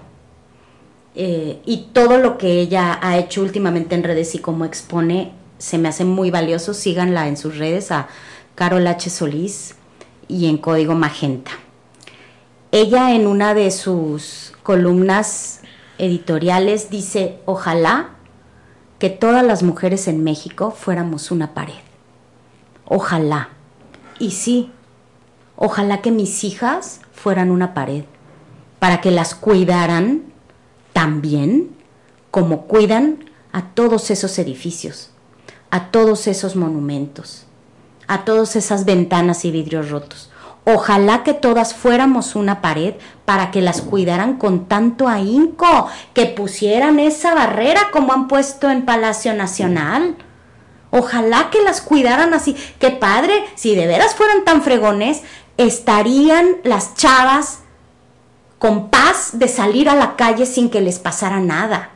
eh, 1.14 1.60
y 1.64 1.88
todo 1.92 2.18
lo 2.18 2.38
que 2.38 2.60
ella 2.60 2.98
ha 3.00 3.18
hecho 3.18 3.40
últimamente 3.42 3.94
en 3.94 4.02
redes 4.02 4.34
y 4.34 4.38
cómo 4.38 4.64
expone 4.64 5.32
se 5.58 5.78
me 5.78 5.88
hace 5.88 6.04
muy 6.04 6.30
valioso. 6.30 6.74
Síganla 6.74 7.28
en 7.28 7.36
sus 7.36 7.56
redes 7.56 7.90
a 7.92 8.08
Carol 8.54 8.86
H. 8.86 9.10
Solís 9.10 9.76
y 10.28 10.46
en 10.46 10.58
código 10.58 10.94
Magenta. 10.94 11.52
Ella 12.72 13.14
en 13.14 13.26
una 13.26 13.54
de 13.54 13.70
sus 13.70 14.52
columnas 14.62 15.60
editoriales 15.98 16.90
dice, 16.90 17.38
ojalá 17.44 18.13
que 18.98 19.10
todas 19.10 19.44
las 19.44 19.62
mujeres 19.62 20.08
en 20.08 20.24
México 20.24 20.70
fuéramos 20.70 21.30
una 21.30 21.54
pared. 21.54 21.82
Ojalá. 22.86 23.50
Y 24.18 24.30
sí, 24.30 24.70
ojalá 25.56 26.00
que 26.00 26.10
mis 26.10 26.44
hijas 26.44 27.00
fueran 27.12 27.50
una 27.50 27.74
pared, 27.74 28.04
para 28.78 29.00
que 29.00 29.10
las 29.10 29.34
cuidaran 29.34 30.22
también 30.92 31.70
como 32.30 32.66
cuidan 32.66 33.30
a 33.52 33.70
todos 33.70 34.10
esos 34.10 34.38
edificios, 34.38 35.10
a 35.70 35.90
todos 35.90 36.26
esos 36.26 36.56
monumentos, 36.56 37.46
a 38.06 38.24
todas 38.24 38.56
esas 38.56 38.84
ventanas 38.84 39.44
y 39.44 39.50
vidrios 39.50 39.90
rotos. 39.90 40.30
Ojalá 40.66 41.22
que 41.22 41.34
todas 41.34 41.74
fuéramos 41.74 42.34
una 42.34 42.62
pared 42.62 42.94
para 43.26 43.50
que 43.50 43.60
las 43.60 43.82
cuidaran 43.82 44.38
con 44.38 44.66
tanto 44.66 45.08
ahínco, 45.08 45.88
que 46.14 46.24
pusieran 46.26 46.98
esa 46.98 47.34
barrera 47.34 47.90
como 47.92 48.14
han 48.14 48.28
puesto 48.28 48.70
en 48.70 48.86
Palacio 48.86 49.34
Nacional. 49.34 50.16
Ojalá 50.90 51.50
que 51.50 51.60
las 51.62 51.82
cuidaran 51.82 52.32
así. 52.32 52.56
Qué 52.78 52.90
padre, 52.90 53.44
si 53.56 53.74
de 53.74 53.86
veras 53.86 54.14
fueran 54.14 54.44
tan 54.44 54.62
fregones, 54.62 55.22
estarían 55.58 56.56
las 56.64 56.94
chavas 56.94 57.58
con 58.58 58.88
paz 58.88 59.30
de 59.34 59.48
salir 59.48 59.90
a 59.90 59.94
la 59.94 60.16
calle 60.16 60.46
sin 60.46 60.70
que 60.70 60.80
les 60.80 60.98
pasara 60.98 61.40
nada. 61.40 61.90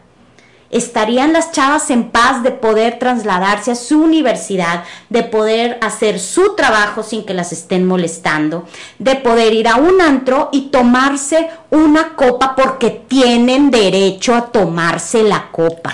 Estarían 0.70 1.32
las 1.32 1.51
chavas 1.51 1.90
en 1.90 2.11
paz 2.11 2.43
de 2.43 2.51
poder 2.51 2.99
trasladarse 2.99 3.70
a 3.70 3.74
su 3.74 4.03
universidad, 4.03 4.85
de 5.09 5.23
poder 5.23 5.78
hacer 5.81 6.20
su 6.20 6.57
trabajo 6.57 7.03
sin 7.03 7.24
que 7.24 7.32
las 7.32 7.53
estén 7.53 7.86
molestando, 7.86 8.66
de 8.99 9.16
poder 9.16 9.55
ir 9.55 9.66
a 9.66 9.77
un 9.77 10.03
antro 10.03 10.51
y 10.53 10.69
tomarse 10.69 11.49
una 11.70 12.15
copa 12.16 12.55
porque 12.55 12.90
tienen 12.90 13.70
derecho 13.70 14.35
a 14.35 14.47
tomarse 14.47 15.23
la 15.23 15.51
copa. 15.51 15.90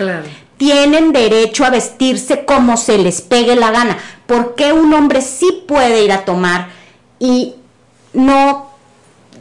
Tienen 0.57 1.13
derecho 1.13 1.65
a 1.65 1.71
vestirse 1.71 2.45
como 2.45 2.77
se 2.77 2.99
les 2.99 3.21
pegue 3.21 3.55
la 3.55 3.71
gana. 3.71 3.97
¿Por 4.27 4.57
qué 4.57 4.73
un 4.73 4.93
hombre 4.93 5.21
sí 5.21 5.65
puede 5.69 6.05
ir 6.05 6.11
a 6.11 6.25
tomar 6.25 6.69
y 7.21 7.55
no 8.13 8.71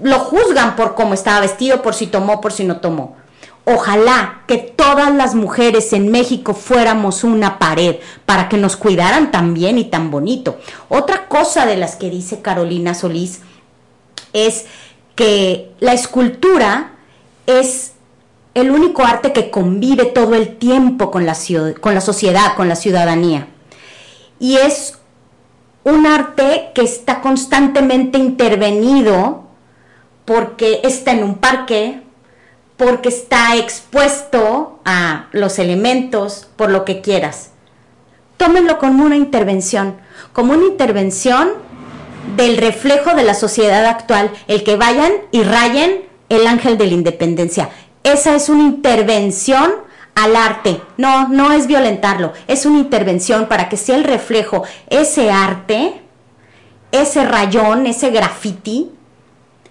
lo 0.04 0.20
juzgan 0.20 0.76
por 0.76 0.94
cómo 0.94 1.16
estaba 1.16 1.40
vestido, 1.40 1.82
por 1.82 1.96
si 1.96 2.06
tomó, 2.06 2.40
por 2.40 2.52
si 2.54 2.66
no 2.66 2.78
tomó? 2.78 3.23
Ojalá 3.66 4.42
que 4.46 4.58
todas 4.58 5.14
las 5.16 5.36
mujeres 5.36 5.94
en 5.94 6.12
México 6.12 6.54
fuéramos 6.54 7.24
una 7.24 7.60
pared 7.60 7.96
para 8.26 8.50
que 8.50 8.58
nos 8.58 8.76
cuidaran 8.76 9.32
tan 9.32 9.54
bien 9.54 9.78
y 9.78 9.86
tan 9.86 10.12
bonito. 10.12 10.60
Otra 10.90 11.28
cosa 11.28 11.66
de 11.66 11.78
las 11.78 11.96
que 11.96 12.10
dice 12.10 12.42
Carolina 12.42 12.94
Solís 12.94 13.40
es 14.34 14.66
que 15.16 15.72
la 15.80 15.94
escultura 15.94 16.92
es 17.46 17.94
el 18.54 18.70
único 18.72 19.04
arte 19.04 19.34
que 19.34 19.50
convive 19.50 20.06
todo 20.06 20.36
el 20.36 20.58
tiempo 20.58 21.10
con 21.10 21.26
la, 21.26 21.36
con 21.80 21.96
la 21.96 22.02
sociedad, 22.02 22.56
con 22.56 22.68
la 22.68 22.76
ciudadanía. 22.76 23.48
Y 24.40 24.58
es 24.58 25.00
un 25.84 26.06
arte 26.06 26.72
que 26.76 26.82
está 26.82 27.22
constantemente 27.22 28.18
intervenido 28.18 29.44
porque 30.26 30.82
está 30.84 31.12
en 31.12 31.24
un 31.24 31.36
parque, 31.36 32.02
porque 32.84 33.08
está 33.08 33.56
expuesto 33.56 34.82
a 34.84 35.28
los 35.32 35.58
elementos, 35.58 36.50
por 36.58 36.70
lo 36.70 36.84
que 36.84 37.00
quieras. 37.00 37.52
Tómenlo 38.36 38.78
como 38.78 39.06
una 39.06 39.16
intervención, 39.16 39.96
como 40.34 40.52
una 40.52 40.66
intervención 40.66 41.52
del 42.36 42.58
reflejo 42.58 43.16
de 43.16 43.24
la 43.24 43.36
sociedad 43.36 43.86
actual, 43.86 44.32
el 44.50 44.66
que 44.66 44.76
vayan 44.76 45.14
y 45.32 45.44
rayen 45.44 46.04
el 46.28 46.46
ángel 46.46 46.78
de 46.78 46.88
la 46.88 46.94
independencia. 46.94 47.70
Esa 48.04 48.36
es 48.36 48.50
una 48.50 48.64
intervención 48.64 49.72
al 50.16 50.36
arte. 50.36 50.82
No, 50.98 51.30
no 51.30 51.54
es 51.54 51.68
violentarlo, 51.68 52.34
es 52.48 52.66
una 52.66 52.80
intervención 52.80 53.48
para 53.48 53.70
que 53.70 53.78
sea 53.78 53.96
el 53.96 54.04
reflejo, 54.04 54.64
ese 54.90 55.32
arte, 55.32 56.02
ese 56.92 57.24
rayón, 57.24 57.88
ese 57.88 58.10
graffiti, 58.10 58.92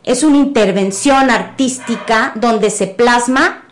es 0.05 0.23
una 0.23 0.39
intervención 0.39 1.31
artística 1.31 2.33
donde 2.35 2.71
se 2.71 2.87
plasma 2.87 3.65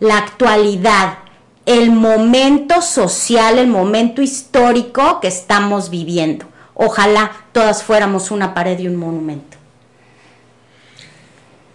la 0.00 0.18
actualidad, 0.18 1.18
el 1.66 1.90
momento 1.90 2.82
social, 2.82 3.58
el 3.58 3.68
momento 3.68 4.22
histórico 4.22 5.20
que 5.20 5.28
estamos 5.28 5.90
viviendo. 5.90 6.46
Ojalá 6.74 7.32
todas 7.52 7.82
fuéramos 7.82 8.30
una 8.30 8.54
pared 8.54 8.78
y 8.78 8.88
un 8.88 8.96
monumento. 8.96 9.56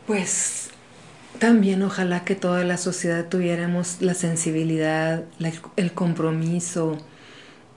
Pues 0.07 0.69
también 1.39 1.81
ojalá 1.84 2.23
que 2.23 2.35
toda 2.35 2.63
la 2.63 2.77
sociedad 2.77 3.27
tuviéramos 3.27 3.97
la 4.01 4.13
sensibilidad, 4.13 5.23
el 5.75 5.93
compromiso 5.93 6.97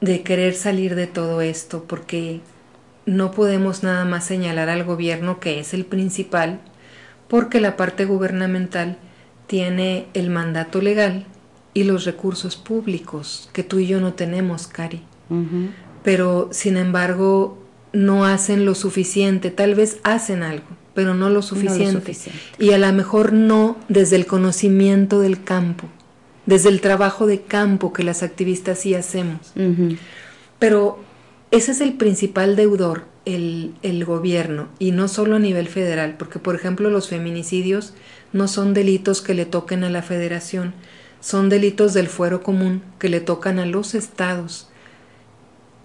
de 0.01 0.23
querer 0.23 0.55
salir 0.55 0.95
de 0.95 1.07
todo 1.07 1.41
esto, 1.41 1.85
porque 1.85 2.41
no 3.07 3.31
podemos 3.31 3.83
nada 3.83 4.05
más 4.05 4.25
señalar 4.25 4.69
al 4.69 4.85
gobierno 4.85 5.41
que 5.41 5.61
es 5.61 5.73
el 5.73 5.85
principal, 5.85 6.61
porque 7.29 7.61
la 7.61 7.77
parte 7.77 8.05
gubernamental 8.05 8.99
tiene 9.47 10.07
el 10.13 10.29
mandato 10.29 10.81
legal 10.83 11.25
y 11.73 11.85
los 11.85 12.05
recursos 12.05 12.57
públicos 12.57 13.49
que 13.53 13.63
tú 13.63 13.79
y 13.79 13.87
yo 13.87 14.01
no 14.01 14.15
tenemos, 14.15 14.67
Cari. 14.67 15.03
Pero, 16.03 16.49
sin 16.53 16.77
embargo, 16.77 17.59
no 17.93 18.25
hacen 18.25 18.65
lo 18.65 18.75
suficiente, 18.75 19.51
tal 19.51 19.75
vez 19.75 19.99
hacen 20.03 20.43
algo, 20.43 20.67
pero 20.95 21.15
no 21.15 21.31
lo 21.31 21.43
suficiente. 21.43 22.17
Y 22.59 22.73
a 22.73 22.79
lo 22.79 22.93
mejor 22.93 23.33
no 23.33 23.77
desde 23.89 24.17
el 24.17 24.27
conocimiento 24.27 25.21
del 25.21 25.43
campo, 25.43 25.87
desde 26.47 26.69
el 26.71 26.81
trabajo 26.81 27.27
de 27.27 27.43
campo 27.43 27.93
que 27.93 28.05
las 28.05 28.23
activistas 28.23 28.81
sí 28.81 28.95
hacemos. 28.95 29.53
Pero 30.59 31.05
ese 31.51 31.73
es 31.73 31.81
el 31.81 31.95
principal 31.95 32.57
deudor, 32.57 33.05
el, 33.25 34.05
gobierno, 34.05 34.69
y 34.79 34.93
no 34.93 35.09
solo 35.09 35.37
a 35.37 35.39
nivel 35.39 35.69
federal, 35.69 36.17
porque 36.19 36.39
por 36.39 36.55
ejemplo 36.55 36.91
los 36.91 37.09
feminicidios 37.09 37.95
no 38.33 38.49
son 38.49 38.75
delitos 38.75 39.23
que 39.23 39.35
le 39.35 39.47
toquen 39.47 39.85
a 39.85 39.91
la 39.91 40.03
federación, 40.03 40.75
son 41.21 41.49
delitos 41.49 41.95
del 41.95 42.09
fuero 42.09 42.43
común 42.43 42.83
que 42.99 43.09
le 43.09 43.21
tocan 43.21 43.59
a 43.59 43.67
los 43.67 43.95
estados. 43.95 44.69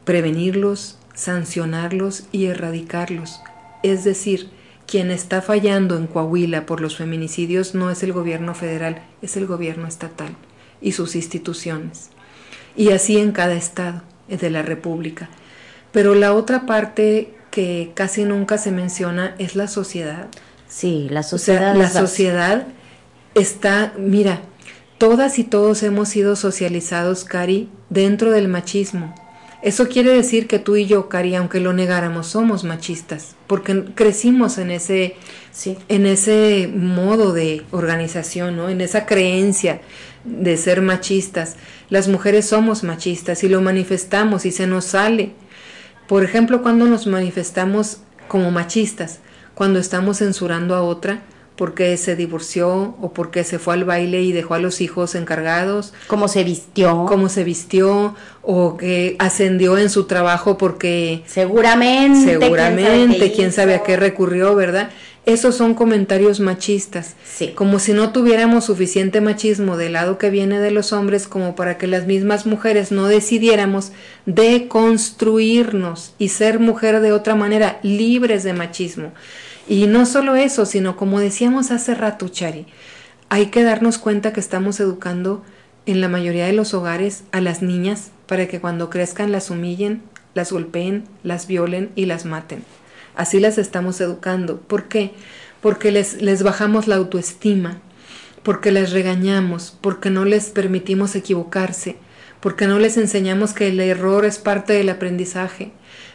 Prevenirlos, 0.03 0.97
sancionarlos 1.13 2.23
y 2.31 2.45
erradicarlos. 2.45 3.39
Es 3.81 4.03
decir, 4.03 4.49
quien 4.87 5.09
está 5.09 5.41
fallando 5.41 5.95
en 5.97 6.07
Coahuila 6.07 6.65
por 6.65 6.81
los 6.81 6.97
feminicidios 6.97 7.75
no 7.75 7.89
es 7.89 8.03
el 8.03 8.13
gobierno 8.13 8.53
federal, 8.53 9.03
es 9.21 9.37
el 9.37 9.47
gobierno 9.47 9.87
estatal 9.87 10.35
y 10.81 10.91
sus 10.91 11.15
instituciones. 11.15 12.09
Y 12.75 12.89
así 12.89 13.17
en 13.17 13.31
cada 13.31 13.53
estado 13.53 14.01
de 14.27 14.49
la 14.49 14.61
República. 14.61 15.29
Pero 15.91 16.15
la 16.15 16.33
otra 16.33 16.65
parte 16.65 17.33
que 17.51 17.91
casi 17.93 18.23
nunca 18.23 18.57
se 18.57 18.71
menciona 18.71 19.35
es 19.37 19.55
la 19.55 19.67
sociedad. 19.67 20.27
Sí, 20.67 21.07
la 21.09 21.23
sociedad. 21.23 21.75
la 21.75 21.89
sociedad 21.89 22.65
está, 23.35 23.93
mira, 23.97 24.41
todas 24.97 25.37
y 25.37 25.43
todos 25.43 25.83
hemos 25.83 26.09
sido 26.09 26.35
socializados, 26.35 27.25
Cari, 27.25 27.69
dentro 27.89 28.31
del 28.31 28.47
machismo. 28.47 29.13
Eso 29.61 29.89
quiere 29.89 30.11
decir 30.11 30.47
que 30.47 30.57
tú 30.57 30.75
y 30.75 30.87
yo, 30.87 31.07
Cari, 31.07 31.35
aunque 31.35 31.59
lo 31.59 31.71
negáramos, 31.71 32.27
somos 32.27 32.63
machistas, 32.63 33.35
porque 33.45 33.83
crecimos 33.93 34.57
en 34.57 34.71
ese, 34.71 35.15
en 35.87 36.07
ese 36.07 36.67
modo 36.73 37.31
de 37.31 37.61
organización, 37.69 38.55
¿no? 38.55 38.69
en 38.69 38.81
esa 38.81 39.05
creencia 39.05 39.81
de 40.23 40.57
ser 40.57 40.81
machistas. 40.81 41.57
Las 41.89 42.07
mujeres 42.07 42.45
somos 42.45 42.83
machistas 42.83 43.43
y 43.43 43.49
lo 43.49 43.61
manifestamos 43.61 44.47
y 44.47 44.51
se 44.51 44.65
nos 44.65 44.85
sale. 44.85 45.31
Por 46.11 46.25
ejemplo, 46.25 46.61
cuando 46.61 46.87
nos 46.87 47.07
manifestamos 47.07 47.99
como 48.27 48.51
machistas, 48.51 49.19
cuando 49.55 49.79
estamos 49.79 50.17
censurando 50.17 50.75
a 50.75 50.81
otra 50.81 51.21
porque 51.55 51.95
se 51.95 52.17
divorció 52.17 52.95
o 52.99 53.13
porque 53.13 53.45
se 53.45 53.59
fue 53.59 53.75
al 53.75 53.85
baile 53.85 54.21
y 54.21 54.33
dejó 54.33 54.55
a 54.55 54.59
los 54.59 54.81
hijos 54.81 55.15
encargados. 55.15 55.93
Cómo 56.07 56.27
se 56.27 56.43
vistió. 56.43 57.05
Cómo 57.07 57.29
se 57.29 57.45
vistió 57.45 58.13
o 58.41 58.75
que 58.75 59.15
ascendió 59.19 59.77
en 59.77 59.89
su 59.89 60.03
trabajo 60.03 60.57
porque... 60.57 61.23
Seguramente. 61.27 62.37
Seguramente, 62.37 63.31
quién 63.31 63.53
sabe 63.53 63.75
a 63.75 63.83
qué 63.83 63.95
recurrió, 63.95 64.53
¿verdad? 64.53 64.89
Esos 65.25 65.55
son 65.55 65.75
comentarios 65.75 66.39
machistas. 66.39 67.15
Sí. 67.23 67.49
Como 67.53 67.77
si 67.77 67.93
no 67.93 68.11
tuviéramos 68.11 68.65
suficiente 68.65 69.21
machismo 69.21 69.77
del 69.77 69.93
lado 69.93 70.17
que 70.17 70.31
viene 70.31 70.59
de 70.59 70.71
los 70.71 70.93
hombres 70.93 71.27
como 71.27 71.55
para 71.55 71.77
que 71.77 71.85
las 71.85 72.07
mismas 72.07 72.47
mujeres 72.47 72.91
no 72.91 73.07
decidiéramos 73.07 73.91
deconstruirnos 74.25 76.15
y 76.17 76.29
ser 76.29 76.59
mujer 76.59 77.01
de 77.01 77.11
otra 77.11 77.35
manera, 77.35 77.79
libres 77.83 78.43
de 78.43 78.53
machismo. 78.53 79.11
Y 79.67 79.85
no 79.85 80.07
solo 80.07 80.35
eso, 80.35 80.65
sino 80.65 80.97
como 80.97 81.19
decíamos 81.19 81.69
hace 81.69 81.93
rato, 81.93 82.27
Chari, 82.27 82.65
hay 83.29 83.45
que 83.47 83.63
darnos 83.63 83.99
cuenta 83.99 84.33
que 84.33 84.39
estamos 84.39 84.79
educando 84.79 85.43
en 85.85 86.01
la 86.01 86.09
mayoría 86.09 86.47
de 86.47 86.53
los 86.53 86.73
hogares 86.73 87.23
a 87.31 87.41
las 87.41 87.61
niñas 87.61 88.11
para 88.25 88.47
que 88.47 88.59
cuando 88.59 88.89
crezcan 88.89 89.31
las 89.31 89.51
humillen, 89.51 90.01
las 90.33 90.51
golpeen, 90.51 91.03
las 91.23 91.45
violen 91.47 91.91
y 91.95 92.05
las 92.05 92.25
maten. 92.25 92.63
Así 93.21 93.39
las 93.39 93.59
estamos 93.59 94.01
educando. 94.01 94.61
¿Por 94.61 94.85
qué? 94.85 95.11
Porque 95.61 95.91
les, 95.91 96.23
les 96.23 96.41
bajamos 96.41 96.87
la 96.87 96.95
autoestima, 96.95 97.79
porque 98.41 98.71
les 98.71 98.93
regañamos, 98.93 99.77
porque 99.79 100.09
no 100.09 100.25
les 100.25 100.49
permitimos 100.49 101.15
equivocarse, 101.15 101.97
porque 102.39 102.65
no 102.65 102.79
les 102.79 102.97
enseñamos 102.97 103.53
que 103.53 103.67
el 103.67 103.79
error 103.79 104.25
es 104.25 104.39
parte 104.39 104.73
del 104.73 104.89
aprendizaje, 104.89 105.71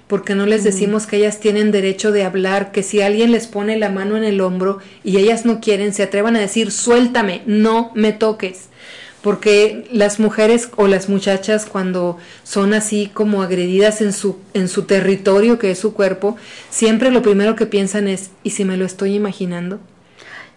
porque 0.08 0.34
no 0.34 0.46
les 0.46 0.64
decimos 0.64 1.06
que 1.06 1.18
ellas 1.18 1.38
tienen 1.38 1.70
derecho 1.70 2.10
de 2.10 2.24
hablar, 2.24 2.72
que 2.72 2.82
si 2.82 3.00
alguien 3.00 3.30
les 3.30 3.46
pone 3.46 3.78
la 3.78 3.90
mano 3.90 4.16
en 4.16 4.24
el 4.24 4.40
hombro 4.40 4.80
y 5.04 5.18
ellas 5.18 5.44
no 5.44 5.60
quieren, 5.60 5.94
se 5.94 6.02
atrevan 6.02 6.34
a 6.34 6.40
decir, 6.40 6.72
suéltame, 6.72 7.42
no 7.46 7.92
me 7.94 8.14
toques 8.14 8.68
porque 9.26 9.88
las 9.90 10.20
mujeres 10.20 10.68
o 10.76 10.86
las 10.86 11.08
muchachas 11.08 11.66
cuando 11.66 12.16
son 12.44 12.72
así 12.74 13.10
como 13.12 13.42
agredidas 13.42 14.00
en 14.00 14.12
su, 14.12 14.36
en 14.54 14.68
su 14.68 14.84
territorio 14.84 15.58
que 15.58 15.72
es 15.72 15.80
su 15.80 15.94
cuerpo, 15.94 16.36
siempre 16.70 17.10
lo 17.10 17.22
primero 17.22 17.56
que 17.56 17.66
piensan 17.66 18.06
es, 18.06 18.30
¿y 18.44 18.50
si 18.50 18.64
me 18.64 18.76
lo 18.76 18.84
estoy 18.84 19.16
imaginando? 19.16 19.80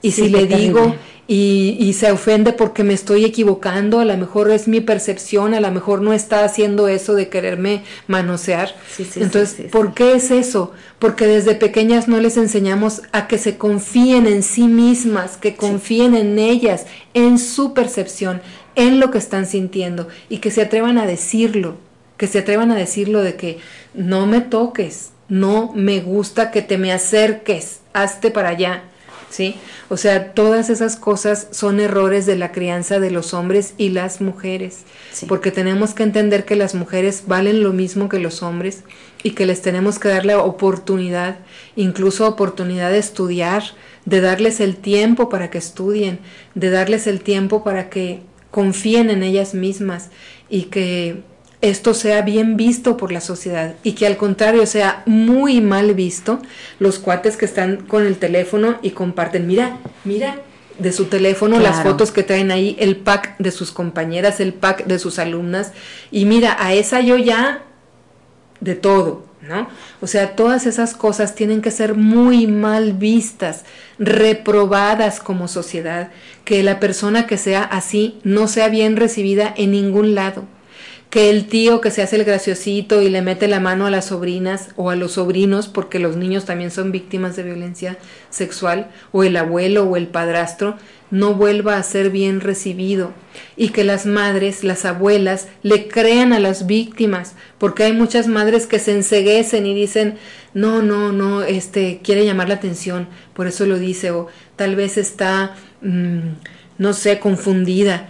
Y 0.04 0.12
si 0.12 0.30
le 0.30 0.46
digo 0.46 0.94
y, 1.32 1.94
se 1.94 2.12
ofende 2.12 2.54
porque 2.54 2.84
me 2.84 2.96
estoy 2.96 3.24
equivocando, 3.24 4.00
a 4.00 4.06
lo 4.06 4.18
mejor 4.18 4.50
es 4.50 4.68
mi 4.68 4.82
percepción, 4.82 5.54
a 5.54 5.60
lo 5.60 5.70
mejor 5.70 6.02
no 6.02 6.12
está 6.12 6.44
haciendo 6.44 6.88
eso 6.88 7.14
de 7.14 7.30
quererme 7.30 7.84
manosear. 8.08 8.74
Entonces, 9.16 9.70
¿por 9.72 9.94
qué 9.94 10.14
es 10.14 10.32
eso? 10.32 10.72
Porque 10.98 11.28
desde 11.28 11.54
pequeñas 11.54 12.08
no 12.08 12.20
les 12.20 12.36
enseñamos 12.38 13.04
a 13.12 13.28
que 13.28 13.38
se 13.38 13.58
confíen 13.58 14.26
en 14.26 14.42
sí 14.42 14.64
mismas, 14.64 15.38
que 15.38 15.56
confíen 15.56 16.16
en 16.16 16.40
ellas, 16.40 16.88
en 17.14 17.38
su 17.38 17.76
percepción, 17.76 18.42
en 18.76 19.00
lo 19.00 19.12
que 19.12 19.18
están 19.18 19.46
sintiendo 19.46 20.08
y 20.30 20.38
que 20.38 20.52
se 20.52 20.62
atrevan 20.62 20.98
a 20.98 21.06
decirlo, 21.06 21.78
que 22.18 22.28
se 22.28 22.40
atrevan 22.40 22.72
a 22.72 22.76
decirlo 22.76 23.22
de 23.22 23.36
que 23.36 23.60
no 23.94 24.28
me 24.28 24.42
toques, 24.42 25.12
no 25.28 25.72
me 25.76 26.00
gusta 26.00 26.52
que 26.52 26.62
te 26.62 26.78
me 26.78 26.92
acerques, 26.92 27.82
hazte 27.94 28.32
para 28.32 28.50
allá 28.50 28.84
¿sí? 29.30 29.56
O 29.90 29.98
sea, 29.98 30.34
todas 30.34 30.70
esas 30.70 30.96
cosas 30.96 31.48
son 31.52 31.80
errores 31.80 32.26
de 32.26 32.36
la 32.36 32.52
crianza 32.52 33.00
de 33.00 33.12
los 33.12 33.34
hombres 33.34 33.74
y 33.78 33.90
las 33.90 34.22
mujeres, 34.22 34.84
porque 35.28 35.52
tenemos 35.52 35.94
que 35.94 36.04
entender 36.04 36.46
que 36.46 36.56
las 36.56 36.76
mujeres 36.76 37.24
valen 37.28 37.64
lo 37.64 37.74
mismo 37.74 38.10
que 38.10 38.20
los 38.20 38.44
hombres 38.44 38.84
y 39.24 39.32
que 39.32 39.46
les 39.46 39.62
tenemos 39.62 40.00
que 40.00 40.10
dar 40.10 40.26
la 40.26 40.40
oportunidad, 40.40 41.40
incluso 41.76 42.28
oportunidad 42.28 42.92
de 42.92 43.00
estudiar, 43.00 43.64
de 44.06 44.22
darles 44.22 44.60
el 44.60 44.76
tiempo 44.78 45.30
para 45.30 45.50
que 45.50 45.58
estudien, 45.58 46.20
de 46.56 46.70
darles 46.70 47.08
el 47.08 47.22
tiempo 47.22 47.64
para 47.64 47.90
que 47.90 48.22
confíen 48.52 49.10
en 49.10 49.24
ellas 49.24 49.54
mismas 49.54 50.10
y 50.50 50.64
que 50.64 51.22
esto 51.62 51.94
sea 51.94 52.22
bien 52.22 52.56
visto 52.56 52.96
por 52.96 53.12
la 53.12 53.22
sociedad 53.22 53.76
y 53.84 53.94
que 53.94 54.08
al 54.08 54.18
contrario 54.18 54.66
sea 54.66 55.04
muy 55.06 55.60
mal 55.60 55.94
visto 55.94 56.40
los 56.80 57.00
cuates 57.00 57.36
que 57.36 57.46
están 57.46 57.78
con 57.78 58.06
el 58.06 58.18
teléfono 58.18 58.78
y 58.82 58.92
comparten, 58.92 59.46
mira, 59.46 59.78
mira 60.06 60.38
de 60.78 60.94
su 60.94 61.06
teléfono 61.06 61.60
las 61.60 61.84
fotos 61.84 62.12
que 62.12 62.24
traen 62.24 62.52
ahí, 62.52 62.78
el 62.80 62.96
pack 62.96 63.38
de 63.38 63.52
sus 63.52 63.72
compañeras, 63.72 64.40
el 64.40 64.54
pack 64.54 64.86
de 64.86 64.98
sus 64.98 65.20
alumnas 65.20 65.74
y 66.12 66.24
mira, 66.24 66.56
a 66.58 66.74
esa 66.74 67.02
yo 67.02 67.18
ya 67.18 67.64
de 68.62 68.76
todo, 68.76 69.26
¿no? 69.50 69.68
O 70.00 70.08
sea, 70.08 70.36
todas 70.38 70.66
esas 70.66 70.94
cosas 70.94 71.36
tienen 71.36 71.62
que 71.62 71.72
ser 71.72 71.96
muy 71.96 72.48
mal 72.48 72.94
vistas, 72.94 73.66
reprobadas 73.98 75.20
como 75.20 75.50
sociedad, 75.50 76.12
que 76.46 76.64
la 76.64 76.80
persona 76.80 77.28
que 77.28 77.38
sea 77.38 77.64
así 77.64 78.20
no 78.24 78.48
sea 78.48 78.70
bien 78.70 78.96
recibida 78.96 79.54
en 79.58 79.72
ningún 79.72 80.16
lado 80.16 80.46
que 81.10 81.32
el 81.32 81.48
tío 81.48 81.82
que 81.82 81.90
se 81.90 82.04
hace 82.04 82.18
el 82.18 82.24
graciosito 82.24 83.02
y 83.02 83.10
le 83.10 83.24
mete 83.24 83.48
la 83.48 83.60
mano 83.60 83.88
a 83.88 83.90
las 83.92 84.06
sobrinas 84.06 84.70
o 84.76 84.92
a 84.92 84.96
los 84.96 85.14
sobrinos, 85.14 85.68
porque 85.68 85.98
los 85.98 86.18
niños 86.18 86.46
también 86.46 86.70
son 86.70 86.92
víctimas 86.92 87.36
de 87.36 87.44
violencia 87.44 87.98
sexual, 88.30 88.92
o 89.12 89.24
el 89.24 89.36
abuelo 89.36 89.86
o 89.86 89.98
el 89.98 90.08
padrastro, 90.08 90.78
no 91.10 91.34
vuelva 91.34 91.78
a 91.78 91.84
ser 91.84 92.12
bien 92.12 92.42
recibido. 92.42 93.12
Y 93.58 93.70
que 93.70 93.84
las 93.84 94.06
madres, 94.06 94.64
las 94.64 94.86
abuelas, 94.86 95.48
le 95.64 95.88
crean 95.88 96.32
a 96.32 96.40
las 96.40 96.68
víctimas, 96.68 97.34
porque 97.58 97.86
hay 97.86 97.94
muchas 97.94 98.28
madres 98.28 98.68
que 98.68 98.78
se 98.78 98.92
enseguecen 98.92 99.66
y 99.66 99.74
dicen, 99.74 100.20
no, 100.54 100.84
no, 100.84 101.12
no, 101.12 101.42
este, 101.42 102.02
quiere 102.04 102.24
llamar 102.24 102.50
la 102.50 102.56
atención, 102.56 103.08
por 103.34 103.48
eso 103.48 103.66
lo 103.66 103.80
dice, 103.80 104.12
o 104.12 104.28
tal 104.56 104.76
vez 104.76 104.98
está, 104.98 105.56
mm, 105.82 106.20
no 106.78 106.94
sé, 106.94 107.18
confundida 107.18 108.10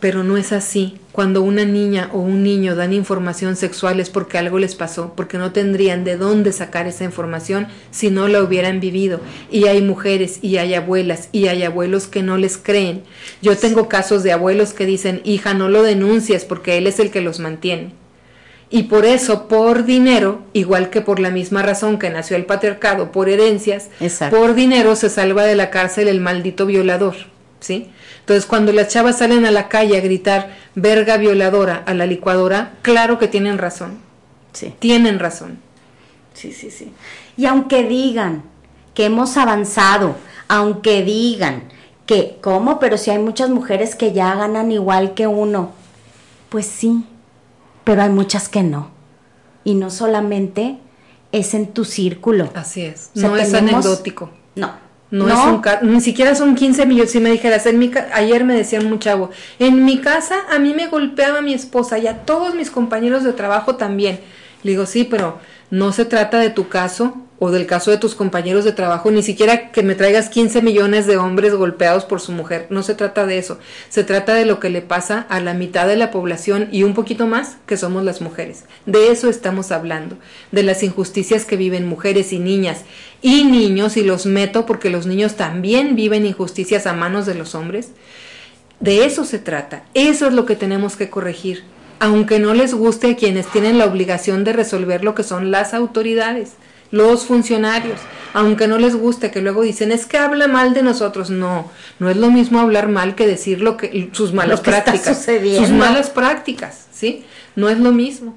pero 0.00 0.24
no 0.24 0.36
es 0.36 0.52
así. 0.52 0.98
Cuando 1.12 1.42
una 1.42 1.64
niña 1.64 2.10
o 2.12 2.18
un 2.18 2.42
niño 2.42 2.76
dan 2.76 2.92
información 2.92 3.56
sexual 3.56 3.98
es 4.00 4.10
porque 4.10 4.38
algo 4.38 4.58
les 4.58 4.74
pasó, 4.74 5.14
porque 5.16 5.38
no 5.38 5.52
tendrían 5.52 6.04
de 6.04 6.16
dónde 6.16 6.52
sacar 6.52 6.86
esa 6.86 7.04
información 7.04 7.66
si 7.90 8.10
no 8.10 8.28
la 8.28 8.42
hubieran 8.42 8.80
vivido. 8.80 9.20
Y 9.50 9.66
hay 9.66 9.82
mujeres 9.82 10.38
y 10.42 10.58
hay 10.58 10.74
abuelas 10.74 11.28
y 11.32 11.48
hay 11.48 11.64
abuelos 11.64 12.06
que 12.06 12.22
no 12.22 12.36
les 12.38 12.56
creen. 12.56 13.02
Yo 13.42 13.56
tengo 13.56 13.88
casos 13.88 14.22
de 14.22 14.32
abuelos 14.32 14.72
que 14.72 14.86
dicen, 14.86 15.20
hija, 15.24 15.54
no 15.54 15.68
lo 15.68 15.82
denuncies 15.82 16.44
porque 16.44 16.78
él 16.78 16.86
es 16.86 17.00
el 17.00 17.10
que 17.10 17.20
los 17.20 17.40
mantiene. 17.40 17.92
Y 18.70 18.84
por 18.84 19.06
eso, 19.06 19.48
por 19.48 19.86
dinero, 19.86 20.42
igual 20.52 20.90
que 20.90 21.00
por 21.00 21.20
la 21.20 21.30
misma 21.30 21.62
razón 21.62 21.98
que 21.98 22.10
nació 22.10 22.36
el 22.36 22.44
patriarcado, 22.44 23.12
por 23.12 23.28
herencias, 23.28 23.88
por 24.30 24.54
dinero 24.54 24.94
se 24.94 25.08
salva 25.08 25.44
de 25.44 25.56
la 25.56 25.70
cárcel 25.70 26.06
el 26.06 26.20
maldito 26.20 26.66
violador. 26.66 27.16
¿Sí? 27.60 27.90
Entonces, 28.28 28.44
cuando 28.44 28.74
las 28.74 28.88
chavas 28.88 29.16
salen 29.16 29.46
a 29.46 29.50
la 29.50 29.70
calle 29.70 29.96
a 29.96 30.02
gritar 30.02 30.50
verga 30.74 31.16
violadora 31.16 31.82
a 31.86 31.94
la 31.94 32.04
licuadora, 32.04 32.74
claro 32.82 33.18
que 33.18 33.26
tienen 33.26 33.56
razón. 33.56 34.00
Sí. 34.52 34.74
Tienen 34.78 35.18
razón. 35.18 35.60
Sí, 36.34 36.52
sí, 36.52 36.70
sí. 36.70 36.92
Y 37.38 37.46
aunque 37.46 37.84
digan 37.84 38.42
que 38.92 39.06
hemos 39.06 39.38
avanzado, 39.38 40.14
aunque 40.46 41.02
digan 41.04 41.70
que, 42.04 42.36
¿cómo? 42.42 42.78
Pero 42.78 42.98
si 42.98 43.10
hay 43.10 43.18
muchas 43.18 43.48
mujeres 43.48 43.94
que 43.94 44.12
ya 44.12 44.34
ganan 44.34 44.72
igual 44.72 45.14
que 45.14 45.26
uno. 45.26 45.72
Pues 46.50 46.66
sí, 46.66 47.06
pero 47.82 48.02
hay 48.02 48.10
muchas 48.10 48.50
que 48.50 48.62
no. 48.62 48.90
Y 49.64 49.74
no 49.74 49.88
solamente 49.88 50.76
es 51.32 51.54
en 51.54 51.68
tu 51.68 51.86
círculo. 51.86 52.50
Así 52.54 52.82
es. 52.82 53.08
no 53.14 53.34
es 53.38 53.54
anecdótico. 53.54 54.28
No, 54.54 54.74
no, 55.10 55.28
es 55.28 55.38
un 55.82 55.92
ni 55.94 56.00
siquiera 56.00 56.34
son 56.34 56.54
15 56.54 56.84
millones. 56.86 57.12
Si 57.12 57.20
me 57.20 57.30
dijeras, 57.30 57.66
en 57.66 57.78
mi 57.78 57.90
ayer 58.12 58.44
me 58.44 58.54
decían 58.54 58.86
un 58.86 58.98
chavo, 58.98 59.30
en 59.58 59.84
mi 59.84 59.98
casa 59.98 60.36
a 60.50 60.58
mí 60.58 60.74
me 60.74 60.88
golpeaba 60.88 61.40
mi 61.40 61.54
esposa 61.54 61.98
y 61.98 62.06
a 62.06 62.24
todos 62.24 62.54
mis 62.54 62.70
compañeros 62.70 63.24
de 63.24 63.32
trabajo 63.32 63.76
también. 63.76 64.20
Le 64.62 64.72
digo, 64.72 64.86
sí, 64.86 65.04
pero 65.04 65.38
no 65.70 65.92
se 65.92 66.04
trata 66.04 66.38
de 66.38 66.50
tu 66.50 66.68
caso 66.68 67.16
o 67.40 67.50
del 67.50 67.66
caso 67.66 67.90
de 67.90 67.98
tus 67.98 68.14
compañeros 68.14 68.64
de 68.64 68.72
trabajo, 68.72 69.10
ni 69.10 69.22
siquiera 69.22 69.70
que 69.70 69.82
me 69.82 69.94
traigas 69.94 70.28
15 70.28 70.60
millones 70.62 71.06
de 71.06 71.16
hombres 71.16 71.54
golpeados 71.54 72.04
por 72.04 72.20
su 72.20 72.32
mujer. 72.32 72.66
No 72.70 72.82
se 72.82 72.94
trata 72.94 73.26
de 73.26 73.38
eso. 73.38 73.58
Se 73.88 74.02
trata 74.02 74.34
de 74.34 74.44
lo 74.44 74.58
que 74.58 74.70
le 74.70 74.82
pasa 74.82 75.26
a 75.28 75.40
la 75.40 75.54
mitad 75.54 75.86
de 75.86 75.96
la 75.96 76.10
población 76.10 76.68
y 76.72 76.82
un 76.82 76.94
poquito 76.94 77.26
más 77.26 77.56
que 77.66 77.76
somos 77.76 78.04
las 78.04 78.20
mujeres. 78.20 78.64
De 78.86 79.10
eso 79.12 79.30
estamos 79.30 79.70
hablando, 79.70 80.16
de 80.50 80.64
las 80.64 80.82
injusticias 80.82 81.44
que 81.44 81.56
viven 81.56 81.86
mujeres 81.86 82.32
y 82.32 82.40
niñas 82.40 82.82
y 83.22 83.44
niños, 83.44 83.96
y 83.96 84.02
los 84.02 84.26
meto 84.26 84.66
porque 84.66 84.90
los 84.90 85.06
niños 85.06 85.36
también 85.36 85.94
viven 85.94 86.26
injusticias 86.26 86.86
a 86.86 86.92
manos 86.92 87.26
de 87.26 87.34
los 87.34 87.54
hombres. 87.54 87.90
De 88.80 89.04
eso 89.04 89.24
se 89.24 89.38
trata. 89.38 89.84
Eso 89.94 90.26
es 90.26 90.32
lo 90.32 90.44
que 90.44 90.56
tenemos 90.56 90.96
que 90.96 91.10
corregir 91.10 91.64
aunque 92.00 92.38
no 92.38 92.54
les 92.54 92.74
guste 92.74 93.10
a 93.10 93.16
quienes 93.16 93.48
tienen 93.48 93.78
la 93.78 93.86
obligación 93.86 94.44
de 94.44 94.52
resolver 94.52 95.02
lo 95.02 95.14
que 95.14 95.24
son 95.24 95.50
las 95.50 95.74
autoridades, 95.74 96.52
los 96.90 97.26
funcionarios, 97.26 97.98
aunque 98.32 98.66
no 98.68 98.78
les 98.78 98.94
guste 98.96 99.30
que 99.30 99.40
luego 99.40 99.62
dicen 99.62 99.92
es 99.92 100.06
que 100.06 100.18
habla 100.18 100.48
mal 100.48 100.74
de 100.74 100.82
nosotros, 100.82 101.30
no, 101.30 101.70
no 101.98 102.10
es 102.10 102.16
lo 102.16 102.30
mismo 102.30 102.60
hablar 102.60 102.88
mal 102.88 103.14
que 103.14 103.26
decir 103.26 103.60
lo 103.60 103.76
que 103.76 104.10
sus 104.12 104.32
malas 104.32 104.60
prácticas, 104.60 105.26
sus 105.56 105.70
malas 105.70 106.10
prácticas, 106.10 106.86
¿sí? 106.92 107.24
No 107.56 107.68
es 107.68 107.78
lo 107.78 107.92
mismo. 107.92 108.36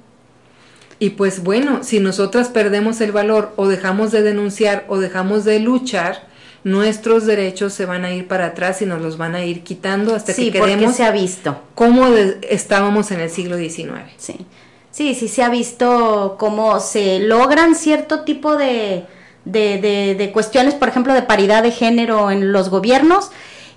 Y 0.99 1.11
pues 1.11 1.43
bueno, 1.43 1.83
si 1.83 1.99
nosotras 1.99 2.49
perdemos 2.49 3.01
el 3.01 3.11
valor 3.11 3.53
o 3.55 3.67
dejamos 3.67 4.11
de 4.11 4.21
denunciar 4.21 4.85
o 4.87 4.99
dejamos 4.99 5.45
de 5.45 5.59
luchar, 5.59 6.27
nuestros 6.63 7.25
derechos 7.25 7.73
se 7.73 7.85
van 7.85 8.05
a 8.05 8.13
ir 8.13 8.27
para 8.27 8.47
atrás 8.47 8.81
y 8.81 8.85
nos 8.85 9.01
los 9.01 9.17
van 9.17 9.33
a 9.33 9.43
ir 9.43 9.63
quitando 9.63 10.13
hasta 10.13 10.33
que 10.33 10.51
quedemos 10.51 10.95
se 10.95 11.03
ha 11.03 11.11
visto 11.11 11.59
cómo 11.73 12.07
estábamos 12.47 13.09
en 13.11 13.19
el 13.19 13.31
siglo 13.31 13.57
XIX. 13.57 14.11
Sí. 14.17 14.45
Sí, 14.91 15.15
sí 15.15 15.27
se 15.27 15.43
ha 15.43 15.49
visto 15.49 16.35
cómo 16.37 16.79
se 16.79 17.19
logran 17.19 17.75
cierto 17.75 18.21
tipo 18.21 18.55
de, 18.57 19.05
de, 19.45 20.15
de, 20.17 20.31
cuestiones, 20.31 20.75
por 20.75 20.89
ejemplo, 20.89 21.13
de 21.13 21.21
paridad 21.21 21.63
de 21.63 21.71
género 21.71 22.29
en 22.29 22.51
los 22.51 22.69
gobiernos 22.69 23.31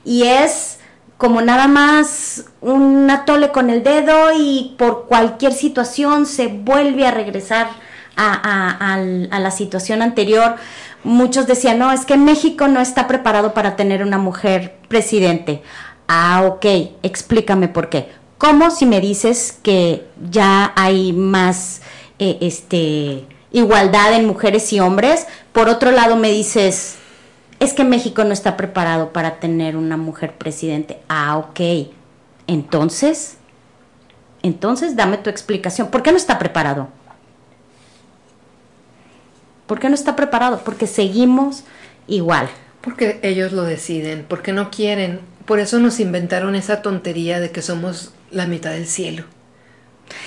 y 0.04 0.24
es 0.24 0.78
como 1.16 1.40
nada 1.40 1.68
más 1.68 2.46
un 2.60 3.08
atole 3.10 3.52
con 3.52 3.70
el 3.70 3.84
dedo 3.84 4.32
y 4.36 4.74
por 4.76 5.06
cualquier 5.06 5.52
situación 5.52 6.26
se 6.26 6.48
vuelve 6.48 7.06
a 7.06 7.12
regresar 7.12 7.68
a, 8.16 8.94
a 8.94 9.40
la 9.40 9.50
situación 9.50 10.02
anterior 10.02 10.56
muchos 11.04 11.46
decían, 11.46 11.78
no, 11.78 11.92
es 11.92 12.04
que 12.04 12.16
México 12.16 12.66
no 12.66 12.80
está 12.80 13.06
preparado 13.06 13.54
para 13.54 13.76
tener 13.76 14.02
una 14.02 14.18
mujer 14.18 14.76
presidente. 14.88 15.62
Ah, 16.08 16.42
ok, 16.46 16.64
explícame 17.02 17.68
por 17.68 17.88
qué. 17.88 18.08
¿Cómo 18.44 18.70
si 18.70 18.84
me 18.84 19.00
dices 19.00 19.58
que 19.62 20.06
ya 20.30 20.74
hay 20.76 21.14
más 21.14 21.80
eh, 22.18 22.36
este, 22.42 23.24
igualdad 23.52 24.12
en 24.12 24.26
mujeres 24.26 24.70
y 24.74 24.80
hombres? 24.80 25.26
Por 25.54 25.70
otro 25.70 25.92
lado 25.92 26.16
me 26.16 26.30
dices, 26.30 26.96
es 27.58 27.72
que 27.72 27.84
México 27.84 28.22
no 28.22 28.34
está 28.34 28.58
preparado 28.58 29.14
para 29.14 29.40
tener 29.40 29.78
una 29.78 29.96
mujer 29.96 30.34
presidente. 30.34 30.98
Ah, 31.08 31.38
ok. 31.38 31.88
Entonces, 32.46 33.38
entonces 34.42 34.94
dame 34.94 35.16
tu 35.16 35.30
explicación. 35.30 35.88
¿Por 35.88 36.02
qué 36.02 36.10
no 36.10 36.18
está 36.18 36.38
preparado? 36.38 36.88
¿Por 39.66 39.80
qué 39.80 39.88
no 39.88 39.94
está 39.94 40.16
preparado? 40.16 40.60
Porque 40.66 40.86
seguimos 40.86 41.64
igual. 42.08 42.50
Porque 42.82 43.20
ellos 43.22 43.52
lo 43.52 43.62
deciden, 43.62 44.26
porque 44.28 44.52
no 44.52 44.70
quieren. 44.70 45.20
Por 45.46 45.60
eso 45.60 45.78
nos 45.78 45.98
inventaron 45.98 46.54
esa 46.54 46.82
tontería 46.82 47.40
de 47.40 47.50
que 47.50 47.62
somos 47.62 48.12
la 48.34 48.46
mitad 48.46 48.70
del 48.70 48.86
cielo. 48.86 49.24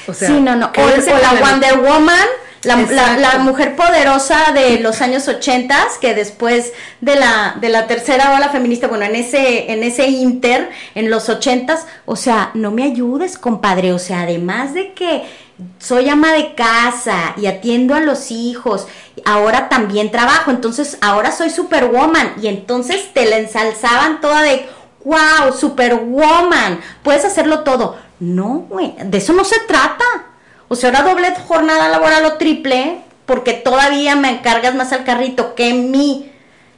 O 0.08 0.14
sea, 0.14 0.30
sí, 0.30 0.40
no, 0.40 0.56
no. 0.56 0.72
O, 0.76 0.82
la, 0.82 1.34
Wonder 1.42 1.80
Woman, 1.80 2.28
La, 2.64 3.40
mujer 3.40 3.76
poderosa 3.76 4.52
de 4.54 4.80
los 4.80 5.02
años 5.02 5.28
80, 5.28 5.78
que 6.02 6.16
después 6.16 6.74
de 7.02 7.16
la, 7.16 7.56
de 7.62 7.70
la 7.70 7.88
tercera 7.88 8.36
ola 8.36 8.50
feminista, 8.50 8.88
bueno, 8.88 9.06
en 9.06 9.16
ese, 9.16 9.72
en 9.72 9.84
ese 9.84 10.08
inter, 10.08 10.70
en 10.96 11.10
los 11.10 11.30
80, 11.30 11.78
o 12.06 12.16
sea, 12.16 12.52
no 12.54 12.72
me 12.72 12.84
ayudes, 12.84 13.38
compadre, 13.38 13.94
o 13.94 14.00
sea, 14.00 14.22
además 14.22 14.74
de 14.74 14.94
que 14.94 15.24
soy 15.80 16.08
ama 16.10 16.34
de 16.34 16.54
casa 16.54 17.34
y 17.38 17.48
atiendo 17.48 17.96
a 17.96 18.00
los 18.00 18.32
hijos, 18.32 18.88
ahora 19.26 19.70
también 19.70 20.12
trabajo, 20.12 20.52
entonces 20.52 20.98
ahora 21.02 21.32
soy 21.32 21.50
superwoman 21.50 22.34
y 22.42 22.48
entonces 22.48 23.12
te 23.14 23.26
la 23.26 23.38
ensalzaban 23.38 24.22
toda 24.22 24.42
de, 24.44 24.68
wow, 25.04 25.54
superwoman, 25.58 26.80
puedes 27.04 27.26
hacerlo 27.26 27.60
todo. 27.60 27.98
No, 28.20 28.66
güey, 28.70 28.96
de 29.04 29.18
eso 29.18 29.34
no 29.34 29.44
se 29.44 29.60
trata. 29.68 30.06
O 30.68 30.76
sea, 30.76 30.90
ahora 30.90 31.10
doble 31.10 31.34
jornada 31.48 31.88
laboral 31.90 32.26
o 32.26 32.34
triple, 32.34 33.00
porque 33.26 33.54
todavía 33.54 34.16
me 34.16 34.30
encargas 34.30 34.76
más 34.76 34.92
al 34.94 35.04
carrito 35.04 35.56
que 35.56 35.74
mi 35.74 36.32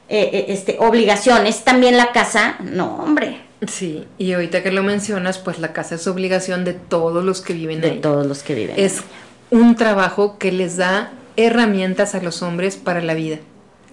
eh, 0.08 0.30
eh, 0.32 0.44
este, 0.48 0.76
obligación 0.80 1.46
es 1.46 1.64
también 1.64 1.96
la 1.96 2.12
casa. 2.12 2.56
No, 2.60 2.96
hombre. 2.96 3.40
Sí, 3.66 4.06
y 4.16 4.32
ahorita 4.32 4.62
que 4.62 4.72
lo 4.72 4.82
mencionas, 4.82 5.38
pues 5.38 5.58
la 5.58 5.72
casa 5.72 5.96
es 5.96 6.06
obligación 6.06 6.64
de 6.64 6.72
todos 6.72 7.24
los 7.24 7.40
que 7.40 7.52
viven 7.52 7.80
de 7.80 7.90
ahí. 7.90 7.98
todos 8.00 8.26
los 8.26 8.42
que 8.42 8.54
viven. 8.54 8.74
Es 8.78 9.02
un 9.50 9.76
trabajo 9.76 10.38
que 10.38 10.50
les 10.50 10.76
da 10.76 11.12
herramientas 11.36 12.14
a 12.14 12.22
los 12.22 12.42
hombres 12.42 12.76
para 12.76 13.02
la 13.02 13.14
vida, 13.14 13.38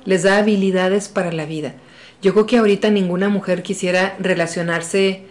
les 0.05 0.23
da 0.23 0.37
habilidades 0.37 1.09
para 1.09 1.31
la 1.31 1.45
vida. 1.45 1.73
Yo 2.21 2.33
creo 2.33 2.45
que 2.47 2.57
ahorita 2.57 2.89
ninguna 2.89 3.29
mujer 3.29 3.61
quisiera 3.61 4.15
relacionarse 4.19 5.23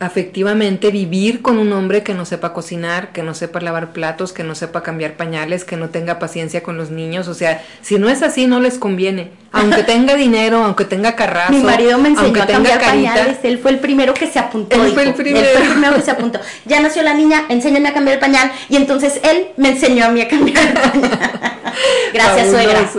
afectivamente 0.00 0.90
vivir 0.90 1.40
con 1.40 1.58
un 1.58 1.72
hombre 1.72 2.02
que 2.02 2.14
no 2.14 2.24
sepa 2.24 2.52
cocinar, 2.52 3.12
que 3.12 3.22
no 3.22 3.32
sepa 3.32 3.60
lavar 3.60 3.92
platos, 3.92 4.32
que 4.32 4.42
no 4.42 4.54
sepa 4.54 4.82
cambiar 4.82 5.16
pañales, 5.16 5.64
que 5.64 5.76
no 5.76 5.90
tenga 5.90 6.18
paciencia 6.18 6.62
con 6.62 6.76
los 6.76 6.90
niños. 6.90 7.28
O 7.28 7.34
sea, 7.34 7.62
si 7.80 7.98
no 7.98 8.08
es 8.08 8.22
así, 8.22 8.46
no 8.46 8.60
les 8.60 8.78
conviene. 8.78 9.30
Aunque 9.52 9.82
tenga 9.84 10.16
dinero, 10.16 10.64
aunque 10.64 10.84
tenga 10.84 11.14
carrazo. 11.14 11.52
Mi 11.52 11.62
marido 11.62 11.98
me 11.98 12.08
enseñó 12.08 12.42
a 12.42 12.46
cambiar 12.46 12.80
pañales. 12.80 13.38
Él 13.44 13.58
fue 13.58 13.70
el 13.70 13.78
primero 13.78 14.14
que 14.14 14.26
se 14.26 14.38
apuntó. 14.38 14.82
Él 14.82 14.92
fue 14.92 15.04
el 15.04 15.14
primero. 15.14 15.46
Él 15.46 15.52
fue 15.52 15.62
el 15.62 15.70
primero 15.70 15.96
que 15.96 16.02
se 16.02 16.10
apuntó. 16.10 16.40
Ya 16.64 16.80
nació 16.80 17.02
la 17.02 17.14
niña, 17.14 17.44
enséñame 17.48 17.88
a 17.88 17.94
cambiar 17.94 18.14
el 18.14 18.20
pañal. 18.20 18.50
Y 18.68 18.76
entonces 18.76 19.20
él 19.22 19.48
me 19.56 19.70
enseñó 19.70 20.06
a 20.06 20.08
mí 20.08 20.20
a 20.20 20.28
cambiar 20.28 20.66
el 20.66 20.72
pañal. 20.72 21.20
Gracias, 22.12 22.50
suegra. 22.50 22.90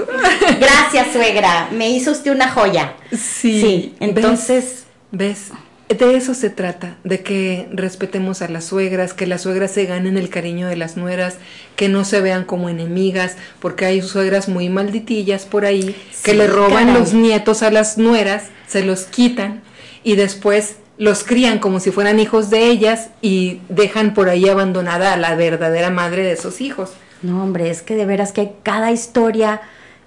Gracias, 0.60 1.08
suegra. 1.14 1.68
Me 1.72 1.90
hizo 1.90 2.12
usted 2.12 2.32
una 2.32 2.50
joya. 2.50 2.94
Sí. 3.12 3.62
Sí, 3.62 3.96
entonces. 4.00 4.86
¿Ves? 5.12 5.52
De 5.88 6.16
eso 6.16 6.34
se 6.34 6.50
trata, 6.50 6.98
de 7.04 7.22
que 7.22 7.68
respetemos 7.72 8.42
a 8.42 8.48
las 8.48 8.66
suegras, 8.66 9.14
que 9.14 9.28
las 9.28 9.44
suegras 9.44 9.70
se 9.70 9.86
ganen 9.86 10.18
el 10.18 10.30
cariño 10.30 10.68
de 10.68 10.76
las 10.76 10.98
nueras, 10.98 11.38
que 11.76 11.90
no 11.90 12.06
se 12.06 12.22
vean 12.22 12.44
como 12.44 12.70
enemigas, 12.70 13.38
porque 13.60 13.86
hay 13.86 14.02
suegras 14.02 14.50
muy 14.50 14.68
malditillas 14.68 15.46
por 15.46 15.64
ahí, 15.64 15.96
que 16.24 16.34
le 16.34 16.48
roban 16.48 16.96
los 16.96 17.14
nietos 17.14 17.62
a 17.62 17.70
las 17.70 18.00
nueras, 18.00 18.46
se 18.66 18.84
los 18.84 19.04
quitan 19.04 19.62
y 20.04 20.16
después 20.16 20.78
los 20.98 21.24
crían 21.24 21.60
como 21.60 21.80
si 21.80 21.92
fueran 21.92 22.20
hijos 22.20 22.50
de 22.50 22.68
ellas 22.68 23.10
y 23.22 23.62
dejan 23.70 24.16
por 24.16 24.30
ahí 24.30 24.50
abandonada 24.50 25.14
a 25.14 25.18
la 25.18 25.36
verdadera 25.36 25.92
madre 25.92 26.24
de 26.24 26.32
esos 26.32 26.62
hijos. 26.62 26.94
No, 27.22 27.44
hombre, 27.44 27.70
es 27.70 27.84
que 27.84 27.96
de 27.96 28.08
veras 28.08 28.32
que 28.32 28.54
cada 28.64 28.92
historia 28.92 29.62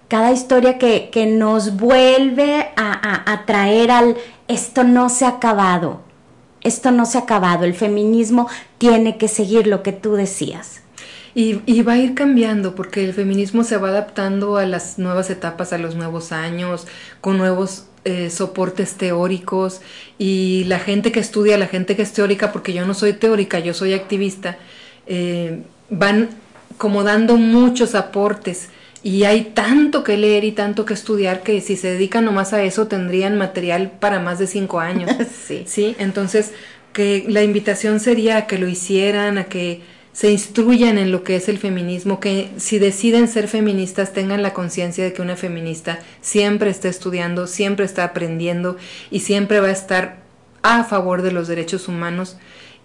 cada 0.09 0.33
historia 0.33 0.79
que, 0.79 1.11
que 1.11 1.27
nos 1.27 1.77
vuelve 1.77 2.71
a, 2.77 3.31
a, 3.31 3.45
traer 3.45 3.91
al 3.91 4.17
esto 4.49 4.83
no 4.83 5.09
se 5.11 5.27
ha 5.27 5.29
acabado, 5.29 6.01
esto 6.63 6.91
no 6.91 7.07
se 7.07 7.19
ha 7.19 7.23
acabado, 7.23 7.65
el 7.65 7.75
feminismo 7.75 8.49
tiene 8.79 9.19
que 9.19 9.29
seguir 9.29 9.67
lo 9.67 9.83
que 9.83 9.93
tú 9.93 10.15
decías. 10.15 10.83
Y, 11.35 11.83
va 11.83 11.93
a 11.93 11.99
ir 11.99 12.15
cambiando 12.15 12.75
porque 12.75 13.05
el 13.05 13.13
feminismo 13.13 13.63
se 13.63 13.77
va 13.77 13.91
adaptando 13.91 14.57
a 14.57 14.67
las 14.67 14.99
nuevas 14.99 15.31
etapas, 15.31 15.73
a 15.73 15.79
los 15.79 15.95
nuevos 15.95 16.33
años, 16.33 16.89
con 17.21 17.39
nuevos 17.39 17.85
eh, 18.05 18.29
soportes 18.31 18.95
teóricos 18.95 19.81
y 20.19 20.65
la 20.65 20.81
gente 20.81 21.13
que 21.13 21.21
estudia, 21.21 21.57
la 21.57 21.69
gente 21.69 21.95
que 21.95 22.03
es 22.03 22.13
teórica, 22.13 22.51
porque 22.51 22.73
yo 22.73 22.85
no 22.87 22.95
soy 22.95 23.13
teórica, 23.13 23.61
yo 23.61 23.73
soy 23.73 23.93
activista, 23.93 24.59
eh, 25.07 25.63
van 25.91 26.31
como 26.77 27.05
dando 27.05 27.37
muchos 27.37 27.95
aportes 27.95 28.71
y 29.03 29.25
hay 29.25 29.53
tanto 29.55 30.03
que 30.03 30.17
leer 30.17 30.45
y 30.45 30.53
tanto 30.53 30.85
que 30.85 30.95
estudiar 30.95 31.43
que 31.43 31.61
si 31.61 31.77
se 31.77 31.93
dedican 31.93 32.25
nomás 32.25 32.53
a 32.53 32.63
eso 32.63 32.89
tendrían 32.89 33.39
material 33.39 33.93
para 33.99 34.19
más 34.19 34.39
de 34.39 34.47
cinco 34.47 34.81
años. 34.81 35.11
sí. 35.47 35.65
Sí, 35.67 35.97
entonces 35.99 36.53
que 36.93 37.25
la 37.29 37.43
invitación 37.43 38.01
sería 38.01 38.39
a 38.39 38.47
que 38.47 38.59
lo 38.59 38.67
hicieran, 38.67 39.39
a 39.39 39.45
que 39.45 39.83
se 40.13 40.33
instruyan 40.33 40.99
en 40.99 41.13
lo 41.13 41.23
que 41.23 41.37
es 41.37 41.49
el 41.49 41.59
feminismo, 41.59 42.19
que 42.19 42.51
si 42.57 42.81
deciden 42.81 43.29
ser 43.29 43.47
feministas 43.47 44.13
tengan 44.13 44.43
la 44.43 44.53
conciencia 44.53 45.05
de 45.05 45.13
que 45.13 45.23
una 45.23 45.37
feminista 45.37 46.01
siempre 46.21 46.71
está 46.71 46.89
estudiando, 46.89 47.47
siempre 47.47 47.85
está 47.85 48.03
aprendiendo 48.03 48.77
y 49.13 49.21
siempre 49.21 49.61
va 49.61 49.69
a 49.69 49.73
estar 49.73 50.17
a 50.63 50.83
favor 50.83 51.23
de 51.23 51.31
los 51.31 51.47
derechos 51.47 51.87
humanos 51.87 52.37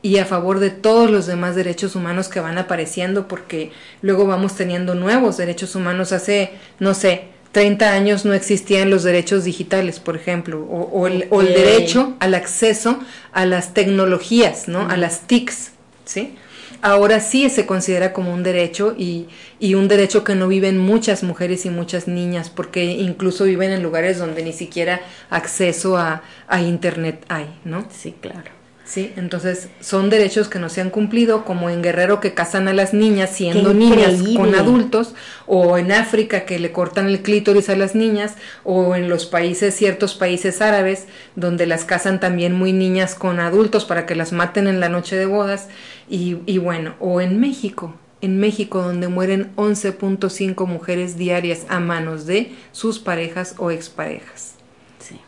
y 0.04 0.18
a 0.18 0.26
favor 0.26 0.60
de 0.60 0.70
todos 0.70 1.10
los 1.10 1.26
demás 1.26 1.56
derechos 1.56 1.96
humanos 1.96 2.28
que 2.28 2.42
van 2.42 2.58
apareciendo, 2.58 3.28
porque 3.30 3.72
luego 4.02 4.28
vamos 4.28 4.54
teniendo 4.56 4.96
nuevos 4.96 5.38
derechos 5.38 5.76
humanos. 5.76 6.12
Hace, 6.12 6.52
no 6.80 6.94
sé, 6.94 7.30
30 7.54 7.94
años 7.94 8.26
no 8.26 8.34
existían 8.34 8.90
los 8.90 9.04
derechos 9.04 9.46
digitales, 9.46 10.02
por 10.02 10.18
ejemplo, 10.18 10.60
o, 10.60 11.08
el, 11.08 11.30
derecho 11.30 12.16
al 12.20 12.36
acceso 12.36 13.00
a 13.32 13.46
las 13.46 13.74
tecnologías, 13.74 14.68
¿no? 14.68 14.90
A 14.90 14.98
las 14.98 15.22
TICs, 15.22 15.72
¿sí? 16.04 16.36
Ahora 16.82 17.22
sí 17.22 17.50
se 17.50 17.66
considera 17.66 18.12
como 18.12 18.34
un 18.34 18.44
derecho 18.44 18.94
y, 18.98 19.28
y, 19.58 19.76
un 19.76 19.88
derecho 19.88 20.26
que 20.26 20.36
no 20.36 20.50
viven 20.50 20.80
muchas 20.80 21.24
mujeres 21.24 21.66
y 21.66 21.70
muchas 21.70 22.10
niñas, 22.10 22.50
porque 22.50 22.84
incluso 22.84 23.46
viven 23.46 23.72
en 23.72 23.82
lugares 23.82 24.18
donde 24.18 24.44
ni 24.44 24.52
siquiera 24.52 25.00
acceso 25.30 25.96
a, 25.96 26.24
a 26.50 26.62
Internet 26.62 27.24
hay, 27.30 27.48
¿no? 27.64 27.88
Sí, 27.90 28.14
claro. 28.20 28.63
Sí, 28.94 29.12
entonces 29.16 29.70
son 29.80 30.12
derechos 30.12 30.50
que 30.50 30.60
no 30.60 30.70
se 30.70 30.80
han 30.80 30.92
cumplido, 30.92 31.46
como 31.46 31.72
en 31.72 31.82
Guerrero 31.82 32.20
que 32.20 32.36
casan 32.36 32.68
a 32.68 32.74
las 32.74 32.94
niñas 32.94 33.32
siendo 33.32 33.74
niñas 33.74 34.22
con 34.36 34.54
adultos, 34.54 35.16
o 35.48 35.80
en 35.80 35.92
África 35.92 36.46
que 36.46 36.60
le 36.60 36.72
cortan 36.72 37.08
el 37.08 37.24
clítoris 37.24 37.70
a 37.70 37.76
las 37.76 37.96
niñas, 37.96 38.36
o 38.64 38.96
en 38.96 39.10
los 39.10 39.26
países, 39.26 39.74
ciertos 39.74 40.14
países 40.14 40.62
árabes, 40.62 41.08
donde 41.36 41.66
las 41.66 41.86
casan 41.86 42.20
también 42.20 42.54
muy 42.54 42.72
niñas 42.72 43.16
con 43.16 43.40
adultos 43.40 43.84
para 43.84 44.06
que 44.06 44.14
las 44.14 44.32
maten 44.32 44.68
en 44.68 44.80
la 44.80 44.90
noche 44.90 45.16
de 45.16 45.26
bodas, 45.26 45.70
y, 46.08 46.38
y 46.46 46.60
bueno, 46.60 46.94
o 47.00 47.20
en 47.20 47.40
México, 47.40 47.96
en 48.22 48.40
México 48.40 48.84
donde 48.84 49.08
mueren 49.08 49.56
11.5 49.56 50.68
mujeres 50.68 51.18
diarias 51.18 51.66
a 51.68 51.80
manos 51.80 52.28
de 52.28 52.54
sus 52.72 53.00
parejas 53.00 53.56
o 53.58 53.72
exparejas. 53.72 54.54
Sí. 55.00 55.20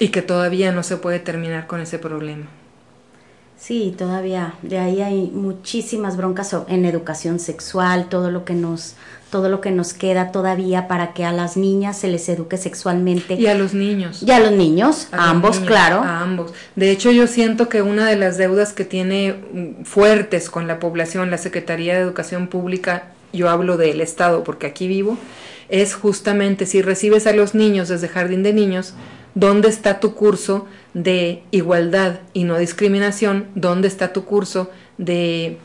Y 0.00 0.08
que 0.08 0.22
todavía 0.22 0.72
no 0.72 0.82
se 0.82 0.96
puede 0.96 1.20
terminar 1.20 1.68
con 1.68 1.80
ese 1.80 2.00
problema. 2.00 2.46
Sí, 3.58 3.94
todavía 3.96 4.54
de 4.62 4.78
ahí 4.78 5.00
hay 5.00 5.30
muchísimas 5.32 6.16
broncas 6.16 6.54
en 6.68 6.84
educación 6.84 7.40
sexual, 7.40 8.08
todo 8.08 8.30
lo 8.30 8.44
que 8.44 8.54
nos 8.54 8.94
todo 9.30 9.48
lo 9.48 9.60
que 9.60 9.72
nos 9.72 9.92
queda 9.92 10.30
todavía 10.30 10.86
para 10.86 11.12
que 11.12 11.24
a 11.24 11.32
las 11.32 11.56
niñas 11.56 11.98
se 11.98 12.08
les 12.08 12.28
eduque 12.28 12.56
sexualmente. 12.56 13.34
Y 13.34 13.48
a 13.48 13.54
los 13.54 13.74
niños. 13.74 14.22
Y 14.22 14.30
a 14.30 14.38
los 14.38 14.52
niños, 14.52 15.08
a, 15.10 15.30
ambos, 15.30 15.58
claro. 15.58 15.96
A 16.00 16.20
ambos. 16.20 16.52
De 16.76 16.90
hecho, 16.90 17.10
yo 17.10 17.26
siento 17.26 17.68
que 17.68 17.82
una 17.82 18.08
de 18.08 18.16
las 18.16 18.38
deudas 18.38 18.72
que 18.72 18.84
tiene 18.84 19.34
mm, 19.52 19.84
fuertes 19.84 20.48
con 20.48 20.68
la 20.68 20.78
población 20.78 21.30
la 21.30 21.38
Secretaría 21.38 21.94
de 21.94 22.02
Educación 22.02 22.46
Pública, 22.46 23.08
yo 23.32 23.50
hablo 23.50 23.76
del 23.76 24.00
Estado 24.00 24.44
porque 24.44 24.68
aquí 24.68 24.86
vivo, 24.86 25.18
es 25.68 25.94
justamente 25.94 26.64
si 26.64 26.80
recibes 26.80 27.26
a 27.26 27.32
los 27.32 27.54
niños 27.54 27.88
desde 27.88 28.08
jardín 28.08 28.44
de 28.44 28.52
niños, 28.52 28.94
¿dónde 29.34 29.68
está 29.68 29.98
tu 29.98 30.14
curso 30.14 30.66
de 30.96 31.42
igualdad 31.50 32.20
y 32.32 32.44
no 32.44 32.56
discriminación, 32.56 33.48
dónde 33.54 33.86
está 33.86 34.14
tu 34.14 34.24
curso 34.24 34.70
de 34.96 35.58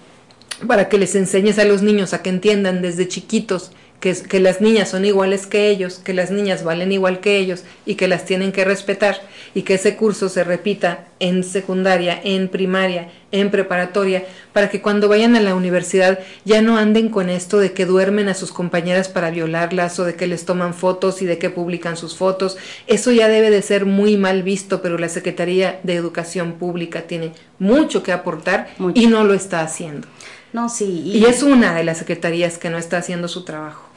para 0.67 0.89
que 0.89 0.97
les 0.97 1.15
enseñes 1.15 1.57
a 1.57 1.63
los 1.63 1.81
niños 1.81 2.13
a 2.13 2.21
que 2.21 2.29
entiendan 2.29 2.81
desde 2.81 3.07
chiquitos 3.07 3.71
que, 4.01 4.13
que, 4.13 4.39
las 4.41 4.59
niñas 4.59 4.89
son 4.89 5.05
iguales 5.05 5.47
que 5.47 5.69
ellos, 5.69 6.01
que 6.03 6.13
las 6.13 6.31
niñas 6.31 6.63
valen 6.65 6.91
igual 6.91 7.21
que 7.21 7.37
ellos 7.37 7.63
y 7.85 7.95
que 7.95 8.09
las 8.09 8.25
tienen 8.25 8.51
que 8.51 8.65
respetar 8.65 9.21
y 9.53 9.61
que 9.61 9.75
ese 9.75 9.95
curso 9.95 10.27
se 10.27 10.43
repita 10.43 11.05
en 11.19 11.43
secundaria, 11.43 12.19
en 12.23 12.49
primaria, 12.49 13.11
en 13.31 13.51
preparatoria, 13.51 14.25
para 14.53 14.69
que 14.69 14.81
cuando 14.81 15.07
vayan 15.07 15.35
a 15.35 15.39
la 15.39 15.55
universidad 15.55 16.19
ya 16.45 16.61
no 16.61 16.77
anden 16.77 17.09
con 17.09 17.29
esto 17.29 17.59
de 17.59 17.73
que 17.73 17.85
duermen 17.85 18.27
a 18.27 18.33
sus 18.33 18.51
compañeras 18.51 19.07
para 19.07 19.29
violarlas 19.29 19.99
o 19.99 20.03
de 20.03 20.15
que 20.15 20.27
les 20.27 20.45
toman 20.45 20.73
fotos 20.73 21.21
y 21.21 21.25
de 21.25 21.37
que 21.37 21.49
publican 21.49 21.95
sus 21.95 22.17
fotos. 22.17 22.57
Eso 22.87 23.11
ya 23.11 23.27
debe 23.27 23.49
de 23.49 23.61
ser 23.61 23.85
muy 23.85 24.17
mal 24.17 24.43
visto, 24.43 24.81
pero 24.81 24.97
la 24.97 25.09
Secretaría 25.09 25.79
de 25.83 25.95
Educación 25.95 26.53
Pública 26.53 27.03
tiene 27.03 27.33
mucho 27.59 28.03
que 28.03 28.11
aportar 28.11 28.69
y 28.95 29.07
no 29.07 29.23
lo 29.23 29.33
está 29.33 29.61
haciendo. 29.61 30.07
No, 30.53 30.67
sí. 30.67 31.03
y 31.05 31.23
es 31.25 31.43
una 31.43 31.73
de 31.73 31.85
las 31.85 31.99
secretarías 31.99 32.57
que 32.57 32.69
no 32.69 32.77
está 32.77 32.97
haciendo 32.97 33.29
su 33.29 33.45
trabajo. 33.45 33.90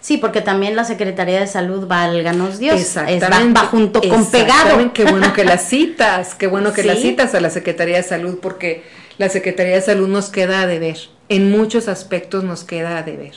Sí, 0.00 0.16
porque 0.16 0.40
también 0.40 0.76
la 0.76 0.84
Secretaría 0.84 1.40
de 1.40 1.46
Salud, 1.46 1.86
válganos 1.86 2.58
Dios, 2.58 2.80
Exactamente. 2.80 3.60
va, 3.60 3.66
junto 3.66 4.00
con 4.00 4.30
pegado. 4.30 4.92
Qué 4.92 5.04
bueno 5.04 5.32
que 5.32 5.44
las 5.44 5.62
citas, 5.68 6.34
qué 6.34 6.46
bueno 6.46 6.72
que 6.72 6.82
las 6.82 7.00
citas 7.00 7.34
a 7.34 7.40
la 7.40 7.50
Secretaría 7.50 7.96
de 7.96 8.02
Salud, 8.02 8.38
porque 8.40 8.82
la 9.18 9.28
Secretaría 9.28 9.74
de 9.74 9.82
Salud 9.82 10.08
nos 10.08 10.30
queda 10.30 10.62
a 10.62 10.66
deber. 10.66 10.96
En 11.28 11.50
muchos 11.50 11.88
aspectos 11.88 12.44
nos 12.44 12.64
queda 12.64 12.96
a 12.96 13.02
deber. 13.02 13.34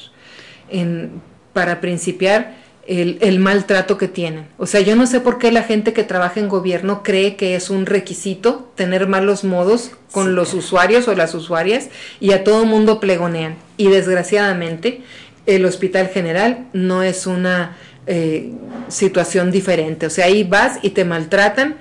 en, 0.69 1.22
para 1.52 1.81
principiar, 1.81 2.56
el, 2.88 3.18
el, 3.22 3.40
maltrato 3.40 3.98
que 3.98 4.10
tienen. 4.10 4.48
O 4.57 4.65
sea, 4.65 4.81
yo 4.81 4.95
no 4.95 5.07
sé 5.07 5.22
por 5.22 5.38
qué 5.38 5.52
la 5.52 5.64
gente 5.64 5.94
que 5.94 6.03
trabaja 6.03 6.40
en 6.40 6.49
gobierno 6.49 7.02
cree 7.02 7.38
que 7.38 7.56
es 7.56 7.69
un 7.69 7.85
requisito 7.85 8.72
tener 8.76 9.07
malos 9.07 9.45
modos 9.45 9.91
con 10.11 10.35
los 10.35 10.53
usuarios 10.53 11.07
o 11.07 11.15
las 11.15 11.34
usuarias 11.34 11.88
y 12.19 12.34
a 12.34 12.44
todo 12.44 12.65
mundo 12.65 12.99
plegonean. 12.99 13.56
Y 13.77 13.88
desgraciadamente, 13.88 15.02
el 15.45 15.65
Hospital 15.65 16.07
General 16.10 16.68
no 16.74 17.03
es 17.03 17.28
una 17.28 17.78
eh, 18.07 18.52
situación 18.88 19.52
diferente. 19.52 20.06
O 20.07 20.10
sea, 20.10 20.26
ahí 20.26 20.44
vas 20.44 20.80
y 20.82 20.91
te 20.91 21.06
maltratan 21.06 21.78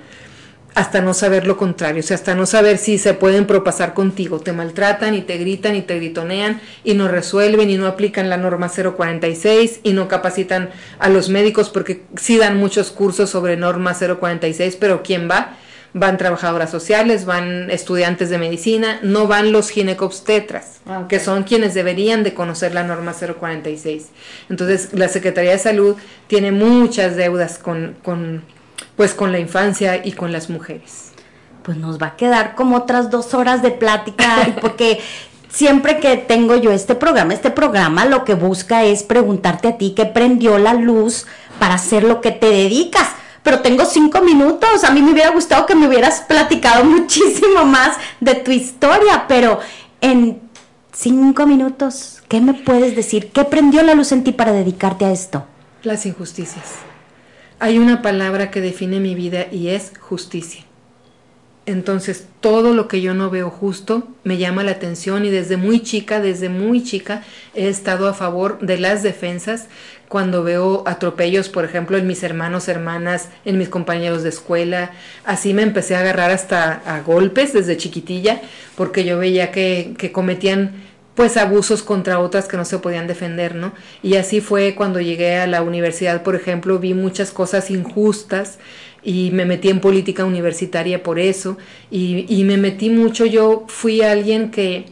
hasta 0.74 1.00
no 1.00 1.12
saber 1.12 1.46
lo 1.46 1.56
contrario, 1.56 2.00
o 2.00 2.02
sea, 2.02 2.14
hasta 2.14 2.34
no 2.34 2.46
saber 2.46 2.78
si 2.78 2.96
se 2.96 3.12
pueden 3.12 3.46
propasar 3.46 3.92
contigo, 3.92 4.40
te 4.40 4.52
maltratan 4.52 5.14
y 5.14 5.20
te 5.20 5.36
gritan 5.36 5.76
y 5.76 5.82
te 5.82 5.96
gritonean 5.96 6.60
y 6.82 6.94
no 6.94 7.08
resuelven 7.08 7.68
y 7.68 7.76
no 7.76 7.86
aplican 7.86 8.30
la 8.30 8.38
norma 8.38 8.70
046 8.70 9.80
y 9.82 9.92
no 9.92 10.08
capacitan 10.08 10.70
a 10.98 11.10
los 11.10 11.28
médicos 11.28 11.68
porque 11.68 12.04
sí 12.16 12.38
dan 12.38 12.56
muchos 12.56 12.90
cursos 12.90 13.28
sobre 13.28 13.56
norma 13.56 13.94
046, 13.94 14.76
pero 14.76 15.02
¿quién 15.02 15.28
va? 15.30 15.56
Van 15.94 16.16
trabajadoras 16.16 16.70
sociales, 16.70 17.26
van 17.26 17.70
estudiantes 17.70 18.30
de 18.30 18.38
medicina, 18.38 18.98
no 19.02 19.26
van 19.26 19.52
los 19.52 19.68
ginecobstetras, 19.68 20.80
ah, 20.86 21.04
que 21.08 21.20
son 21.20 21.42
quienes 21.42 21.74
deberían 21.74 22.22
de 22.22 22.32
conocer 22.32 22.72
la 22.72 22.82
norma 22.82 23.12
046. 23.12 24.06
Entonces, 24.48 24.88
la 24.92 25.08
Secretaría 25.08 25.50
de 25.50 25.58
Salud 25.58 25.96
tiene 26.28 26.50
muchas 26.50 27.16
deudas 27.16 27.58
con, 27.58 27.94
con 28.02 28.42
pues 28.96 29.14
con 29.14 29.32
la 29.32 29.38
infancia 29.38 30.04
y 30.04 30.12
con 30.12 30.32
las 30.32 30.50
mujeres. 30.50 31.12
Pues 31.62 31.76
nos 31.76 32.00
va 32.00 32.08
a 32.08 32.16
quedar 32.16 32.54
como 32.54 32.76
otras 32.76 33.10
dos 33.10 33.34
horas 33.34 33.62
de 33.62 33.70
plática, 33.70 34.54
porque 34.60 35.00
siempre 35.48 35.98
que 35.98 36.16
tengo 36.16 36.56
yo 36.56 36.72
este 36.72 36.94
programa, 36.94 37.34
este 37.34 37.50
programa 37.50 38.04
lo 38.04 38.24
que 38.24 38.34
busca 38.34 38.84
es 38.84 39.02
preguntarte 39.02 39.68
a 39.68 39.78
ti 39.78 39.92
qué 39.96 40.06
prendió 40.06 40.58
la 40.58 40.74
luz 40.74 41.26
para 41.58 41.74
hacer 41.74 42.04
lo 42.04 42.20
que 42.20 42.32
te 42.32 42.46
dedicas. 42.46 43.08
Pero 43.42 43.60
tengo 43.60 43.84
cinco 43.84 44.20
minutos, 44.22 44.84
a 44.84 44.90
mí 44.90 45.02
me 45.02 45.12
hubiera 45.12 45.30
gustado 45.30 45.66
que 45.66 45.74
me 45.74 45.88
hubieras 45.88 46.20
platicado 46.22 46.84
muchísimo 46.96 47.64
más 47.64 47.96
de 48.20 48.34
tu 48.36 48.50
historia, 48.50 49.26
pero 49.26 49.60
en 50.00 50.40
cinco 50.92 51.46
minutos, 51.46 52.22
¿qué 52.28 52.40
me 52.40 52.54
puedes 52.54 52.94
decir? 52.94 53.30
¿Qué 53.32 53.44
prendió 53.44 53.82
la 53.82 53.94
luz 53.94 54.12
en 54.12 54.24
ti 54.24 54.32
para 54.32 54.52
dedicarte 54.52 55.04
a 55.04 55.12
esto? 55.12 55.44
Las 55.82 56.06
injusticias. 56.06 56.76
Hay 57.58 57.78
una 57.78 58.02
palabra 58.02 58.50
que 58.50 58.60
define 58.60 59.00
mi 59.00 59.14
vida 59.14 59.46
y 59.50 59.68
es 59.68 59.92
justicia. 60.00 60.64
Entonces, 61.64 62.26
todo 62.40 62.74
lo 62.74 62.88
que 62.88 63.00
yo 63.00 63.14
no 63.14 63.30
veo 63.30 63.48
justo 63.48 64.08
me 64.24 64.36
llama 64.36 64.64
la 64.64 64.72
atención 64.72 65.24
y 65.24 65.30
desde 65.30 65.56
muy 65.56 65.80
chica, 65.80 66.20
desde 66.20 66.48
muy 66.48 66.82
chica, 66.82 67.22
he 67.54 67.68
estado 67.68 68.08
a 68.08 68.14
favor 68.14 68.58
de 68.60 68.78
las 68.78 69.04
defensas 69.04 69.68
cuando 70.08 70.42
veo 70.42 70.82
atropellos, 70.86 71.48
por 71.48 71.64
ejemplo, 71.64 71.96
en 71.96 72.06
mis 72.06 72.24
hermanos, 72.24 72.68
hermanas, 72.68 73.28
en 73.44 73.58
mis 73.58 73.68
compañeros 73.68 74.24
de 74.24 74.30
escuela. 74.30 74.90
Así 75.24 75.54
me 75.54 75.62
empecé 75.62 75.94
a 75.94 76.00
agarrar 76.00 76.32
hasta 76.32 76.82
a 76.84 77.00
golpes 77.00 77.52
desde 77.52 77.76
chiquitilla, 77.76 78.42
porque 78.76 79.04
yo 79.04 79.18
veía 79.18 79.52
que, 79.52 79.94
que 79.96 80.10
cometían 80.10 80.82
pues 81.14 81.36
abusos 81.36 81.82
contra 81.82 82.18
otras 82.18 82.48
que 82.48 82.56
no 82.56 82.64
se 82.64 82.78
podían 82.78 83.06
defender, 83.06 83.54
¿no? 83.54 83.72
Y 84.02 84.16
así 84.16 84.40
fue 84.40 84.74
cuando 84.74 85.00
llegué 85.00 85.36
a 85.36 85.46
la 85.46 85.62
universidad, 85.62 86.22
por 86.22 86.34
ejemplo, 86.34 86.78
vi 86.78 86.94
muchas 86.94 87.30
cosas 87.30 87.70
injustas 87.70 88.58
y 89.04 89.30
me 89.32 89.44
metí 89.44 89.68
en 89.68 89.80
política 89.80 90.24
universitaria 90.24 91.02
por 91.02 91.18
eso 91.18 91.58
y, 91.90 92.26
y 92.28 92.44
me 92.44 92.56
metí 92.56 92.90
mucho, 92.90 93.26
yo 93.26 93.64
fui 93.68 94.02
alguien 94.02 94.50
que 94.50 94.86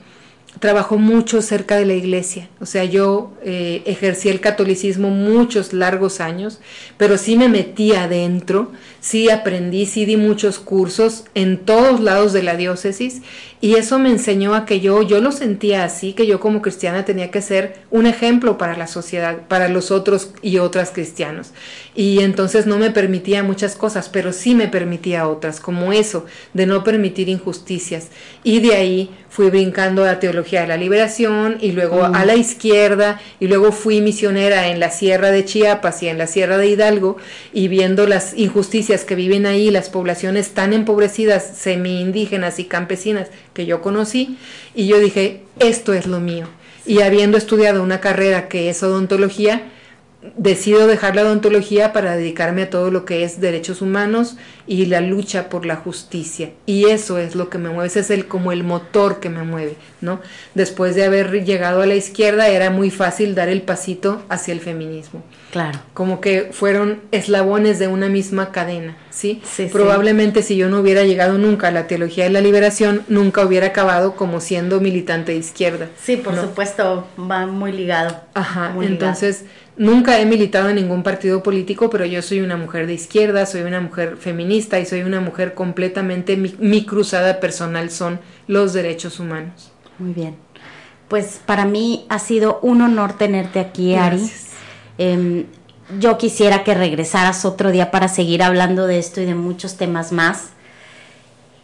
trabajó 0.58 0.98
mucho 0.98 1.42
cerca 1.42 1.76
de 1.76 1.86
la 1.86 1.94
iglesia, 1.94 2.48
o 2.60 2.66
sea, 2.66 2.84
yo 2.84 3.32
eh, 3.42 3.82
ejercí 3.86 4.28
el 4.28 4.40
catolicismo 4.40 5.08
muchos 5.10 5.72
largos 5.72 6.20
años, 6.20 6.60
pero 6.96 7.16
sí 7.18 7.36
me 7.36 7.48
metí 7.48 7.94
adentro, 7.94 8.72
sí 9.00 9.30
aprendí, 9.30 9.86
sí 9.86 10.04
di 10.04 10.16
muchos 10.16 10.58
cursos 10.58 11.24
en 11.34 11.58
todos 11.58 12.00
lados 12.00 12.32
de 12.32 12.42
la 12.42 12.56
diócesis 12.56 13.22
y 13.62 13.74
eso 13.74 13.98
me 13.98 14.08
enseñó 14.08 14.54
a 14.54 14.64
que 14.64 14.80
yo, 14.80 15.02
yo 15.02 15.20
lo 15.20 15.32
sentía 15.32 15.84
así, 15.84 16.14
que 16.14 16.26
yo 16.26 16.40
como 16.40 16.62
cristiana 16.62 17.04
tenía 17.04 17.30
que 17.30 17.42
ser 17.42 17.80
un 17.90 18.06
ejemplo 18.06 18.56
para 18.56 18.74
la 18.74 18.86
sociedad, 18.86 19.36
para 19.48 19.68
los 19.68 19.90
otros 19.90 20.32
y 20.40 20.58
otras 20.58 20.90
cristianos. 20.90 21.52
Y 21.94 22.20
entonces 22.20 22.66
no 22.66 22.78
me 22.78 22.90
permitía 22.90 23.42
muchas 23.42 23.76
cosas, 23.76 24.08
pero 24.08 24.32
sí 24.32 24.54
me 24.54 24.68
permitía 24.68 25.28
otras, 25.28 25.60
como 25.60 25.92
eso, 25.92 26.24
de 26.54 26.64
no 26.64 26.82
permitir 26.84 27.28
injusticias. 27.28 28.08
Y 28.44 28.60
de 28.60 28.74
ahí 28.76 29.10
fui 29.28 29.50
brincando 29.50 30.04
a 30.04 30.06
la 30.06 30.18
teología 30.40 30.62
de 30.62 30.68
la 30.68 30.76
liberación 30.78 31.58
y 31.60 31.72
luego 31.72 32.04
a 32.04 32.24
la 32.24 32.34
izquierda 32.34 33.20
y 33.40 33.46
luego 33.46 33.72
fui 33.72 34.00
misionera 34.00 34.68
en 34.68 34.80
la 34.80 34.90
sierra 34.90 35.30
de 35.30 35.44
Chiapas 35.44 36.02
y 36.02 36.08
en 36.08 36.16
la 36.16 36.26
sierra 36.26 36.56
de 36.56 36.66
Hidalgo 36.66 37.18
y 37.52 37.68
viendo 37.68 38.06
las 38.06 38.32
injusticias 38.38 39.04
que 39.04 39.16
viven 39.16 39.44
ahí, 39.44 39.70
las 39.70 39.90
poblaciones 39.90 40.54
tan 40.54 40.72
empobrecidas, 40.72 41.58
semi 41.58 42.00
indígenas 42.00 42.58
y 42.58 42.64
campesinas, 42.64 43.28
que 43.52 43.66
yo 43.66 43.82
conocí 43.82 44.38
y 44.74 44.86
yo 44.86 44.98
dije, 44.98 45.42
esto 45.58 45.92
es 45.92 46.06
lo 46.06 46.20
mío. 46.20 46.46
Y 46.86 47.02
habiendo 47.02 47.36
estudiado 47.36 47.82
una 47.82 48.00
carrera 48.00 48.48
que 48.48 48.70
es 48.70 48.82
odontología, 48.82 49.62
decido 50.36 50.86
dejar 50.86 51.16
la 51.16 51.22
odontología 51.22 51.92
para 51.92 52.16
dedicarme 52.16 52.62
a 52.62 52.70
todo 52.70 52.90
lo 52.90 53.04
que 53.04 53.24
es 53.24 53.40
derechos 53.40 53.80
humanos 53.80 54.36
y 54.66 54.86
la 54.86 55.00
lucha 55.00 55.48
por 55.48 55.64
la 55.64 55.76
justicia. 55.76 56.50
Y 56.66 56.86
eso 56.86 57.18
es 57.18 57.34
lo 57.34 57.48
que 57.48 57.58
me 57.58 57.70
mueve, 57.70 57.88
ese 57.88 58.00
es 58.00 58.10
el, 58.10 58.28
como 58.28 58.52
el 58.52 58.62
motor 58.62 59.18
que 59.18 59.30
me 59.30 59.42
mueve, 59.42 59.76
¿no? 60.00 60.20
Después 60.54 60.94
de 60.94 61.04
haber 61.04 61.44
llegado 61.44 61.80
a 61.80 61.86
la 61.86 61.94
izquierda 61.94 62.48
era 62.48 62.70
muy 62.70 62.90
fácil 62.90 63.34
dar 63.34 63.48
el 63.48 63.62
pasito 63.62 64.22
hacia 64.28 64.52
el 64.52 64.60
feminismo. 64.60 65.22
Claro. 65.50 65.80
Como 65.94 66.20
que 66.20 66.50
fueron 66.52 67.00
eslabones 67.10 67.78
de 67.78 67.88
una 67.88 68.08
misma 68.08 68.52
cadena, 68.52 68.96
¿sí? 69.10 69.42
Probablemente 69.72 70.42
si 70.42 70.56
yo 70.56 70.68
no 70.68 70.80
hubiera 70.80 71.02
llegado 71.02 71.38
nunca 71.38 71.68
a 71.68 71.70
la 71.72 71.86
teología 71.86 72.24
de 72.24 72.30
la 72.30 72.40
liberación, 72.40 73.02
nunca 73.08 73.44
hubiera 73.44 73.68
acabado 73.68 74.14
como 74.14 74.40
siendo 74.40 74.80
militante 74.80 75.32
de 75.32 75.38
izquierda. 75.38 75.88
Sí, 76.00 76.16
por 76.16 76.36
supuesto, 76.36 77.08
va 77.18 77.46
muy 77.46 77.72
ligado. 77.72 78.20
Ajá, 78.34 78.72
entonces 78.80 79.46
nunca 79.80 80.20
he 80.20 80.26
militado 80.26 80.68
en 80.68 80.76
ningún 80.76 81.02
partido 81.02 81.42
político, 81.42 81.88
pero 81.88 82.04
yo 82.04 82.20
soy 82.20 82.40
una 82.40 82.58
mujer 82.58 82.86
de 82.86 82.92
izquierda, 82.92 83.46
soy 83.46 83.62
una 83.62 83.80
mujer 83.80 84.18
feminista 84.18 84.78
y 84.78 84.84
soy 84.84 85.00
una 85.00 85.20
mujer 85.20 85.54
completamente, 85.54 86.36
mi, 86.36 86.84
cruzada 86.84 87.40
personal 87.40 87.90
son 87.90 88.20
los 88.46 88.74
derechos 88.74 89.18
humanos. 89.18 89.72
Muy 89.98 90.12
bien. 90.12 90.36
Pues 91.08 91.40
para 91.46 91.64
mí 91.64 92.04
ha 92.10 92.18
sido 92.18 92.60
un 92.62 92.82
honor 92.82 93.14
tenerte 93.14 93.58
aquí, 93.58 93.94
Ari. 93.94 94.30
Em, 94.98 95.46
yo 95.98 96.18
quisiera 96.18 96.62
que 96.62 96.74
regresaras 96.74 97.46
otro 97.46 97.70
día 97.70 97.90
para 97.90 98.08
seguir 98.08 98.42
hablando 98.42 98.86
de 98.86 98.98
esto 98.98 99.22
y 99.22 99.24
de 99.24 99.34
muchos 99.34 99.78
temas 99.78 100.12
más. 100.12 100.50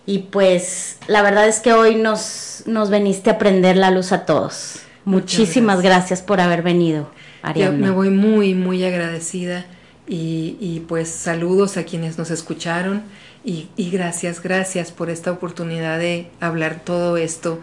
Y 0.07 0.21
pues 0.31 0.97
la 1.07 1.21
verdad 1.21 1.47
es 1.47 1.61
que 1.61 1.75
hoy 1.75 1.97
nos, 1.97 2.63
nos 2.65 2.89
veniste 2.89 3.29
a 3.29 3.37
prender 3.37 3.77
la 3.77 3.91
luz 3.91 4.13
a 4.13 4.25
todos. 4.25 4.81
Muchísimas 5.05 5.83
gracias. 5.83 6.23
por 6.23 6.41
haber 6.41 6.63
venido, 6.63 7.11
Yo 7.55 7.73
me 7.73 7.91
voy 7.91 8.11
muy, 8.11 8.55
muy 8.55 8.85
agradecida 8.85 9.67
y, 10.09 10.57
y, 10.61 10.85
pues 10.87 11.09
saludos 11.09 11.77
a 11.77 11.85
quienes 11.85 12.19
nos 12.19 12.31
escucharon 12.31 13.03
y, 13.45 13.69
y 13.77 13.91
gracias, 13.91 14.43
gracias 14.43 14.93
por 14.93 15.11
esta 15.11 15.33
oportunidad 15.33 15.99
de 15.99 16.29
hablar 16.41 16.81
todo 16.85 17.17
esto 17.17 17.61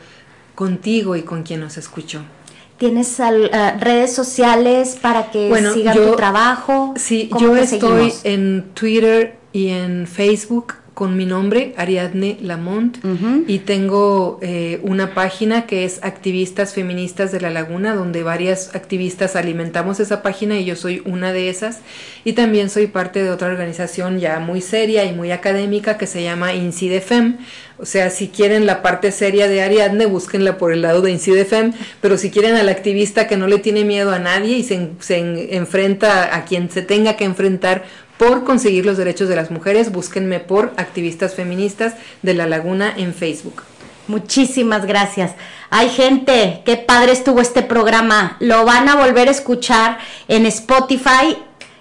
contigo 0.56 1.16
y 1.16 1.24
con 1.24 1.44
quien 1.44 1.60
nos 1.60 1.78
escuchó. 1.78 2.22
¿Tienes 2.78 3.20
eh, 3.20 3.50
redes 3.80 4.14
sociales 4.14 4.98
para 5.02 5.32
que 5.32 5.54
sigan 5.74 5.96
tu 5.96 6.16
trabajo? 6.16 6.94
Sí, 6.98 7.30
yo 7.40 7.56
estoy 7.56 8.14
en 8.24 8.72
Twitter 8.74 9.38
y 9.54 9.70
en 9.70 10.08
Facebook 10.08 10.74
con 10.94 11.18
mi 11.18 11.26
nombre, 11.26 11.74
Ariadne 11.76 12.38
Lamont, 12.42 12.98
y 13.48 13.60
tengo 13.60 14.38
eh, 14.42 14.80
una 14.84 15.16
página 15.16 15.66
que 15.66 15.86
es 15.86 16.04
Activistas 16.04 16.74
Feministas 16.74 17.32
de 17.32 17.42
la 17.42 17.50
Laguna, 17.50 17.96
donde 17.96 18.22
varias 18.22 18.76
activistas 18.76 19.36
alimentamos 19.36 20.00
esa 20.00 20.22
página 20.22 20.60
y 20.60 20.66
yo 20.66 20.76
soy 20.76 21.02
una 21.06 21.34
de 21.34 21.50
esas. 21.50 21.80
Y 22.24 22.34
también 22.34 22.70
soy 22.70 22.88
parte 22.88 23.24
de 23.24 23.32
otra 23.32 23.48
organización 23.48 24.20
ya 24.20 24.40
muy 24.40 24.62
seria 24.62 25.04
y 25.06 25.14
muy 25.14 25.32
académica 25.32 25.98
que 25.98 26.06
se 26.06 26.22
llama 26.22 26.54
INCIDEFEM. 26.54 27.38
O 27.80 27.86
sea, 27.86 28.12
si 28.12 28.28
quieren 28.28 28.68
la 28.68 28.84
parte 28.84 29.12
seria 29.12 29.48
de 29.48 29.64
Ariadne, 29.64 30.06
búsquenla 30.06 30.60
por 30.60 30.72
el 30.72 30.84
lado 30.84 31.02
de 31.02 31.12
INCIDEFEM, 31.12 31.74
pero 32.02 32.18
si 32.20 32.30
quieren 32.30 32.56
al 32.56 32.70
activista 32.70 33.28
que 33.28 33.36
no 33.36 33.48
le 33.48 33.58
tiene 33.58 33.84
miedo 33.84 34.12
a 34.12 34.20
nadie 34.20 34.58
y 34.58 34.64
se, 34.64 34.90
se 35.00 35.56
enfrenta 35.56 36.36
a 36.36 36.46
quien 36.46 36.70
se 36.70 36.84
tenga 36.84 37.16
que 37.16 37.26
enfrentar 37.26 37.84
por 38.24 38.46
conseguir 38.46 38.86
los 38.86 38.98
derechos 38.98 39.28
de 39.28 39.36
las 39.36 39.52
mujeres. 39.52 39.92
Búsquenme 39.92 40.40
por 40.40 40.72
activistas 40.78 41.36
feministas 41.36 41.96
de 42.22 42.34
la 42.34 42.48
laguna 42.48 42.94
en 42.96 43.14
Facebook. 43.14 43.64
Muchísimas 44.08 44.86
gracias. 44.86 45.32
Hay 45.70 45.90
gente, 45.90 46.62
qué 46.66 46.78
padre 46.78 47.12
estuvo 47.12 47.42
este 47.42 47.64
programa. 47.64 48.38
Lo 48.40 48.64
van 48.64 48.88
a 48.88 48.96
volver 48.96 49.28
a 49.28 49.32
escuchar 49.32 49.98
en 50.30 50.46
Spotify. 50.46 51.38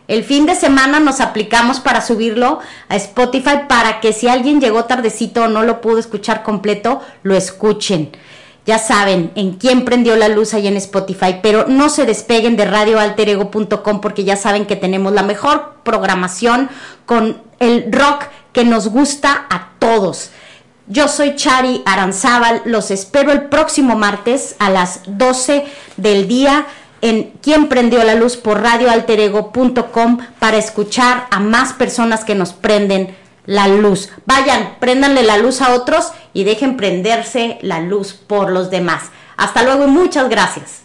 El 0.08 0.24
fin 0.24 0.46
de 0.46 0.56
semana 0.56 0.98
nos 0.98 1.20
aplicamos 1.20 1.78
para 1.78 2.00
subirlo 2.00 2.58
a 2.88 2.96
Spotify 2.96 3.60
para 3.68 4.00
que 4.00 4.12
si 4.12 4.26
alguien 4.26 4.60
llegó 4.60 4.84
tardecito 4.84 5.44
o 5.44 5.48
no 5.48 5.62
lo 5.62 5.80
pudo 5.80 5.98
escuchar 5.98 6.42
completo, 6.42 7.00
lo 7.22 7.36
escuchen. 7.36 8.10
Ya 8.64 8.78
saben, 8.78 9.32
en 9.34 9.54
quién 9.54 9.84
prendió 9.84 10.14
la 10.16 10.28
luz 10.28 10.54
ahí 10.54 10.68
en 10.68 10.76
Spotify, 10.76 11.40
pero 11.42 11.66
no 11.66 11.88
se 11.88 12.06
despeguen 12.06 12.56
de 12.56 12.64
radioalterego.com 12.64 14.00
porque 14.00 14.24
ya 14.24 14.36
saben 14.36 14.66
que 14.66 14.76
tenemos 14.76 15.12
la 15.12 15.22
mejor 15.22 15.74
programación 15.82 16.68
con 17.04 17.42
el 17.58 17.92
rock 17.92 18.24
que 18.52 18.64
nos 18.64 18.88
gusta 18.88 19.46
a 19.50 19.70
todos. 19.78 20.30
Yo 20.86 21.08
soy 21.08 21.34
Chari 21.34 21.82
Aranzábal, 21.86 22.62
los 22.64 22.90
espero 22.90 23.32
el 23.32 23.44
próximo 23.44 23.96
martes 23.96 24.56
a 24.58 24.70
las 24.70 25.00
12 25.06 25.64
del 25.96 26.28
día 26.28 26.66
en 27.00 27.32
Quién 27.42 27.68
prendió 27.68 28.02
la 28.04 28.14
luz 28.14 28.36
por 28.36 28.62
radioalterego.com 28.62 30.18
para 30.38 30.56
escuchar 30.56 31.26
a 31.30 31.40
más 31.40 31.72
personas 31.72 32.24
que 32.24 32.36
nos 32.36 32.52
prenden 32.52 33.16
la 33.46 33.68
luz. 33.68 34.10
Vayan, 34.26 34.76
préndanle 34.80 35.22
la 35.22 35.38
luz 35.38 35.60
a 35.60 35.74
otros 35.74 36.12
y 36.32 36.44
dejen 36.44 36.76
prenderse 36.76 37.58
la 37.62 37.80
luz 37.80 38.12
por 38.12 38.50
los 38.50 38.70
demás. 38.70 39.04
Hasta 39.36 39.62
luego 39.62 39.84
y 39.84 39.88
muchas 39.88 40.28
gracias. 40.28 40.82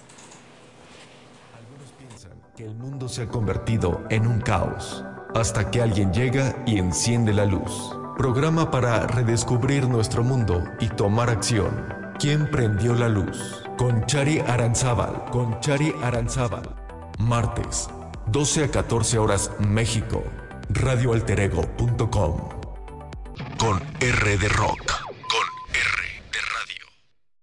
Algunos 1.56 1.92
piensan 1.98 2.32
que 2.56 2.66
el 2.66 2.76
mundo 2.76 3.08
se 3.08 3.24
ha 3.24 3.28
convertido 3.28 4.04
en 4.10 4.28
un 4.28 4.42
caos 4.42 5.04
hasta 5.36 5.70
que 5.70 5.82
alguien 5.82 6.12
llega 6.14 6.56
y 6.66 6.80
enciende 6.80 7.34
la 7.34 7.46
luz. 7.46 7.96
Programa 8.18 8.72
para 8.72 9.06
redescubrir 9.06 9.88
nuestro 9.88 10.24
mundo 10.24 10.64
y 10.80 10.88
tomar 10.88 11.30
acción. 11.30 11.94
¿Quién 12.20 12.50
prendió 12.50 12.96
la 12.96 13.10
luz? 13.10 13.64
Con 13.78 14.06
Chari 14.08 14.40
Aranzábal. 14.40 15.26
Con 15.32 15.60
Chari 15.60 15.94
Aranzábal. 16.02 16.68
Martes, 17.20 17.88
12 18.28 18.64
a 18.64 18.72
14 18.72 19.20
horas 19.20 19.52
México. 19.60 20.24
Radioalterego.com. 20.70 22.50
Con 23.58 23.82
R 24.00 24.38
de 24.38 24.50
Rock. 24.50 25.07